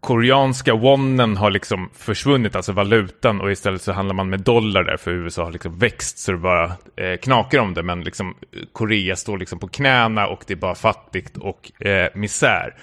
koreanska 0.00 0.74
wonen 0.74 1.36
har 1.36 1.50
liksom 1.50 1.90
försvunnit, 1.94 2.56
alltså 2.56 2.72
valutan, 2.72 3.40
och 3.40 3.52
istället 3.52 3.82
så 3.82 3.92
handlar 3.92 4.14
man 4.14 4.30
med 4.30 4.40
dollar 4.40 4.84
där, 4.84 4.96
för 4.96 5.10
USA 5.10 5.44
har 5.44 5.52
liksom 5.52 5.78
växt 5.78 6.18
så 6.18 6.32
det 6.32 6.38
bara 6.38 6.64
eh, 6.96 7.16
knakar 7.22 7.58
om 7.58 7.74
det, 7.74 7.82
men 7.82 8.00
liksom 8.00 8.34
eh, 8.52 8.58
Korea 8.72 9.16
står 9.16 9.38
liksom 9.38 9.58
på 9.58 9.68
knäna 9.68 10.26
och 10.26 10.44
det 10.46 10.54
är 10.54 10.58
bara 10.58 10.74
fattigt 10.74 11.36
och 11.36 11.86
eh, 11.86 12.08
misär. 12.14 12.74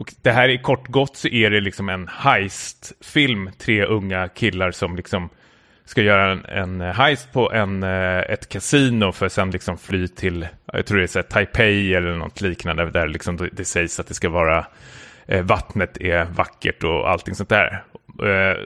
Och 0.00 0.12
det 0.22 0.32
här 0.32 0.48
är 0.48 0.56
kort 0.56 0.88
gott 0.88 1.16
så 1.16 1.28
är 1.28 1.50
det 1.50 1.60
liksom 1.60 1.88
en 1.88 2.08
heist-film, 2.08 3.50
tre 3.58 3.84
unga 3.84 4.28
killar 4.28 4.70
som 4.70 4.96
liksom 4.96 5.28
ska 5.84 6.02
göra 6.02 6.32
en, 6.32 6.44
en 6.44 6.80
eh, 6.80 6.94
heist 6.94 7.32
på 7.32 7.52
en, 7.52 7.82
eh, 7.82 8.18
ett 8.18 8.48
kasino 8.48 9.12
för 9.12 9.26
att 9.26 9.32
sen 9.32 9.50
liksom 9.50 9.78
fly 9.78 10.08
till, 10.08 10.48
jag 10.72 10.86
tror 10.86 10.98
det 10.98 11.04
är 11.04 11.06
så 11.06 11.18
här 11.18 11.26
Taipei 11.26 11.94
eller 11.94 12.14
något 12.14 12.40
liknande, 12.40 12.90
där 12.90 13.08
liksom 13.08 13.36
det, 13.36 13.48
det 13.52 13.64
sägs 13.64 14.00
att 14.00 14.06
det 14.06 14.14
ska 14.14 14.28
vara 14.28 14.66
eh, 15.26 15.42
vattnet 15.42 15.96
är 16.00 16.24
vackert 16.24 16.84
och 16.84 17.10
allting 17.10 17.34
sånt 17.34 17.48
där. 17.48 17.82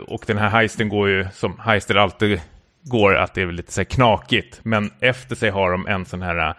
Och 0.07 0.25
den 0.27 0.39
här 0.39 0.49
heisten 0.49 0.89
går 0.89 1.09
ju 1.09 1.27
som 1.33 1.59
heister 1.59 1.95
alltid 1.95 2.41
går, 2.83 3.17
att 3.17 3.35
det 3.35 3.43
är 3.43 3.47
lite 3.47 3.73
så 3.73 3.81
här 3.81 3.85
knakigt. 3.85 4.61
Men 4.63 4.91
efter 5.01 5.37
sig 5.37 5.51
har 5.51 5.71
de 5.71 5.87
en 5.87 6.05
sån 6.05 6.23
här, 6.23 6.55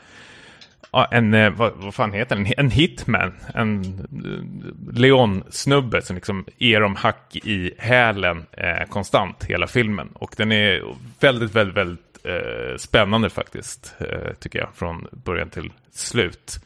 en, 1.04 1.34
eh, 1.34 1.50
vad, 1.50 1.74
vad 1.76 1.96
fan 1.96 2.14
heter 2.14 2.36
den? 2.36 2.48
En 2.58 2.72
hitman, 2.72 3.34
en 3.54 3.84
eh, 3.84 4.94
leonsnubbe 5.00 6.02
som 6.02 6.16
liksom 6.16 6.46
ger 6.58 6.82
dem 6.82 6.96
hack 6.96 7.36
i 7.36 7.72
hälen 7.78 8.46
eh, 8.52 8.88
konstant 8.90 9.44
hela 9.44 9.68
filmen. 9.68 10.10
Och 10.14 10.34
den 10.38 10.52
är 10.52 10.84
väldigt, 11.20 11.56
väldigt, 11.56 11.78
väldigt 11.78 12.26
eh, 12.26 12.78
spännande 12.78 13.30
faktiskt, 13.30 13.96
eh, 14.00 14.34
tycker 14.40 14.60
jag, 14.60 14.70
från 14.76 15.08
början 15.12 15.50
till 15.50 15.72
slut. 15.92 16.60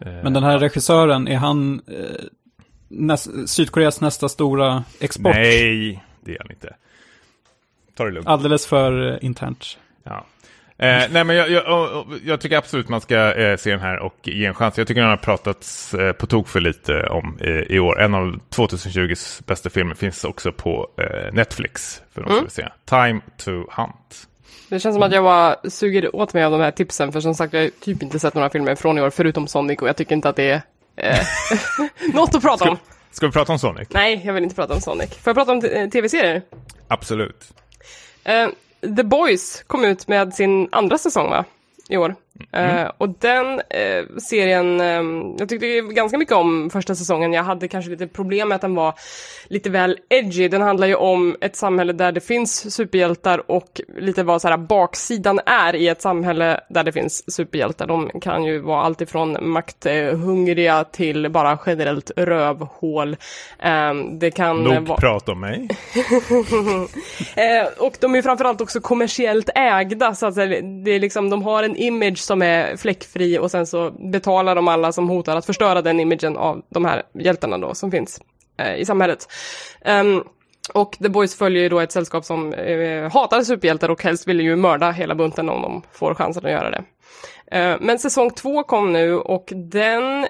Eh, 0.00 0.12
Men 0.12 0.32
den 0.32 0.42
här 0.42 0.58
regissören, 0.58 1.28
är 1.28 1.36
han 1.36 1.82
näs, 2.88 3.50
Sydkoreas 3.50 4.00
nästa 4.00 4.28
stora 4.28 4.84
export? 5.00 5.34
Nej, 5.34 6.04
det 6.20 6.32
är 6.32 6.38
han 6.38 6.50
inte. 6.50 6.74
Ta 7.96 8.04
det 8.04 8.10
lugnt. 8.10 8.28
Alldeles 8.28 8.66
för 8.66 9.24
internt. 9.24 9.78
Ja. 10.04 10.26
Eh, 10.78 11.02
nej, 11.10 11.24
men 11.24 11.36
jag, 11.36 11.50
jag, 11.50 12.04
jag 12.24 12.40
tycker 12.40 12.56
absolut 12.56 12.88
man 12.88 13.00
ska 13.00 13.34
eh, 13.34 13.56
se 13.56 13.70
den 13.70 13.80
här 13.80 13.98
och 13.98 14.14
ge 14.22 14.46
en 14.46 14.54
chans. 14.54 14.78
Jag 14.78 14.86
tycker 14.86 15.00
den 15.00 15.10
har 15.10 15.16
pratats 15.16 15.94
eh, 15.94 16.12
på 16.12 16.26
tok 16.26 16.48
för 16.48 16.60
lite 16.60 17.06
om 17.06 17.38
i, 17.40 17.74
i 17.74 17.78
år. 17.78 18.00
En 18.00 18.14
av 18.14 18.38
2020s 18.50 19.42
bästa 19.46 19.70
filmer 19.70 19.94
finns 19.94 20.24
också 20.24 20.52
på 20.52 20.88
eh, 20.98 21.32
Netflix. 21.32 22.02
För 22.14 22.22
de 22.22 22.40
vill 22.40 22.50
se. 22.50 22.68
Time 22.84 23.20
to 23.36 23.50
Hunt. 23.50 24.28
Det 24.68 24.80
känns 24.80 24.94
som 24.94 25.02
att 25.02 25.12
jag 25.12 25.24
bara 25.24 25.56
suger 25.70 26.16
åt 26.16 26.34
mig 26.34 26.44
av 26.44 26.52
de 26.52 26.60
här 26.60 26.70
tipsen, 26.70 27.12
för 27.12 27.20
som 27.20 27.34
sagt, 27.34 27.52
jag 27.52 27.60
har 27.60 27.70
typ 27.80 28.02
inte 28.02 28.18
sett 28.18 28.34
några 28.34 28.50
filmer 28.50 28.74
från 28.74 28.98
i 28.98 29.02
år, 29.02 29.10
förutom 29.10 29.46
Sonic, 29.46 29.78
och 29.78 29.88
jag 29.88 29.96
tycker 29.96 30.14
inte 30.14 30.28
att 30.28 30.36
det 30.36 30.62
är 30.96 31.14
eh, 31.14 31.18
något 32.14 32.34
att 32.34 32.42
prata 32.42 32.70
om. 32.70 32.76
Ska 33.10 33.26
vi 33.26 33.32
prata 33.32 33.52
om 33.52 33.58
Sonic? 33.58 33.88
Nej, 33.90 34.22
jag 34.24 34.32
vill 34.32 34.42
inte 34.42 34.54
prata 34.54 34.74
om 34.74 34.80
Sonic. 34.80 35.10
Får 35.10 35.30
jag 35.30 35.36
prata 35.36 35.52
om 35.52 35.64
eh, 35.64 35.88
tv-serier? 35.88 36.42
Absolut. 36.88 37.52
The 38.82 39.02
Boys 39.02 39.64
kom 39.66 39.84
ut 39.84 40.08
med 40.08 40.34
sin 40.34 40.68
andra 40.72 40.98
säsong 40.98 41.30
va? 41.30 41.44
I 41.88 41.96
år. 41.96 42.14
Eh, 42.52 42.90
och 42.98 43.08
den 43.08 43.60
eh, 43.70 44.16
serien, 44.18 44.80
eh, 44.80 45.34
jag 45.38 45.48
tyckte 45.48 45.80
ganska 45.80 46.18
mycket 46.18 46.34
om 46.34 46.70
första 46.70 46.94
säsongen. 46.94 47.32
Jag 47.32 47.42
hade 47.42 47.68
kanske 47.68 47.90
lite 47.90 48.06
problem 48.06 48.48
med 48.48 48.56
att 48.56 48.60
den 48.60 48.74
var 48.74 48.94
lite 49.44 49.70
väl 49.70 49.98
edgy. 50.08 50.48
Den 50.48 50.62
handlar 50.62 50.86
ju 50.86 50.94
om 50.94 51.36
ett 51.40 51.56
samhälle 51.56 51.92
där 51.92 52.12
det 52.12 52.20
finns 52.20 52.74
superhjältar 52.74 53.50
och 53.50 53.80
lite 53.98 54.22
vad 54.22 54.42
så 54.42 54.48
här 54.48 54.56
baksidan 54.56 55.40
är 55.46 55.76
i 55.76 55.88
ett 55.88 56.02
samhälle 56.02 56.60
där 56.68 56.84
det 56.84 56.92
finns 56.92 57.34
superhjältar. 57.34 57.86
De 57.86 58.20
kan 58.20 58.44
ju 58.44 58.58
vara 58.58 58.82
alltifrån 58.82 59.36
makthungriga 59.40 60.84
till 60.84 61.30
bara 61.30 61.58
generellt 61.66 62.10
rövhål. 62.16 63.16
Eh, 63.58 63.94
det 64.12 64.30
kan 64.30 64.56
Nog 64.56 64.88
vara... 64.88 64.98
prat 64.98 65.28
om 65.28 65.40
mig. 65.40 65.68
Eh, 67.36 67.68
och 67.78 67.96
de 68.00 68.14
är 68.14 68.22
framförallt 68.22 68.60
också 68.60 68.80
kommersiellt 68.80 69.50
ägda, 69.54 70.14
så 70.14 70.26
att 70.26 70.34
det 70.34 70.90
är 70.90 70.98
liksom, 70.98 71.30
de 71.30 71.42
har 71.42 71.62
en 71.62 71.76
image 71.76 72.18
som 72.32 72.42
är 72.42 72.76
fläckfri 72.76 73.38
och 73.38 73.50
sen 73.50 73.66
så 73.66 73.90
betalar 73.90 74.54
de 74.54 74.68
alla 74.68 74.92
som 74.92 75.08
hotar 75.08 75.36
att 75.36 75.46
förstöra 75.46 75.82
den 75.82 76.00
imagen 76.00 76.36
av 76.36 76.62
de 76.68 76.84
här 76.84 77.02
hjältarna 77.12 77.58
då 77.58 77.74
som 77.74 77.90
finns. 77.90 78.20
eh, 78.58 78.74
i 78.76 78.84
samhället. 78.84 79.28
Um, 79.84 80.24
och 80.74 80.96
The 81.02 81.08
Boys 81.08 81.34
följer 81.34 81.62
ju 81.62 81.68
då 81.68 81.80
ett 81.80 81.92
sällskap 81.92 82.24
som 82.24 82.52
eh, 82.54 83.12
hatar 83.12 83.42
superhjältar 83.42 83.88
och 83.88 84.02
helst 84.02 84.28
vill 84.28 84.40
ju 84.40 84.56
mörda 84.56 84.90
hela 84.90 85.14
bunten 85.14 85.48
om 85.48 85.62
de 85.62 85.82
får 85.92 86.14
chansen 86.14 86.46
att 86.46 86.52
göra 86.52 86.70
det. 86.70 86.84
Eh, 87.58 87.76
men 87.80 87.98
säsong 87.98 88.30
två 88.30 88.62
kom 88.62 88.92
nu 88.92 89.14
och 89.14 89.52
den 89.54 90.26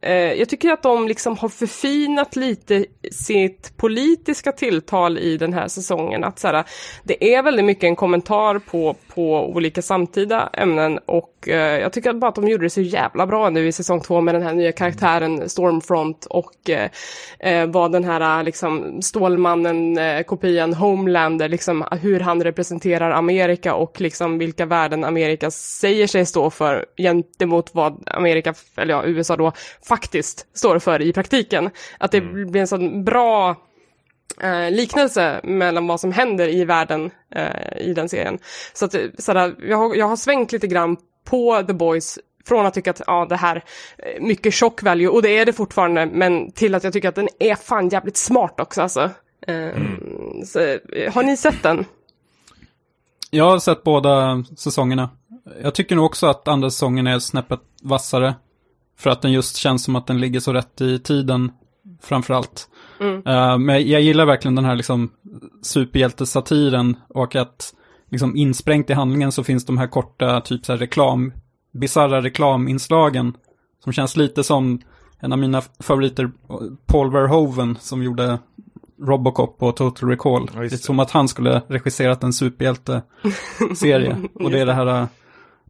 Eh, 0.00 0.32
jag 0.32 0.48
tycker 0.48 0.72
att 0.72 0.82
de 0.82 1.08
liksom 1.08 1.36
har 1.36 1.48
förfinat 1.48 2.36
lite 2.36 2.84
sitt 3.12 3.76
politiska 3.76 4.52
tilltal 4.52 5.18
i 5.18 5.36
den 5.36 5.52
här 5.52 5.68
säsongen. 5.68 6.24
Att 6.24 6.38
så 6.38 6.48
här, 6.48 6.64
det 7.04 7.34
är 7.34 7.42
väldigt 7.42 7.64
mycket 7.64 7.84
en 7.84 7.96
kommentar 7.96 8.58
på, 8.58 8.96
på 9.14 9.48
olika 9.48 9.82
samtida 9.82 10.50
ämnen 10.52 10.98
och 11.06 11.48
eh, 11.48 11.80
jag 11.80 11.92
tycker 11.92 12.12
bara 12.12 12.28
att 12.28 12.34
de 12.34 12.48
gjorde 12.48 12.64
det 12.64 12.70
så 12.70 12.80
jävla 12.80 13.26
bra 13.26 13.50
nu 13.50 13.68
i 13.68 13.72
säsong 13.72 14.00
två 14.00 14.20
med 14.20 14.34
den 14.34 14.42
här 14.42 14.54
nya 14.54 14.72
karaktären 14.72 15.48
Stormfront 15.48 16.26
och 16.26 16.70
eh, 16.70 16.90
eh 17.38 17.66
vad 17.66 17.92
den 17.92 18.04
här 18.04 18.38
eh, 18.38 18.44
liksom 18.44 19.02
Stålmannen, 19.02 19.98
eh, 19.98 20.22
kopian 20.22 20.74
Homelander, 20.74 21.48
liksom 21.48 21.84
hur 22.02 22.20
han 22.20 22.42
representerar 22.44 23.10
Amerika 23.10 23.74
och 23.74 24.00
liksom 24.00 24.38
vilka 24.38 24.66
värden 24.66 25.04
Amerika 25.04 25.50
säger 25.50 26.06
sig 26.06 26.26
stå 26.26 26.50
för 26.50 26.86
gentemot 26.96 27.70
vad 27.74 28.02
Amerika, 28.06 28.54
eller 28.76 28.94
ja, 28.94 29.04
USA 29.04 29.36
då, 29.36 29.52
faktiskt 29.88 30.46
står 30.54 30.78
för 30.78 31.02
i 31.02 31.12
praktiken. 31.12 31.70
Att 31.98 32.10
det 32.10 32.18
mm. 32.18 32.50
blir 32.50 32.60
en 32.60 32.66
sån 32.66 33.04
bra 33.04 33.56
eh, 34.40 34.70
liknelse 34.70 35.40
mellan 35.44 35.86
vad 35.86 36.00
som 36.00 36.12
händer 36.12 36.48
i 36.48 36.64
världen 36.64 37.10
eh, 37.34 37.78
i 37.80 37.92
den 37.94 38.08
serien. 38.08 38.38
Så 38.72 38.84
att 38.84 38.94
sådär, 39.18 39.54
jag, 39.58 39.76
har, 39.76 39.94
jag 39.94 40.06
har 40.08 40.16
svängt 40.16 40.52
lite 40.52 40.66
grann 40.66 40.96
på 41.24 41.62
The 41.66 41.72
Boys 41.72 42.18
från 42.48 42.66
att 42.66 42.74
tycka 42.74 42.90
att 42.90 43.02
ja, 43.06 43.26
det 43.28 43.36
här 43.36 43.64
är 43.98 44.20
mycket 44.20 44.54
chock 44.54 44.82
value, 44.82 45.08
och 45.08 45.22
det 45.22 45.38
är 45.38 45.46
det 45.46 45.52
fortfarande, 45.52 46.06
men 46.06 46.52
till 46.52 46.74
att 46.74 46.84
jag 46.84 46.92
tycker 46.92 47.08
att 47.08 47.14
den 47.14 47.28
är 47.38 47.54
fan 47.54 47.88
jävligt 47.88 48.16
smart 48.16 48.60
också 48.60 48.82
alltså. 48.82 49.10
Eh, 49.46 49.54
mm. 49.56 50.46
så, 50.46 50.60
eh, 50.60 51.12
har 51.14 51.22
ni 51.22 51.36
sett 51.36 51.62
den? 51.62 51.84
Jag 53.30 53.50
har 53.50 53.58
sett 53.58 53.82
båda 53.82 54.44
säsongerna. 54.56 55.10
Jag 55.62 55.74
tycker 55.74 55.96
nog 55.96 56.04
också 56.04 56.26
att 56.26 56.48
andra 56.48 56.70
säsongen 56.70 57.06
är 57.06 57.18
snäppet 57.18 57.60
vassare. 57.82 58.34
För 58.98 59.10
att 59.10 59.22
den 59.22 59.32
just 59.32 59.56
känns 59.56 59.84
som 59.84 59.96
att 59.96 60.06
den 60.06 60.20
ligger 60.20 60.40
så 60.40 60.52
rätt 60.52 60.80
i 60.80 60.98
tiden, 60.98 61.52
framför 62.02 62.34
allt. 62.34 62.68
Mm. 63.00 63.16
Uh, 63.16 63.58
men 63.58 63.88
jag 63.88 64.02
gillar 64.02 64.26
verkligen 64.26 64.54
den 64.54 64.64
här 64.64 64.76
liksom 64.76 65.10
superhjältesatiren 65.62 66.96
och 67.08 67.36
att 67.36 67.74
liksom 68.10 68.36
insprängt 68.36 68.90
i 68.90 68.92
handlingen 68.92 69.32
så 69.32 69.44
finns 69.44 69.66
de 69.66 69.78
här 69.78 69.86
korta, 69.86 70.40
typ 70.40 70.66
så 70.66 70.72
här 70.72 70.78
reklam, 70.78 71.32
bisarra 71.72 72.22
reklaminslagen. 72.22 73.36
Som 73.84 73.92
känns 73.92 74.16
lite 74.16 74.44
som 74.44 74.80
en 75.20 75.32
av 75.32 75.38
mina 75.38 75.62
favoriter, 75.80 76.30
Paul 76.86 77.12
Verhoeven, 77.12 77.76
som 77.80 78.02
gjorde 78.02 78.38
Robocop 79.02 79.62
och 79.62 79.76
Total 79.76 80.08
Recall. 80.08 80.50
Ja, 80.54 80.60
det. 80.60 80.68
det 80.68 80.74
är 80.74 80.76
som 80.76 80.98
att 80.98 81.10
han 81.10 81.28
skulle 81.28 81.62
regisserat 81.68 82.22
en 82.22 82.32
superhjälte-serie. 82.32 84.16
och 84.34 84.50
det 84.50 84.60
är 84.60 84.66
det 84.66 84.74
här 84.74 85.02
uh, 85.02 85.06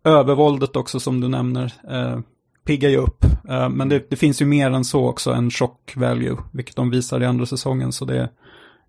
övervåldet 0.04 0.76
också 0.76 1.00
som 1.00 1.20
du 1.20 1.28
nämner. 1.28 1.72
Uh, 1.90 2.20
piggar 2.68 2.90
ju 2.90 2.96
upp. 2.96 3.24
Uh, 3.50 3.68
men 3.68 3.88
det, 3.88 4.10
det, 4.10 4.16
finns 4.16 4.42
ju 4.42 4.46
mer 4.46 4.70
än 4.70 4.84
så 4.84 5.08
också, 5.08 5.32
en 5.32 5.50
chock 5.50 5.92
value, 5.96 6.36
vilket 6.52 6.76
de 6.76 6.90
visar 6.90 7.22
i 7.22 7.26
andra 7.26 7.46
säsongen. 7.46 7.92
Så 7.92 8.04
det 8.04 8.18
är 8.18 8.28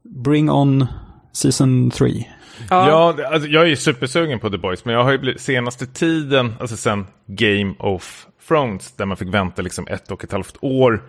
Bring 0.04 0.52
On 0.52 0.88
Season 1.34 1.92
3. 1.92 2.26
Ja, 2.70 2.90
ja 2.90 3.26
alltså, 3.28 3.50
jag 3.50 3.64
är 3.64 3.68
ju 3.68 3.76
supersugen 3.76 4.40
på 4.40 4.50
The 4.50 4.58
Boys, 4.58 4.86
men 4.86 4.96
jag 4.96 5.04
har 5.04 5.12
ju 5.12 5.18
blivit 5.18 5.42
senaste 5.42 5.86
tiden, 5.86 6.54
alltså 6.60 6.78
sen 6.78 7.08
Game 7.26 7.74
of 7.80 8.28
Thrones, 8.48 8.92
där 8.92 9.06
man 9.06 9.18
fick 9.18 9.34
vänta 9.34 9.62
liksom 9.62 9.88
ett 9.88 10.12
och 10.12 10.24
ett 10.24 10.32
halvt 10.32 10.58
år 10.62 11.04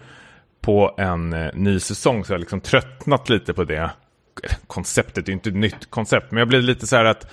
på 0.60 0.94
en 0.98 1.32
eh, 1.32 1.48
ny 1.54 1.80
säsong, 1.80 2.24
så 2.24 2.32
jag 2.32 2.34
har 2.34 2.40
liksom 2.40 2.60
tröttnat 2.60 3.28
lite 3.28 3.54
på 3.54 3.64
det. 3.64 3.90
Konceptet 4.66 5.24
är 5.24 5.28
ju 5.28 5.32
inte 5.32 5.48
ett 5.48 5.56
nytt 5.56 5.90
koncept, 5.90 6.30
men 6.30 6.38
jag 6.38 6.48
blev 6.48 6.62
lite 6.62 6.86
så 6.86 6.96
här 6.96 7.04
att 7.04 7.30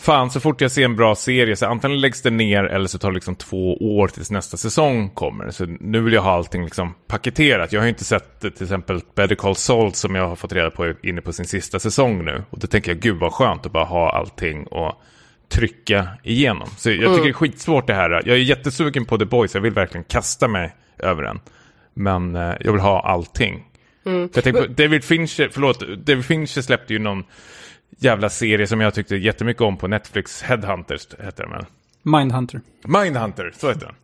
Fan, 0.00 0.30
så 0.30 0.40
fort 0.40 0.60
jag 0.60 0.70
ser 0.70 0.84
en 0.84 0.96
bra 0.96 1.14
serie 1.14 1.56
så 1.56 1.66
antingen 1.66 2.00
läggs 2.00 2.22
det 2.22 2.30
ner 2.30 2.64
eller 2.64 2.88
så 2.88 2.98
tar 2.98 3.10
det 3.10 3.14
liksom 3.14 3.34
två 3.34 3.76
år 3.76 4.08
tills 4.08 4.30
nästa 4.30 4.56
säsong 4.56 5.10
kommer. 5.10 5.50
Så 5.50 5.66
nu 5.66 6.00
vill 6.00 6.14
jag 6.14 6.22
ha 6.22 6.32
allting 6.32 6.64
liksom 6.64 6.94
paketerat. 7.06 7.72
Jag 7.72 7.80
har 7.80 7.84
ju 7.84 7.88
inte 7.88 8.04
sett 8.04 8.40
till 8.40 8.62
exempel 8.62 9.00
Better 9.14 9.34
Call 9.34 9.56
Saul 9.56 9.94
som 9.94 10.14
jag 10.14 10.28
har 10.28 10.36
fått 10.36 10.52
reda 10.52 10.70
på 10.70 10.84
är 10.84 10.96
inne 11.02 11.20
på 11.20 11.32
sin 11.32 11.46
sista 11.46 11.78
säsong 11.78 12.24
nu. 12.24 12.42
Och 12.50 12.58
då 12.58 12.66
tänker 12.66 12.90
jag, 12.90 13.00
gud 13.00 13.16
vad 13.16 13.32
skönt 13.32 13.66
att 13.66 13.72
bara 13.72 13.84
ha 13.84 14.10
allting 14.10 14.66
och 14.66 15.02
trycka 15.48 16.08
igenom. 16.22 16.68
Så 16.76 16.90
jag 16.90 16.98
tycker 16.98 17.10
mm. 17.10 17.22
det 17.22 17.28
är 17.28 17.32
skitsvårt 17.32 17.86
det 17.86 17.94
här. 17.94 18.10
Jag 18.10 18.36
är 18.36 18.36
jättesugen 18.36 19.04
på 19.04 19.18
The 19.18 19.24
Boys, 19.24 19.54
jag 19.54 19.60
vill 19.60 19.72
verkligen 19.72 20.04
kasta 20.04 20.48
mig 20.48 20.74
över 20.98 21.22
den. 21.22 21.40
Men 21.94 22.36
eh, 22.36 22.54
jag 22.60 22.72
vill 22.72 22.80
ha 22.80 23.00
allting. 23.00 23.64
Mm. 24.06 24.28
jag 24.34 24.44
tänker 24.44 24.62
på, 24.62 24.66
David 24.66 25.04
Fincher, 25.04 25.48
förlåt, 25.52 25.80
David 26.06 26.24
Fincher 26.24 26.62
släppte 26.62 26.92
ju 26.92 26.98
någon 26.98 27.24
jävla 27.98 28.28
serie 28.28 28.66
som 28.66 28.80
jag 28.80 28.94
tyckte 28.94 29.16
jättemycket 29.16 29.62
om 29.62 29.76
på 29.76 29.88
Netflix. 29.88 30.42
Headhunters 30.42 31.08
heter 31.24 31.42
den 31.42 31.52
väl? 31.52 31.64
Mindhunter. 32.02 32.60
Mindhunter, 32.84 33.52
så 33.56 33.68
heter 33.68 33.86
den. 33.86 33.94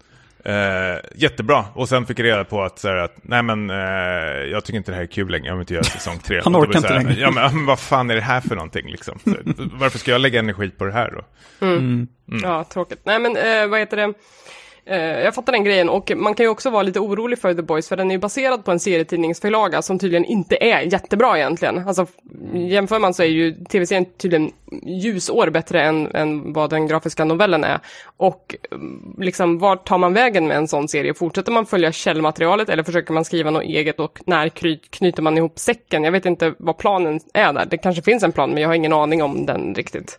Uh, 0.49 1.01
jättebra. 1.15 1.65
Och 1.75 1.89
sen 1.89 2.07
fick 2.07 2.19
jag 2.19 2.25
reda 2.25 2.45
på 2.45 2.63
att, 2.63 2.79
så 2.79 2.89
här, 2.89 2.97
att 2.97 3.17
nej 3.23 3.43
men 3.43 3.71
uh, 3.71 3.77
jag 4.51 4.65
tycker 4.65 4.77
inte 4.77 4.91
det 4.93 4.97
här 4.97 5.03
är 5.03 5.07
kul 5.07 5.31
längre, 5.31 5.47
jag 5.47 5.55
vill 5.55 5.61
inte 5.61 5.75
göra 5.75 5.85
säsong 5.85 6.19
tre. 6.19 6.41
Han 6.45 6.57
orkar 6.57 6.77
inte 6.77 6.95
längre. 6.95 7.15
Ja 7.21 7.31
men, 7.31 7.57
men, 7.57 7.67
vad 7.67 7.79
fan 7.81 8.11
är 8.11 8.15
det 8.15 8.21
här 8.21 8.41
för 8.41 8.55
någonting 8.55 8.91
liksom? 8.91 9.19
Så, 9.25 9.37
varför 9.57 9.99
ska 9.99 10.11
jag 10.11 10.21
lägga 10.21 10.39
energi 10.39 10.71
på 10.71 10.85
det 10.85 10.93
här 10.93 11.11
då? 11.11 11.67
Mm. 11.67 12.09
Mm. 12.29 12.41
Ja, 12.43 12.65
tråkigt. 12.65 13.01
Nej 13.05 13.19
men 13.19 13.37
uh, 13.37 13.71
vad 13.71 13.81
heter 13.81 13.97
det? 13.97 14.13
Eh, 14.89 14.99
jag 14.99 15.35
fattar 15.35 15.53
den 15.53 15.65
grejen 15.65 15.89
och 15.89 16.13
man 16.17 16.35
kan 16.35 16.45
ju 16.45 16.51
också 16.51 16.71
vara 16.71 16.83
lite 16.83 17.01
orolig 17.01 17.39
för 17.39 17.55
The 17.55 17.63
Boys 17.63 17.89
för 17.89 17.97
den 17.97 18.11
är 18.11 18.15
ju 18.15 18.19
baserad 18.19 18.65
på 18.65 18.71
en 18.71 18.81
serietidningsförlaga 18.81 19.83
som 19.83 19.99
tydligen 19.99 20.25
inte 20.25 20.57
är 20.61 20.81
jättebra 20.81 21.39
egentligen. 21.39 21.89
Alltså 21.89 22.07
jämför 22.55 22.99
man 22.99 23.15
så 23.15 23.23
är 23.23 23.27
ju 23.27 23.53
tv-serien 23.53 24.05
tydligen 24.05 24.53
ljusår 24.83 25.51
bättre 25.51 25.83
än, 25.83 26.07
än 26.15 26.53
vad 26.53 26.71
den 26.71 26.87
grafiska 26.87 27.25
novellen 27.25 27.65
är. 27.65 27.81
Och 28.17 28.57
mm, 28.71 29.15
liksom 29.19 29.59
vart 29.59 29.87
tar 29.87 29.99
man 29.99 30.13
vägen 30.13 30.47
med 30.47 30.57
en 30.57 30.69
sån 30.69 30.89
serie? 30.89 31.15
Fortsätter 31.15 31.53
man 31.53 31.67
följa 31.67 31.93
källmaterialet 31.93 32.69
eller 32.69 32.83
försöker 32.83 33.13
man 33.13 33.25
skriva 33.25 33.51
något 33.51 33.63
eget 33.63 34.01
och 34.01 34.21
när 34.27 34.49
knyter 34.91 35.23
man 35.23 35.39
ihop 35.39 35.59
säcken? 35.59 36.05
Jag 36.05 36.13
vet 36.13 36.27
inte 36.27 36.55
vad 36.59 36.79
planen 36.79 37.21
är 37.35 37.53
där. 37.53 37.67
Det 37.71 37.79
kanske 37.79 38.03
finns 38.03 38.23
en 38.23 38.33
plan 38.33 38.51
men 38.51 38.63
jag 38.63 38.69
har 38.69 38.75
ingen 38.75 38.93
aning 38.93 39.23
om 39.23 39.47
den 39.47 39.75
riktigt. 39.75 40.19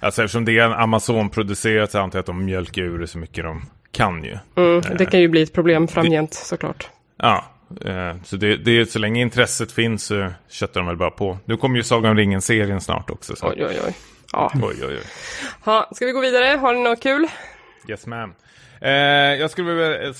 Alltså 0.00 0.22
eftersom 0.22 0.44
det 0.44 0.58
är 0.58 0.64
en 0.64 0.72
Amazon-producerat 0.72 1.90
så 1.90 1.98
antar 1.98 2.18
jag 2.18 2.22
att 2.22 2.26
de 2.26 2.44
mjölkar 2.44 2.82
ur 2.82 2.98
det 2.98 3.06
så 3.06 3.18
mycket 3.18 3.44
de 3.44 3.62
kan 3.92 4.24
ju. 4.24 4.38
Mm, 4.56 4.82
det 4.98 5.06
kan 5.06 5.20
ju 5.20 5.28
bli 5.28 5.42
ett 5.42 5.52
problem 5.52 5.88
framgent 5.88 6.34
såklart. 6.34 6.90
Ja, 7.16 7.44
eh, 7.84 8.14
så 8.24 8.36
det, 8.36 8.56
det, 8.56 8.90
så 8.90 8.98
länge 8.98 9.20
intresset 9.20 9.72
finns 9.72 10.04
så 10.04 10.28
köttar 10.48 10.80
de 10.80 10.86
väl 10.86 10.96
bara 10.96 11.10
på. 11.10 11.38
Nu 11.44 11.56
kommer 11.56 11.76
ju 11.76 11.82
Sagan 11.82 12.10
om 12.10 12.16
ringen-serien 12.16 12.80
snart 12.80 13.10
också. 13.10 13.36
Så. 13.36 13.48
Oj, 13.48 13.66
oj, 13.66 13.78
oj. 13.86 13.96
Ja. 14.32 14.52
Oj, 14.54 14.76
oj, 14.80 14.86
oj. 14.86 14.98
Ha, 15.64 15.90
ska 15.94 16.06
vi 16.06 16.12
gå 16.12 16.20
vidare? 16.20 16.56
Har 16.56 16.74
ni 16.74 16.82
något 16.82 17.02
kul? 17.02 17.26
Yes, 17.88 18.06
ma'am. 18.06 18.32
Eh, 18.80 18.90
jag 19.40 19.50
skulle 19.50 19.72
vilja, 19.72 20.14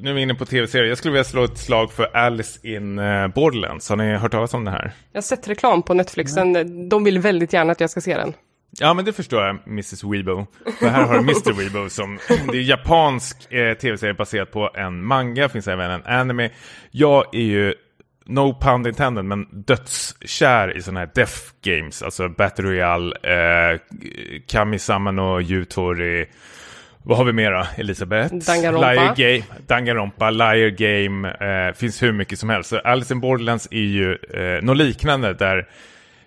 nu 0.00 0.10
är 0.10 0.14
vi 0.14 0.22
inne 0.22 0.34
på 0.34 0.44
tv-serier, 0.44 0.88
jag 0.88 0.98
skulle 0.98 1.12
vilja 1.12 1.24
slå 1.24 1.44
ett 1.44 1.58
slag 1.58 1.92
för 1.92 2.16
Alice 2.16 2.68
in 2.68 2.98
eh, 2.98 3.28
Borderlands. 3.28 3.88
Har 3.88 3.96
ni 3.96 4.14
hört 4.16 4.32
talas 4.32 4.54
om 4.54 4.64
det 4.64 4.70
här? 4.70 4.92
Jag 5.12 5.16
har 5.16 5.22
sett 5.22 5.48
reklam 5.48 5.82
på 5.82 5.94
Netflix, 5.94 6.36
mm. 6.36 6.88
de 6.88 7.04
vill 7.04 7.18
väldigt 7.18 7.52
gärna 7.52 7.72
att 7.72 7.80
jag 7.80 7.90
ska 7.90 8.00
se 8.00 8.16
den. 8.16 8.32
Ja, 8.80 8.94
men 8.94 9.04
det 9.04 9.12
förstår 9.12 9.44
jag, 9.44 9.58
Mrs. 9.66 10.04
Weibo. 10.04 10.46
För 10.78 10.88
här 10.88 11.04
har 11.04 11.14
du 11.14 11.20
Mr. 11.20 11.52
Weibo 11.56 11.88
som, 11.88 12.18
det 12.52 12.58
är 12.58 12.62
japansk 12.62 13.52
eh, 13.52 13.74
tv-serie 13.74 14.14
baserat 14.14 14.50
på 14.50 14.70
en 14.74 15.04
manga, 15.04 15.48
finns 15.48 15.68
även 15.68 15.90
en 15.90 16.04
anime. 16.04 16.50
Jag 16.90 17.34
är 17.34 17.40
ju, 17.40 17.74
no 18.26 18.60
pun 18.60 18.86
intended, 18.86 19.24
men 19.24 19.46
dödskär 19.52 20.76
i 20.76 20.82
sådana 20.82 21.00
här 21.00 21.10
Death 21.14 21.38
Games, 21.64 22.02
alltså 22.02 22.28
Battle 22.28 22.64
Royale, 22.64 23.16
eh, 23.22 23.80
Kami-sama 24.46 25.10
no 25.10 25.40
Yutori, 25.40 26.26
vad 27.04 27.18
har 27.18 27.24
vi 27.24 27.32
mer 27.32 27.52
då, 27.52 27.66
Elisabeth? 27.76 28.34
Danganronpa. 28.34 28.92
Liar 28.92 29.14
Game, 29.16 29.44
Danganronpa, 29.66 30.30
Liar 30.30 30.68
Game, 30.68 31.30
eh, 31.30 31.74
finns 31.74 32.02
hur 32.02 32.12
mycket 32.12 32.38
som 32.38 32.48
helst. 32.48 32.70
Så 32.70 32.78
Alice 32.78 33.14
in 33.14 33.20
Borderlands 33.20 33.68
är 33.70 33.76
ju 33.76 34.12
eh, 34.12 34.62
något 34.62 34.76
liknande 34.76 35.34
där 35.34 35.68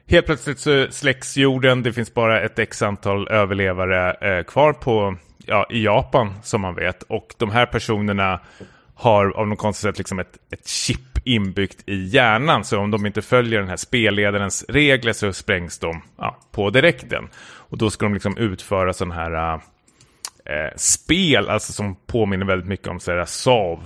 Helt 0.08 0.26
plötsligt 0.26 0.60
så 0.60 0.88
släcks 0.90 1.38
jorden, 1.38 1.84
det 1.84 1.94
finns 1.94 2.14
bara 2.14 2.42
ett 2.42 2.60
x 2.60 2.82
antal 2.82 3.28
överlevare 3.28 4.14
eh, 4.14 4.44
kvar 4.44 4.74
på, 4.74 5.16
ja, 5.38 5.68
i 5.70 5.84
Japan 5.84 6.34
som 6.44 6.62
man 6.62 6.76
vet. 6.76 7.04
Och 7.04 7.34
de 7.38 7.52
här 7.52 7.66
personerna 7.66 8.40
har 8.96 9.30
av 9.30 9.48
något 9.48 9.60
konstigt 9.60 9.90
sätt 9.90 9.98
liksom 9.98 10.20
ett, 10.20 10.38
ett 10.52 10.68
chip 10.68 11.00
inbyggt 11.24 11.84
i 11.86 11.96
hjärnan. 11.96 12.66
Så 12.66 12.80
om 12.80 12.92
de 12.92 13.06
inte 13.06 13.22
följer 13.22 13.60
den 13.60 13.70
här 13.70 13.78
spelledarens 13.78 14.66
regler 14.70 15.14
så 15.14 15.34
sprängs 15.34 15.80
de 15.80 16.02
ja, 16.18 16.38
på 16.52 16.70
direkten. 16.70 17.30
Och 17.46 17.78
då 17.78 17.90
ska 17.90 18.06
de 18.06 18.14
liksom 18.14 18.38
utföra 18.38 18.94
sådana 18.94 19.16
här 19.16 19.54
äh, 20.46 20.72
spel, 20.76 21.50
alltså 21.50 21.74
som 21.74 21.96
påminner 21.96 22.46
väldigt 22.46 22.70
mycket 22.70 22.88
om 22.88 23.00
sådär 23.00 23.26
SAV 23.26 23.80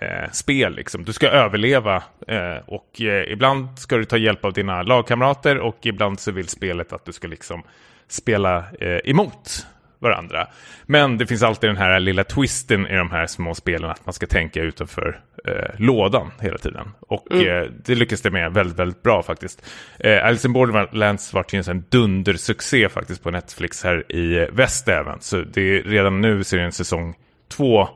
eh, 0.00 0.30
spel. 0.32 0.74
Liksom. 0.74 1.04
Du 1.04 1.12
ska 1.12 1.28
överleva 1.28 2.02
eh, 2.28 2.56
och 2.66 3.00
eh, 3.00 3.32
ibland 3.32 3.78
ska 3.78 3.96
du 3.96 4.04
ta 4.04 4.16
hjälp 4.16 4.44
av 4.44 4.52
dina 4.52 4.82
lagkamrater 4.82 5.58
och 5.58 5.78
ibland 5.82 6.20
så 6.20 6.32
vill 6.32 6.48
spelet 6.48 6.92
att 6.92 7.04
du 7.04 7.12
ska 7.12 7.28
liksom 7.28 7.62
spela 8.08 8.64
eh, 8.80 8.98
emot 9.04 9.66
varandra. 10.00 10.46
Men 10.86 11.18
det 11.18 11.26
finns 11.26 11.42
alltid 11.42 11.70
den 11.70 11.76
här 11.76 12.00
lilla 12.00 12.24
twisten 12.24 12.86
i 12.86 12.96
de 12.96 13.10
här 13.10 13.26
små 13.26 13.54
spelen 13.54 13.90
att 13.90 14.06
man 14.06 14.12
ska 14.12 14.26
tänka 14.26 14.62
utanför 14.62 15.20
eh, 15.44 15.80
lådan 15.80 16.30
hela 16.40 16.58
tiden. 16.58 16.88
Och 17.00 17.32
eh, 17.32 17.68
det 17.84 17.94
lyckas 17.94 18.20
det 18.20 18.30
med 18.30 18.52
väldigt, 18.52 18.78
väldigt 18.78 19.02
bra 19.02 19.22
faktiskt. 19.22 19.66
Eh, 19.98 20.24
Alice 20.24 20.48
in 20.48 20.52
Borderlands 20.52 21.32
vart 21.32 21.54
ju 21.54 21.62
en 21.68 21.84
dundersuccé 21.88 22.88
faktiskt 22.88 23.22
på 23.22 23.30
Netflix 23.30 23.84
här 23.84 24.12
i 24.12 24.48
väst 24.52 24.88
även. 24.88 25.20
Så 25.20 25.36
det 25.36 25.60
är 25.60 25.82
redan 25.82 26.20
nu 26.20 26.44
ser 26.44 26.58
det 26.58 26.64
en 26.64 26.72
säsong 26.72 27.14
två 27.48 27.88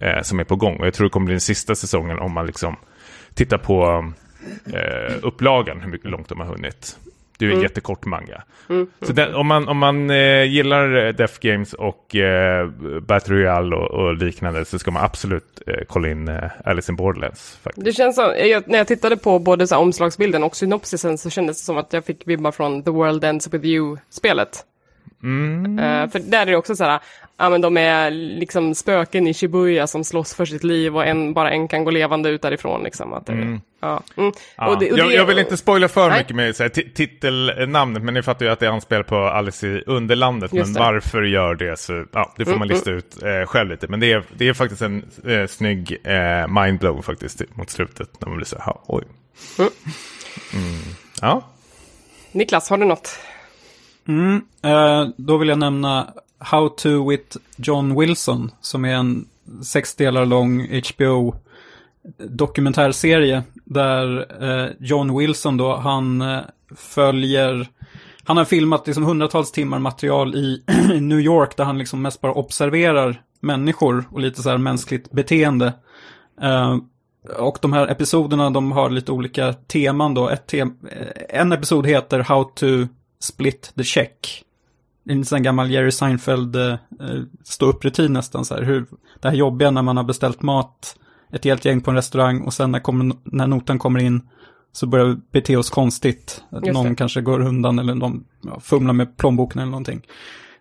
eh, 0.00 0.22
som 0.22 0.40
är 0.40 0.44
på 0.44 0.56
gång. 0.56 0.76
Och 0.76 0.86
jag 0.86 0.94
tror 0.94 1.04
det 1.04 1.10
kommer 1.10 1.26
bli 1.26 1.32
den 1.32 1.40
sista 1.40 1.74
säsongen 1.74 2.18
om 2.18 2.32
man 2.32 2.46
liksom 2.46 2.76
tittar 3.34 3.58
på 3.58 4.04
eh, 4.72 5.14
upplagan, 5.22 5.80
hur 5.80 5.90
mycket 5.90 6.10
långt 6.10 6.28
de 6.28 6.40
har 6.40 6.46
hunnit. 6.46 6.96
Det 7.38 7.46
är 7.46 7.50
en 7.50 7.60
jättekort 7.60 8.04
manga. 8.04 8.42
Så 9.02 9.12
den, 9.12 9.34
om 9.34 9.46
man, 9.46 9.68
om 9.68 9.78
man 9.78 10.10
eh, 10.10 10.44
gillar 10.44 11.06
eh, 11.06 11.12
Death 11.12 11.40
Games 11.40 11.72
och 11.72 12.16
eh, 12.16 12.68
Battle 13.00 13.34
Royale 13.34 13.76
och, 13.76 13.90
och 13.90 14.16
liknande 14.16 14.64
så 14.64 14.78
ska 14.78 14.90
man 14.90 15.04
absolut 15.04 15.62
eh, 15.66 15.74
kolla 15.88 16.08
in 16.08 16.28
eh, 16.28 16.50
Alice 16.64 16.92
in 16.92 16.96
Borderlands. 16.96 17.58
Faktiskt. 17.62 17.84
Det 17.84 17.92
känns 17.92 18.14
som, 18.14 18.34
jag, 18.38 18.68
när 18.68 18.78
jag 18.78 18.86
tittade 18.86 19.16
på 19.16 19.38
både 19.38 19.66
så 19.66 19.76
omslagsbilden 19.76 20.42
och 20.42 20.56
synopsisen 20.56 21.18
så 21.18 21.30
kändes 21.30 21.60
det 21.60 21.64
som 21.64 21.76
att 21.76 21.92
jag 21.92 22.04
fick 22.04 22.28
vibbar 22.28 22.52
från 22.52 22.82
The 22.82 22.90
World 22.90 23.24
Ends 23.24 23.54
With 23.54 23.64
You-spelet. 23.64 24.64
Eh, 25.78 26.10
för 26.10 26.18
där 26.18 26.40
är 26.42 26.46
det 26.46 26.56
också 26.56 26.76
så 26.76 26.84
här, 26.84 27.00
ja 27.36 27.50
men 27.50 27.60
de 27.60 27.76
är 27.76 28.10
liksom 28.10 28.74
spöken 28.74 29.26
i 29.26 29.34
Shibuya 29.34 29.86
som 29.86 30.04
slåss 30.04 30.34
för 30.34 30.44
sitt 30.44 30.64
liv 30.64 30.96
och 30.96 31.06
en, 31.06 31.32
bara 31.34 31.50
en 31.50 31.68
kan 31.68 31.84
gå 31.84 31.90
levande 31.90 32.28
ut 32.28 32.42
därifrån 32.42 32.82
liksom. 32.82 33.12
Att 33.12 33.26
det, 33.26 33.32
ja. 33.32 33.38
Mm. 34.16 34.32
Ja. 34.56 34.66
Och 34.68 34.78
det- 34.78 34.92
och 34.92 34.98
jag, 34.98 35.08
det- 35.08 35.14
jag 35.14 35.26
vill 35.26 35.38
inte 35.38 35.56
spoila 35.56 35.88
för 35.88 36.08
Nej. 36.10 36.18
mycket 36.18 36.36
med 36.36 36.56
så 36.56 36.62
här, 36.62 36.70
ti- 36.70 36.92
titelnamnet, 36.94 38.02
men 38.02 38.14
ni 38.14 38.22
fattar 38.22 38.46
ju 38.46 38.52
att 38.52 38.60
det 38.60 38.66
är 38.66 38.70
anspel 38.70 39.04
på 39.04 39.16
Alice 39.16 39.66
i 39.66 39.82
Underlandet. 39.86 40.52
Just 40.54 40.66
men 40.66 40.74
det. 40.74 40.80
Mm, 40.80 40.94
varför 40.94 41.22
gör 41.22 41.54
det 41.54 41.78
så, 41.78 42.04
ja, 42.12 42.32
det 42.36 42.44
får 42.44 42.56
man 42.56 42.68
lista 42.68 42.90
ut 42.90 43.22
eh, 43.22 43.46
själv 43.46 43.70
lite. 43.70 43.86
Men 43.88 44.00
det 44.00 44.12
är, 44.12 44.22
det 44.36 44.48
är 44.48 44.52
faktiskt 44.54 44.82
en 44.82 45.04
eh, 45.26 45.46
snygg 45.46 45.96
eh, 46.04 46.48
mindblow 46.62 47.02
faktiskt 47.02 47.42
mot 47.56 47.70
slutet. 47.70 48.08
När 48.20 48.28
man 48.28 48.36
blir 48.36 48.46
så 48.46 48.58
här, 48.58 48.74
oj. 48.86 49.04
Mm. 49.58 49.70
Mm. 50.54 50.80
Ja, 51.22 51.42
Niklas, 52.32 52.70
har 52.70 52.78
du 52.78 52.84
något? 52.84 53.18
Mm, 54.08 54.42
eh, 54.62 55.08
då 55.16 55.36
vill 55.36 55.48
jag 55.48 55.58
nämna 55.58 56.12
How 56.38 56.68
to 56.68 57.08
with 57.10 57.36
John 57.56 58.00
Wilson, 58.00 58.50
som 58.60 58.84
är 58.84 58.94
en 58.94 59.28
sex 59.62 59.94
delar 59.94 60.26
lång 60.26 60.80
HBO 60.94 61.34
dokumentärserie 62.18 63.42
där 63.64 64.26
eh, 64.42 64.70
John 64.80 65.18
Wilson 65.18 65.56
då, 65.56 65.76
han 65.76 66.22
eh, 66.22 66.40
följer, 66.76 67.68
han 68.24 68.36
har 68.36 68.44
filmat 68.44 68.86
liksom 68.86 69.04
hundratals 69.04 69.52
timmar 69.52 69.78
material 69.78 70.34
i 70.34 70.62
New 71.00 71.20
York 71.20 71.56
där 71.56 71.64
han 71.64 71.78
liksom 71.78 72.02
mest 72.02 72.20
bara 72.20 72.32
observerar 72.32 73.22
människor 73.40 74.04
och 74.10 74.20
lite 74.20 74.42
så 74.42 74.50
här 74.50 74.58
mänskligt 74.58 75.10
beteende. 75.10 75.72
Eh, 76.42 76.76
och 77.38 77.58
de 77.62 77.72
här 77.72 77.88
episoderna, 77.88 78.50
de 78.50 78.72
har 78.72 78.90
lite 78.90 79.12
olika 79.12 79.52
teman 79.52 80.14
då. 80.14 80.28
Ett 80.28 80.46
te 80.46 80.60
eh, 80.60 80.68
en 81.28 81.52
episod 81.52 81.86
heter 81.86 82.20
How 82.20 82.44
to 82.44 82.66
split 83.18 83.72
the 83.76 83.84
check. 83.84 84.44
Det 85.04 85.12
är 85.12 85.16
en 85.16 85.24
sån 85.24 85.42
gammal 85.42 85.70
Jerry 85.70 85.90
Seinfeld 85.90 86.56
eh, 86.56 86.76
stå 87.44 87.66
upp-rutin 87.66 88.12
nästan 88.12 88.44
så 88.44 88.54
här. 88.54 88.62
Hur, 88.62 88.86
det 89.20 89.28
här 89.28 89.36
jobbiga 89.36 89.70
när 89.70 89.82
man 89.82 89.96
har 89.96 90.04
beställt 90.04 90.42
mat, 90.42 90.98
ett 91.32 91.44
helt 91.44 91.64
gäng 91.64 91.80
på 91.80 91.90
en 91.90 91.96
restaurang 91.96 92.40
och 92.40 92.54
sen 92.54 92.72
när, 92.72 92.80
kommer, 92.80 93.16
när 93.24 93.46
notan 93.46 93.78
kommer 93.78 94.00
in 94.00 94.28
så 94.72 94.86
börjar 94.86 95.06
vi 95.06 95.16
bete 95.32 95.56
oss 95.56 95.70
konstigt. 95.70 96.44
Att 96.50 96.64
någon 96.64 96.96
kanske 96.96 97.20
går 97.20 97.40
undan 97.40 97.78
eller 97.78 97.94
de 97.94 98.24
ja, 98.42 98.60
fumlar 98.60 98.92
med 98.92 99.16
plånboken 99.16 99.62
eller 99.62 99.70
någonting. 99.70 100.06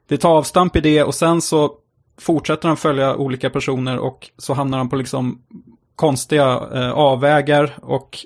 Det 0.08 0.18
tar 0.18 0.30
avstamp 0.30 0.76
i 0.76 0.82
det 0.82 1.04
och 1.04 1.16
sen 1.16 1.42
så 1.42 1.72
fortsätter 2.18 2.68
han 2.68 2.78
följa 2.78 3.16
olika 3.16 3.50
personer 3.50 3.98
och 3.98 4.30
så 4.38 4.54
hamnar 4.54 4.78
han 4.78 4.90
på 4.90 4.96
liksom 4.96 5.42
konstiga 5.96 6.70
eh, 6.74 6.92
avvägar 6.92 7.76
och 7.82 8.18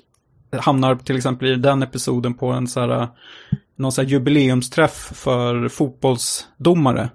hamnar 0.52 0.96
till 0.96 1.16
exempel 1.16 1.48
i 1.48 1.56
den 1.56 1.82
episoden 1.82 2.34
på 2.34 2.52
en 2.52 2.68
så 2.68 2.80
här, 2.80 3.08
någon 3.80 3.92
sån 3.92 4.04
här 4.04 4.10
jubileumsträff 4.12 5.12
för 5.14 5.68
fotbollsdomare. 5.68 7.10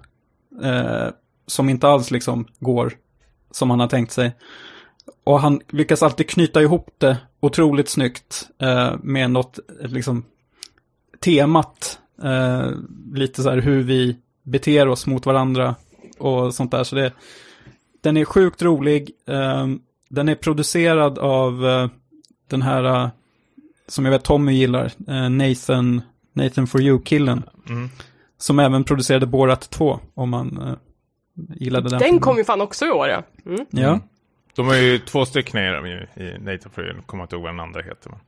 Eh, 0.62 1.08
som 1.46 1.68
inte 1.68 1.88
alls 1.88 2.10
liksom 2.10 2.46
går 2.58 2.92
som 3.50 3.70
han 3.70 3.80
har 3.80 3.88
tänkt 3.88 4.12
sig. 4.12 4.36
Och 5.24 5.40
han 5.40 5.60
lyckas 5.68 6.02
alltid 6.02 6.28
knyta 6.28 6.62
ihop 6.62 6.94
det 6.98 7.16
otroligt 7.40 7.88
snyggt 7.88 8.48
eh, 8.58 8.94
med 9.02 9.30
något 9.30 9.58
eh, 9.82 9.90
liksom 9.90 10.24
temat. 11.20 11.98
Eh, 12.22 12.70
lite 13.14 13.42
så 13.42 13.50
här 13.50 13.58
hur 13.58 13.82
vi 13.82 14.16
beter 14.42 14.88
oss 14.88 15.06
mot 15.06 15.26
varandra 15.26 15.74
och 16.18 16.54
sånt 16.54 16.70
där. 16.70 16.84
Så 16.84 16.96
det, 16.96 17.12
den 18.00 18.16
är 18.16 18.24
sjukt 18.24 18.62
rolig. 18.62 19.10
Eh, 19.28 19.66
den 20.08 20.28
är 20.28 20.34
producerad 20.34 21.18
av 21.18 21.66
eh, 21.66 21.88
den 22.48 22.62
här, 22.62 22.84
eh, 22.84 23.08
som 23.88 24.04
jag 24.04 24.12
vet 24.12 24.24
Tommy 24.24 24.52
gillar, 24.52 24.92
eh, 25.08 25.28
Nathan, 25.30 26.02
Nathan 26.36 26.66
for 26.66 26.80
You-killen. 26.80 27.42
Mm. 27.68 27.88
Som 28.38 28.58
även 28.58 28.84
producerade 28.84 29.26
Borat 29.26 29.70
2, 29.70 30.00
om 30.14 30.30
man 30.30 30.58
eh, 30.62 30.74
gillade 31.56 31.88
den. 31.88 31.90
Den 31.98 32.00
filmen. 32.00 32.20
kom 32.20 32.36
ju 32.36 32.44
fan 32.44 32.60
också 32.60 32.86
i 32.86 32.90
år 32.90 33.08
ja. 33.08 33.22
Mm. 33.46 33.66
Ja. 33.70 34.00
de 34.56 34.66
har 34.66 34.74
ju 34.74 34.98
två 34.98 35.24
stycken 35.26 35.60
i 35.60 36.38
Nathan 36.40 36.70
för 36.74 36.82
jag 36.82 37.06
kommer 37.06 37.24
inte 37.24 37.36
ihåg 37.36 37.42
vad 37.42 37.52
den 37.52 37.60
andra 37.60 37.82
heter. 37.82 38.10
Men. 38.10 38.18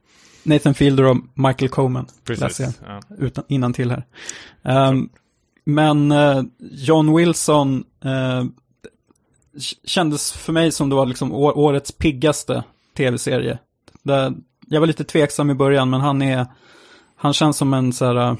Nathan 0.42 0.74
Fielder 0.74 1.04
och 1.04 1.16
Michael 1.34 1.68
Coman. 1.68 2.06
läser 2.28 2.42
jag. 2.42 2.48
Precis. 2.56 2.80
Ja. 2.86 3.00
utan, 3.18 3.44
innan 3.48 3.72
till 3.72 3.90
här. 3.90 4.04
Ehm, 4.62 5.08
men 5.64 6.12
eh, 6.12 6.42
John 6.58 7.16
Wilson 7.16 7.84
k- 8.02 8.52
kändes 9.84 10.32
för 10.32 10.52
mig 10.52 10.72
som 10.72 10.88
det 10.88 10.94
var 10.96 11.06
liksom 11.06 11.32
årets 11.34 11.92
piggaste 11.92 12.64
tv-serie. 12.96 13.58
Jag 14.66 14.80
var 14.80 14.86
lite 14.86 15.04
tveksam 15.04 15.50
i 15.50 15.54
början, 15.54 15.90
men 15.90 16.00
han 16.00 16.22
är, 16.22 16.46
han 17.18 17.32
känns 17.32 17.56
som 17.56 17.74
en, 17.74 17.92
så 17.92 18.04
här, 18.04 18.16
eh, 18.16 18.36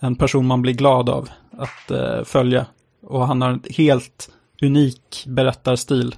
en 0.00 0.16
person 0.16 0.46
man 0.46 0.62
blir 0.62 0.72
glad 0.72 1.08
av 1.08 1.28
att 1.58 1.90
eh, 1.90 2.24
följa. 2.24 2.66
Och 3.02 3.26
han 3.26 3.42
har 3.42 3.50
en 3.50 3.62
helt 3.70 4.30
unik 4.62 5.24
berättarstil 5.26 6.16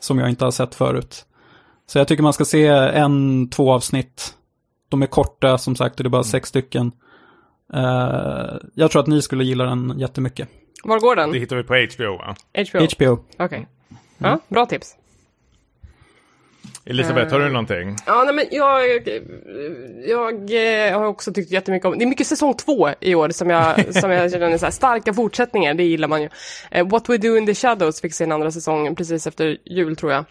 som 0.00 0.18
jag 0.18 0.28
inte 0.28 0.44
har 0.44 0.50
sett 0.50 0.74
förut. 0.74 1.24
Så 1.86 1.98
jag 1.98 2.08
tycker 2.08 2.22
man 2.22 2.32
ska 2.32 2.44
se 2.44 2.66
en, 2.66 3.48
två 3.50 3.72
avsnitt. 3.72 4.34
De 4.88 5.02
är 5.02 5.06
korta, 5.06 5.58
som 5.58 5.76
sagt, 5.76 5.96
det 5.96 6.04
är 6.04 6.08
bara 6.08 6.24
sex 6.24 6.48
stycken. 6.48 6.92
Eh, 7.74 8.56
jag 8.74 8.90
tror 8.90 9.00
att 9.02 9.06
ni 9.06 9.22
skulle 9.22 9.44
gilla 9.44 9.64
den 9.64 9.98
jättemycket. 9.98 10.48
Var 10.84 11.00
går 11.00 11.16
den? 11.16 11.32
Det 11.32 11.38
hittar 11.38 11.56
vi 11.56 11.62
på 11.62 11.74
HBO 11.74 12.16
va? 12.16 12.36
HBO? 12.70 12.86
HBO. 12.96 13.24
Okej. 13.38 13.68
Ja, 14.18 14.40
bra 14.48 14.66
tips. 14.66 14.96
Elisabeth, 16.90 17.32
har 17.32 17.40
du 17.40 17.48
någonting? 17.48 17.96
Ja, 18.06 18.24
nej, 18.24 18.34
men 18.34 18.44
jag, 18.50 18.84
jag, 20.06 20.34
eh, 20.88 20.98
har 20.98 21.06
också 21.06 21.32
tyckt 21.32 21.50
jättemycket 21.50 21.86
om, 21.86 21.98
det 21.98 22.04
är 22.04 22.06
mycket 22.06 22.26
säsong 22.26 22.54
två 22.54 22.90
i 23.00 23.14
år 23.14 23.28
som 23.28 23.50
jag, 23.50 23.94
som 24.00 24.10
jag 24.10 24.32
känner 24.32 24.50
är 24.50 24.58
så 24.58 24.66
här, 24.66 24.70
starka 24.70 25.14
fortsättningar, 25.14 25.74
det 25.74 25.82
gillar 25.82 26.08
man 26.08 26.22
ju. 26.22 26.28
Eh, 26.70 26.88
What 26.88 27.08
We 27.08 27.18
Do 27.18 27.36
In 27.36 27.46
The 27.46 27.54
Shadows 27.54 28.00
fick 28.00 28.14
sin 28.14 28.32
andra 28.32 28.50
säsong 28.50 28.94
precis 28.94 29.26
efter 29.26 29.56
jul 29.64 29.96
tror 29.96 30.12
jag. 30.12 30.24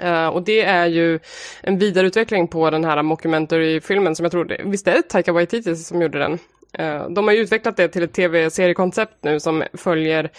Eh, 0.00 0.26
och 0.26 0.42
det 0.42 0.60
är 0.60 0.86
ju 0.86 1.18
en 1.62 1.78
vidareutveckling 1.78 2.48
på 2.48 2.70
den 2.70 2.84
här 2.84 3.02
mockumentary-filmen 3.02 4.16
som 4.16 4.24
jag 4.24 4.32
tror, 4.32 4.56
visst 4.64 4.88
är 4.88 4.94
det 4.94 5.02
Taika 5.02 5.32
Waititi 5.32 5.76
som 5.76 6.02
gjorde 6.02 6.18
den? 6.18 6.38
Eh, 6.72 7.08
de 7.08 7.28
har 7.28 7.34
ju 7.34 7.40
utvecklat 7.40 7.76
det 7.76 7.88
till 7.88 8.02
ett 8.02 8.12
tv-seriekoncept 8.12 9.14
nu 9.20 9.40
som 9.40 9.64
följer 9.74 10.30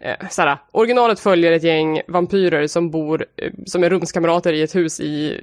eh, 0.00 0.28
såhär, 0.30 0.58
originalet 0.70 1.20
följer 1.20 1.52
ett 1.52 1.62
gäng 1.62 2.00
vampyrer 2.08 2.66
som 2.66 2.90
bor, 2.90 3.26
eh, 3.36 3.52
som 3.66 3.84
är 3.84 3.90
rumskamrater 3.90 4.52
i 4.52 4.62
ett 4.62 4.74
hus 4.74 5.00
i, 5.00 5.40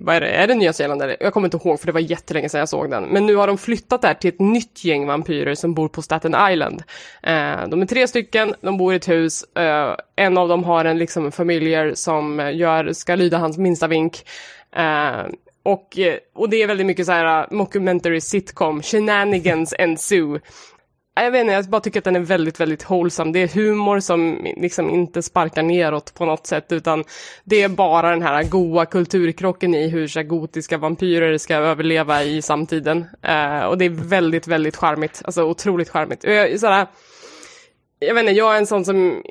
vad 0.00 0.16
är 0.16 0.20
det, 0.20 0.28
är 0.28 0.46
det 0.46 0.54
Nya 0.54 0.72
Zeeland 0.72 1.02
eller? 1.02 1.16
Jag 1.20 1.32
kommer 1.32 1.46
inte 1.46 1.56
ihåg 1.56 1.80
för 1.80 1.86
det 1.86 1.92
var 1.92 2.00
jättelänge 2.00 2.48
sedan 2.48 2.58
jag 2.58 2.68
såg 2.68 2.90
den. 2.90 3.04
Men 3.04 3.26
nu 3.26 3.36
har 3.36 3.46
de 3.46 3.58
flyttat 3.58 4.02
där 4.02 4.14
till 4.14 4.28
ett 4.28 4.40
nytt 4.40 4.84
gäng 4.84 5.06
vampyrer 5.06 5.54
som 5.54 5.74
bor 5.74 5.88
på 5.88 6.02
Staten 6.02 6.36
Island. 6.50 6.82
Eh, 7.22 7.68
de 7.68 7.82
är 7.82 7.86
tre 7.86 8.08
stycken, 8.08 8.54
de 8.60 8.78
bor 8.78 8.92
i 8.92 8.96
ett 8.96 9.08
hus, 9.08 9.44
eh, 9.56 9.96
en 10.16 10.38
av 10.38 10.48
dem 10.48 10.64
har 10.64 10.84
en 10.84 10.98
liksom 10.98 11.32
familjer 11.32 11.94
som 11.94 12.40
eh, 12.40 12.56
gör, 12.56 12.92
ska 12.92 13.14
lyda 13.14 13.38
hans 13.38 13.58
minsta 13.58 13.86
vink. 13.86 14.24
Och, 15.62 15.98
eh, 15.98 16.18
och 16.34 16.50
det 16.50 16.62
är 16.62 16.66
väldigt 16.66 16.86
mycket 16.86 17.06
så 17.06 17.12
här 17.12 17.42
eh, 17.42 17.46
mockumentary 17.50 18.20
sitcom, 18.20 18.82
shenanigans 18.82 19.74
ensue. 19.78 20.40
Jag 21.14 21.30
vet 21.30 21.40
inte, 21.40 21.52
jag 21.52 21.64
bara 21.64 21.80
tycker 21.80 22.00
att 22.00 22.04
den 22.04 22.16
är 22.16 22.20
väldigt, 22.20 22.60
väldigt 22.60 22.82
hållsam. 22.82 23.32
Det 23.32 23.38
är 23.38 23.48
humor 23.48 24.00
som 24.00 24.46
liksom 24.56 24.90
inte 24.90 25.22
sparkar 25.22 25.62
neråt 25.62 26.14
på 26.14 26.24
något 26.24 26.46
sätt, 26.46 26.72
utan 26.72 27.04
det 27.44 27.62
är 27.62 27.68
bara 27.68 28.10
den 28.10 28.22
här 28.22 28.42
goa 28.44 28.86
kulturkrocken 28.86 29.74
i 29.74 29.88
hur 29.88 30.06
så 30.06 30.18
här, 30.18 30.26
gotiska 30.26 30.78
vampyrer 30.78 31.38
ska 31.38 31.54
överleva 31.54 32.22
i 32.22 32.42
samtiden. 32.42 32.98
Uh, 32.98 33.64
och 33.64 33.78
det 33.78 33.84
är 33.84 34.08
väldigt, 34.08 34.46
väldigt 34.46 34.76
charmigt, 34.76 35.22
alltså 35.24 35.42
otroligt 35.44 35.88
charmigt. 35.88 36.24
Jag, 36.24 36.60
så 36.60 36.66
här, 36.66 36.86
jag 37.98 38.14
vet 38.14 38.20
inte, 38.20 38.32
jag 38.32 38.54
är 38.54 38.58
en 38.58 38.66
sån 38.66 38.84
som 38.84 39.22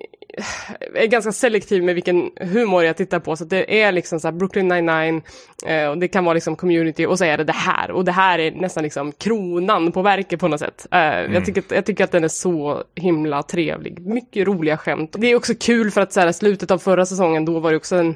är 0.96 1.08
ganska 1.08 1.32
selektiv 1.32 1.84
med 1.84 1.96
vilken 1.96 2.32
humor 2.40 2.84
jag 2.84 2.98
tittar 2.98 3.20
på. 3.20 3.36
Så 3.36 3.46
det 3.46 3.82
är 3.82 3.92
liksom 3.92 4.20
så 4.20 4.28
här 4.28 4.34
Brooklyn 4.34 4.68
99 4.68 5.22
eh, 5.68 5.88
och 5.90 5.98
det 5.98 6.08
kan 6.08 6.26
vara 6.26 6.34
liksom 6.34 6.56
community 6.56 7.06
och 7.06 7.18
så 7.18 7.26
är 7.26 7.38
det 7.38 7.44
det 7.44 7.54
här. 7.54 7.92
Och 7.92 8.06
det 8.06 8.12
här 8.12 8.40
är 8.40 8.52
nästan 8.52 8.84
liksom 8.84 9.12
kronan 9.12 9.92
på 9.92 10.02
verket 10.02 10.40
på 10.40 10.48
något 10.48 10.60
sätt. 10.60 10.88
Eh, 10.92 11.00
Mm. 11.10 11.34
jag, 11.34 11.46
tycker, 11.46 11.64
jag 11.76 11.86
tycker 11.86 12.04
att 12.04 12.12
den 12.12 12.24
är 12.24 12.28
så 12.28 12.84
himla 12.96 13.44
trevlig. 13.44 14.00
Mycket 14.08 14.48
roliga 14.48 14.78
skämt. 14.78 15.16
Det 15.18 15.28
är 15.28 15.36
också 15.36 15.54
kul 15.60 15.92
för 15.92 16.02
att 16.02 16.14
så 16.14 16.20
här, 16.20 16.32
slutet 16.32 16.72
av 16.72 16.78
förra 16.78 17.06
säsongen 17.06 17.46
då 17.46 17.60
var 17.60 17.72
det 17.72 17.78
också 17.78 17.96
en 17.96 18.16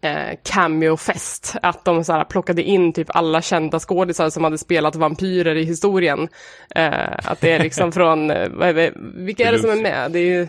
eh, 0.00 0.36
cameo-fest. 0.44 1.54
Att 1.62 1.84
de 1.84 2.04
så 2.04 2.12
här, 2.12 2.24
plockade 2.24 2.62
in 2.62 2.92
typ 2.92 3.06
alla 3.10 3.42
kända 3.42 3.78
skådisar 3.80 4.30
som 4.30 4.44
hade 4.44 4.58
spelat 4.58 4.96
vampyrer 4.96 5.54
i 5.54 5.64
historien. 5.64 6.28
Eh, 6.74 7.12
att 7.24 7.40
det 7.40 7.50
är 7.52 7.58
liksom 7.62 7.92
från, 7.98 8.30
eh, 8.30 8.48
vad 8.50 8.68
är 8.68 8.74
det, 8.74 8.92
vilka 9.16 9.48
är 9.48 9.52
det 9.52 9.58
som 9.58 9.70
är 9.70 9.82
med? 9.82 10.12
Det 10.12 10.18
är 10.18 10.24
ju 10.38 10.48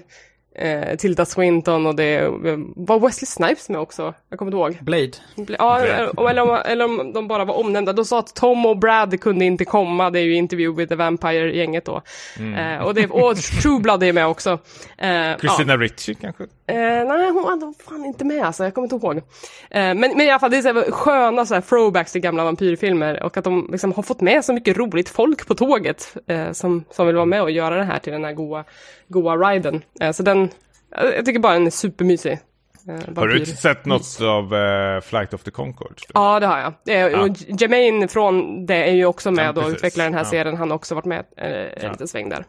eh, 0.58 0.96
Tilda 0.96 1.26
Swinton 1.26 1.86
och 1.86 1.96
det 1.96 2.16
eh, 2.16 2.32
var 2.76 3.00
Wesley 3.00 3.26
Snipes 3.26 3.70
med 3.70 3.82
också? 3.82 4.14
Jag 4.30 4.40
kommer 4.40 4.52
inte 4.52 4.58
ihåg. 4.58 4.86
Blade. 4.86 5.12
Ja, 5.60 5.80
eller, 5.80 6.30
eller, 6.30 6.42
om, 6.42 6.62
eller 6.66 6.86
om 6.86 7.14
de 7.14 7.28
bara 7.28 7.46
var 7.46 7.60
omnämnda. 7.60 7.94
De 7.94 8.06
sa 8.06 8.20
att 8.20 8.36
Tom 8.36 8.66
och 8.66 8.78
Brad 8.78 9.22
kunde 9.22 9.46
inte 9.46 9.66
komma. 9.66 10.10
Det 10.10 10.20
är 10.20 10.24
ju 10.24 10.36
Interview 10.36 10.82
with 10.82 10.90
the 10.90 10.96
Vampire-gänget 10.96 11.86
då. 11.86 12.02
Eh, 12.58 12.86
och, 12.86 12.94
det, 12.94 13.08
och 13.08 13.36
True 13.36 13.80
Blood 13.80 14.04
är 14.04 14.14
med 14.14 14.28
också. 14.28 14.60
Eh, 14.98 15.10
ja. 15.10 15.38
Christina 15.40 15.78
Ricci 15.78 16.16
kanske? 16.16 16.44
Eh, 16.44 16.78
nej, 16.78 17.30
hon 17.32 17.44
var 17.44 17.84
fan 17.84 18.06
inte 18.06 18.26
med 18.26 18.46
alltså, 18.46 18.64
jag 18.64 18.74
kommer 18.74 18.86
inte 18.86 18.96
ihåg. 18.96 19.18
Eh, 19.18 19.24
men, 19.72 20.00
men 20.00 20.22
i 20.22 20.30
alla 20.30 20.40
fall, 20.40 20.52
det 20.52 20.58
är 20.58 20.62
så 20.62 20.74
här, 20.74 20.92
sköna 20.92 21.46
så 21.46 21.54
här, 21.54 21.62
throwbacks 21.62 22.12
till 22.12 22.22
gamla 22.22 22.44
vampyrfilmer 22.44 23.24
och 23.24 23.38
att 23.38 23.44
de 23.44 23.68
liksom 23.72 23.94
har 23.94 24.04
fått 24.04 24.22
med 24.22 24.46
så 24.46 24.54
mycket 24.54 24.78
roligt 24.78 25.10
folk 25.10 25.48
på 25.48 25.56
tåget 25.56 26.18
eh, 26.28 26.52
som, 26.52 26.84
som 26.92 27.08
vill 27.08 27.16
vara 27.16 27.26
med 27.26 27.42
och 27.42 27.52
göra 27.52 27.76
det 27.76 27.84
här 27.84 28.00
till 28.00 28.14
den 28.14 28.26
här 28.26 28.34
goa, 28.34 28.64
goa 29.08 29.36
riden. 29.38 29.82
Eh, 30.02 30.12
så 30.12 30.24
den, 30.24 30.50
jag 30.92 31.18
jag 31.18 31.26
tycker 31.26 31.40
bara 31.40 31.54
den 31.54 31.66
är 31.68 31.72
supermysig. 31.72 32.32
Eh, 32.90 33.16
Har 33.16 33.28
du 33.28 33.46
sett 33.46 33.86
något 33.86 34.22
av 34.22 34.56
eh, 34.56 35.02
Flight 35.02 35.34
of 35.34 35.44
the 35.44 35.52
Conchords? 35.52 36.04
Ja, 36.14 36.40
det 36.40 36.46
har 36.48 36.74
jag. 36.86 37.14
Eh, 37.14 37.20
och 37.22 37.28
Jermaine 37.62 38.08
från 38.08 38.66
det 38.66 38.76
är 38.90 38.94
ju 38.94 39.06
också 39.06 39.32
med 39.32 39.58
Ja, 39.58 39.62
och 39.66 39.70
utvecklar 39.70 40.04
den 40.04 40.14
här 40.14 40.22
Ja. 40.22 40.30
serien. 40.30 40.58
Han 40.58 40.70
har 40.70 40.76
också 40.76 40.96
varit 40.96 41.06
med 41.06 41.26
eh, 41.38 41.86
en 41.86 41.92
liten 41.92 42.08
sväng 42.08 42.30
där. 42.30 42.46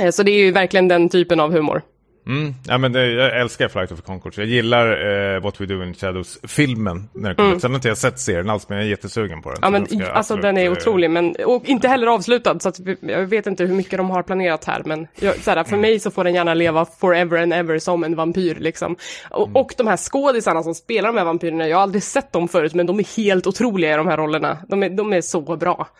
Eh, 0.00 0.10
så 0.10 0.22
det 0.22 0.30
är 0.30 0.38
ju 0.38 0.50
verkligen 0.52 0.88
den 0.88 1.08
typen 1.08 1.40
av 1.40 1.52
humor. 1.52 1.82
Mm. 2.26 2.54
Ja, 2.66 2.78
men 2.78 2.92
det, 2.92 3.06
jag 3.12 3.40
älskar 3.40 3.68
Flight 3.68 3.92
of 3.92 4.00
Conchords. 4.02 4.38
Jag 4.38 4.46
gillar 4.46 4.86
eh, 5.34 5.40
What 5.42 5.60
We 5.60 5.66
Do 5.66 5.82
in 5.82 5.94
Shadows-filmen 5.94 7.08
när 7.12 7.28
den 7.28 7.36
kom 7.36 7.52
ut. 7.52 7.60
Sen 7.60 7.70
har 7.70 7.76
inte 7.76 7.88
jag 7.88 7.98
sett 7.98 8.18
serien 8.20 8.50
alls, 8.50 8.68
men 8.68 8.78
jag 8.78 8.86
är 8.86 8.90
jättesugen 8.90 9.42
på 9.42 9.50
den. 9.52 9.64
Mm. 9.64 9.74
Ja, 9.74 9.86
men 9.90 9.98
den 9.98 10.10
alltså 10.16 10.36
den 10.36 10.58
är 10.58 10.64
eh, 10.64 10.72
otrolig, 10.72 11.10
men 11.10 11.36
och 11.46 11.64
inte 11.64 11.88
heller 11.88 12.06
avslutad, 12.06 12.60
så 12.60 12.68
att 12.68 12.78
jag 13.00 13.26
vet 13.26 13.46
inte 13.46 13.64
hur 13.64 13.74
mycket 13.74 13.96
de 13.98 14.10
har 14.10 14.22
planerat 14.22 14.64
här, 14.64 14.82
men 14.84 15.06
jag, 15.20 15.36
såhär, 15.36 15.56
Mm. 15.56 15.64
för 15.70 15.76
mig 15.76 16.00
så 16.00 16.10
får 16.10 16.24
den 16.24 16.34
gärna 16.34 16.54
leva 16.54 16.84
forever 16.84 17.38
and 17.42 17.52
ever 17.52 17.78
som 17.78 18.04
en 18.04 18.16
vampyr 18.16 18.54
liksom. 18.54 18.96
Och, 19.30 19.46
Mm. 19.48 19.56
och 19.56 19.74
de 19.76 19.86
här 19.86 19.96
skådisarna 19.96 20.62
som 20.62 20.74
spelar 20.74 21.08
de 21.12 21.18
här 21.18 21.24
vampyrerna, 21.24 21.68
jag 21.68 21.76
har 21.76 21.82
aldrig 21.82 22.02
sett 22.02 22.32
dem 22.32 22.48
förut, 22.48 22.74
men 22.74 22.86
de 22.86 22.98
är 22.98 23.16
helt 23.16 23.46
otroliga 23.46 23.94
i 23.94 23.96
de 23.96 24.06
här 24.06 24.16
rollerna. 24.16 24.58
De 24.68 24.82
är, 24.82 24.90
de 24.90 25.12
är 25.12 25.20
så 25.20 25.56
bra. 25.56 25.88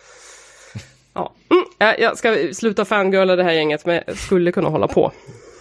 Ja. 1.17 1.33
Mm, 1.51 1.65
ja, 1.79 1.95
jag 1.99 2.19
ska 2.19 2.37
sluta 2.53 2.85
fangirla 2.85 3.37
det 3.37 3.45
här 3.45 3.53
gänget, 3.53 3.87
men 3.87 4.01
jag 4.07 4.17
skulle 4.19 4.53
kunna 4.53 4.69
hålla 4.69 4.89
på. 4.89 5.13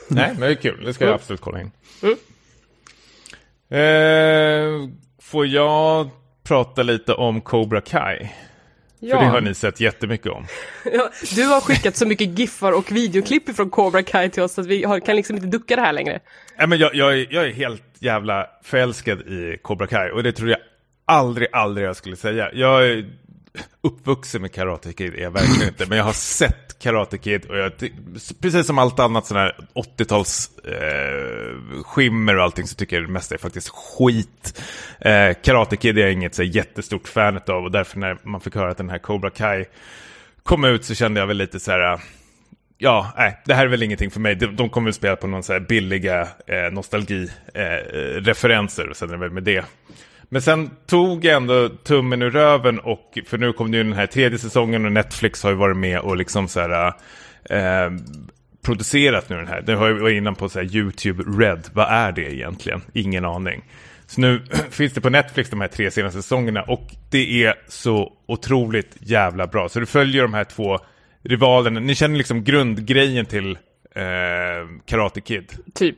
Nej, 0.08 0.30
men 0.32 0.40
det 0.42 0.48
är 0.48 0.56
kul. 0.56 0.86
Det 0.86 0.94
ska 0.94 1.04
jag 1.04 1.10
Mm. 1.10 1.16
absolut 1.22 1.42
kolla 1.42 1.62
in. 1.62 1.72
Eh, 3.70 4.90
får 5.22 5.48
jag 5.48 6.10
prata 6.44 6.84
lite 6.84 7.14
om 7.14 7.42
Cobra 7.42 7.82
Kai? 7.82 8.18
För 9.00 9.08
det 9.08 9.16
har 9.16 9.34
Ja. 9.34 9.40
ni 9.40 9.54
sett 9.54 9.80
jättemycket 9.80 10.28
om. 10.32 10.46
Ja, 10.94 11.10
du 11.36 11.44
har 11.46 11.62
skickat 11.62 11.96
så 11.96 12.08
mycket 12.08 12.40
giffar 12.40 12.72
och 12.72 12.92
videoklipp 12.92 13.56
från 13.56 13.70
Cobra 13.70 14.04
Kai 14.04 14.30
till 14.30 14.44
oss 14.44 14.60
att 14.60 14.66
vi 14.66 14.84
har, 14.84 15.00
kan 15.00 15.16
liksom 15.16 15.36
inte 15.36 15.48
ducka 15.48 15.76
det 15.76 15.82
här 15.82 15.94
längre. 15.94 16.20
Nej, 16.58 16.68
men 16.68 16.80
jag, 16.80 16.96
jag, 16.96 17.14
är, 17.20 17.28
jag 17.30 17.46
är 17.46 17.52
helt 17.52 17.84
jävla 18.00 18.48
förälskad 18.64 19.20
i 19.22 19.58
Cobra 19.62 19.88
Kai 19.88 20.12
och 20.12 20.24
det 20.24 20.32
tror 20.32 20.50
jag 20.50 20.60
aldrig, 21.06 21.48
aldrig 21.52 21.88
jag 21.88 21.96
skulle 21.96 22.16
säga. 22.16 22.50
Jag 22.54 22.88
är 22.88 23.10
uppvuxen 23.82 24.42
med 24.42 24.52
Karate 24.52 24.94
Kid, 24.94 25.14
är 25.14 25.22
jag 25.22 25.32
verkligen 25.32 25.68
inte, 25.68 25.86
men 25.86 25.98
jag 25.98 26.06
har 26.06 26.14
sett 26.14 26.80
Karate 26.80 27.18
Kid 27.18 27.46
och 27.46 27.58
jag, 27.58 27.72
precis 28.42 28.68
som 28.68 28.78
allt 28.78 29.00
annat 29.00 29.26
sån 29.26 29.38
här 29.38 29.58
80-tals 29.98 30.58
eh, 30.58 31.84
skimmer 31.84 32.38
och 32.38 32.44
allting 32.44 32.68
så 32.68 32.76
tycker 32.76 32.96
jag 32.96 33.06
det 33.06 33.12
mesta 33.12 33.36
är 33.36 33.40
faktiskt 33.40 33.70
skit. 33.70 34.62
Eh, 35.00 35.34
Karate 35.44 35.78
Kid 35.78 35.98
är 35.98 36.02
jag 36.02 36.14
inget 36.14 36.36
så 36.36 36.44
jättestort 36.44 37.08
fan 37.08 37.40
av 37.48 37.64
och 37.64 37.72
därför 37.72 38.00
när 38.00 38.18
man 38.24 38.42
fick 38.42 38.56
höra 38.56 38.72
att 38.72 38.78
den 38.78 38.90
här 38.90 39.00
Cobra 39.00 39.30
Kai 39.30 39.66
kom 40.44 40.64
ut 40.64 40.86
så 40.86 40.96
kände 40.96 41.20
jag 41.20 41.28
väl 41.28 41.38
lite 41.38 41.60
så 41.60 41.72
här 41.72 41.94
eh, 41.94 42.00
ja, 42.78 43.14
nej, 43.18 43.42
det 43.46 43.54
här 43.54 43.66
är 43.66 43.70
väl 43.70 43.84
ingenting 43.84 44.12
för 44.12 44.20
mig. 44.20 44.36
De, 44.36 44.56
de 44.56 44.70
kommer 44.70 44.86
väl 44.86 44.94
spela 44.94 45.16
på 45.16 45.28
någon 45.28 45.44
så 45.44 45.54
här 45.54 45.60
billiga 45.60 46.28
eh, 46.48 46.72
nostalgireferenser 46.72 48.84
eh, 48.84 48.90
och 48.90 48.98
sen 48.98 49.10
är 49.10 49.14
det 49.14 49.20
väl 49.20 49.32
med 49.32 49.44
det. 49.44 49.66
Men 50.34 50.42
sen 50.42 50.70
tog 50.86 51.26
jag 51.26 51.36
ändå 51.36 51.70
tummen 51.70 52.22
ur 52.22 52.32
röven 52.32 52.80
och, 52.80 53.18
för 53.26 53.38
nu 53.38 53.54
kom 53.54 53.72
det 53.72 53.78
ju 53.78 53.84
den 53.84 53.94
här 53.94 54.08
tredje 54.08 54.40
säsongen 54.40 54.86
och 54.86 54.92
Netflix 54.92 55.44
har 55.44 55.50
ju 55.50 55.56
varit 55.56 55.78
med 55.78 56.00
och 56.00 56.18
liksom 56.18 56.48
så 56.48 56.60
här 56.60 56.94
eh, 57.50 57.92
producerat 58.62 59.30
nu 59.30 59.36
den 59.36 59.48
här. 59.48 59.62
Den 59.62 59.78
har 59.78 59.88
ju 59.88 59.94
varit 59.94 60.18
innan 60.18 60.36
på 60.36 60.50
så 60.50 60.60
här 60.60 60.76
YouTube 60.76 61.24
Red. 61.24 61.70
Vad 61.74 61.88
är 61.92 62.12
det 62.12 62.36
egentligen? 62.36 62.82
Ingen 62.94 63.26
aning. 63.26 63.64
Så 64.06 64.22
nu 64.22 64.42
finns 64.70 64.94
det 64.94 65.02
på 65.02 65.10
Netflix 65.10 65.50
de 65.50 65.62
här 65.62 65.68
tre 65.68 65.92
senaste 65.92 66.22
säsongerna 66.22 66.62
och 66.62 66.88
det 67.10 67.44
är 67.44 67.56
så 67.68 68.14
otroligt 68.28 68.98
jävla 69.00 69.48
bra. 69.48 69.70
Så 69.70 69.80
du 69.80 69.86
följer 69.86 70.22
de 70.22 70.34
här 70.34 70.44
två 70.44 70.80
rivalerna. 71.24 71.80
Ni 71.80 71.96
känner 71.96 72.18
liksom 72.18 72.44
grundgrejen 72.44 73.26
till 73.26 73.58
eh, 73.96 74.68
Karate 74.86 75.22
Kid. 75.22 75.52
Typ. 75.74 75.98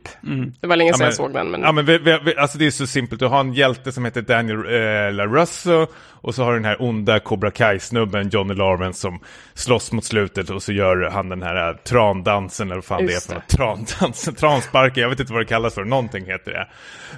Det 0.60 0.66
var 0.66 0.76
länge 0.76 0.92
sedan 0.92 0.98
men- 0.98 1.06
jag 1.06 1.14
såg 1.14 1.32
den, 1.32 1.50
men... 1.50 1.60
Ja, 1.60 1.72
men 1.72 1.86
vi, 1.86 1.98
vi, 1.98 2.18
vi, 2.24 2.36
alltså 2.36 2.58
det 2.58 2.66
är 2.66 2.70
så 2.70 2.86
simpelt. 2.86 3.20
Du 3.20 3.26
har 3.26 3.40
en 3.40 3.52
hjälte 3.52 3.92
som 3.92 4.04
heter 4.04 4.22
Daniel 4.22 4.58
eh, 4.58 5.12
LaRusso 5.12 5.86
och 6.26 6.34
så 6.34 6.44
har 6.44 6.52
du 6.52 6.58
den 6.58 6.64
här 6.64 6.82
onda 6.82 7.20
Cobra 7.20 7.50
Kai-snubben 7.50 8.28
Johnny 8.28 8.54
Lawrence 8.54 9.00
som 9.00 9.20
slåss 9.54 9.92
mot 9.92 10.04
slutet 10.04 10.50
och 10.50 10.62
så 10.62 10.72
gör 10.72 11.10
han 11.10 11.28
den 11.28 11.42
här 11.42 11.68
eh, 11.68 11.76
trandansen 11.76 12.66
eller 12.66 12.74
vad 12.76 12.84
fan 12.84 13.02
Just 13.02 13.28
det 13.28 13.34
är 13.34 13.40
för. 13.40 13.56
Trandansen, 13.56 14.34
transparken, 14.34 15.02
jag 15.02 15.10
vet 15.10 15.20
inte 15.20 15.32
vad 15.32 15.42
det 15.42 15.46
kallas 15.46 15.74
för, 15.74 15.84
någonting 15.84 16.24
heter 16.26 16.52
det. 16.52 16.68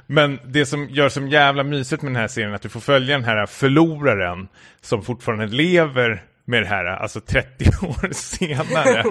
Men 0.06 0.38
det 0.44 0.66
som 0.66 0.88
gör 0.90 1.08
som 1.08 1.28
jävla 1.28 1.62
mysigt 1.62 2.02
med 2.02 2.12
den 2.12 2.20
här 2.20 2.28
serien 2.28 2.50
är 2.50 2.54
att 2.56 2.62
du 2.62 2.68
får 2.68 2.80
följa 2.80 3.14
den 3.16 3.24
här 3.24 3.46
förloraren 3.46 4.48
som 4.80 5.02
fortfarande 5.02 5.46
lever 5.46 6.22
med 6.48 6.62
det 6.62 6.66
här, 6.66 6.84
alltså 6.84 7.20
30 7.20 7.64
år 7.86 8.12
senare 8.12 9.02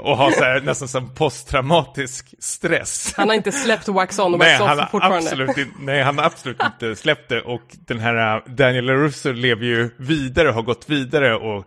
och 0.00 0.16
har 0.16 0.30
så 0.30 0.44
här, 0.44 0.60
nästan 0.60 0.88
som 0.88 1.14
posttraumatisk 1.14 2.34
stress. 2.38 3.14
Han 3.16 3.28
har 3.28 3.36
inte 3.36 3.52
släppt 3.52 3.88
Wax 3.88 4.18
On 4.18 4.32
och 4.32 4.38
Nej 4.38 4.58
Wax 4.58 4.68
han, 4.68 4.80
Off 4.80 4.90
fortfarande. 4.90 5.18
absolut 5.18 5.58
inte, 5.58 5.72
nej, 5.80 6.02
han 6.02 6.18
har 6.18 6.24
absolut 6.24 6.62
inte 6.62 6.96
släppt 6.96 7.28
det. 7.28 7.40
Och 7.40 7.62
den 7.70 7.98
här 7.98 8.36
äh, 8.36 8.42
Daniel 8.46 8.84
LaRusso 8.84 9.32
lever 9.32 9.64
ju 9.64 9.90
vidare, 9.96 10.48
har 10.48 10.62
gått 10.62 10.90
vidare 10.90 11.34
och 11.34 11.66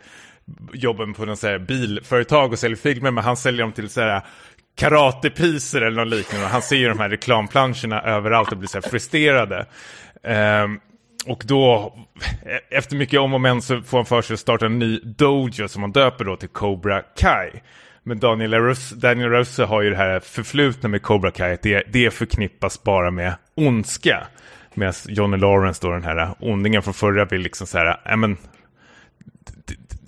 jobbar 0.73 1.13
på 1.13 1.25
någon 1.25 1.37
så 1.37 1.47
här 1.47 1.59
bilföretag 1.59 2.51
och 2.51 2.59
säljer 2.59 2.77
filmer. 2.77 3.11
Men 3.11 3.23
han 3.23 3.37
säljer 3.37 3.61
dem 3.61 3.71
till 3.71 3.89
så 3.89 4.01
här 4.01 4.21
karatepriser 4.75 5.81
eller 5.81 6.05
något 6.05 6.13
liknande. 6.13 6.45
Och 6.45 6.51
han 6.51 6.61
ser 6.61 6.75
ju 6.75 6.89
de 6.89 6.99
här 6.99 7.09
reklamplanscherna 7.09 8.01
överallt 8.01 8.51
och 8.51 8.57
blir 8.57 8.69
så 8.69 8.77
här 8.81 8.89
frustrerade. 8.89 9.65
Ehm, 10.23 10.79
och 11.25 11.43
då, 11.45 11.95
e- 12.45 12.75
efter 12.77 12.95
mycket 12.95 13.19
om 13.19 13.33
och 13.33 13.41
men 13.41 13.61
så 13.61 13.81
får 13.81 13.97
han 13.97 14.05
för 14.05 14.21
sig 14.21 14.33
att 14.33 14.39
starta 14.39 14.65
en 14.65 14.79
ny 14.79 14.99
dojo 14.99 15.67
som 15.67 15.81
han 15.81 15.91
döper 15.91 16.25
då 16.25 16.35
till 16.35 16.49
Cobra 16.49 17.01
Kai. 17.01 17.49
Men 18.03 18.19
Daniel 18.19 18.51
LaRusso, 18.51 18.95
Daniel 18.95 19.31
LaRusso 19.31 19.63
har 19.63 19.81
ju 19.81 19.89
det 19.89 19.95
här 19.95 20.19
förflutna 20.19 20.89
med 20.89 21.01
Cobra 21.01 21.31
Kai, 21.31 21.57
det, 21.61 21.83
det 21.93 22.11
förknippas 22.11 22.83
bara 22.83 23.11
med 23.11 23.35
ondska. 23.55 24.27
Medan 24.73 24.93
Johnny 25.07 25.37
Lawrence 25.37 25.79
då, 25.87 25.91
den 25.91 26.03
här 26.03 26.35
ondingen 26.39 26.81
från 26.81 26.93
förra, 26.93 27.25
vill 27.25 27.41
liksom 27.41 27.67
så 27.67 27.77
här, 27.77 27.99
ja 28.05 28.15
men 28.15 28.37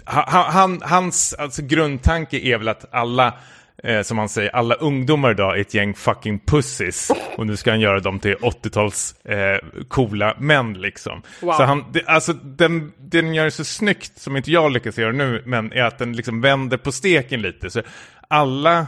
han, 0.06 0.82
hans 0.82 1.34
alltså, 1.34 1.62
grundtanke 1.62 2.40
är 2.40 2.58
väl 2.58 2.68
att 2.68 2.86
alla, 2.94 3.34
eh, 3.84 4.02
som 4.02 4.18
han 4.18 4.30
säger, 4.30 4.56
alla 4.56 4.76
ungdomar 4.76 5.32
idag 5.32 5.58
är 5.58 5.62
ett 5.62 5.74
gäng 5.74 5.94
fucking 5.94 6.40
pussies. 6.40 7.12
Och 7.38 7.48
nu 7.48 7.58
ska 7.58 7.72
han 7.72 7.80
göra 7.80 8.00
dem 8.00 8.20
till 8.20 8.36
80-tals 8.36 9.26
eh, 9.26 9.58
coola 9.88 10.36
män 10.40 10.74
liksom. 10.74 11.22
Wow. 11.42 11.54
Så 11.54 11.64
han, 11.64 11.86
det, 11.92 12.06
alltså 12.06 12.34
den, 12.34 12.92
den 12.98 13.34
gör 13.34 13.46
det 13.46 13.52
så 13.52 13.64
snyggt, 13.64 14.20
som 14.20 14.38
inte 14.38 14.52
jag 14.52 14.72
lyckas 14.72 14.98
göra 14.98 15.12
nu, 15.12 15.44
men 15.46 15.74
är 15.74 15.84
att 15.84 15.98
den 15.98 16.14
liksom 16.14 16.42
vänder 16.42 16.78
på 16.78 16.92
steken 16.92 17.42
lite. 17.42 17.70
Så 17.70 17.82
alla 18.28 18.88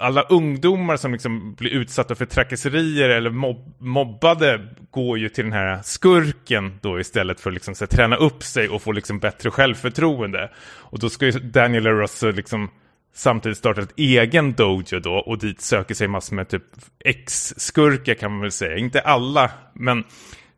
alla 0.00 0.22
ungdomar 0.22 0.96
som 0.96 1.12
liksom 1.12 1.54
blir 1.54 1.70
utsatta 1.70 2.14
för 2.14 2.26
trakasserier 2.26 3.08
eller 3.08 3.30
mobb 3.30 3.74
mobbade 3.78 4.68
går 4.90 5.18
ju 5.18 5.28
till 5.28 5.44
den 5.44 5.52
här 5.52 5.82
skurken 5.82 6.78
då 6.82 7.00
istället 7.00 7.40
för 7.40 7.50
att 7.50 7.54
liksom, 7.54 7.74
så 7.74 7.84
här, 7.84 7.86
träna 7.86 8.16
upp 8.16 8.42
sig 8.42 8.68
och 8.68 8.82
få 8.82 8.92
liksom 8.92 9.18
bättre 9.18 9.50
självförtroende. 9.50 10.50
Och 10.66 10.98
då 10.98 11.10
ska 11.10 11.26
ju 11.26 11.30
Daniel 11.30 11.82
LaRusso 11.84 12.30
liksom 12.30 12.70
samtidigt 13.14 13.58
starta 13.58 13.80
ett 13.80 13.94
egen 13.96 14.52
dojo 14.52 14.98
då 15.00 15.14
och 15.14 15.38
dit 15.38 15.60
söker 15.60 15.94
sig 15.94 16.08
massor 16.08 16.36
med 16.36 16.48
typ 16.48 16.62
ex-skurkar 17.04 18.14
kan 18.14 18.30
man 18.30 18.40
väl 18.40 18.52
säga. 18.52 18.76
Inte 18.76 19.00
alla, 19.00 19.50
men 19.72 20.04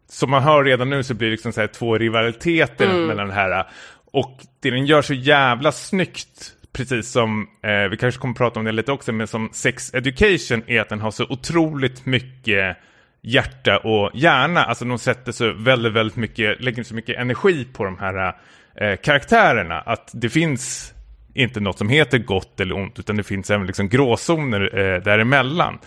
som 0.08 0.30
man 0.30 0.42
hör 0.42 0.64
redan 0.64 0.90
nu 0.90 1.02
så 1.02 1.14
blir 1.14 1.28
det 1.28 1.32
liksom 1.32 1.52
så 1.52 1.60
här 1.60 1.68
två 1.68 1.98
rivaliteter 1.98 3.06
mellan 3.06 3.28
det 3.28 3.34
här. 3.34 3.66
Och 4.12 4.40
det 4.60 4.70
den 4.70 4.86
gör 4.86 5.02
så 5.02 5.14
jävla 5.14 5.72
snyggt 5.72 6.52
precis 6.72 7.10
som, 7.10 7.48
eh, 7.62 7.88
vi 7.90 7.96
kanske 7.96 8.20
kommer 8.20 8.32
att 8.32 8.38
prata 8.38 8.60
om 8.60 8.66
det 8.66 8.72
lite 8.72 8.92
också, 8.92 9.12
men 9.12 9.26
som 9.26 9.50
Sex 9.52 9.94
Education 9.94 10.62
är 10.66 10.80
att 10.80 10.88
den 10.88 11.00
har 11.00 11.10
så 11.10 11.24
otroligt 11.24 12.06
mycket 12.06 12.76
hjärta 13.22 13.78
och 13.78 14.10
hjärna. 14.14 14.64
Alltså 14.64 14.84
de 14.84 14.98
sätter 14.98 15.32
så 15.32 15.52
väldigt, 15.52 15.92
väldigt 15.92 16.16
mycket, 16.16 16.60
lägger 16.60 16.82
så 16.82 16.94
mycket 16.94 17.18
energi 17.18 17.66
på 17.72 17.84
de 17.84 17.98
här 17.98 18.34
eh, 18.74 18.96
karaktärerna. 18.96 19.80
Att 19.80 20.10
det 20.12 20.28
finns 20.28 20.94
inte 21.36 21.60
något 21.60 21.78
som 21.78 21.88
heter 21.88 22.18
gott 22.18 22.60
eller 22.60 22.74
ont, 22.74 22.98
utan 22.98 23.16
det 23.16 23.22
finns 23.22 23.50
även 23.50 23.66
liksom 23.66 23.88
gråzoner 23.88 24.78
eh, 24.78 25.02
däremellan. 25.02 25.78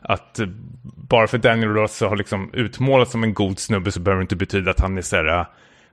Att 0.00 0.38
eh, 0.38 0.46
bara 1.08 1.26
för 1.26 1.38
Daniel 1.38 1.74
Ross 1.74 2.00
har 2.00 2.16
liksom 2.16 2.50
utmålats 2.52 3.12
som 3.12 3.24
en 3.24 3.34
god 3.34 3.58
snubbe 3.58 3.92
så 3.92 4.00
behöver 4.00 4.20
det 4.20 4.24
inte 4.24 4.36
betyda 4.36 4.70
att 4.70 4.80
han 4.80 4.98
är 4.98 5.02
så 5.02 5.16
här, 5.16 5.38
eh, 5.38 5.46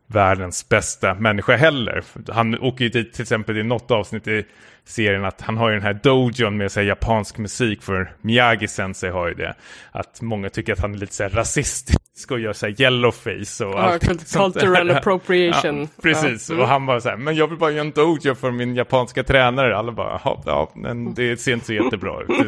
världens 0.08 0.70
bästa 0.70 1.14
människa 1.14 1.56
heller. 1.56 2.04
Han 2.30 2.60
åker 2.60 2.84
ju 2.84 2.90
dit 2.90 3.14
till 3.14 3.22
exempel 3.22 3.58
i 3.58 3.64
något 3.64 3.92
avsnitt 3.92 4.28
i 4.28 4.46
serien 4.88 5.26
att 5.26 5.42
han 5.42 5.58
har 5.58 5.70
ju 5.70 5.76
den 5.76 5.84
här 5.84 6.00
dojon 6.04 6.58
med 6.58 6.72
så 6.72 6.80
här, 6.80 6.88
japansk 6.88 7.38
musik 7.38 7.82
för 7.82 8.12
Miyagi 8.22 8.68
sensei 8.68 9.10
har 9.10 9.28
ju 9.28 9.34
det. 9.34 9.54
Att 9.92 10.22
många 10.22 10.50
tycker 10.50 10.74
att 10.74 10.80
han 10.80 10.94
är 10.94 10.98
lite 10.98 11.14
så 11.14 11.24
här 11.24 11.30
rasistisk 11.30 12.32
och 12.32 12.40
gör 12.40 12.54
så 12.54 12.66
här 12.66 12.82
yellowface 12.82 13.66
och 13.66 13.74
Ja, 13.74 13.80
allt 13.80 14.08
cultural 14.34 14.92
appropriation. 14.98 15.82
Ja, 15.82 15.88
precis, 16.02 16.50
Ja. 16.50 16.54
Mm. 16.54 16.64
och 16.64 16.70
han 16.70 16.86
bara 16.86 17.02
så 17.02 17.10
här, 17.10 17.18
men 17.18 17.36
jag 17.36 17.48
vill 17.48 17.58
bara 17.58 17.72
göra 17.72 17.82
en 17.82 17.92
dojo 17.92 18.36
för 18.36 18.52
min 18.52 18.76
japanska 18.76 19.24
tränare. 19.24 19.78
Alla 19.78 19.92
bara, 19.92 20.22
"Jaha, 20.24 20.42
ja, 20.46 20.72
men 20.76 21.14
det 21.14 21.38
ser 21.38 21.54
inte 21.54 21.66
så 21.66 21.74
jättebra 21.74 22.22
ut. 22.22 22.48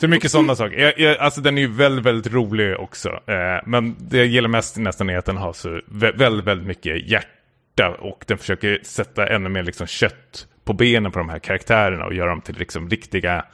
Så 0.00 0.08
mycket 0.08 0.30
sådana 0.30 0.56
saker. 0.56 0.78
Jag, 0.78 0.98
jag, 0.98 1.16
alltså 1.18 1.40
den 1.40 1.58
är 1.58 1.62
ju 1.62 1.72
väldigt, 1.72 2.04
väldigt 2.06 2.32
rolig 2.32 2.76
också. 2.80 3.08
Eh, 3.08 3.62
men 3.66 3.96
det 3.98 4.16
jag 4.16 4.26
gillar 4.26 4.48
mest 4.48 4.76
nästan 4.76 5.10
är 5.10 5.18
att 5.18 5.24
den 5.24 5.36
har 5.36 5.52
så 5.52 5.68
vä- 5.68 6.18
väldigt, 6.18 6.44
väldigt 6.46 6.66
mycket 6.66 7.08
hjärta 7.10 7.88
och 7.98 8.24
den 8.26 8.38
försöker 8.38 8.80
sätta 8.82 9.26
ännu 9.26 9.48
mer 9.48 9.62
liksom 9.62 9.86
kött 9.86 10.46
på 10.66 10.72
benen 10.72 11.12
på 11.12 11.18
de 11.18 11.28
här 11.28 11.38
karaktärerna 11.38 12.04
och 12.04 12.14
göra 12.14 12.30
dem 12.30 12.40
till 12.40 12.58
liksom 12.58 12.90
riktiga 12.90 13.44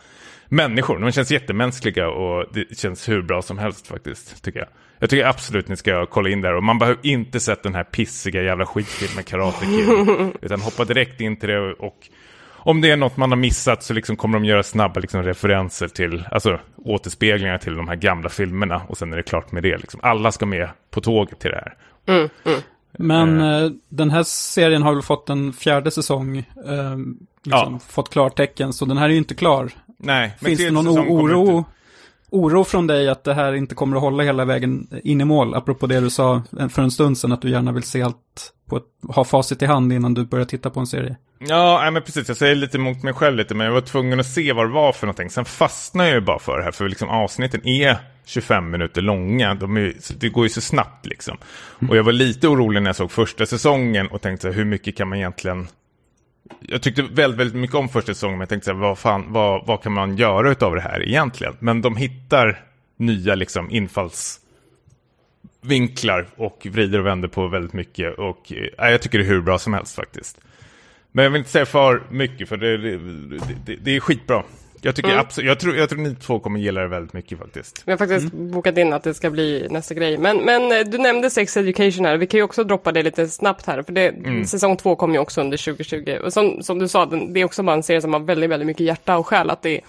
människor. 0.48 0.98
De 0.98 1.12
känns 1.12 1.30
jättemänskliga 1.30 2.08
och 2.08 2.46
det 2.52 2.78
känns 2.78 3.08
hur 3.08 3.22
bra 3.22 3.42
som 3.42 3.58
helst 3.58 3.86
faktiskt, 3.86 4.44
tycker 4.44 4.58
jag. 4.58 4.68
Jag 4.98 5.10
tycker 5.10 5.24
absolut 5.24 5.68
ni 5.68 5.76
ska 5.76 6.06
kolla 6.06 6.28
in 6.28 6.40
där 6.40 6.54
och 6.54 6.62
man 6.62 6.78
behöver 6.78 7.00
inte 7.02 7.40
sett 7.40 7.62
den 7.62 7.74
här 7.74 7.84
pissiga 7.84 8.42
jävla 8.42 8.66
skitfilmen 8.66 9.24
Karate 9.24 9.66
Kid. 9.66 9.88
utan 10.42 10.60
hoppa 10.60 10.84
direkt 10.84 11.20
in 11.20 11.36
till 11.36 11.48
det 11.48 11.72
och 11.72 12.08
om 12.64 12.80
det 12.80 12.90
är 12.90 12.96
något 12.96 13.16
man 13.16 13.30
har 13.30 13.36
missat 13.36 13.82
så 13.82 13.94
liksom 13.94 14.16
kommer 14.16 14.38
de 14.38 14.44
göra 14.44 14.62
snabba 14.62 15.00
liksom 15.00 15.22
referenser 15.22 15.88
till, 15.88 16.24
alltså 16.30 16.60
återspeglingar 16.76 17.58
till 17.58 17.76
de 17.76 17.88
här 17.88 17.96
gamla 17.96 18.28
filmerna 18.28 18.82
och 18.88 18.98
sen 18.98 19.12
är 19.12 19.16
det 19.16 19.22
klart 19.22 19.52
med 19.52 19.62
det. 19.62 19.76
Liksom. 19.76 20.00
Alla 20.02 20.32
ska 20.32 20.46
med 20.46 20.68
på 20.90 21.00
tåget 21.00 21.40
till 21.40 21.50
det 21.50 21.56
här. 21.56 21.74
Men 22.98 23.40
eh, 23.40 23.70
den 23.88 24.10
här 24.10 24.22
serien 24.22 24.82
har 24.82 24.92
väl 24.94 25.02
fått 25.02 25.30
en 25.30 25.52
fjärde 25.52 25.90
säsong, 25.90 26.36
eh, 26.38 26.44
liksom 27.44 27.72
Ja. 27.72 27.78
fått 27.88 28.10
klartecken, 28.10 28.72
så 28.72 28.84
den 28.84 28.96
här 28.96 29.04
är 29.04 29.10
ju 29.12 29.18
inte 29.18 29.34
klar. 29.34 29.70
Nej, 29.98 30.36
Finns 30.40 30.58
det 30.58 30.70
någon 30.70 30.88
oro, 30.88 31.64
oro 32.30 32.64
från 32.64 32.86
dig 32.86 33.08
att 33.08 33.24
det 33.24 33.34
här 33.34 33.52
inte 33.52 33.74
kommer 33.74 33.96
att 33.96 34.02
hålla 34.02 34.22
hela 34.22 34.44
vägen 34.44 34.88
in 35.04 35.20
i 35.20 35.24
mål? 35.24 35.54
Apropå 35.54 35.86
det 35.86 36.00
du 36.00 36.10
sa 36.10 36.42
för 36.70 36.82
en 36.82 36.90
stund 36.90 37.18
sedan, 37.18 37.32
att 37.32 37.42
du 37.42 37.50
gärna 37.50 37.72
vill 37.72 37.82
se 37.82 38.02
allt, 38.02 38.52
på 38.66 38.76
ett, 38.76 38.84
ha 39.08 39.24
facit 39.24 39.62
i 39.62 39.66
hand 39.66 39.92
innan 39.92 40.14
du 40.14 40.24
börjar 40.24 40.44
titta 40.44 40.70
på 40.70 40.80
en 40.80 40.86
serie. 40.86 41.16
Ja, 41.48 41.78
nej, 41.82 41.90
men 41.90 42.02
precis. 42.02 42.28
Jag 42.28 42.36
säger 42.36 42.54
lite 42.54 42.78
emot 42.78 43.02
mig 43.02 43.14
själv 43.14 43.36
lite, 43.36 43.54
men 43.54 43.66
jag 43.66 43.74
var 43.74 43.80
tvungen 43.80 44.20
att 44.20 44.26
se 44.26 44.52
vad 44.52 44.66
det 44.66 44.72
var 44.72 44.92
för 44.92 45.06
någonting. 45.06 45.30
Sen 45.30 45.44
fastnar 45.44 46.04
jag 46.04 46.14
ju 46.14 46.20
bara 46.20 46.38
för 46.38 46.58
det 46.58 46.64
här, 46.64 46.72
för 46.72 46.88
liksom 46.88 47.08
avsnitten 47.08 47.66
är 47.66 47.96
25 48.24 48.70
minuter 48.70 49.02
långa. 49.02 49.54
De 49.54 49.76
är, 49.76 49.94
det 50.18 50.28
går 50.28 50.44
ju 50.44 50.48
så 50.48 50.60
snabbt 50.60 51.06
liksom. 51.06 51.36
Och 51.88 51.96
jag 51.96 52.04
var 52.04 52.12
lite 52.12 52.48
orolig 52.48 52.82
när 52.82 52.88
jag 52.88 52.96
såg 52.96 53.10
första 53.10 53.46
säsongen 53.46 54.06
och 54.06 54.22
tänkte 54.22 54.42
så 54.42 54.48
här, 54.48 54.54
hur 54.54 54.64
mycket 54.64 54.96
kan 54.96 55.08
man 55.08 55.18
egentligen... 55.18 55.68
Jag 56.60 56.82
tyckte 56.82 57.02
väldigt, 57.02 57.40
väldigt 57.40 57.60
mycket 57.60 57.76
om 57.76 57.88
första 57.88 58.14
säsongen, 58.14 58.38
men 58.38 58.40
jag 58.40 58.48
tänkte 58.48 58.64
så 58.64 58.72
här, 58.72 58.80
vad, 58.80 58.98
fan, 58.98 59.32
vad, 59.32 59.66
vad 59.66 59.82
kan 59.82 59.92
man 59.92 60.16
göra 60.16 60.66
av 60.66 60.74
det 60.74 60.80
här 60.80 61.08
egentligen? 61.08 61.56
Men 61.58 61.82
de 61.82 61.96
hittar 61.96 62.64
nya 62.96 63.34
liksom 63.34 63.70
infallsvinklar 63.70 66.26
och 66.36 66.66
vrider 66.70 66.98
och 66.98 67.06
vänder 67.06 67.28
på 67.28 67.48
väldigt 67.48 67.72
mycket. 67.72 68.18
Och 68.18 68.52
äh, 68.78 68.90
jag 68.90 69.02
tycker 69.02 69.18
det 69.18 69.24
är 69.24 69.28
hur 69.28 69.40
bra 69.40 69.58
som 69.58 69.74
helst 69.74 69.96
faktiskt. 69.96 70.38
Men 71.12 71.22
jag 71.22 71.30
vill 71.30 71.38
inte 71.38 71.50
säga 71.50 71.66
för 71.66 72.02
mycket 72.10 72.48
för 72.48 72.56
det, 72.56 72.76
det, 72.78 72.98
det, 73.66 73.76
det 73.76 73.96
är 73.96 74.00
skitbra. 74.00 74.42
Jag, 74.84 74.96
tycker 74.96 75.16
absolut, 75.16 75.48
jag, 75.48 75.60
tror, 75.60 75.76
jag 75.76 75.88
tror 75.88 75.98
ni 75.98 76.14
två 76.14 76.38
kommer 76.38 76.60
gilla 76.60 76.80
det 76.80 76.88
väldigt 76.88 77.12
mycket 77.12 77.38
faktiskt. 77.38 77.82
Vi 77.86 77.92
har 77.92 77.98
faktiskt 77.98 78.32
bokat 78.32 78.78
in 78.78 78.92
att 78.92 79.02
det 79.02 79.14
ska 79.14 79.30
bli 79.30 79.66
nästa 79.70 79.94
grej. 79.94 80.18
Men, 80.18 80.36
men 80.36 80.72
eh, 80.72 80.78
du 80.86 80.98
nämnde 80.98 81.30
Sex 81.30 81.56
Education 81.56 82.04
här. 82.04 82.16
Vi 82.16 82.26
kan 82.26 82.38
ju 82.38 82.44
också 82.44 82.64
droppa 82.64 82.92
det 82.92 83.02
lite 83.02 83.28
snabbt 83.28 83.66
här. 83.66 83.82
För 83.82 83.92
det, 83.92 84.14
säsong 84.48 84.76
två 84.76 84.96
kom 84.96 85.12
ju 85.12 85.18
också 85.18 85.40
under 85.40 85.56
2020. 85.56 86.18
Och 86.24 86.32
som, 86.32 86.62
som 86.62 86.78
du 86.78 86.88
sa, 86.88 87.06
den, 87.06 87.32
det 87.32 87.40
är 87.40 87.44
också 87.44 87.62
bara 87.62 87.76
en 87.76 87.82
serie 87.82 88.00
som 88.00 88.12
har 88.12 88.20
väldigt, 88.20 88.50
väldigt 88.50 88.66
mycket 88.66 88.86
hjärta 88.86 89.16
och 89.16 89.26
själ. 89.26 89.50
Att 89.50 89.62
det, 89.62 89.80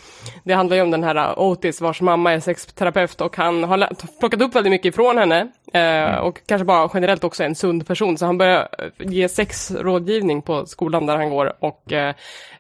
det 0.44 0.54
handlar 0.54 0.76
ju 0.76 0.84
om 0.84 0.92
den 0.92 1.04
här 1.04 1.16
eh, 1.16 1.40
Otis 1.40 1.82
vars 1.82 2.02
mamma 2.02 2.34
är 2.34 2.40
sexterapeut 2.40 3.22
och 3.22 3.38
han 3.38 3.64
har 3.64 3.90
plockat 4.20 4.42
upp 4.42 4.56
väldigt 4.56 4.72
mycket 4.72 4.94
ifrån 4.94 5.18
henne. 5.18 5.48
Eh, 5.74 6.16
Och 6.18 6.42
kanske 6.48 6.66
bara 6.66 6.90
generellt 6.94 7.24
också 7.24 7.44
en 7.44 7.56
sund 7.56 7.88
person. 7.88 8.18
Så 8.18 8.26
han 8.26 8.38
börjar 8.38 8.68
eh, 8.80 8.86
ge 9.00 9.30
sexrådgivning 9.30 10.42
på 10.42 10.66
skolan 10.66 11.06
där 11.06 11.18
han 11.18 11.30
går. 11.30 11.54
Och 11.60 11.92
eh, 11.94 12.16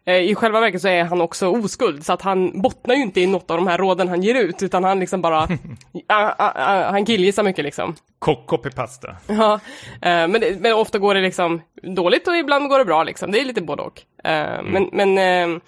eh, 0.06 0.16
i 0.18 0.36
själva 0.36 0.60
verket 0.60 0.82
så 0.82 0.88
är 0.88 1.04
han 1.04 1.22
också 1.22 1.48
oskuld. 1.48 2.06
Så 2.06 2.14
att 2.14 2.22
han 2.22 2.62
bottnar 2.62 2.96
ju 2.96 3.02
inte 3.02 3.22
i 3.22 3.28
något 3.28 3.52
av 3.52 3.58
de 3.58 3.68
här 3.68 3.78
råden 3.78 4.08
han 4.08 4.22
ger 4.22 4.36
ut. 4.36 4.64
Utan 4.64 4.84
han 4.84 5.00
liksom 5.00 5.22
bara, 5.22 5.40
ah, 6.08 6.34
ah, 6.38 6.52
ah, 6.56 6.92
han 6.92 7.06
killgissar 7.06 7.44
mycket 7.44 7.66
liksom. 7.66 7.96
Copypasta. 8.46 9.16
Ja, 9.28 9.54
eh, 10.02 10.28
men, 10.28 10.32
det, 10.42 10.60
men 10.62 10.74
ofta 10.74 11.00
går 11.00 11.16
det 11.16 11.22
liksom 11.22 11.62
dåligt 11.84 12.28
och 12.28 12.36
ibland 12.38 12.70
går 12.70 12.80
det 12.80 12.86
bra 12.86 13.04
liksom. 13.04 13.32
Det 13.32 13.40
är 13.40 13.46
lite 13.46 13.62
både 13.62 13.82
och. 13.82 14.02
Eh, 14.24 14.64
Men, 14.64 14.90
men 14.92 15.18
eh, 15.18 15.60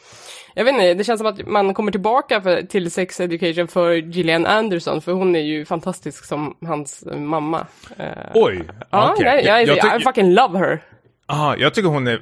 jag 0.56 0.64
vet 0.66 0.74
inte, 0.74 0.94
det 0.94 1.04
känns 1.04 1.20
som 1.20 1.28
att 1.28 1.48
man 1.48 1.74
kommer 1.74 1.92
tillbaka 1.92 2.42
för, 2.42 2.62
till 2.62 2.92
Sex 2.92 3.20
Education 3.20 3.68
för 3.68 3.92
Gillian 3.92 4.46
Anderson, 4.46 5.02
för 5.02 5.12
hon 5.12 5.36
är 5.36 5.40
ju 5.40 5.66
fantastisk 5.66 6.26
som 6.26 6.58
hans 6.66 7.04
mamma. 7.16 7.68
Eh, 7.98 8.06
Oj, 8.34 8.62
Ja, 8.90 9.12
okej. 9.14 9.26
nej, 9.26 9.46
jag, 9.46 9.62
jag, 9.68 9.82
tycker- 9.82 10.00
I 10.00 10.04
fucking 10.04 10.34
love 10.34 10.60
her. 10.60 10.84
Aha, 11.28 11.56
jag 11.58 11.74
tycker 11.74 11.90
hon 11.90 12.08
är, 12.08 12.22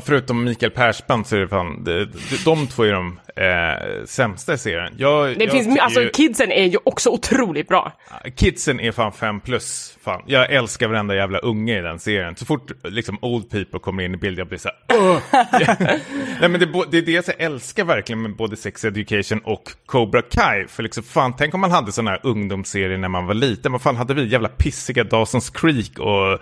förutom 0.00 0.44
Mikael 0.44 0.72
Persbrandt 0.72 1.28
så 1.28 1.36
är 1.36 1.40
det 1.40 1.48
fan, 1.48 1.84
de, 1.84 2.04
de, 2.04 2.10
de 2.44 2.66
två 2.66 2.82
är 2.82 2.92
de 2.92 3.20
eh, 3.38 4.04
sämsta 4.04 4.54
i 4.54 4.58
serien. 4.58 4.94
Jag, 4.96 5.38
Det 5.38 5.44
jag 5.44 5.52
finns, 5.52 5.78
alltså 5.78 6.00
ju- 6.02 6.10
kidsen 6.10 6.52
är 6.52 6.64
ju 6.64 6.78
också 6.84 7.10
otroligt 7.10 7.68
bra. 7.68 7.92
Kidsen 8.36 8.80
är 8.80 8.92
fan 8.92 9.12
fem 9.12 9.40
plus. 9.40 9.94
Fan. 10.02 10.22
Jag 10.26 10.52
älskar 10.52 10.88
varenda 10.88 11.14
jävla 11.14 11.38
unge 11.38 11.78
i 11.78 11.82
den 11.82 11.98
serien. 11.98 12.36
Så 12.36 12.44
fort 12.44 12.70
liksom 12.84 13.18
old 13.22 13.50
people 13.50 13.78
kommer 13.80 14.02
in 14.02 14.14
i 14.14 14.16
bild, 14.16 14.38
jag 14.38 14.48
blir 14.48 14.58
så 14.58 14.68
här, 14.68 14.98
"Åh!" 14.98 15.18
Nej 16.40 16.48
men 16.48 16.60
det, 16.60 16.66
det 16.90 16.98
är 16.98 17.02
det 17.02 17.12
jag 17.12 17.24
älskar 17.38 17.84
verkligen 17.84 18.22
med 18.22 18.36
både 18.36 18.56
Sex 18.56 18.84
Education 18.84 19.40
och 19.44 19.62
Cobra 19.86 20.22
Kai. 20.22 20.66
För 20.68 20.82
liksom 20.82 21.02
fan, 21.02 21.34
tänk 21.38 21.54
om 21.54 21.60
man 21.60 21.70
hade 21.70 21.92
sådana 21.92 22.10
här 22.10 22.20
ungdomsserier 22.22 22.98
när 22.98 23.08
man 23.08 23.26
var 23.26 23.34
liten. 23.34 23.72
Vad 23.72 23.82
fan 23.82 23.96
hade 23.96 24.14
vi? 24.14 24.28
Jävla 24.28 24.48
pissiga 24.48 25.04
Dawson's 25.04 25.52
Creek 25.54 25.98
och... 25.98 26.32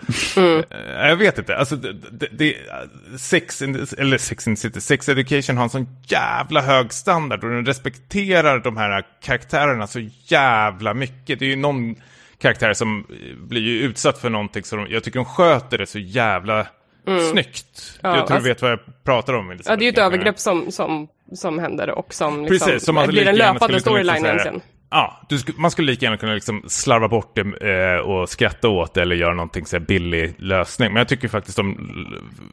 Eh, 0.42 1.08
jag 1.08 1.16
vet 1.16 1.38
inte. 1.38 1.56
Alltså, 1.56 1.76
det, 1.76 2.26
det, 2.32 2.54
sex, 3.18 3.62
in, 3.62 3.86
eller 3.98 4.18
sex 4.18 4.46
in 4.48 4.56
Sex 4.56 5.08
Education 5.08 5.56
har 5.56 5.64
en 5.64 5.70
sån 5.70 5.88
jävla 6.06 6.60
hög 6.62 6.85
standard 6.92 7.44
och 7.44 7.50
den 7.50 7.66
respekterar 7.66 8.58
de 8.58 8.76
här 8.76 9.06
karaktärerna 9.22 9.86
så 9.86 10.00
jävla 10.24 10.94
mycket. 10.94 11.38
Det 11.38 11.44
är 11.44 11.48
ju 11.50 11.56
någon 11.56 11.94
karaktär 12.38 12.72
som 12.72 13.06
eh, 13.10 13.36
blir 13.46 13.60
ju 13.62 13.80
utsatt 13.82 14.18
för 14.18 14.30
någonting 14.30 14.64
så 14.64 14.76
de, 14.76 14.86
jag 14.90 15.04
tycker 15.04 15.18
de 15.18 15.24
sköter 15.24 15.78
det 15.78 15.86
så 15.86 15.98
jävla 15.98 16.66
snyggt. 17.30 17.98
Ja, 18.02 18.08
jag 18.16 18.26
tror 18.26 18.36
alltså- 18.36 18.36
du 18.36 18.48
vet 18.54 18.62
vad 18.62 18.70
jag 18.70 19.04
pratar 19.04 19.32
om. 19.32 19.50
Elisabeth, 19.50 19.70
Ja, 19.72 19.76
det 19.76 19.82
är 19.82 19.86
ju 19.86 19.90
ett 19.92 19.98
övergrepp 19.98 20.38
som, 20.38 20.70
som, 20.72 21.08
som 21.34 21.58
händer 21.58 21.90
och 21.90 22.14
som 22.14 22.42
liksom 22.44 22.66
Precis, 22.68 22.84
som 22.84 22.94
man 22.94 23.06
blir 23.08 23.18
lika 23.18 23.30
en 23.30 23.36
gärna 23.36 23.52
löpande 23.52 23.74
liksom 23.74 23.94
säga- 23.94 24.16
egentligen. 24.16 24.60
Ja, 24.90 25.20
du 25.28 25.38
man 25.56 25.70
skulle 25.70 25.92
lika 25.92 26.04
gärna 26.06 26.16
kunna 26.16 26.34
liksom 26.34 26.62
slarva 26.66 27.08
bort 27.08 27.36
det 27.36 27.70
eh, 27.94 28.00
och 28.00 28.28
skratta 28.28 28.68
åt 28.68 28.94
det 28.94 29.02
eller 29.02 29.16
göra 29.16 29.34
någonting 29.34 29.66
så 29.66 29.80
billig 29.80 30.34
lösning. 30.38 30.92
Men 30.92 31.00
jag 31.00 31.08
tycker 31.08 31.28
faktiskt 31.28 31.56
de 31.56 31.76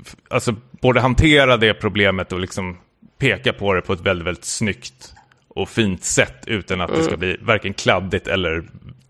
f- 0.05 0.15
alltså, 0.29 0.55
borde 0.81 1.01
hantera 1.01 1.57
det 1.57 1.73
problemet 1.73 2.31
och 2.31 2.39
liksom 2.39 2.77
peka 3.23 3.53
på 3.53 3.73
det 3.73 3.81
på 3.81 3.93
ett 3.93 4.01
väldigt, 4.01 4.27
väldigt 4.27 4.45
snyggt 4.45 5.13
och 5.47 5.69
fint 5.69 6.03
sätt 6.03 6.43
utan 6.47 6.81
att 6.81 6.89
Mm. 6.89 7.01
det 7.01 7.05
ska 7.07 7.17
bli 7.17 7.37
varken 7.41 7.73
kladdigt 7.73 8.27
eller 8.27 8.63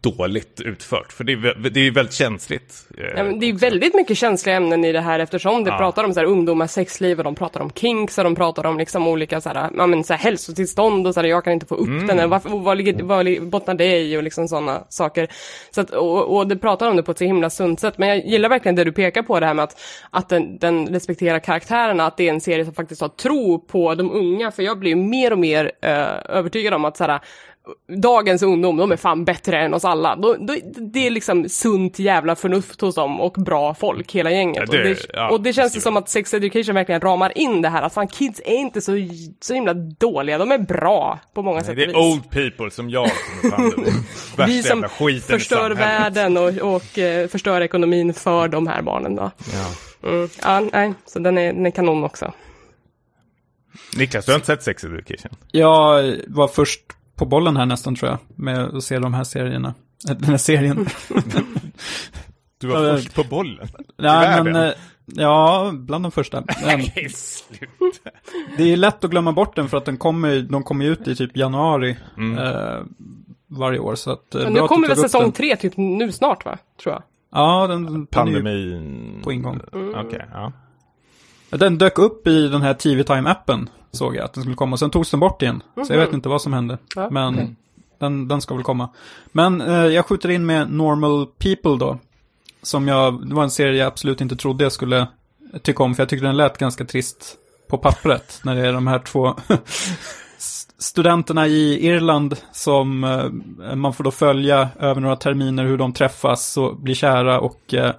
dåligt 0.03 0.61
utfört. 0.61 1.11
För 1.13 1.23
det 1.23 1.33
är, 1.33 1.69
det 1.69 1.79
är 1.87 1.91
väldigt 1.91 2.13
känsligt. 2.13 2.85
eh, 2.97 3.03
Ja, 3.17 3.23
det 3.23 3.49
är 3.49 3.53
väldigt 3.53 3.95
mycket 3.95 4.17
känsliga 4.17 4.55
ämnen 4.55 4.85
i 4.85 4.91
det 4.91 5.01
här 5.01 5.19
eftersom 5.19 5.63
det 5.63 5.69
Ja. 5.69 5.77
pratar 5.77 6.03
om 6.03 6.13
så 6.13 6.19
här, 6.19 6.27
ungdomars 6.27 6.71
sexliv 6.71 7.17
och 7.17 7.23
de 7.23 7.35
pratar 7.35 7.59
om 7.59 7.71
kinks 7.71 8.17
och 8.17 8.23
de 8.23 8.35
pratar 8.35 8.65
om 8.65 8.77
liksom 8.77 9.07
olika 9.07 9.41
så 9.41 9.49
här, 9.49 9.69
ja, 9.77 9.87
men, 9.87 10.03
så 10.03 10.13
här, 10.13 10.19
hälsotillstånd 10.19 11.07
och 11.07 11.13
så 11.13 11.19
här, 11.21 11.27
jag 11.27 11.43
kan 11.43 11.53
inte 11.53 11.65
få 11.65 11.75
upp 11.75 11.87
Mm. 11.87 12.07
den, 12.17 12.29
varför, 12.29 12.49
vad, 12.49 12.77
ligger, 12.77 13.03
vad 13.03 13.47
bottnar 13.49 13.73
det 13.73 13.99
i 13.99 14.17
och 14.17 14.23
liksom 14.23 14.47
sådana 14.47 14.83
saker. 14.89 15.27
Så 15.71 15.81
att, 15.81 15.89
och, 15.89 16.37
och 16.37 16.47
det 16.47 16.55
pratar 16.55 16.89
om 16.89 16.95
det 16.95 17.03
på 17.03 17.11
ett 17.11 17.17
så 17.17 17.23
himla 17.23 17.49
sunt 17.49 17.79
sätt. 17.79 17.97
Men 17.97 18.09
jag 18.09 18.25
gillar 18.25 18.49
verkligen 18.49 18.75
det 18.75 18.83
du 18.83 18.91
pekar 18.91 19.21
på 19.21 19.39
det 19.39 19.45
här 19.45 19.53
med 19.53 19.63
att, 19.63 19.81
att 20.09 20.29
den, 20.29 20.57
den 20.57 20.87
respekterar 20.87 21.39
karaktärerna, 21.39 22.05
att 22.05 22.17
det 22.17 22.27
är 22.29 22.33
en 22.33 22.41
serie 22.41 22.65
som 22.65 22.73
faktiskt 22.73 23.01
har 23.01 23.09
tro 23.09 23.59
på 23.59 23.95
de 23.95 24.11
unga, 24.11 24.51
för 24.51 24.63
jag 24.63 24.79
blir 24.79 24.95
mer 24.95 25.31
och 25.31 25.39
mer 25.39 25.71
eh, 25.81 26.37
övertygad 26.37 26.73
om 26.73 26.85
att 26.85 26.97
så 26.97 27.03
här, 27.03 27.19
dagens 27.97 28.43
ungdom, 28.43 28.77
de 28.77 28.91
är 28.91 28.97
fan 28.97 29.25
bättre 29.25 29.59
än 29.59 29.73
oss 29.73 29.85
alla. 29.85 30.15
Då, 30.15 30.35
då, 30.39 30.55
det 30.93 31.07
är 31.07 31.11
liksom 31.11 31.49
sunt 31.49 31.99
jävla 31.99 32.35
förnuft 32.35 32.81
hos 32.81 32.95
dem 32.95 33.21
och 33.21 33.33
bra 33.33 33.73
folk, 33.73 34.11
hela 34.11 34.31
gänget. 34.31 34.57
Ja, 34.57 34.65
det- 34.71 34.77
och, 34.77 34.83
det, 34.83 35.05
ja, 35.13 35.29
och 35.29 35.41
det 35.41 35.53
känns 35.53 35.73
det 35.73 35.81
som 35.81 35.97
att 35.97 36.09
Sex 36.09 36.33
Education 36.33 36.75
verkligen 36.75 37.01
ramar 37.01 37.37
in 37.37 37.61
det 37.61 37.69
här, 37.69 37.81
att 37.81 37.93
fan 37.93 38.07
kids 38.07 38.41
är 38.45 38.55
inte 38.55 38.81
så, 38.81 38.91
så 39.41 39.53
himla 39.53 39.73
dåliga, 39.73 40.37
de 40.37 40.51
är 40.51 40.57
bra 40.57 41.19
på 41.33 41.41
många 41.41 41.61
sätt 41.61 41.75
Det 41.75 41.83
är 41.83 41.87
vis. 41.87 41.95
old 41.95 42.29
people 42.29 42.71
som 42.71 42.89
jag 42.89 43.09
som 43.41 43.49
är 43.49 43.55
fan 43.55 43.71
värsta 44.37 44.45
Vi 44.45 44.63
som 44.63 44.69
jävla 44.69 44.89
skiten 44.89 45.39
förstör 45.39 45.71
världen 45.71 46.37
och, 46.37 46.75
och 46.75 46.99
eh, 46.99 47.27
förstör 47.27 47.61
ekonomin 47.61 48.13
för 48.13 48.47
de 48.47 48.67
här 48.67 48.81
barnen 48.81 49.15
då. 49.15 49.31
Ja. 49.53 50.09
Mm. 50.09 50.29
Ja, 50.41 50.59
nej, 50.73 50.93
så 51.05 51.19
den 51.19 51.37
är, 51.37 51.53
den 51.53 51.65
är 51.65 51.71
kanon 51.71 52.03
också. 52.03 52.33
Niklas, 53.97 54.25
du 54.25 54.31
har 54.31 54.35
inte 54.35 54.47
sett 54.47 54.63
Sex 54.63 54.83
Education? 54.83 55.31
Jag 55.51 56.15
var 56.27 56.47
först 56.47 56.81
på 57.15 57.25
bollen 57.25 57.57
här 57.57 57.65
nästan 57.65 57.95
tror 57.95 58.11
jag, 58.11 58.19
med 58.35 58.59
att 58.59 58.83
se 58.83 58.99
de 58.99 59.13
här 59.13 59.23
serierna. 59.23 59.73
Den 60.07 60.23
här 60.23 60.37
serien. 60.37 60.85
Du 62.57 62.67
var 62.67 62.95
först 62.97 63.15
på 63.15 63.23
bollen? 63.23 63.67
Nej, 63.97 64.43
men, 64.43 64.55
eh, 64.55 64.71
ja, 65.05 65.71
bland 65.73 66.05
de 66.05 66.11
första. 66.11 66.41
Men 66.41 66.55
Nej, 66.95 67.09
sluta. 67.09 68.09
det 68.57 68.63
är 68.73 68.77
lätt 68.77 69.03
att 69.03 69.11
glömma 69.11 69.31
bort 69.31 69.55
den 69.55 69.69
för 69.69 69.77
att 69.77 69.85
den 69.85 69.97
kommer, 69.97 70.41
de 70.41 70.63
kommer 70.63 70.85
ut 70.85 71.07
i 71.07 71.15
typ 71.15 71.37
januari 71.37 71.97
Mm. 72.17 72.37
eh, 72.37 72.79
varje 73.47 73.79
år. 73.79 73.95
Så 73.95 74.11
att, 74.11 74.35
eh, 74.35 74.43
Men 74.43 74.53
nu 74.53 74.59
kommer 74.59 74.87
väl 74.87 74.97
säsong 74.97 75.21
den. 75.21 75.31
tre 75.31 75.55
typ 75.55 75.77
nu 75.77 76.11
snart 76.11 76.45
va? 76.45 76.57
Tror 76.83 76.93
jag. 76.95 77.03
Ja, 77.31 77.67
den, 77.67 77.83
den, 77.85 77.93
är 77.95 77.99
ju, 77.99 78.05
Pandemin... 78.05 79.21
på 79.23 79.31
ingång. 79.31 79.59
Okej, 79.95 80.25
ja. 80.33 80.51
Den 81.57 81.77
dök 81.77 81.99
upp 81.99 82.27
i 82.27 82.47
den 82.47 82.61
här 82.61 82.73
TV 82.73 83.03
Time-appen, 83.03 83.67
såg 83.91 84.15
jag 84.15 84.25
att 84.25 84.33
den 84.33 84.43
skulle 84.43 84.55
komma. 84.55 84.77
Sen 84.77 84.89
togs 84.89 85.11
den 85.11 85.19
bort 85.19 85.41
igen. 85.41 85.63
Så 85.87 85.93
jag 85.93 85.99
vet 85.99 86.13
inte 86.13 86.29
vad 86.29 86.41
som 86.41 86.53
hände. 86.53 86.77
Ja. 86.95 87.09
Men 87.09 87.55
den, 87.99 88.27
den 88.27 88.41
ska 88.41 88.55
väl 88.55 88.63
komma. 88.63 88.89
Men 89.31 89.61
eh, 89.61 89.85
jag 89.85 90.05
skjuter 90.05 90.29
in 90.29 90.45
med 90.45 90.71
Normal 90.71 91.25
People 91.37 91.77
då. 91.85 91.97
Som 92.61 92.87
jag, 92.87 93.27
det 93.29 93.35
var 93.35 93.43
en 93.43 93.51
serie 93.51 93.77
jag 93.79 93.87
absolut 93.87 94.21
inte 94.21 94.35
trodde 94.35 94.63
jag 94.63 94.71
skulle 94.71 95.07
tycka 95.61 95.83
om. 95.83 95.95
För 95.95 96.01
jag 96.01 96.09
tyckte 96.09 96.25
den 96.25 96.37
lät 96.37 96.57
ganska 96.57 96.85
trist 96.85 97.35
på 97.69 97.77
pappret. 97.77 98.39
När 98.43 98.55
det 98.55 98.67
är 98.67 98.73
de 98.73 98.87
här 98.87 98.99
två 98.99 99.35
st- 100.37 100.73
studenterna 100.77 101.47
i 101.47 101.87
Irland 101.87 102.35
som 102.51 103.03
eh, 103.03 103.75
man 103.75 103.93
får 103.93 104.03
då 104.03 104.11
följa 104.11 104.69
över 104.79 105.01
några 105.01 105.15
terminer 105.15 105.65
hur 105.65 105.77
de 105.77 105.93
träffas 105.93 106.57
och 106.57 106.77
blir 106.77 106.95
kära 106.95 107.39
och 107.39 107.73
eh, 107.73 107.91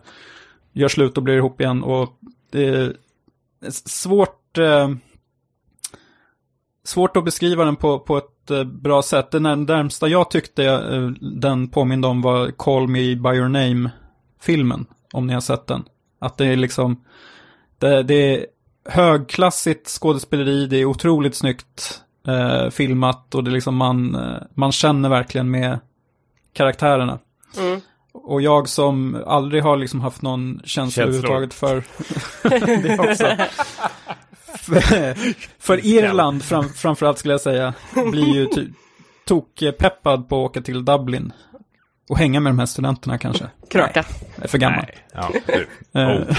gör 0.73 0.89
slut 0.89 1.17
och 1.17 1.23
blir 1.23 1.35
ihop 1.37 1.61
igen. 1.61 1.83
Och 1.83 2.19
det 2.51 2.93
svårt, 3.71 4.59
eh, 4.59 4.91
svårt 6.85 7.17
att 7.17 7.25
beskriva 7.25 7.65
den 7.65 7.77
på, 7.77 7.99
på 7.99 8.17
ett 8.19 8.51
eh, 8.51 8.65
bra 8.65 9.03
sätt. 9.03 9.31
Det 9.31 9.41
närmsta 9.41 10.09
jag 10.09 10.31
tyckte 10.31 10.65
eh, 10.65 11.09
den 11.21 11.69
påminde 11.69 12.09
om 12.09 12.23
var 12.23 12.51
Call 12.51 12.89
Me 12.89 13.15
By 13.15 13.31
Your 13.31 13.49
Name-filmen. 13.49 14.87
Om 15.13 15.27
ni 15.27 15.35
har 15.35 15.41
sett 15.41 15.67
den. 15.67 15.85
Att 16.19 16.37
det 16.37 16.47
är 16.47 16.57
liksom, 16.57 17.05
det, 17.79 18.03
det 18.03 18.15
är 18.15 18.47
högklassigt 18.89 19.89
skådespeleri, 19.89 20.67
det 20.67 20.77
är 20.77 20.85
otroligt 20.85 21.35
snyggt 21.35 22.03
eh, 22.27 22.71
filmat 22.71 23.35
och 23.35 23.45
det 23.45 23.51
är 23.51 23.53
liksom 23.53 23.77
man, 23.77 24.15
eh, 24.15 24.43
man 24.55 24.73
känner 24.73 25.09
verkligen 25.09 25.51
med 25.51 25.79
karaktärerna. 26.53 27.19
Mm. 27.59 27.81
Och 28.15 28.43
jag 28.43 28.69
som 28.69 29.23
aldrig 29.27 29.63
har 29.63 29.77
liksom 29.77 30.01
haft 30.01 30.23
någon 30.23 30.61
känsla 30.65 31.03
överhuvudtaget 31.03 31.55
för 31.55 31.83
det 32.83 32.99
också. 32.99 33.37
för, 34.59 35.15
för 35.63 35.87
Irland 35.87 36.45
fram, 36.45 36.69
framförallt 36.69 37.19
skulle 37.19 37.35
jag 37.35 37.41
säga, 37.41 37.75
blir 38.11 38.35
ju 38.35 38.47
ty, 38.47 38.69
tokpeppad 39.25 40.29
på 40.29 40.37
att 40.37 40.51
åka 40.51 40.61
till 40.61 40.85
Dublin. 40.85 41.33
Och 42.09 42.19
hänga 42.19 42.41
med 42.41 42.51
de 42.51 42.59
här 42.59 42.67
studenterna 42.67 43.19
kanske. 43.19 43.49
Kröka. 43.71 44.05
Är 44.37 44.49
för 44.49 44.59
gammal. 44.59 44.85
Nej, 44.87 44.99
ja. 45.13 45.31
Eh, 46.01 46.37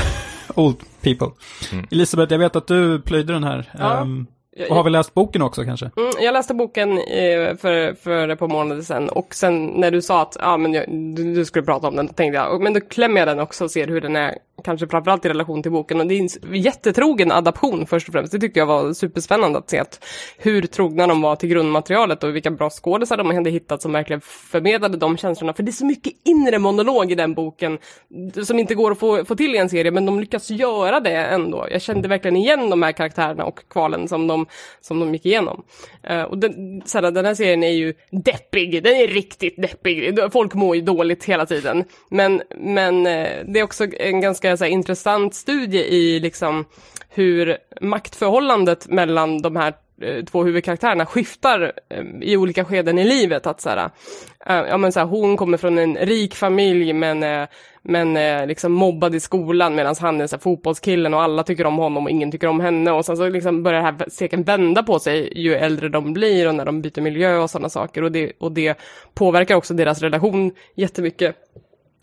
Oh. 0.58 0.66
Old 0.66 0.78
people. 1.02 1.28
Mm. 1.72 1.88
Elisabeth, 1.92 2.34
jag 2.34 2.40
vet 2.40 2.56
att 2.56 2.68
du 2.68 3.02
plöjde 3.02 3.34
den 3.34 3.44
här. 3.44 3.72
Ja. 3.80 4.02
Ehm, 4.02 4.28
och 4.70 4.76
har 4.76 4.84
väl 4.84 4.94
läst 4.94 5.14
boken 5.14 5.42
också 5.42 5.64
kanske? 5.64 5.92
Mm, 5.98 6.12
jag 6.20 6.34
läste 6.34 6.54
boken 6.54 6.92
eh, 6.98 7.56
för, 7.56 7.94
för 7.94 8.30
ett 8.30 8.40
par 8.40 8.48
månader 8.48 8.82
sedan 8.82 9.10
och 9.10 9.36
sen 9.36 9.66
när 9.66 9.92
du 9.92 10.02
sa 10.02 10.22
att 10.22 10.38
ah, 10.40 10.58
men 10.58 10.74
jag, 10.74 10.86
du, 10.90 11.36
du 11.36 11.46
skulle 11.46 11.66
prata 11.66 11.88
om 11.88 11.96
den, 11.96 12.08
då 12.08 12.14
tänkte 12.14 12.38
jag, 12.38 12.62
men 12.62 12.74
då 12.74 12.80
klämmer 12.80 13.22
jag 13.22 13.28
den 13.28 13.40
också 13.40 13.64
och 13.64 13.72
ser 13.72 13.88
hur 13.88 14.02
den 14.02 14.16
är, 14.16 14.38
kanske 14.64 14.88
framförallt 14.88 15.26
i 15.26 15.30
relation 15.30 15.64
till 15.64 15.72
boken. 15.72 16.00
Och 16.00 16.08
det 16.08 16.16
är 16.16 16.22
en 16.22 16.56
jättetrogen 16.56 17.32
adaption 17.32 17.86
först 17.86 18.08
och 18.08 18.14
främst. 18.14 18.32
Det 18.32 18.40
tyckte 18.40 18.60
jag 18.60 18.66
var 18.66 18.94
superspännande 18.94 19.60
att 19.60 19.70
se 19.70 19.80
att 19.80 20.06
hur 20.38 20.62
trogna 20.62 21.08
de 21.08 21.22
var 21.22 21.36
till 21.36 21.50
grundmaterialet 21.50 22.24
och 22.24 22.36
vilka 22.36 22.52
bra 22.52 22.70
skådisar 22.70 23.18
de 23.18 23.36
hade 23.36 23.50
hittat 23.50 23.82
som 23.82 23.92
verkligen 23.92 24.22
förmedlade 24.22 24.98
de 24.98 25.18
känslorna. 25.18 25.54
För 25.54 25.64
det 25.64 25.70
är 25.70 25.74
så 25.74 25.86
mycket 25.86 26.14
inre 26.24 26.60
monolog 26.60 27.12
i 27.12 27.16
den 27.16 27.34
boken 27.34 27.78
som 28.44 28.60
inte 28.60 28.76
går 28.76 28.92
att 28.92 29.00
få, 29.00 29.26
få 29.26 29.36
till 29.36 29.56
i 29.56 29.58
en 29.58 29.70
serie, 29.70 29.92
men 29.92 30.06
de 30.06 30.20
lyckas 30.20 30.50
göra 30.50 31.00
det 31.00 31.16
ändå. 31.16 31.68
Jag 31.72 31.82
kände 31.82 32.08
verkligen 32.08 32.38
igen 32.38 32.70
de 32.70 32.82
här 32.82 32.92
karaktärerna 32.92 33.46
och 33.46 33.60
kvalen 33.70 34.08
som 34.08 34.28
de, 34.28 34.46
som 34.82 35.00
de 35.00 35.14
gick 35.14 35.26
igenom. 35.26 35.64
Uh, 36.12 36.22
och 36.22 36.38
den, 36.38 36.82
såhär, 36.86 37.12
den 37.12 37.26
här 37.26 37.36
serien 37.36 37.64
är 37.64 37.72
ju 37.72 37.94
deppig, 38.12 38.84
den 38.84 38.94
är 38.94 39.08
riktigt 39.08 39.62
deppig. 39.62 40.20
Folk 40.32 40.54
mår 40.54 40.76
ju 40.76 40.82
dåligt 40.82 41.24
hela 41.26 41.46
tiden. 41.46 41.84
Men, 42.10 42.42
men 42.56 43.08
eh, 43.08 43.30
det 43.48 43.60
är 43.60 43.64
också 43.64 43.86
en 44.00 44.22
ganska 44.22 44.45
såhär, 44.54 44.72
intressant 44.72 45.36
studie 45.36 45.80
i 45.80 46.20
liksom 46.20 46.66
hur 47.10 47.58
maktförhållandet 47.82 48.88
mellan 48.88 49.42
de 49.42 49.56
här 49.56 49.74
eh, 50.02 50.24
två 50.26 50.44
huvudkaraktärerna 50.44 51.06
skiftar 51.06 51.74
eh, 51.90 52.04
i 52.22 52.38
olika 52.38 52.66
skeden 52.66 53.00
i 53.00 53.04
livet. 53.04 53.48
Att 53.48 53.62
så 53.62 53.70
här, 53.70 53.90
eh, 54.46 54.56
ja, 54.70 54.78
men 54.78 54.92
såhär, 54.92 55.08
hon 55.08 55.38
kommer 55.38 55.58
från 55.58 55.78
en 55.78 55.96
rik 55.96 56.36
familj 56.36 56.94
men, 56.94 57.48
men 57.82 58.48
liksom 58.48 58.72
mobbad 58.72 59.16
i 59.16 59.20
skolan 59.20 59.76
medan 59.76 59.96
han 60.00 60.22
är 60.22 60.28
såhär, 60.28 60.42
fotbollskillen 60.42 61.14
och 61.14 61.22
alla 61.22 61.44
tycker 61.44 61.66
om 61.66 61.78
honom 61.78 62.04
och 62.04 62.10
ingen 62.10 62.32
tycker 62.32 62.48
om 62.48 62.60
henne. 62.60 62.92
Och 62.92 63.06
sen 63.06 63.18
så 63.18 63.30
liksom 63.30 63.64
börjar 63.64 63.82
det 63.82 63.86
här 63.86 64.10
steken 64.10 64.44
vända 64.44 64.84
på 64.84 65.00
sig 65.00 65.42
ju 65.42 65.56
äldre 65.56 65.90
de 65.90 66.14
blir 66.14 66.48
och 66.48 66.56
när 66.56 66.66
de 66.66 66.82
byter 66.82 67.02
miljö 67.02 67.38
och 67.38 67.50
sådana 67.50 67.70
saker. 67.70 68.04
Och 68.04 68.12
det, 68.12 68.32
och 68.40 68.52
det 68.52 68.80
påverkar 69.14 69.56
också 69.56 69.74
deras 69.74 70.02
relation 70.02 70.52
jättemycket. 70.76 71.36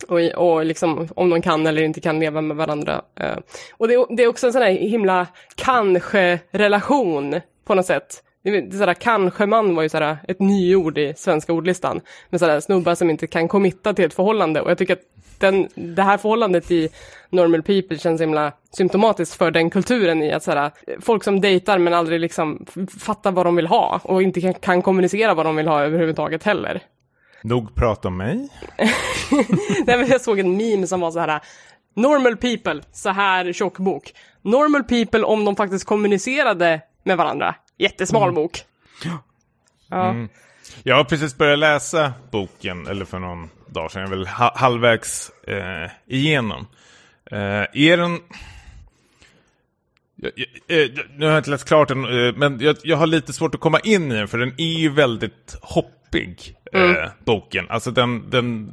Och, 0.09 0.21
och 0.21 0.65
liksom 0.65 1.09
om 1.17 1.31
de 1.31 1.43
kan 1.43 1.67
eller 1.67 1.83
inte 1.83 2.01
kan 2.01 2.21
leva 2.21 2.41
med 2.41 2.57
varandra. 2.57 3.03
Eh, 3.21 3.37
och 3.77 3.89
det, 3.89 3.95
är- 3.95 4.17
det 4.17 4.23
är 4.23 4.29
också 4.29 4.47
en 4.47 4.53
sån 4.53 4.63
här 4.63 4.71
himla 4.71 5.27
kanske-relation 5.57 7.41
på 7.65 7.75
något 7.75 7.87
sätt. 7.87 8.23
Det 8.45 8.61
det 8.61 8.77
sådär, 8.79 8.95
kanske-man 8.95 9.75
var 9.75 9.83
ju 9.83 9.89
sådär 9.89 10.17
ett 10.29 10.41
nyord 10.41 10.99
i 10.99 11.15
svenska 11.17 11.53
ordlistan. 11.53 12.01
Med 12.31 12.41
sådär 12.41 12.61
snubbar 12.61 12.95
som 12.95 13.11
inte 13.11 13.27
kan 13.27 13.49
committa 13.49 13.95
till 13.95 14.05
ett 14.05 14.15
förhållande. 14.15 14.61
Och 14.61 14.71
jag 14.71 14.79
tycker 14.79 14.93
att 14.93 15.03
den, 15.39 15.69
det 15.75 16.03
här 16.03 16.19
förhållandet 16.19 16.71
i 16.71 16.89
Normal 17.31 17.63
People 17.63 17.99
känns 17.99 18.21
himla 18.21 18.53
symptomatiskt 18.77 19.35
för 19.35 19.51
den 19.51 19.71
kulturen 19.71 20.23
i 20.23 20.33
att 20.33 20.43
sådär, 20.43 20.71
folk 21.01 21.25
som 21.25 21.41
dejtar 21.41 21.79
men 21.79 21.95
aldrig 21.95 22.21
liksom 22.21 22.67
fattar 23.01 23.31
vad 23.33 23.47
de 23.47 23.57
vill 23.57 23.67
ha 23.67 24.01
och 24.05 24.23
inte 24.23 24.41
kan, 24.41 24.55
kan 24.55 24.83
kommunicera 24.83 25.35
vad 25.35 25.47
de 25.47 25.57
vill 25.57 25.67
ha 25.69 25.83
överhuvudtaget 25.83 26.43
heller. 26.45 26.83
Nog 27.43 27.75
prata 27.75 28.09
om 28.09 28.17
mig. 28.17 28.49
Nej, 29.87 29.99
men 29.99 30.07
jag 30.07 30.21
såg 30.21 30.39
en 30.39 30.57
meme 30.57 30.87
som 30.87 31.01
var 31.01 31.11
så 31.11 31.21
här. 31.21 31.41
Normal 31.95 32.37
people, 32.37 32.83
så 32.93 33.11
här 33.11 33.53
tjock 33.53 33.79
bok. 33.79 34.13
Normal 34.43 34.85
people 34.85 35.23
om 35.23 35.45
de 35.45 35.57
faktiskt 35.57 35.87
kommunicerade 35.87 36.81
med 37.05 37.17
varandra. 37.17 37.55
Jättesmal 37.79 38.33
bok. 38.33 38.65
Ja. 39.91 40.15
Jag 40.83 40.97
har 40.97 41.05
precis 41.05 41.37
börjat 41.39 41.59
läsa 41.59 42.13
boken, 42.31 42.87
eller 42.87 43.05
för 43.05 43.19
någon 43.19 43.51
dag 43.67 43.91
sedan, 43.91 44.03
jag 44.03 44.13
är 44.13 44.17
väl 44.17 44.27
ha- 44.27 44.57
halvvägs 44.59 45.31
eh, 45.47 45.91
igenom. 46.07 46.67
Eh, 47.31 47.39
är 47.73 47.97
den... 47.97 48.19
Jag, 50.17 50.33
jag, 50.37 50.81
eh, 50.83 50.89
nu 51.17 51.25
har 51.27 51.33
jag 51.33 51.41
inte 51.41 51.51
läst 51.51 51.69
klart 51.69 51.89
den, 51.89 52.05
eh, 52.05 52.35
men 52.37 52.61
jag, 52.61 52.77
jag 52.83 52.97
har 52.97 53.07
lite 53.07 53.33
svårt 53.33 53.55
att 53.55 53.61
komma 53.61 53.81
in 53.81 54.13
i 54.13 54.15
den, 54.15 54.29
för 54.29 54.39
den 54.39 54.55
är 54.59 54.79
ju 54.79 54.89
väldigt 54.89 55.57
hoppig, 56.13 56.57
eh, 56.73 57.11
boken. 57.25 57.67
Alltså 57.69 57.91
den... 57.91 58.31
den 58.31 58.67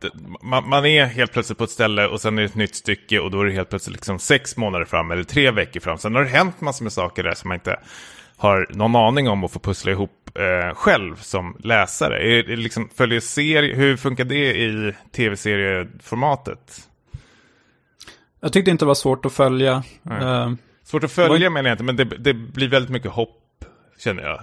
d- 0.00 0.08
man, 0.42 0.68
man 0.68 0.86
är 0.86 1.04
helt 1.06 1.32
plötsligt 1.32 1.58
på 1.58 1.64
ett 1.64 1.70
ställe 1.70 2.06
och 2.06 2.20
sen 2.20 2.38
är 2.38 2.42
det 2.42 2.48
ett 2.48 2.54
nytt 2.54 2.74
stycke 2.74 3.20
och 3.20 3.30
då 3.30 3.40
är 3.40 3.44
det 3.44 3.52
helt 3.52 3.68
plötsligt 3.70 3.96
liksom 3.96 4.18
sex 4.18 4.56
månader 4.56 4.84
fram 4.84 5.10
eller 5.10 5.22
tre 5.22 5.50
veckor 5.50 5.80
fram. 5.80 5.98
Sen 5.98 6.14
har 6.14 6.22
det 6.22 6.28
hänt 6.30 6.60
massor 6.60 6.84
med 6.84 6.92
saker 6.92 7.22
där 7.22 7.34
som 7.34 7.48
man 7.48 7.54
inte 7.56 7.76
har 8.36 8.66
någon 8.70 8.96
aning 8.96 9.28
om 9.28 9.44
och 9.44 9.50
får 9.52 9.60
pussla 9.60 9.92
ihop 9.92 10.30
eh, 10.34 10.74
själv 10.74 11.16
som 11.16 11.56
läsare. 11.58 12.18
Är, 12.22 12.42
det 12.42 12.56
liksom, 12.56 12.88
följer 12.94 13.20
serie, 13.20 13.74
hur 13.74 13.96
funkar 13.96 14.24
det 14.24 14.56
i 14.56 14.94
tv-serieformatet? 15.12 16.88
Jag 18.40 18.52
tyckte 18.52 18.70
inte 18.70 18.84
det 18.84 18.86
var 18.86 18.94
svårt 18.94 19.24
att 19.24 19.32
följa. 19.32 19.82
Eh, 20.10 20.52
Svårt 20.84 21.04
att 21.04 21.12
följa 21.12 21.50
menar 21.50 21.68
jag 21.68 21.74
inte, 21.74 21.84
men 21.84 21.96
det, 21.96 22.04
det 22.04 22.34
blir 22.34 22.68
väldigt 22.68 22.90
mycket 22.90 23.10
hopp, 23.10 23.64
känner 23.98 24.22
jag. 24.22 24.40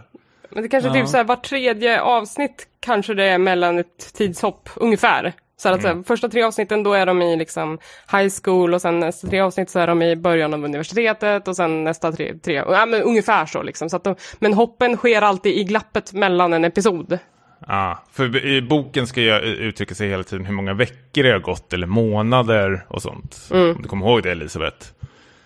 Men 0.49 0.63
det 0.63 0.69
kanske 0.69 0.89
Ja. 0.89 0.93
typ 0.93 1.07
så 1.07 1.17
här, 1.17 1.23
var 1.23 1.35
tredje 1.35 2.01
avsnitt 2.01 2.67
kanske 2.79 3.13
det 3.13 3.23
är 3.23 3.37
mellan 3.37 3.79
ett 3.79 4.13
tidshopp, 4.13 4.69
ungefär. 4.75 5.33
Så 5.57 5.69
att 5.69 5.81
så 5.81 5.87
här, 5.87 6.03
första 6.03 6.29
tre 6.29 6.43
avsnitten 6.43 6.83
då 6.83 6.93
är 6.93 7.05
de 7.05 7.21
i 7.21 7.35
liksom 7.35 7.79
high 8.11 8.33
school 8.43 8.73
och 8.73 8.81
sen 8.81 8.99
nästa 8.99 9.27
tre 9.27 9.39
avsnitt 9.39 9.69
så 9.69 9.79
är 9.79 9.87
de 9.87 10.01
i 10.01 10.15
början 10.15 10.53
av 10.53 10.63
universitetet 10.63 11.47
och 11.47 11.55
sen 11.55 11.83
nästa 11.83 12.11
tre, 12.11 12.33
tre 12.43 12.53
ja, 12.53 12.85
men 12.85 13.01
ungefär 13.01 13.45
så 13.45 13.63
liksom. 13.63 13.89
Så 13.89 13.95
att 13.95 14.03
de, 14.03 14.15
men 14.39 14.53
hoppen 14.53 14.97
sker 14.97 15.21
alltid 15.21 15.53
i 15.57 15.63
glappet 15.63 16.13
mellan 16.13 16.53
en 16.53 16.65
episod. 16.65 17.19
Ja, 17.67 18.03
för 18.11 18.45
i 18.45 18.61
boken 18.61 19.07
ska 19.07 19.21
jag 19.21 19.43
uttrycka 19.43 19.95
sig 19.95 20.09
hela 20.09 20.23
tiden 20.23 20.45
hur 20.45 20.53
många 20.53 20.73
veckor 20.73 21.23
det 21.23 21.31
har 21.31 21.39
gått 21.39 21.73
eller 21.73 21.87
månader 21.87 22.85
och 22.87 23.01
sånt. 23.01 23.47
Om 23.51 23.79
du 23.81 23.89
kommer 23.89 24.05
ihåg 24.07 24.23
det 24.23 24.31
Elisabeth? 24.31 24.87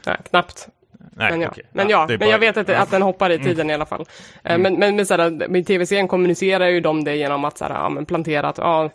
Ja, 0.05 0.15
knappt. 0.29 0.67
Nej, 1.15 1.31
Men 1.31 1.41
ja, 1.41 1.47
okej. 1.51 1.63
men, 1.73 1.89
ja, 1.89 2.03
är 2.03 2.07
men 2.07 2.29
jag 2.29 2.39
bara- 2.39 2.51
vet 2.53 2.57
att, 2.57 2.69
att 2.69 2.91
den 2.91 3.01
hoppar 3.01 3.29
i 3.29 3.39
tiden 3.39 3.69
i 3.69 3.73
alla 3.73 3.85
fall. 3.85 4.05
Eh, 4.43 4.57
Men, 4.57 4.79
men, 4.79 4.95
men, 4.95 5.05
såhär, 5.05 5.47
med 5.49 5.67
tv-serien 5.67 6.07
kommunicerar 6.07 6.67
ju 6.67 6.79
de 6.81 7.03
det 7.03 7.15
genom 7.15 7.45
att 7.45 7.57
såhär, 7.57 7.73
ja, 7.73 7.89
men 7.89 8.05
plantera 8.05 8.47
att 8.47 8.57
ja, 8.57 8.89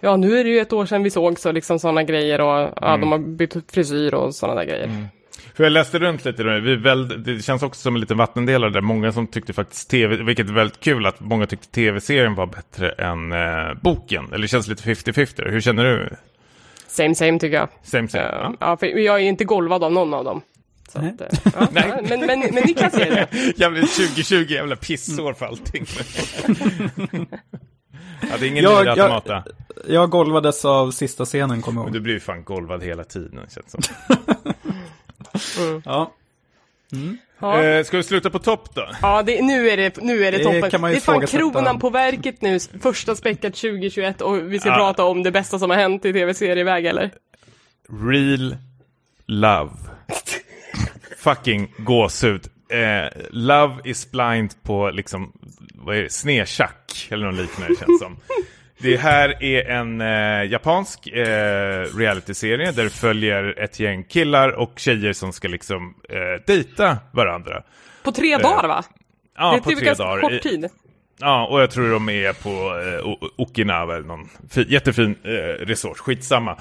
ja, 0.00 0.16
nu 0.16 0.38
är 0.38 0.44
det 0.44 0.50
ju 0.50 0.60
ett 0.60 0.72
år 0.72 0.86
sedan 0.86 1.02
vi 1.02 1.10
såg 1.10 1.38
så 1.38 1.52
liksom 1.52 1.78
sådana 1.78 2.02
grejer 2.02 2.40
och 2.40 2.70
ja, 2.80 2.96
de 2.96 3.12
har 3.12 3.18
bytt 3.18 3.56
frisyr 3.72 4.14
och 4.14 4.34
sådana 4.34 4.60
där 4.60 4.66
grejer. 4.68 4.90
För 5.54 5.64
jag 5.64 5.72
läste 5.72 5.98
runt 5.98 6.24
lite, 6.24 6.42
vi 6.44 6.76
väl, 6.76 7.24
det 7.24 7.44
känns 7.44 7.62
också 7.62 7.80
som 7.80 7.94
en 7.94 8.00
liten 8.00 8.16
vattendelare 8.16 8.70
där. 8.70 8.80
Många 8.80 9.12
som 9.12 9.26
tyckte 9.26 9.52
faktiskt 9.52 9.90
tv, 9.90 10.16
vilket 10.16 10.48
är 10.48 10.52
väldigt 10.52 10.80
kul 10.80 11.06
att 11.06 11.20
många 11.20 11.46
tyckte 11.46 11.68
tv-serien 11.70 12.34
var 12.34 12.46
bättre 12.46 12.90
än 12.90 13.32
eh, 13.32 13.74
boken. 13.82 14.24
Eller 14.28 14.38
det 14.42 14.48
känns 14.48 14.68
lite 14.68 14.82
50-50. 14.82 15.50
Hur 15.50 15.60
känner 15.60 15.84
du? 15.84 16.10
Same 16.86 17.14
same 17.14 17.38
tycker 17.38 17.56
jag. 17.56 17.68
Same 17.82 18.08
same? 18.08 18.24
Eh, 18.24 18.30
Ja. 18.32 18.54
Ja, 18.60 18.76
för 18.76 18.86
jag 18.86 19.16
är 19.16 19.24
inte 19.24 19.44
golvad 19.44 19.84
av 19.84 19.92
någon 19.92 20.14
av 20.14 20.24
dem. 20.24 20.40
Så 20.94 21.00
Nej. 21.00 21.14
att, 21.14 21.20
eh, 21.20 21.28
ja, 21.44 21.68
ja, 21.74 22.00
men, 22.08 22.20
men, 22.20 22.40
men 22.40 22.62
ni 22.66 22.74
kan 22.74 22.90
se 22.90 23.04
det. 23.10 23.28
Jävla 23.56 23.80
2020, 23.80 24.46
jävla 24.52 24.76
pissår 24.76 25.34
för 25.34 25.46
allting. 25.46 25.86
ja, 28.20 28.36
det 28.40 28.46
är 28.46 28.50
ingen 28.50 28.64
Jag- 28.64 28.84
ny 28.84 28.86
jag- 28.90 28.98
automata. 29.00 29.44
Jag 29.88 30.10
golvades 30.10 30.64
av 30.64 30.90
sista 30.90 31.24
scenen, 31.24 31.62
kommer 31.62 31.80
jag 31.80 31.86
ihåg. 31.86 31.92
du 31.92 32.00
blir 32.00 32.14
ju 32.14 32.20
fan 32.20 32.44
golvad 32.44 32.82
hela 32.82 33.04
tiden, 33.04 33.40
känns 33.54 33.70
som. 33.70 33.80
Ja. 35.84 36.12
Ja. 37.40 37.62
Eh, 37.62 37.84
ska 37.84 37.96
vi 37.96 38.02
sluta 38.02 38.30
på 38.30 38.38
topp 38.38 38.74
då? 38.74 38.88
Ja, 39.02 39.22
det, 39.22 39.42
nu 39.42 39.70
är 39.70 39.76
det, 39.76 39.96
nu 40.02 40.24
är 40.24 40.32
det, 40.32 40.38
Det 40.38 40.44
toppen. 40.44 40.82
det 40.82 40.96
är 40.96 41.00
fan 41.00 41.26
kronan 41.26 41.78
på 41.78 41.90
verket 41.90 42.42
nu, 42.42 42.58
första 42.82 43.16
späckat 43.16 43.54
2021 43.54 44.20
och 44.20 44.52
vi 44.52 44.58
ska 44.60 44.68
Ja. 44.68 44.74
prata 44.76 45.04
om 45.04 45.22
det 45.22 45.30
bästa 45.30 45.58
som 45.58 45.70
har 45.70 45.76
hänt 45.76 46.04
i 46.04 46.12
tv-serieväg 46.12 46.86
eller? 46.86 47.10
Real 48.08 48.56
love. 49.26 49.70
Fucking 51.24 51.72
gåshud. 51.78 52.46
Eh, 52.68 53.08
love 53.30 53.74
is 53.84 54.10
blind 54.10 54.54
på 54.62 54.90
liksom, 54.90 55.32
vad 55.74 55.96
är 55.96 56.02
det, 56.02 56.08
eller 57.10 57.26
något 57.26 57.34
liknande 57.40 57.74
känns 57.76 58.00
som. 58.00 58.16
Det 58.78 58.96
här 58.96 59.42
är 59.42 59.70
en 59.70 60.00
eh, 60.00 60.50
japansk 60.50 61.06
eh, 61.06 61.84
realityserie 61.96 62.72
där 62.72 62.84
det 62.84 62.90
följer 62.90 63.58
ett 63.58 63.80
gäng 63.80 64.04
killar 64.04 64.48
och 64.48 64.72
tjejer 64.76 65.12
som 65.12 65.32
ska 65.32 65.48
liksom 65.48 65.94
eh, 66.08 66.44
dejta 66.46 66.98
varandra. 67.12 67.62
På 68.04 68.12
tre 68.12 68.36
dagar 68.36 68.68
va? 68.68 68.84
Ja, 69.36 69.50
det 69.50 69.56
är 69.56 69.60
på 69.60 69.70
typ 69.70 69.78
tre 69.78 69.86
ganska 69.86 70.04
dagar. 70.04 70.20
kort 70.20 70.42
tid. 70.42 70.68
Ja, 71.18 71.46
och 71.46 71.60
jag 71.62 71.70
tror 71.70 71.90
de 71.90 72.08
är 72.08 72.32
på 72.32 72.80
eh, 72.80 73.28
Okinawa 73.36 73.96
eller 73.96 74.06
någon 74.06 74.28
fi- 74.50 74.66
jättefin 74.72 75.16
eh, 75.24 75.30
resort, 75.66 75.98
skitsamma. 75.98 76.56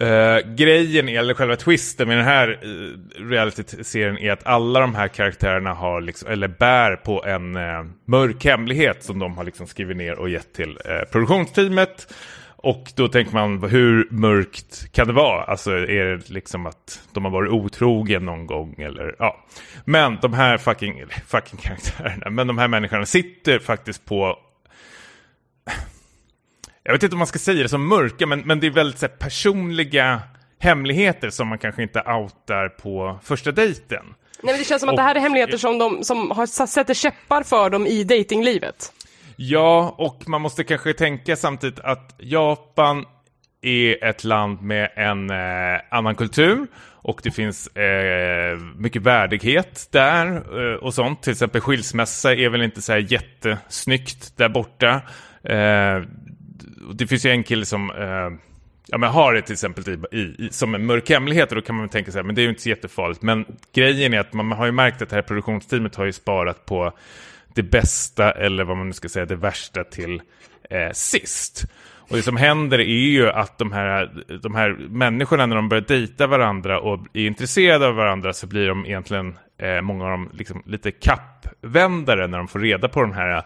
Uh, 0.00 0.54
grejen, 0.54 1.08
är, 1.08 1.18
eller 1.18 1.34
själva 1.34 1.56
twisten 1.56 2.08
med 2.08 2.16
den 2.16 2.24
här 2.24 2.48
uh, 2.64 2.98
reality-serien 3.30 4.18
är 4.18 4.32
att 4.32 4.46
alla 4.46 4.80
de 4.80 4.94
här 4.94 5.08
karaktärerna 5.08 5.74
har, 5.74 6.00
liksom, 6.00 6.28
eller 6.28 6.48
bär 6.48 6.96
på 6.96 7.24
en 7.24 7.56
uh, 7.56 7.84
mörk 8.04 8.44
hemlighet 8.44 9.04
som 9.04 9.18
de 9.18 9.36
har 9.36 9.44
liksom 9.44 9.66
skrivit 9.66 9.96
ner 9.96 10.18
och 10.18 10.28
gett 10.28 10.52
till 10.52 10.70
uh, 10.70 11.10
produktionsteamet. 11.12 12.14
Och 12.56 12.92
då 12.96 13.08
tänker 13.08 13.32
man, 13.32 13.62
hur 13.70 14.08
mörkt 14.10 14.92
kan 14.92 15.06
det 15.06 15.12
vara? 15.12 15.44
Alltså 15.44 15.72
är 15.72 16.04
det 16.04 16.30
liksom 16.30 16.66
att 16.66 17.00
de 17.12 17.24
har 17.24 17.32
varit 17.32 17.50
otrogen 17.50 18.24
någon 18.24 18.46
gång 18.46 18.74
eller 18.78 19.14
ja. 19.18 19.44
Men 19.84 20.18
de 20.22 20.32
här 20.32 20.58
fucking, 20.58 21.04
fucking 21.26 21.58
karaktärerna, 21.58 22.30
men 22.30 22.46
de 22.46 22.58
här 22.58 22.68
människorna 22.68 23.06
sitter 23.06 23.58
faktiskt 23.58 24.04
på 24.04 24.38
jag 26.84 26.92
vet 26.92 27.02
inte 27.02 27.14
om 27.14 27.18
man 27.18 27.26
ska 27.26 27.38
säga 27.38 27.62
det 27.62 27.68
som 27.68 27.88
mörka, 27.88 28.26
men, 28.26 28.40
men 28.40 28.60
det 28.60 28.66
är 28.66 28.70
väldigt 28.70 28.98
så 28.98 29.06
här, 29.06 29.14
personliga 29.16 30.22
hemligheter 30.58 31.30
som 31.30 31.48
man 31.48 31.58
kanske 31.58 31.82
inte 31.82 32.00
outar 32.00 32.68
på 32.68 33.18
första 33.22 33.52
dejten. 33.52 34.04
Nej 34.42 34.52
men 34.54 34.58
det 34.58 34.64
känns 34.64 34.80
som 34.80 34.88
att 34.88 34.92
Och- 34.92 34.96
det 34.96 35.02
här 35.02 35.14
är 35.14 35.20
hemligheter 35.20 35.58
som, 35.58 35.78
de, 35.78 36.04
som 36.04 36.30
har, 36.30 36.66
sätter 36.66 36.94
käppar 36.94 37.42
för 37.42 37.70
dem 37.70 37.86
i 37.86 38.04
datinglivet. 38.04 38.92
Ja, 39.36 39.94
och 39.98 40.28
man 40.28 40.40
måste 40.40 40.64
kanske 40.64 40.92
tänka 40.92 41.36
samtidigt 41.36 41.80
att 41.80 42.14
Japan 42.18 43.04
är 43.62 44.04
ett 44.04 44.24
land 44.24 44.62
med 44.62 44.90
en 44.96 45.30
eh, 45.30 45.80
annan 45.90 46.14
kultur 46.14 46.66
och 47.04 47.20
det 47.22 47.30
finns 47.30 47.66
eh, 47.66 48.58
mycket 48.76 49.02
värdighet 49.02 49.88
där 49.92 50.26
eh, 50.36 50.74
och 50.76 50.94
sånt. 50.94 51.22
Till 51.22 51.32
exempel 51.32 51.60
skilsmässa 51.60 52.34
är 52.34 52.48
väl 52.48 52.62
inte 52.62 52.82
så 52.82 52.92
här 52.92 53.06
jättesnyggt 53.12 54.36
där 54.36 54.48
borta. 54.48 55.00
Det 56.94 57.06
finns 57.06 57.26
ju 57.26 57.30
en 57.30 57.42
kille 57.42 57.66
som 57.66 57.90
eh, 57.90 58.48
ja, 58.86 58.98
men 58.98 59.10
har 59.10 59.34
det 59.34 59.42
till 59.42 59.52
exempel 59.52 59.98
i, 60.12 60.18
i, 60.18 60.48
som 60.50 60.74
en 60.74 60.86
mörk 60.86 61.10
hemlighet 61.10 61.48
och 61.48 61.56
då 61.56 61.62
kan 61.62 61.76
man 61.76 61.88
tänka 61.88 62.12
så 62.12 62.18
här, 62.18 62.24
men 62.24 62.34
det 62.34 62.40
är 62.40 62.44
ju 62.44 62.48
inte 62.48 62.62
så 62.62 62.68
jättefarligt. 62.68 63.22
Men 63.22 63.44
grejen 63.74 64.14
är 64.14 64.20
att 64.20 64.32
man, 64.32 64.46
man 64.46 64.58
har 64.58 64.66
ju 64.66 64.72
märkt 64.72 65.02
att 65.02 65.08
det 65.08 65.16
här 65.16 65.22
produktionsteamet 65.22 65.96
har 65.96 66.04
ju 66.04 66.12
sparat 66.12 66.66
på 66.66 66.92
det 67.54 67.62
bästa 67.62 68.30
eller 68.30 68.64
vad 68.64 68.76
man 68.76 68.86
nu 68.86 68.92
ska 68.92 69.08
säga, 69.08 69.26
det 69.26 69.36
värsta 69.36 69.84
till 69.84 70.22
eh, 70.70 70.92
sist. 70.92 71.64
Och 72.12 72.16
det 72.16 72.22
som 72.22 72.36
händer 72.36 72.78
är 72.78 72.84
ju 72.84 73.30
att 73.30 73.58
de 73.58 73.72
här, 73.72 74.24
de 74.42 74.54
här 74.54 74.70
människorna 74.88 75.46
när 75.46 75.56
de 75.56 75.68
börjar 75.68 75.84
dejta 75.88 76.26
varandra 76.26 76.80
och 76.80 77.06
är 77.12 77.26
intresserade 77.26 77.86
av 77.86 77.94
varandra 77.94 78.32
så 78.32 78.46
blir 78.46 78.68
de 78.68 78.86
egentligen, 78.86 79.38
eh, 79.58 79.80
många 79.80 80.04
av 80.04 80.10
dem, 80.10 80.30
liksom 80.32 80.62
lite 80.66 80.90
kappvändare 80.90 82.26
när 82.26 82.38
de 82.38 82.48
får 82.48 82.58
reda 82.58 82.88
på 82.88 83.02
de 83.02 83.12
här 83.12 83.42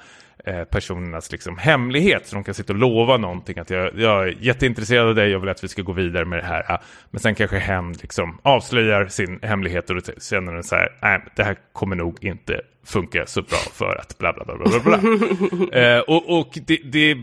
personernas 0.70 1.32
liksom 1.32 1.58
hemlighet. 1.58 2.26
Så 2.26 2.34
de 2.34 2.44
kan 2.44 2.54
sitta 2.54 2.72
och 2.72 2.78
lova 2.78 3.16
någonting, 3.16 3.58
att 3.58 3.70
jag, 3.70 3.90
jag 3.98 4.28
är 4.28 4.36
jätteintresserad 4.40 5.08
av 5.08 5.14
dig, 5.14 5.30
jag 5.30 5.40
vill 5.40 5.48
att 5.48 5.64
vi 5.64 5.68
ska 5.68 5.82
gå 5.82 5.92
vidare 5.92 6.24
med 6.24 6.38
det 6.38 6.46
här. 6.46 6.80
Men 7.10 7.20
sen 7.20 7.34
kanske 7.34 7.58
hen 7.58 7.92
liksom 7.92 8.38
avslöjar 8.42 9.06
sin 9.06 9.38
hemlighet 9.42 9.90
och 9.90 9.96
då 9.96 10.12
känner 10.20 10.52
den 10.52 10.64
så 10.64 10.76
här, 10.76 10.88
nej, 11.02 11.22
det 11.36 11.44
här 11.44 11.56
kommer 11.72 11.96
nog 11.96 12.24
inte 12.24 12.60
funka 12.86 13.26
så 13.26 13.42
bra 13.42 13.58
för 13.72 14.00
att 14.00 14.18
bla 14.18 14.32
bla 14.32 14.44
bla 14.44 14.56
bla 14.56 14.80
bla. 14.80 14.98
bla. 14.98 15.80
eh, 15.80 16.00
och 16.00 16.38
och 16.38 16.58
det, 16.66 16.80
det, 16.84 17.16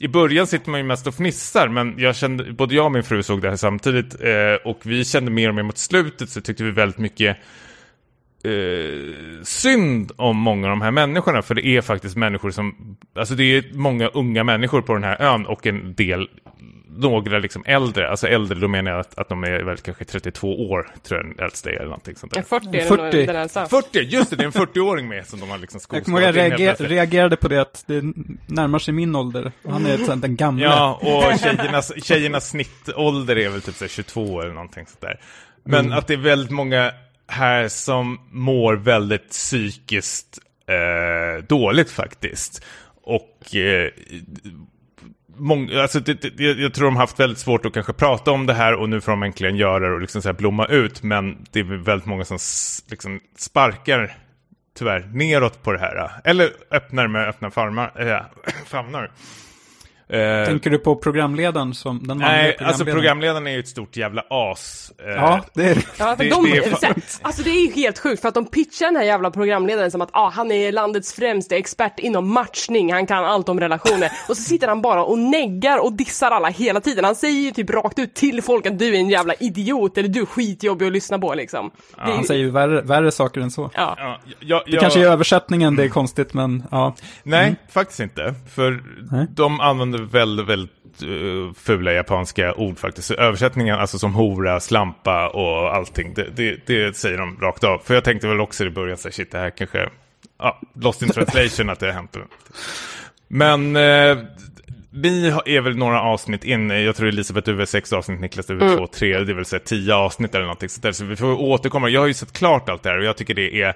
i 0.00 0.08
början 0.08 0.46
sitter 0.46 0.70
man 0.70 0.80
ju 0.80 0.86
mest 0.86 1.06
och 1.06 1.14
fnissar, 1.14 1.68
men 1.68 1.94
jag 1.98 2.16
kände, 2.16 2.52
både 2.52 2.74
jag 2.74 2.84
och 2.84 2.92
min 2.92 3.02
fru 3.02 3.22
såg 3.22 3.42
det 3.42 3.48
här 3.48 3.56
samtidigt 3.56 4.20
eh, 4.20 4.54
och 4.70 4.80
vi 4.82 5.04
kände 5.04 5.30
mer 5.30 5.48
och 5.48 5.54
mer 5.54 5.62
mot 5.62 5.78
slutet 5.78 6.30
så 6.30 6.40
tyckte 6.40 6.64
vi 6.64 6.70
väldigt 6.70 6.98
mycket 6.98 7.36
eh, 8.44 9.42
synd 9.42 10.12
om 10.16 10.36
många 10.36 10.66
av 10.66 10.70
de 10.70 10.82
här 10.82 10.90
människorna, 10.90 11.42
för 11.42 11.54
det 11.54 11.66
är 11.66 11.80
faktiskt 11.80 12.16
människor 12.16 12.50
som, 12.50 12.96
alltså 13.16 13.34
det 13.34 13.44
är 13.44 13.64
många 13.72 14.08
unga 14.08 14.44
människor 14.44 14.82
på 14.82 14.94
den 14.94 15.04
här 15.04 15.22
ön 15.22 15.46
och 15.46 15.66
en 15.66 15.94
del, 15.94 16.28
några 16.96 17.38
liksom 17.38 17.64
äldre, 17.66 18.10
alltså 18.10 18.26
äldre, 18.28 18.58
då 18.58 18.68
menar 18.68 18.90
jag 18.90 19.00
att, 19.00 19.18
att 19.18 19.28
de 19.28 19.44
är 19.44 19.62
väl 19.64 19.76
kanske 19.76 20.04
32 20.04 20.70
år, 20.70 20.88
tror 21.02 21.20
jag 21.20 21.36
den 21.36 21.44
äldsta 21.44 21.70
är 21.70 21.74
eller 21.74 21.84
någonting 21.84 22.16
sånt 22.16 22.32
där. 22.32 22.38
En 22.38 22.44
40 22.44 22.68
är 22.68 22.72
det 22.72 22.80
40. 22.80 23.02
nog 23.02 23.26
den 23.26 23.36
äldsta. 23.36 23.66
40, 23.66 23.98
just 23.98 24.30
det, 24.30 24.36
det 24.36 24.42
är 24.42 24.46
en 24.46 24.52
40-åring 24.52 25.08
med 25.08 25.26
som 25.26 25.40
de 25.40 25.50
har 25.50 25.58
liksom 25.58 25.80
Jag 25.90 26.04
kommer 26.04 26.20
ihåg 26.20 26.36
jag 26.36 26.46
in 26.46 26.52
helt 26.52 26.80
reager, 26.80 26.88
reagerade 26.88 27.36
på 27.36 27.48
det 27.48 27.60
att 27.60 27.84
det 27.86 28.02
närmar 28.46 28.78
sig 28.78 28.94
min 28.94 29.16
ålder. 29.16 29.52
Han 29.68 29.86
är 29.86 29.96
sånt 29.98 30.22
den 30.22 30.36
gamla. 30.36 30.64
Ja, 30.64 31.00
och 31.02 31.38
tjejernas, 31.38 31.92
tjejernas 32.04 32.48
snittålder 32.48 33.38
är 33.38 33.48
väl 33.48 33.62
typ 33.62 33.74
så 33.74 33.84
här 33.84 33.88
22 33.88 34.40
eller 34.40 34.52
någonting 34.52 34.86
sådär. 34.86 35.20
Men 35.64 35.92
att 35.92 36.06
det 36.06 36.14
är 36.14 36.18
väldigt 36.18 36.50
många 36.50 36.92
här 37.28 37.68
som 37.68 38.20
mår 38.30 38.74
väldigt 38.74 39.30
psykiskt 39.30 40.38
eh, 40.68 41.44
dåligt 41.44 41.90
faktiskt. 41.90 42.64
Och 43.02 43.54
eh, 43.56 43.90
mång, 45.36 45.70
alltså 45.74 46.00
det, 46.00 46.14
det, 46.36 46.44
jag 46.44 46.74
tror 46.74 46.84
de 46.84 46.96
har 46.96 47.02
haft 47.02 47.20
väldigt 47.20 47.38
svårt 47.38 47.66
att 47.66 47.72
kanske 47.74 47.92
prata 47.92 48.30
om 48.30 48.46
det 48.46 48.54
här 48.54 48.74
och 48.74 48.88
nu 48.88 49.00
får 49.00 49.12
de 49.12 49.22
äntligen 49.22 49.56
göra 49.56 49.88
det 49.88 49.94
och 49.94 50.00
liksom 50.00 50.22
så 50.22 50.28
här 50.28 50.34
blomma 50.34 50.66
ut. 50.66 51.02
Men 51.02 51.44
det 51.50 51.60
är 51.60 51.64
väldigt 51.64 52.06
många 52.06 52.24
som 52.24 52.34
s- 52.36 52.84
liksom 52.90 53.20
sparkar 53.36 54.16
tyvärr 54.78 55.10
neråt 55.14 55.62
på 55.62 55.72
det 55.72 55.78
här. 55.78 56.10
Eller 56.24 56.50
öppnar 56.70 57.06
med 57.08 57.28
öppna 57.28 57.50
farmar, 57.50 58.10
äh, 58.12 58.20
famnar. 58.66 59.10
Eh, 60.08 60.46
Tänker 60.46 60.70
du 60.70 60.78
på 60.78 60.96
programledaren 60.96 61.74
som 61.74 61.98
den 61.98 62.06
manliga 62.18 62.28
Nej, 62.28 62.56
alltså 62.58 62.84
programledaren? 62.84 62.94
programledaren 62.94 63.46
är 63.46 63.50
ju 63.50 63.58
ett 63.60 63.68
stort 63.68 63.96
jävla 63.96 64.22
as. 64.30 64.92
Eh, 64.98 65.10
Ja, 65.10 65.40
det 65.54 65.64
är 65.64 65.74
det. 65.74 65.80
Ja, 65.98 66.16
för 66.16 66.24
Det- 66.24 66.30
de, 66.30 66.44
det 66.50 66.56
är 66.56 66.94
alltså 67.22 67.42
det 67.42 67.50
är 67.50 67.66
ju 67.66 67.72
helt 67.72 67.98
sjukt 67.98 68.20
för 68.22 68.28
att 68.28 68.34
de 68.34 68.46
pitchar 68.46 68.86
den 68.86 68.96
här 68.96 69.02
jävla 69.02 69.30
programledaren 69.30 69.90
som 69.90 70.00
att 70.00 70.08
ah, 70.12 70.28
han 70.30 70.50
är 70.52 70.72
landets 70.72 71.12
främste 71.14 71.56
expert 71.56 71.98
inom 71.98 72.32
matchning, 72.32 72.92
han 72.92 73.06
kan 73.06 73.24
allt 73.24 73.48
om 73.48 73.60
relationer. 73.60 74.10
Och 74.28 74.36
så 74.36 74.42
sitter 74.42 74.68
han 74.68 74.82
bara 74.82 75.04
och 75.04 75.18
neggar 75.18 75.78
och 75.84 75.92
dissar 75.92 76.30
alla 76.30 76.48
hela 76.48 76.80
tiden. 76.80 77.04
Han 77.04 77.14
säger 77.16 77.40
ju 77.40 77.50
typ 77.50 77.70
rakt 77.70 77.98
ut 77.98 78.14
till 78.14 78.42
folk 78.42 78.66
att 78.66 78.78
du 78.78 78.88
är 78.94 78.98
en 78.98 79.08
jävla 79.10 79.34
idiot 79.34 79.98
eller 79.98 80.08
du 80.08 80.20
är 80.20 80.26
skitjobbig 80.26 80.86
att 80.86 80.92
lyssna 80.92 81.18
på 81.18 81.34
liksom. 81.34 81.70
Det 81.94 82.00
är, 82.00 82.04
Han 82.06 82.20
ju- 82.20 82.26
säger 82.26 82.40
ju 82.44 82.50
värre, 82.50 82.80
värre 82.82 83.12
saker 83.12 83.40
än 83.40 83.50
så. 83.50 83.70
ja. 83.74 83.94
Ja, 83.98 84.18
jag, 84.40 84.62
Det 84.66 84.72
jag, 84.72 84.80
kanske 84.80 85.00
är 85.00 85.06
översättningen 85.10 85.76
det 85.76 85.84
är 85.84 85.88
konstigt, 85.88 86.34
men 86.34 86.64
ja. 86.70 86.94
Nej, 87.22 87.56
faktiskt 87.72 88.00
inte. 88.00 88.34
För 88.54 88.82
Nej. 89.12 89.26
de 89.30 89.60
använder 89.60 89.93
använder 89.94 90.18
väldigt, 90.18 90.46
väldigt 90.46 91.02
uh, 91.02 91.52
fula 91.52 91.92
japanska 91.92 92.54
ord 92.54 92.78
faktiskt. 92.78 93.10
Översättningen, 93.10 93.78
alltså 93.78 93.98
som 93.98 94.14
hora, 94.14 94.60
slampa 94.60 95.28
och 95.28 95.74
allting, 95.74 96.14
det, 96.14 96.28
det, 96.36 96.66
det 96.66 96.96
säger 96.96 97.18
de 97.18 97.36
rakt 97.40 97.64
av. 97.64 97.78
För 97.78 97.94
jag 97.94 98.04
tänkte 98.04 98.28
väl 98.28 98.40
också 98.40 98.64
i 98.64 98.70
början, 98.70 98.96
så 98.96 99.08
här, 99.08 99.12
shit, 99.12 99.30
det 99.30 99.38
här 99.38 99.50
kanske, 99.50 99.88
ja, 100.38 100.60
lost 100.74 101.02
in 101.02 101.08
translation 101.08 101.70
att 101.70 101.80
det 101.80 101.86
har 101.86 101.92
hänt. 101.92 102.16
Men 103.28 103.76
eh, 103.76 104.18
vi 104.90 105.28
är 105.46 105.60
väl 105.60 105.76
några 105.76 106.00
avsnitt 106.00 106.44
in, 106.44 106.70
jag 106.70 106.96
tror 106.96 107.08
Elisabeth 107.08 107.50
du 107.50 107.62
är 107.62 107.66
sex 107.66 107.92
avsnitt, 107.92 108.20
Niklas 108.20 108.46
du 108.46 108.60
är 108.60 108.76
två, 108.76 108.86
tre, 108.86 109.18
det 109.18 109.32
är 109.32 109.34
väl 109.34 109.44
så 109.44 109.56
här, 109.56 109.62
tio 109.64 109.94
avsnitt 109.94 110.34
eller 110.34 110.44
någonting 110.44 110.68
sånt 110.68 110.82
där. 110.82 110.92
Så 110.92 111.04
vi 111.04 111.16
får 111.16 111.40
återkomma. 111.40 111.88
Jag 111.88 112.00
har 112.00 112.06
ju 112.06 112.14
sett 112.14 112.32
klart 112.32 112.68
allt 112.68 112.82
det 112.82 112.88
här 112.90 112.98
och 112.98 113.04
jag 113.04 113.16
tycker 113.16 113.34
det 113.34 113.62
är 113.62 113.74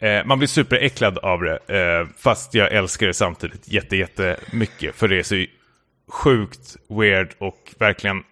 Eh, 0.00 0.24
man 0.24 0.38
blir 0.38 0.48
superäcklad 0.48 1.18
av 1.18 1.42
det, 1.42 1.58
eh, 1.68 2.08
fast 2.16 2.54
jag 2.54 2.72
älskar 2.72 3.06
det 3.06 3.14
samtidigt 3.14 3.68
jätte, 3.68 3.96
jättemycket. 3.96 4.94
För 4.94 5.08
det 5.08 5.18
är 5.18 5.22
så 5.22 5.44
sjukt 6.08 6.76
weird 6.88 7.34
och 7.38 7.74
verkligen... 7.78 8.22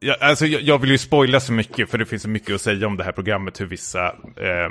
Jag, 0.00 0.16
alltså, 0.20 0.46
jag, 0.46 0.62
jag 0.62 0.78
vill 0.78 0.90
ju 0.90 0.98
spoila 0.98 1.40
så 1.40 1.52
mycket, 1.52 1.90
för 1.90 1.98
det 1.98 2.06
finns 2.06 2.22
så 2.22 2.28
mycket 2.28 2.54
att 2.54 2.60
säga 2.60 2.86
om 2.86 2.96
det 2.96 3.04
här 3.04 3.12
programmet, 3.12 3.60
hur 3.60 3.66
vissa 3.66 4.06
eh, 4.36 4.70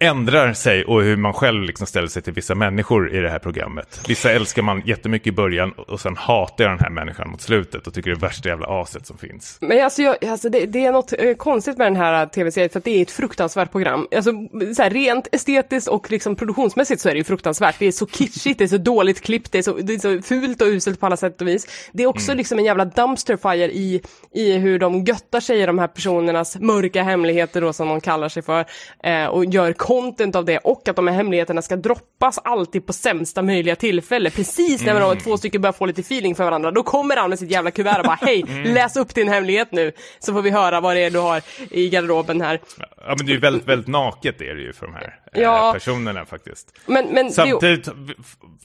ändrar 0.00 0.52
sig 0.52 0.84
och 0.84 1.02
hur 1.02 1.16
man 1.16 1.32
själv 1.32 1.62
liksom 1.62 1.86
ställer 1.86 2.08
sig 2.08 2.22
till 2.22 2.32
vissa 2.32 2.54
människor 2.54 3.14
i 3.14 3.18
det 3.20 3.30
här 3.30 3.38
programmet. 3.38 4.00
Vissa 4.08 4.32
älskar 4.32 4.62
man 4.62 4.82
jättemycket 4.84 5.26
i 5.26 5.32
början 5.32 5.72
och 5.72 6.00
sen 6.00 6.16
hatar 6.16 6.64
jag 6.64 6.72
den 6.72 6.80
här 6.80 6.90
människan 6.90 7.30
mot 7.30 7.40
slutet 7.40 7.86
och 7.86 7.94
tycker 7.94 8.10
det 8.10 8.16
är 8.16 8.20
värsta 8.20 8.48
jävla 8.48 8.66
aset 8.82 9.06
som 9.06 9.18
finns. 9.18 9.58
Men 9.60 9.84
alltså, 9.84 10.02
jag, 10.02 10.24
alltså 10.24 10.48
det, 10.48 10.66
det 10.66 10.84
är 10.84 10.92
något 10.92 11.12
eh, 11.18 11.34
konstigt 11.34 11.78
med 11.78 11.86
den 11.86 11.96
här 11.96 12.26
tv-serien 12.26 12.70
för 12.70 12.78
att 12.78 12.84
det 12.84 12.98
är 12.98 13.02
ett 13.02 13.10
fruktansvärt 13.10 13.72
program. 13.72 14.06
Alltså 14.16 14.32
så 14.76 14.82
här, 14.82 14.90
rent 14.90 15.28
estetiskt 15.32 15.88
och 15.88 16.10
liksom 16.10 16.36
produktionsmässigt 16.36 17.00
så 17.00 17.08
är 17.08 17.12
det 17.12 17.18
ju 17.18 17.24
fruktansvärt. 17.24 17.76
Det 17.78 17.86
är 17.86 17.92
så 17.92 18.06
kitschigt, 18.06 18.58
det 18.58 18.64
är 18.64 18.68
så 18.68 18.78
dåligt 18.78 19.20
klippt, 19.20 19.52
det 19.52 19.58
är 19.58 19.62
så, 19.62 19.72
det 19.72 19.94
är 19.94 19.98
så 19.98 20.22
fult 20.22 20.62
och 20.62 20.68
uselt 20.68 21.00
på 21.00 21.06
alla 21.06 21.16
sätt 21.16 21.40
och 21.40 21.48
vis. 21.48 21.90
Det 21.92 22.02
är 22.02 22.06
också 22.06 22.34
liksom 22.34 22.58
en 22.58 22.64
jävla 22.64 22.84
dumpster 22.84 23.36
fire 23.36 23.72
i, 23.72 24.02
i 24.34 24.52
hur 24.52 24.78
de 24.78 25.04
göttar 25.04 25.40
sig 25.40 25.62
i 25.62 25.66
de 25.66 25.78
här 25.78 25.88
personernas 25.88 26.56
mörka 26.60 27.02
hemligheter 27.02 27.60
då 27.60 27.72
som 27.72 27.88
de 27.88 28.00
kallar 28.00 28.28
sig 28.28 28.42
för 28.42 28.64
eh, 29.02 29.26
och 29.26 29.44
gör 29.44 29.72
content 29.88 30.36
av 30.36 30.44
det 30.44 30.58
och 30.58 30.88
att 30.88 30.96
de 30.96 31.06
här 31.06 31.14
hemligheterna 31.14 31.62
ska 31.62 31.76
droppas 31.76 32.38
alltid 32.44 32.86
på 32.86 32.92
sämsta 32.92 33.42
möjliga 33.42 33.76
tillfälle. 33.76 34.30
Precis 34.30 34.82
när 34.84 35.00
de 35.00 35.18
två 35.18 35.36
stycken 35.36 35.60
börjar 35.60 35.72
få 35.72 35.86
lite 35.86 36.00
feeling 36.00 36.34
för 36.34 36.44
varandra, 36.44 36.70
då 36.70 36.82
kommer 36.82 37.16
han 37.16 37.30
med 37.30 37.38
sitt 37.38 37.50
jävla 37.50 37.70
kuvert 37.70 37.98
och 37.98 38.04
bara 38.04 38.18
hej, 38.20 38.44
läs 38.64 38.96
upp 38.96 39.14
din 39.14 39.28
hemlighet 39.28 39.72
nu 39.72 39.92
så 40.18 40.32
får 40.32 40.42
vi 40.42 40.50
höra 40.50 40.80
vad 40.80 40.96
det 40.96 41.00
är 41.00 41.10
du 41.10 41.18
har 41.18 41.42
i 41.70 41.88
garderoben 41.88 42.40
här. 42.40 42.60
Ja 42.78 43.14
men 43.18 43.26
det 43.26 43.32
är 43.32 43.34
ju 43.34 43.40
väldigt, 43.40 43.68
väldigt 43.68 43.88
naket 43.88 44.40
är 44.40 44.54
det 44.54 44.62
ju 44.62 44.72
för 44.72 44.86
de 44.86 44.94
här 44.94 45.14
eh, 45.34 45.42
Ja. 45.42 45.70
personerna 45.72 46.24
faktiskt. 46.24 46.78
Men, 46.86 47.06
men 47.06 47.26
det, 47.26 47.32
Samtidigt, 47.32 47.88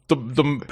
de, 0.08 0.34
de, 0.34 0.64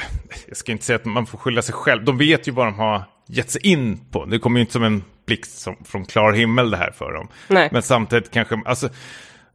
jag 0.47 0.57
ska 0.57 0.71
inte 0.71 0.85
säga 0.85 0.95
att 0.95 1.05
man 1.05 1.25
får 1.25 1.37
skylla 1.37 1.61
sig 1.61 1.73
själv, 1.73 2.03
de 2.05 2.17
vet 2.17 2.47
ju 2.47 2.51
vad 2.51 2.65
de 2.65 2.73
har 2.79 3.03
gett 3.27 3.51
sig 3.51 3.67
in 3.67 3.97
på. 4.11 4.25
Det 4.25 4.39
kommer 4.39 4.59
ju 4.59 4.61
inte 4.61 4.73
som 4.73 4.83
en 4.83 5.03
blixt 5.27 5.67
från 5.85 6.05
klar 6.05 6.31
himmel 6.33 6.71
det 6.71 6.77
här 6.77 6.91
för 6.91 7.13
dem. 7.13 7.27
Nej. 7.47 7.69
Men 7.71 7.81
samtidigt 7.81 8.31
kanske, 8.31 8.61
alltså, 8.65 8.89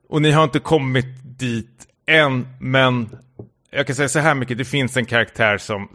och 0.09 0.23
ni 0.23 0.31
har 0.31 0.45
inte 0.45 0.59
kommit 0.59 1.07
dit 1.39 1.87
än, 2.07 2.49
men 2.61 3.09
jag 3.71 3.87
kan 3.87 3.97
säga 3.97 4.09
så 4.09 4.19
här 4.19 4.35
mycket, 4.35 4.59
det 4.59 4.65
finns 4.65 4.97
en 4.97 5.07
karaktär 5.07 5.59
som, 5.59 5.89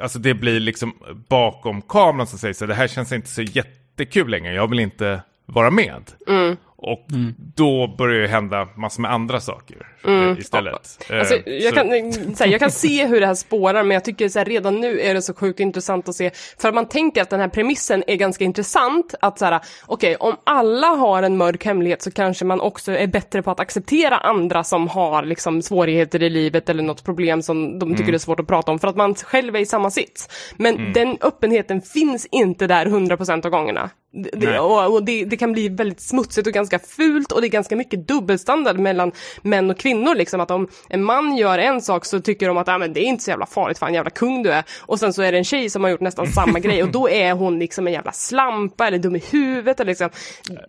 alltså 0.00 0.18
det 0.18 0.34
blir 0.34 0.60
liksom 0.60 0.94
bakom 1.28 1.82
kameran 1.82 2.26
som 2.26 2.38
säger 2.38 2.54
så 2.54 2.64
här, 2.64 2.68
det 2.68 2.74
här 2.74 2.88
känns 2.88 3.12
inte 3.12 3.28
så 3.28 3.42
jättekul 3.42 4.30
längre, 4.30 4.54
jag 4.54 4.70
vill 4.70 4.80
inte 4.80 5.22
vara 5.46 5.70
med. 5.70 6.02
Mm. 6.28 6.56
Och 6.78 7.06
då 7.56 7.94
börjar 7.98 8.20
det 8.22 8.28
hända 8.28 8.68
massor 8.76 9.02
med 9.02 9.12
andra 9.12 9.40
saker 9.40 9.76
eh, 10.04 10.38
istället. 10.38 10.74
Alltså, 10.74 11.34
Eh, 11.34 11.40
jag, 11.46 11.74
så- 11.74 11.80
kan, 11.80 12.12
så 12.36 12.44
här, 12.44 12.50
jag 12.50 12.60
kan 12.60 12.70
se 12.70 13.06
hur 13.06 13.20
det 13.20 13.26
här 13.26 13.34
spårar, 13.34 13.82
men 13.84 13.94
jag 13.94 14.04
tycker 14.04 14.28
så 14.28 14.38
här, 14.38 14.46
redan 14.46 14.80
nu 14.80 15.00
är 15.00 15.14
det 15.14 15.22
så 15.22 15.34
sjukt 15.34 15.60
intressant 15.60 16.08
att 16.08 16.14
se. 16.14 16.30
För 16.58 16.72
man 16.72 16.88
tänker 16.88 17.22
att 17.22 17.30
den 17.30 17.40
här 17.40 17.48
premissen 17.48 18.04
är 18.06 18.16
ganska 18.16 18.44
intressant. 18.44 19.14
Att 19.20 19.38
så 19.38 19.44
här, 19.44 19.60
okej, 19.86 20.16
om 20.16 20.36
alla 20.44 20.86
har 20.86 21.22
en 21.22 21.36
mörk 21.36 21.64
hemlighet 21.64 22.02
så 22.02 22.10
kanske 22.10 22.44
man 22.44 22.60
också 22.60 22.92
är 22.92 23.06
bättre 23.06 23.42
på 23.42 23.50
att 23.50 23.60
acceptera 23.60 24.16
andra 24.18 24.64
som 24.64 24.88
har 24.88 25.22
liksom, 25.22 25.62
svårigheter 25.62 26.22
i 26.22 26.30
livet 26.30 26.68
eller 26.68 26.82
något 26.82 27.04
problem 27.04 27.42
som 27.42 27.78
de 27.78 27.94
tycker 27.96 28.12
är 28.12 28.18
svårt 28.18 28.40
att 28.40 28.46
prata 28.46 28.72
om, 28.72 28.78
för 28.78 28.88
att 28.88 28.96
man 28.96 29.14
själv 29.14 29.56
är 29.56 29.60
i 29.60 29.66
samma 29.66 29.90
sits. 29.90 30.28
Men 30.56 30.92
den 30.92 31.16
öppenheten 31.20 31.82
finns 31.82 32.26
inte 32.30 32.66
där 32.66 32.86
100% 32.86 33.44
av 33.46 33.50
gångerna. 33.50 33.90
Det, 34.16 34.30
det, 34.32 34.58
och, 34.58 34.94
och 34.94 35.04
det, 35.04 35.24
det 35.24 35.36
kan 35.36 35.52
bli 35.52 35.68
väldigt 35.68 36.00
smutsigt 36.00 36.46
och 36.46 36.52
ganska 36.52 36.78
fult 36.78 37.32
och 37.32 37.40
det 37.40 37.46
är 37.46 37.50
ganska 37.50 37.76
mycket 37.76 38.08
dubbelstandard 38.08 38.78
mellan 38.78 39.12
män 39.42 39.70
och 39.70 39.78
kvinnor. 39.78 40.14
Liksom 40.14 40.40
att 40.40 40.50
om 40.50 40.68
en 40.88 41.04
man 41.04 41.36
gör 41.36 41.58
en 41.58 41.80
sak 41.80 42.04
så 42.04 42.20
tycker 42.20 42.48
de 42.48 42.56
att 42.56 42.68
ah, 42.68 42.78
men 42.78 42.92
det 42.92 43.00
är 43.00 43.04
inte 43.04 43.24
så 43.24 43.30
jävla 43.30 43.46
farligt, 43.46 43.78
fan 43.78 43.94
jävla 43.94 44.10
kung 44.10 44.42
du 44.42 44.50
är. 44.50 44.64
Och 44.80 44.98
sen 44.98 45.12
så 45.12 45.22
är 45.22 45.32
det 45.32 45.38
en 45.38 45.44
tjej 45.44 45.70
som 45.70 45.84
har 45.84 45.90
gjort 45.90 46.00
nästan 46.00 46.26
samma 46.26 46.58
grej 46.58 46.82
och 46.82 46.90
då 46.90 47.08
är 47.10 47.32
hon 47.32 47.58
liksom 47.58 47.86
en 47.86 47.92
jävla 47.92 48.12
slampa 48.12 48.86
eller 48.86 48.98
dum 48.98 49.16
i 49.16 49.22
huvudet. 49.30 49.80
Eller 49.80 49.90
liksom. 49.90 50.10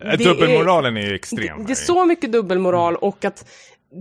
Eh, 0.00 0.18
Dubbelmoralen 0.18 0.96
är 0.96 1.00
ju 1.00 1.14
extrem. 1.14 1.58
Det, 1.58 1.64
det 1.64 1.72
är 1.72 1.74
så 1.74 2.04
mycket 2.04 2.32
dubbelmoral 2.32 2.96
och 2.96 3.24
att 3.24 3.44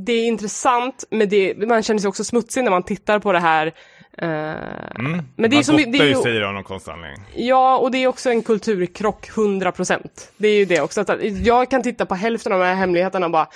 det 0.05 0.13
är 0.13 0.27
intressant, 0.27 1.03
men 1.09 1.29
det, 1.29 1.67
man 1.67 1.83
känner 1.83 1.99
sig 1.99 2.07
också 2.07 2.23
smutsig 2.23 2.63
när 2.63 2.71
man 2.71 2.83
tittar 2.83 3.19
på 3.19 3.31
det 3.31 3.39
här. 3.39 3.73
Eh, 4.21 4.27
Men 4.27 5.25
det 5.35 5.45
är 5.45 5.49
Man 5.49 5.63
som, 5.63 5.75
det 5.75 5.97
är 5.99 6.07
ju 6.07 6.15
sig 6.15 6.43
av 6.43 6.53
någon 6.53 6.63
konstig. 6.63 6.93
Ja, 7.35 7.77
och 7.77 7.91
det 7.91 7.97
är 7.97 8.07
också 8.07 8.29
en 8.29 8.41
kulturkrock, 8.41 9.29
100%. 9.29 10.07
Det 10.37 10.47
är 10.47 10.55
ju 10.55 10.65
det 10.65 10.81
också. 10.81 11.01
Att 11.01 11.09
jag 11.23 11.69
kan 11.69 11.83
titta 11.83 12.05
på 12.05 12.15
hälften 12.15 12.53
av 12.53 12.59
de 12.59 12.65
här 12.65 12.75
hemligheterna 12.75 13.25
och 13.25 13.31
bara... 13.31 13.47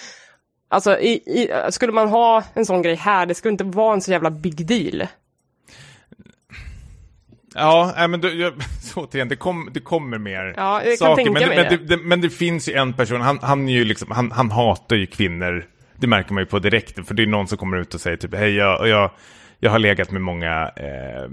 Alltså, 0.69 0.99
i, 0.99 1.11
i, 1.11 1.49
skulle 1.69 1.91
man 1.91 2.07
ha 2.07 2.43
en 2.53 2.65
sån 2.65 2.81
grej 2.81 2.95
här, 2.95 3.25
det 3.25 3.35
skulle 3.35 3.51
inte 3.51 3.63
vara 3.63 3.93
en 3.93 4.01
så 4.01 4.11
jävla 4.11 4.31
big 4.31 4.67
deal. 4.67 5.07
Ja, 7.55 7.93
nej, 7.97 8.07
men 8.07 8.21
du, 8.21 8.41
jag, 8.41 8.53
så 8.81 9.01
återigen, 9.01 9.29
det, 9.29 9.35
kom, 9.35 9.69
det 9.73 9.79
kommer 9.79 10.17
mer 10.17 10.53
Ja, 10.57 10.83
jag 10.83 10.83
kan 10.83 10.97
saker. 10.97 11.15
tänka 11.23 11.39
men, 11.39 11.49
mig 11.49 11.57
men, 11.57 11.69
det. 11.69 11.77
det, 11.77 11.95
det, 11.95 12.03
men 12.03 12.21
det 12.21 12.29
finns 12.29 12.69
ju 12.69 12.73
en 12.73 12.93
person, 12.93 13.21
han, 13.21 13.39
han 13.41 13.69
är 13.69 13.73
ju 13.73 13.85
liksom, 13.85 14.11
han, 14.11 14.31
han 14.31 14.51
hatar 14.51 14.95
ju 14.95 15.05
kvinnor. 15.05 15.65
Det 15.95 16.07
märker 16.07 16.33
man 16.33 16.43
ju 16.43 16.47
på 16.47 16.59
direkten, 16.59 17.03
för 17.03 17.13
det 17.13 17.23
är 17.23 17.27
någon 17.27 17.47
som 17.47 17.57
kommer 17.57 17.77
ut 17.77 17.93
och 17.93 18.01
säger 18.01 18.17
typ, 18.17 18.35
hej, 18.35 18.55
jag, 18.55 18.87
jag, 18.87 19.11
jag 19.63 19.71
har 19.71 19.79
legat 19.79 20.11
med 20.11 20.21
många 20.21 20.71
eh, 20.75 21.29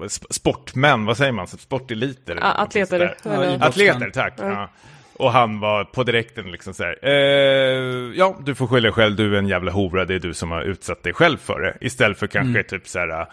sp- 0.00 0.26
sportmän, 0.30 1.04
vad 1.06 1.16
säger 1.16 1.32
man, 1.32 1.46
så 1.46 1.56
sporteliter? 1.56 2.32
eller 2.32 2.42
Ja, 2.42 2.52
någonting 2.54 2.82
atleter. 2.82 3.16
Eller- 3.24 3.54
idrottsmän. 3.54 3.62
Atleter, 3.62 4.10
tack. 4.10 4.34
Ja. 4.38 4.70
Och 5.16 5.32
han 5.32 5.60
var 5.60 5.84
på 5.84 6.02
direkten 6.04 6.52
liksom 6.52 6.74
så 6.74 6.82
här, 6.84 6.98
eh, 7.02 8.12
ja, 8.16 8.36
du 8.44 8.54
får 8.54 8.66
skylla 8.66 8.82
dig 8.82 8.92
själv, 8.92 9.16
du 9.16 9.34
är 9.34 9.38
en 9.38 9.48
jävla 9.48 9.72
hora, 9.72 10.04
det 10.04 10.14
är 10.14 10.18
du 10.18 10.34
som 10.34 10.50
har 10.50 10.62
utsatt 10.62 11.02
dig 11.02 11.12
själv 11.12 11.36
för 11.36 11.60
det. 11.60 11.76
Istället 11.86 12.18
för 12.18 12.26
kanske 12.26 12.62
typ 12.62 12.88
så 12.88 12.98
här, 12.98 13.26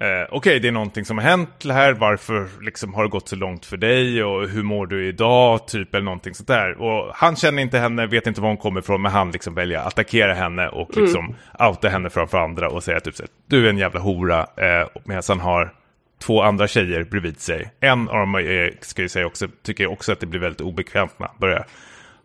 eh, 0.00 0.28
okej, 0.30 0.60
det 0.60 0.68
är 0.68 0.72
någonting 0.72 1.04
som 1.04 1.18
har 1.18 1.24
hänt 1.24 1.64
här, 1.64 1.92
varför 1.92 2.48
liksom 2.60 2.94
har 2.94 3.02
det 3.02 3.08
gått 3.08 3.28
så 3.28 3.36
långt 3.36 3.66
för 3.66 3.76
dig? 3.76 4.24
Och 4.24 4.48
hur 4.48 4.62
mår 4.62 4.86
du 4.86 5.08
idag, 5.08 5.68
typ 5.68 5.94
eller 5.94 6.04
någonting 6.04 6.34
sånt 6.34 6.48
där. 6.48 6.82
Och 6.82 7.14
han 7.14 7.36
känner 7.36 7.62
inte 7.62 7.78
henne, 7.78 8.06
vet 8.06 8.26
inte 8.26 8.40
var 8.40 8.48
hon 8.48 8.56
kommer 8.56 8.80
ifrån, 8.80 9.02
men 9.02 9.12
han 9.12 9.30
liksom 9.30 9.54
väljer 9.54 9.78
att 9.78 9.86
attackera 9.86 10.34
henne 10.34 10.68
och 10.68 10.96
liksom 10.96 11.34
outa 11.58 11.88
henne 11.88 12.10
framför 12.10 12.38
andra 12.38 12.68
och 12.68 12.84
säga 12.84 13.00
typ 13.00 13.14
så 13.14 13.24
du 13.46 13.66
är 13.66 13.70
en 13.70 13.78
jävla 13.78 14.00
hora, 14.00 14.40
eh, 14.40 14.88
medan 15.04 15.22
han 15.28 15.40
har 15.40 15.74
två 16.22 16.42
andra 16.42 16.68
tjejer 16.68 17.04
bredvid 17.04 17.40
sig. 17.40 17.70
En 17.80 18.08
av 18.08 18.18
dem 18.18 18.34
är, 18.34 18.74
ska 18.80 19.02
jag 19.02 19.10
säga 19.10 19.26
också, 19.26 19.48
tycker 19.62 19.84
jag 19.84 19.92
också 19.92 20.12
att 20.12 20.20
det 20.20 20.26
blir 20.26 20.40
väldigt 20.40 20.60
obekvämt 20.60 21.18
när 21.18 21.26
han 21.26 21.36
börjar 21.38 21.66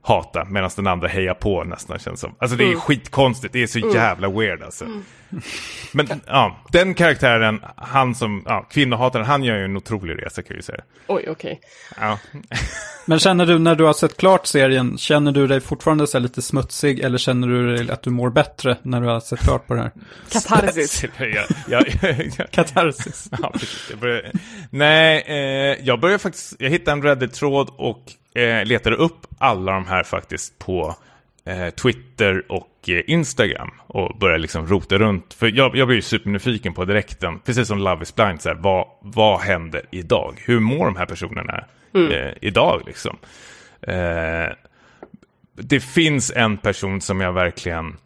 hata, 0.02 0.46
medan 0.46 0.70
den 0.76 0.88
andra 0.88 1.08
hejar 1.08 1.34
på 1.34 1.64
nästan 1.64 2.00
känns 2.00 2.20
som. 2.20 2.36
Alltså 2.40 2.58
det 2.58 2.72
är 2.72 2.76
skitkonstigt, 2.76 3.54
det 3.54 3.64
är 3.64 3.68
så 3.68 3.80
jävla 3.80 4.30
weird 4.30 4.64
alltså. 4.64 4.86
Men 5.92 6.22
ja, 6.26 6.58
den 6.72 6.94
karaktären, 6.94 7.62
han 7.76 8.16
som, 8.16 8.44
ja, 8.46 8.68
kvinnohataren, 8.72 9.26
han 9.26 9.44
gör 9.44 9.58
ju 9.58 9.66
en 9.66 9.78
otrolig 9.78 10.26
resa 10.26 10.42
kan 10.42 10.48
jag 10.50 10.58
ju 10.58 10.62
säga. 10.62 10.84
Oj, 11.08 11.26
okej. 11.30 11.60
Ja. 12.00 12.20
Men 13.06 13.20
känner 13.20 13.46
du 13.46 13.60
när 13.60 13.76
du 13.76 13.84
har 13.84 13.94
sett 13.94 14.18
klart 14.18 14.48
serien, 14.48 14.98
känner 14.98 15.32
du 15.32 15.48
dig 15.48 15.62
fortfarande 15.62 16.08
så 16.08 16.18
här 16.18 16.24
lite 16.24 16.42
smutsig 16.42 17.00
eller 17.00 17.18
känner 17.18 17.48
du 17.48 17.76
dig 17.76 17.92
att 17.92 18.04
du 18.04 18.10
mår 18.10 18.30
bättre 18.30 18.78
när 18.82 19.02
du 19.02 19.08
har 19.08 19.20
sett 19.20 19.40
klart 19.40 19.68
på 19.68 19.74
det 19.74 19.82
här? 19.82 19.92
Katarsis. 20.32 21.06
Katarsis. 22.52 23.30
Ja, 23.42 23.54
nej, 24.70 25.24
eh, 25.28 25.86
jag 25.86 26.00
började 26.00 26.20
faktiskt, 26.20 26.56
jag 26.60 26.70
hittade 26.70 26.92
en 26.92 27.04
Reddit-tråd 27.04 27.70
och 27.78 28.04
eh, 28.38 28.66
letade 28.66 28.96
upp 28.96 29.28
alla 29.38 29.72
de 29.72 29.86
här 29.86 30.04
faktiskt 30.04 30.60
på 30.60 30.96
eh, 31.46 31.70
Twitter 31.70 32.52
och 32.52 32.90
eh, 32.90 33.02
Instagram 33.08 33.72
och 33.88 34.20
började 34.20 34.42
liksom 34.42 34.68
rota 34.68 34.98
runt. 34.98 35.34
För 35.34 35.48
jag, 35.48 35.76
jag 35.76 35.88
blev 35.88 35.96
ju 35.96 36.02
supernyfiken 36.02 36.74
på 36.74 36.86
direkten, 36.86 37.40
precis 37.40 37.68
som 37.68 37.80
Love 37.80 38.04
is 38.04 38.16
blind, 38.16 38.42
så 38.42 38.50
här, 38.50 38.56
vad, 38.56 38.88
vad 39.02 39.40
händer 39.40 39.82
idag? 39.92 40.34
Hur 40.46 40.60
mår 40.60 40.86
de 40.86 40.96
här 40.96 41.06
personerna 41.06 41.64
eh, 41.94 42.34
idag 42.42 42.82
liksom? 42.86 43.18
Eh, 43.82 44.54
det 45.56 45.80
finns 45.80 46.32
en 46.36 46.58
person 46.58 47.02
som 47.02 47.22
jag 47.22 47.34
verkligen 47.34 47.98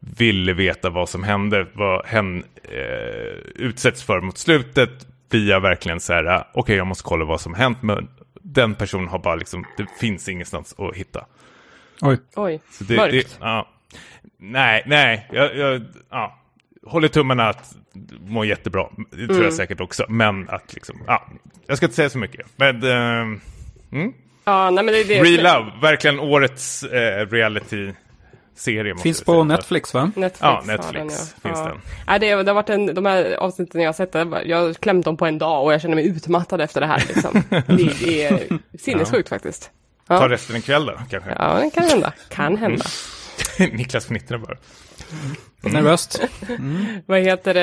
ville 0.00 0.52
veta 0.52 0.90
vad 0.90 1.08
som 1.08 1.22
hände, 1.22 1.66
vad 1.72 2.06
hen 2.06 2.44
eh, 2.62 3.38
utsätts 3.54 4.02
för 4.02 4.20
mot 4.20 4.38
slutet, 4.38 4.90
blir 5.30 5.50
jag 5.50 5.60
verkligen 5.60 6.00
så 6.00 6.12
här, 6.12 6.24
ah, 6.24 6.48
okej 6.54 6.76
jag 6.76 6.86
måste 6.86 7.04
kolla 7.04 7.24
vad 7.24 7.40
som 7.40 7.54
hänt, 7.54 7.82
men 7.82 8.08
den 8.44 8.74
personen 8.74 9.08
har 9.08 9.18
bara 9.18 9.34
liksom, 9.34 9.64
det 9.76 9.86
finns 10.00 10.28
ingenstans 10.28 10.74
att 10.78 10.96
hitta. 10.96 11.26
Oj. 12.00 12.18
Oj, 12.34 12.60
Så 12.70 12.84
det, 12.84 12.96
mörkt. 12.96 13.12
det, 13.12 13.36
ja. 13.40 13.68
Nej, 14.36 14.82
nej, 14.86 15.28
jag, 15.32 15.56
jag, 15.56 15.82
ja. 16.10 16.38
håller 16.86 17.08
tummarna 17.08 17.48
att 17.48 17.76
må 18.20 18.44
jättebra. 18.44 18.88
Det 19.10 19.26
tror 19.26 19.44
jag 19.44 19.52
säkert 19.54 19.80
också. 19.80 20.04
Men 20.08 20.48
att 20.48 20.74
liksom, 20.74 21.02
ja, 21.06 21.26
jag 21.66 21.76
ska 21.76 21.86
inte 21.86 21.96
säga 21.96 22.10
så 22.10 22.18
mycket. 22.18 22.46
Men, 22.56 22.82
eh, 22.82 23.38
mm. 23.92 24.12
Ja, 24.44 24.70
nej, 24.70 24.84
men 24.84 24.94
det 24.94 25.00
är 25.00 25.04
det. 25.04 25.22
Real 25.22 25.64
Love, 25.64 25.72
verkligen 25.80 26.20
årets 26.20 26.82
eh, 26.82 27.26
reality-serie. 27.26 27.94
Måste 28.56 29.02
Finns 29.02 29.22
på 29.24 29.32
säga. 29.32 29.44
Netflix 29.44 29.94
va? 29.94 30.10
Netflix, 30.16 30.40
Ja, 30.42 30.62
Netflix 30.66 30.92
den, 30.92 31.08
finns 31.10 31.58
ja. 31.58 31.64
den. 31.68 31.80
Nej, 32.06 32.20
det, 32.20 32.42
det 32.42 32.50
har 32.50 32.54
varit 32.54 32.70
en, 32.70 32.94
de 32.94 33.06
här 33.06 33.34
avsnitten 33.34 33.80
jag 33.80 33.88
har 33.88 33.92
sett, 33.92 34.14
jag 34.48 34.56
har 34.58 34.74
klämt 34.74 35.04
dem 35.04 35.16
på 35.16 35.26
en 35.26 35.38
dag 35.38 35.64
och 35.64 35.72
jag 35.72 35.80
känner 35.80 35.94
mig 35.94 36.06
utmattad 36.08 36.60
efter 36.60 36.80
det 36.80 36.86
här. 36.86 37.04
Liksom. 37.08 37.42
det, 37.50 38.00
det 38.04 38.24
är 38.24 38.58
sinnessjukt 38.78 39.28
faktiskt. 39.28 39.70
Ta 40.08 40.14
Ja. 40.14 40.28
resten 40.28 40.56
ikväll 40.56 40.86
då, 40.86 40.92
kanske. 41.10 41.30
ja, 41.38 41.60
det 41.62 41.70
kan 41.70 41.84
hända. 41.84 42.12
Kan 42.28 42.56
hända. 42.56 42.84
Niklas 43.58 44.06
fnittrar 44.06 44.38
bara. 44.38 44.56
Nervöst. 45.62 46.22
Vad 47.06 47.20
heter 47.20 47.54
det? 47.54 47.60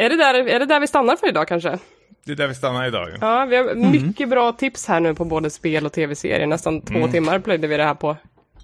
Är 0.00 0.08
det, 0.10 0.16
där, 0.16 0.34
är 0.48 0.58
det 0.58 0.66
där 0.66 0.80
vi 0.80 0.86
stannar 0.86 1.16
för 1.16 1.28
idag 1.28 1.48
kanske? 1.48 1.78
Det 2.24 2.32
är 2.32 2.36
där 2.36 2.46
vi 2.48 2.54
stannar 2.54 2.86
idag. 2.86 3.08
Ja, 3.20 3.44
vi 3.44 3.56
har 3.56 3.74
mycket 3.74 4.28
bra 4.28 4.52
tips 4.52 4.86
här 4.86 5.00
nu 5.00 5.14
på 5.14 5.24
både 5.24 5.50
spel 5.50 5.86
och 5.86 5.92
tv-serier. 5.92 6.46
Nästan 6.46 6.80
två 6.80 7.08
timmar 7.08 7.38
plöjde 7.38 7.66
vi 7.66 7.76
det 7.76 7.84
här 7.84 7.94
på. 7.94 8.16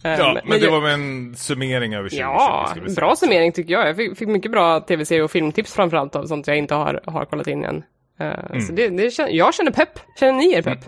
Eh, 0.05 0.11
Ja, 0.19 0.41
men 0.45 0.61
det 0.61 0.67
jag- 0.67 0.81
var 0.81 0.89
en 0.89 1.35
summering 1.37 1.95
över 1.95 2.09
2020. 2.09 2.21
Ja, 2.21 2.75
bra 2.97 3.17
summering 3.17 3.53
tycker 3.53 3.73
jag. 3.73 3.89
Jag 3.89 3.97
fick, 3.97 4.19
fick 4.19 4.29
mycket 4.29 4.51
bra 4.51 4.81
tv-serier 4.81 5.25
och 5.25 5.31
filmtips 5.31 5.73
framförallt 5.75 6.17
av 6.17 6.27
sånt 6.27 6.47
jag 6.47 6.57
inte 6.57 6.75
har, 6.75 7.01
har 7.07 7.25
kollat 7.25 7.47
in 7.47 7.65
än. 7.65 7.83
Eh, 8.21 8.27
Mm. 8.51 8.61
Så 8.61 8.73
det, 8.73 8.89
det, 8.89 9.19
jag 9.31 9.55
känner 9.55 9.71
pepp. 9.71 9.99
Känner 10.21 10.33
ni 10.33 10.53
er 10.53 10.63
pepp? 10.63 10.79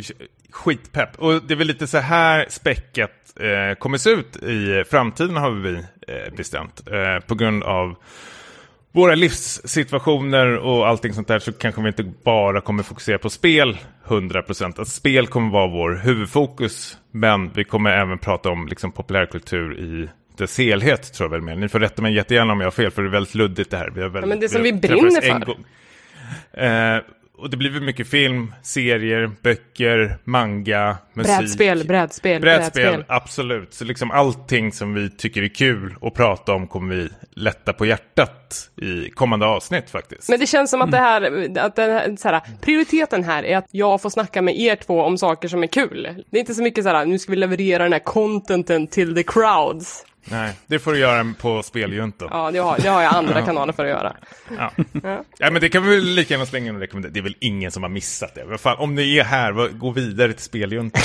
Kör- 0.00 0.16
Skitpepp. 0.50 1.18
Och 1.18 1.42
det 1.42 1.54
är 1.54 1.56
väl 1.56 1.66
lite 1.66 1.86
så 1.86 1.98
här 1.98 2.46
späckat 2.48 3.10
eh, 3.40 3.74
kommer 3.78 3.98
se 3.98 4.10
ut 4.10 4.36
i 4.36 4.84
framtiden 4.90 5.36
har 5.36 5.50
vi 5.50 5.74
eh, 5.74 6.34
bestämt. 6.36 6.82
Eh, 6.90 7.26
på 7.26 7.34
grund 7.34 7.62
av 7.64 7.94
våra 8.92 9.14
livssituationer 9.14 10.56
och 10.56 10.88
allting 10.88 11.14
sånt 11.14 11.28
där 11.28 11.38
så 11.38 11.52
kanske 11.52 11.82
vi 11.82 11.88
inte 11.88 12.12
bara 12.24 12.60
kommer 12.60 12.82
fokusera 12.82 13.18
på 13.18 13.30
spel 13.30 13.78
100%. 14.06 14.80
Att 14.80 14.88
spel 14.88 15.26
kommer 15.26 15.50
vara 15.50 15.66
vår 15.66 16.00
huvudfokus, 16.04 16.98
men 17.10 17.52
vi 17.52 17.64
kommer 17.64 17.90
även 17.90 18.18
prata 18.18 18.50
om 18.50 18.66
liksom, 18.66 18.92
populärkultur 18.92 19.78
i 19.78 20.08
dess 20.36 20.58
helhet, 20.58 21.12
tror 21.12 21.24
jag 21.24 21.30
väl 21.30 21.42
mer. 21.42 21.56
Ni 21.56 21.68
får 21.68 21.80
rätta 21.80 22.02
mig 22.02 22.14
jättegärna 22.14 22.52
om 22.52 22.60
jag 22.60 22.66
har 22.66 22.70
fel, 22.70 22.90
för 22.90 23.02
det 23.02 23.08
är 23.08 23.12
väldigt 23.12 23.34
luddigt 23.34 23.70
det 23.70 23.76
här. 23.76 23.90
Vi 23.90 24.02
har 24.02 24.08
väldigt, 24.08 24.28
men 24.28 24.40
det 24.40 24.48
som 24.48 24.62
vi 24.62 24.70
har 24.70 24.78
brinner 24.78 25.20
för. 25.20 25.56
Eh, 26.52 27.02
och 27.40 27.50
det 27.50 27.56
blir 27.56 27.70
väl 27.70 27.82
mycket 27.82 28.08
film, 28.08 28.54
serier, 28.62 29.30
böcker, 29.42 30.18
manga, 30.24 30.96
musik. 31.14 31.38
Brädspel, 31.38 31.86
brädspel, 31.86 32.40
Brädspel, 32.40 32.82
brädspel. 32.82 33.04
absolut. 33.08 33.74
Så 33.74 33.84
liksom 33.84 34.10
allting 34.10 34.72
som 34.72 34.94
vi 34.94 35.10
tycker 35.10 35.42
är 35.42 35.48
kul 35.48 35.94
att 36.02 36.14
prata 36.14 36.52
om 36.52 36.66
kommer 36.66 36.94
vi 36.94 37.08
lätta 37.30 37.72
på 37.72 37.86
hjärtat 37.86 38.70
i 38.76 39.10
kommande 39.10 39.46
avsnitt 39.46 39.90
faktiskt. 39.90 40.28
Men 40.28 40.40
det 40.40 40.46
känns 40.46 40.70
som 40.70 40.82
att 40.82 40.90
det 40.90 40.98
här, 40.98 41.48
att 41.58 41.76
den 41.76 41.90
här, 41.90 42.16
så 42.16 42.28
här, 42.28 42.40
prioriteten 42.60 43.24
här 43.24 43.44
är 43.44 43.56
att 43.56 43.66
jag 43.70 44.02
får 44.02 44.10
snacka 44.10 44.42
med 44.42 44.60
er 44.60 44.76
två 44.76 45.02
om 45.02 45.18
saker 45.18 45.48
som 45.48 45.62
är 45.62 45.66
kul. 45.66 46.24
Det 46.30 46.38
är 46.38 46.40
inte 46.40 46.54
så 46.54 46.62
mycket 46.62 46.84
så 46.84 46.90
här, 46.90 47.06
nu 47.06 47.18
ska 47.18 47.32
vi 47.32 47.36
leverera 47.36 47.82
den 47.82 47.92
här 47.92 48.00
contenten 48.00 48.86
till 48.86 49.14
the 49.14 49.22
crowds. 49.22 50.04
Nej, 50.24 50.52
det 50.66 50.78
får 50.78 50.92
du 50.92 50.98
göra 50.98 51.34
på 51.40 51.62
speljuntan. 51.62 52.28
Ja. 52.30 52.44
Ja, 52.44 52.50
det 52.50 52.58
har, 52.58 52.78
det 52.78 52.88
har 52.88 53.02
jag 53.02 53.14
andra 53.14 53.42
kanaler 53.42 53.72
för 53.72 53.84
att 53.84 53.90
göra. 53.90 54.16
Ja. 54.58 55.50
men 55.50 55.60
det 55.60 55.68
kan 55.68 55.82
vi 55.82 55.96
väl 55.96 56.04
lika 56.04 56.34
gärna 56.34 56.46
slänga 56.46 56.68
in 56.68 56.74
och 56.74 56.80
rekommendera. 56.80 57.12
Det 57.12 57.20
är 57.20 57.22
väl 57.22 57.36
ingen 57.40 57.70
som 57.70 57.82
har 57.82 57.90
missat 57.90 58.34
det. 58.34 58.58
Fan, 58.58 58.76
om 58.78 58.94
ni 58.94 59.16
är 59.18 59.24
här, 59.24 59.68
gå 59.78 59.90
vidare 59.90 60.32
till 60.32 60.44
speljuntan. 60.44 61.02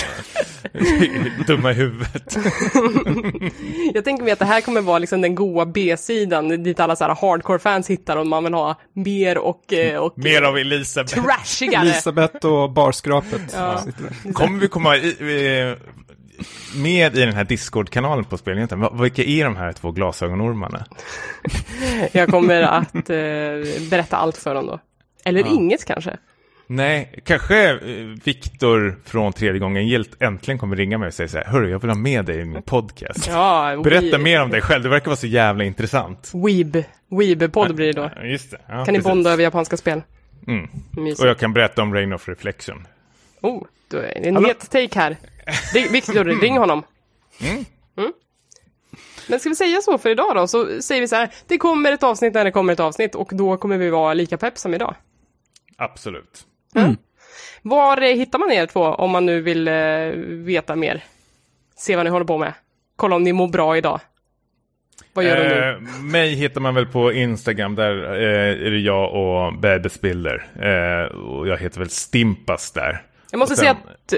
Dumma 1.47 1.71
i 1.71 1.73
huvudet. 1.73 2.37
Jag 3.93 4.03
tänker 4.03 4.23
mig 4.23 4.33
att 4.33 4.39
det 4.39 4.45
här 4.45 4.61
kommer 4.61 4.81
vara 4.81 4.99
liksom 4.99 5.21
den 5.21 5.35
goa 5.35 5.65
B-sidan 5.65 6.63
dit 6.63 6.79
alla 6.79 6.95
så 6.95 7.03
här 7.03 7.15
hardcore-fans 7.15 7.89
hittar 7.89 8.17
om 8.17 8.29
man 8.29 8.43
vill 8.43 8.53
ha 8.53 8.75
mer 8.93 9.37
och, 9.37 9.73
eh, 9.73 9.99
och 9.99 10.13
Mer 10.17 10.41
av 10.41 10.57
Elisabeth. 10.57 11.15
trashigare. 11.23 11.81
Elisabeth 11.81 12.45
och 12.45 12.71
barskrapet. 12.71 13.41
Ja. 13.53 13.81
Kommer 14.33 14.59
vi 14.59 14.67
komma 14.67 14.97
i, 14.97 15.75
med 16.76 17.18
i 17.18 17.20
den 17.26 17.34
här 17.34 17.44
Discord-kanalen 17.44 18.26
på? 18.26 18.38
Va- 18.76 18.94
Vilka 19.02 19.24
är 19.24 19.44
de 19.44 19.56
här 19.56 19.74
två 19.74 19.91
glasögonormarna? 19.91 20.86
Jag 22.12 22.30
kommer 22.30 22.62
att 22.62 22.95
eh, 23.10 23.88
berätta 23.90 24.18
allt 24.18 24.38
för 24.38 24.56
dem 24.56 24.66
då. 24.68 24.80
Eller 25.26 25.48
inget 25.48 25.86
kanske. 25.86 26.18
Nej, 26.68 27.22
kanske 27.26 27.70
eh, 27.72 27.78
Viktor 28.24 28.99
från 29.06 29.34
tredje 29.34 29.60
gången 29.60 29.88
gilt 29.88 30.22
äntligen 30.22 30.57
kommer 30.57 30.76
ringa 30.76 30.98
mig 30.98 31.07
och 31.07 31.14
säga 31.14 31.28
så 31.28 31.38
här, 31.38 31.45
hörru, 31.45 31.70
jag 31.70 31.80
vill 31.80 31.90
ha 31.90 31.98
med 31.98 32.26
dig 32.26 32.40
i 32.40 32.45
min 32.45 32.62
podcast. 32.62 33.28
Ja, 33.32 33.82
Berätta 33.84 34.18
we- 34.18 34.22
mer 34.22 34.41
om 34.41 34.49
dig 34.49 34.62
själv, 34.62 34.84
det 34.84 34.90
verkar 34.90 35.06
vara 35.06 35.16
så 35.16 35.28
jävla 35.28 35.64
intressant. 35.64 36.32
Weeb. 36.34 36.84
Weeb-podd 37.10 37.76
blir 37.76 37.86
det 37.86 37.94
då. 38.02 38.10
Ja, 38.16 38.24
Just 38.24 38.52
det. 38.52 38.57
Ja, 38.68 38.74
Kan 38.74 38.80
ni 38.80 38.86
precis. 38.86 39.03
bonda 39.03 39.32
över 39.32 39.44
japanska 39.44 39.78
spel? 39.78 40.02
Mm. 40.48 40.70
Och 41.20 41.28
jag 41.28 41.38
kan 41.38 41.53
berätta 41.53 41.82
om 41.82 41.94
Rain 41.94 42.14
of 42.14 42.28
Reflection. 42.30 42.88
Oh, 43.41 43.64
då 43.91 43.98
är 43.98 44.02
det 44.02 44.10
en 44.30 44.45
het 44.45 44.72
take 44.72 44.99
här. 44.99 45.18
Ring, 45.73 45.91
Victor, 45.91 46.23
ring 46.41 46.57
honom. 46.57 46.84
Mm. 47.41 47.65
Men 49.27 49.39
ska 49.39 49.49
vi 49.49 49.55
säga 49.55 49.81
så 49.81 49.97
för 49.97 50.09
idag 50.09 50.35
då? 50.35 50.47
Så 50.47 50.81
säger 50.81 51.01
vi 51.01 51.07
så 51.07 51.15
här, 51.15 51.30
det 51.47 51.57
kommer 51.57 51.91
ett 51.91 52.03
avsnitt 52.03 52.34
när 52.34 52.43
det 52.45 52.51
kommer 52.51 52.73
ett 52.73 52.80
avsnitt 52.80 53.15
och 53.15 53.30
då 53.34 53.57
kommer 53.57 53.77
vi 53.77 53.89
vara 53.89 54.13
lika 54.13 54.38
pepp 54.38 54.57
som 54.57 54.73
idag. 54.73 54.95
Absolut. 55.77 56.45
Var 57.61 58.01
eh, 58.01 58.15
hittar 58.15 58.39
man 58.39 58.51
er 58.51 58.65
två 58.65 58.81
om 58.84 59.11
man 59.11 59.26
nu 59.26 59.41
vill 59.41 59.67
eh, 59.67 59.73
veta 60.45 60.76
mer? 60.76 61.03
Se 61.77 61.95
vad 61.95 62.05
ni 62.05 62.11
håller 62.11 62.26
på 62.26 62.38
med. 62.38 62.53
Kolla 62.95 63.15
om 63.15 63.23
ni 63.23 63.34
mår 63.34 63.47
bra 63.47 63.77
idag. 63.77 63.99
Vad 65.13 65.26
gör 65.26 65.35
du 65.35 65.43
nu? 65.43 65.69
Eh, 65.69 66.03
mig 66.03 66.34
hittar 66.34 66.61
man 66.61 66.76
väl 66.76 66.85
på 66.85 67.13
Instagram, 67.13 67.76
där 67.76 68.05
eh, 68.05 68.67
är 68.67 68.72
det 68.72 68.80
jag 68.80 69.13
och 69.13 69.59
Bebisbilder. 69.59 70.47
Eh, 70.55 71.17
och 71.17 71.47
jag 71.47 71.57
heter 71.57 71.80
väl 71.80 71.89
Stimpas 71.89 72.72
där. 72.72 73.01
Jag 73.36 73.40
måste 73.40 73.56
sen- 73.56 73.62
säga 73.66 73.72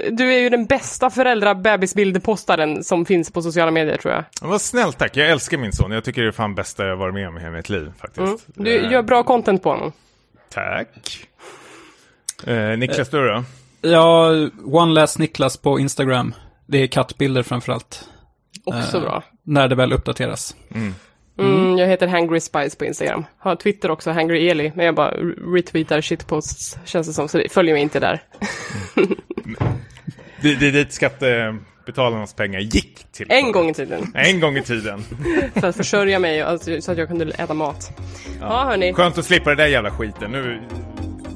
att 0.08 0.18
du 0.18 0.34
är 0.34 0.38
ju 0.38 0.48
den 0.50 0.66
bästa 0.66 1.10
föräldra 1.10 1.54
bebisbildpostaren 1.54 2.84
som 2.84 3.04
finns 3.04 3.30
på 3.30 3.42
sociala 3.42 3.70
medier 3.70 3.96
tror 3.96 4.14
jag. 4.14 4.24
Vad 4.48 4.60
snällt 4.60 4.98
tack, 4.98 5.16
jag 5.16 5.28
älskar 5.30 5.58
min 5.58 5.72
son. 5.72 5.90
Jag 5.90 6.04
tycker 6.04 6.22
det 6.22 6.28
är 6.28 6.32
fan 6.32 6.54
bästa 6.54 6.86
jag 6.86 6.96
varit 6.96 7.14
med 7.14 7.28
om 7.28 7.36
i 7.38 7.40
hela 7.40 7.52
mitt 7.52 7.68
liv 7.68 7.92
faktiskt. 8.00 8.20
Mm. 8.20 8.38
Du 8.54 8.76
Eh, 8.86 8.92
gör 8.92 9.02
bra 9.02 9.22
content 9.22 9.62
på 9.62 9.70
honom. 9.70 9.92
Tack. 10.54 10.88
Eh, 12.46 12.78
Niklas, 12.78 13.08
du 13.08 13.28
då? 13.28 13.44
Ja, 13.80 14.28
One 14.64 14.92
Last 14.92 15.18
Niklas 15.18 15.56
på 15.56 15.80
Instagram. 15.80 16.34
Det 16.66 16.78
är 16.82 16.86
kattbilder 16.86 17.42
framförallt. 17.42 18.04
Också 18.64 18.96
Eh, 18.96 19.02
bra. 19.02 19.22
När 19.42 19.68
det 19.68 19.74
väl 19.74 19.92
uppdateras. 19.92 20.56
Mm, 20.74 20.94
jag 21.78 21.86
heter 21.88 22.06
Hangry 22.06 22.40
Spice 22.40 22.76
på 22.78 22.84
Instagram. 22.84 23.24
Har 23.38 23.56
Twitter 23.56 23.90
också, 23.90 24.10
Hangry 24.10 24.48
Eli, 24.48 24.72
men 24.74 24.86
jag 24.86 24.94
bara 24.94 25.10
re- 25.10 25.54
retweetar 25.54 26.00
shitposts 26.02 26.78
känns 26.84 27.06
det 27.06 27.12
som, 27.12 27.28
så 27.28 27.38
det 27.38 27.52
följer 27.52 27.74
mig 27.74 27.82
inte 27.82 28.00
där. 28.00 28.22
Det, 30.42 30.54
det 30.54 30.70
dit 30.70 30.92
skattebetalarnas 30.92 32.34
pengar 32.34 32.60
gick 32.60 33.06
till. 33.12 33.26
En 33.30 33.52
gång 33.52 33.68
i 33.70 33.74
tiden, 33.74 34.12
En 34.14 34.40
gång 34.40 34.56
i 34.56 34.62
tiden. 34.62 35.04
för 35.54 35.68
att 35.68 35.76
försörja 35.76 36.18
mig 36.18 36.42
alltså, 36.42 36.80
så 36.80 36.92
att 36.92 36.98
jag 36.98 37.08
kunde 37.08 37.24
äta 37.30 37.54
mat. 37.54 37.90
Ja, 38.40 38.64
hörni. 38.64 38.92
Skönt 38.92 39.18
att 39.18 39.24
slippa 39.24 39.50
det 39.50 39.56
där 39.56 39.66
jävla 39.66 39.90
skiten. 39.90 40.30
Nu, 40.32 40.60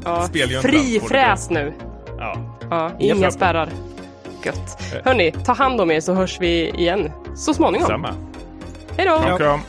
Ja, 0.04 0.22
speljuntan 0.22 0.70
fri 0.70 1.00
får 1.00 1.08
det 1.08 1.14
fräs 1.14 1.50
nu. 1.50 1.72
ja. 2.18 2.58
Ja, 2.70 2.92
Inga 2.98 3.30
spärrar. 3.30 3.68
Gött. 4.44 4.82
Hörni, 5.04 5.32
ta 5.32 5.52
hand 5.52 5.80
om 5.80 5.90
er 5.90 6.00
så 6.00 6.14
hörs 6.14 6.40
vi 6.40 6.68
igen 6.70 7.10
så 7.36 7.54
småningom. 7.54 7.86
Samma. 7.88 8.14
Hej 8.96 9.06
då! 9.06 9.60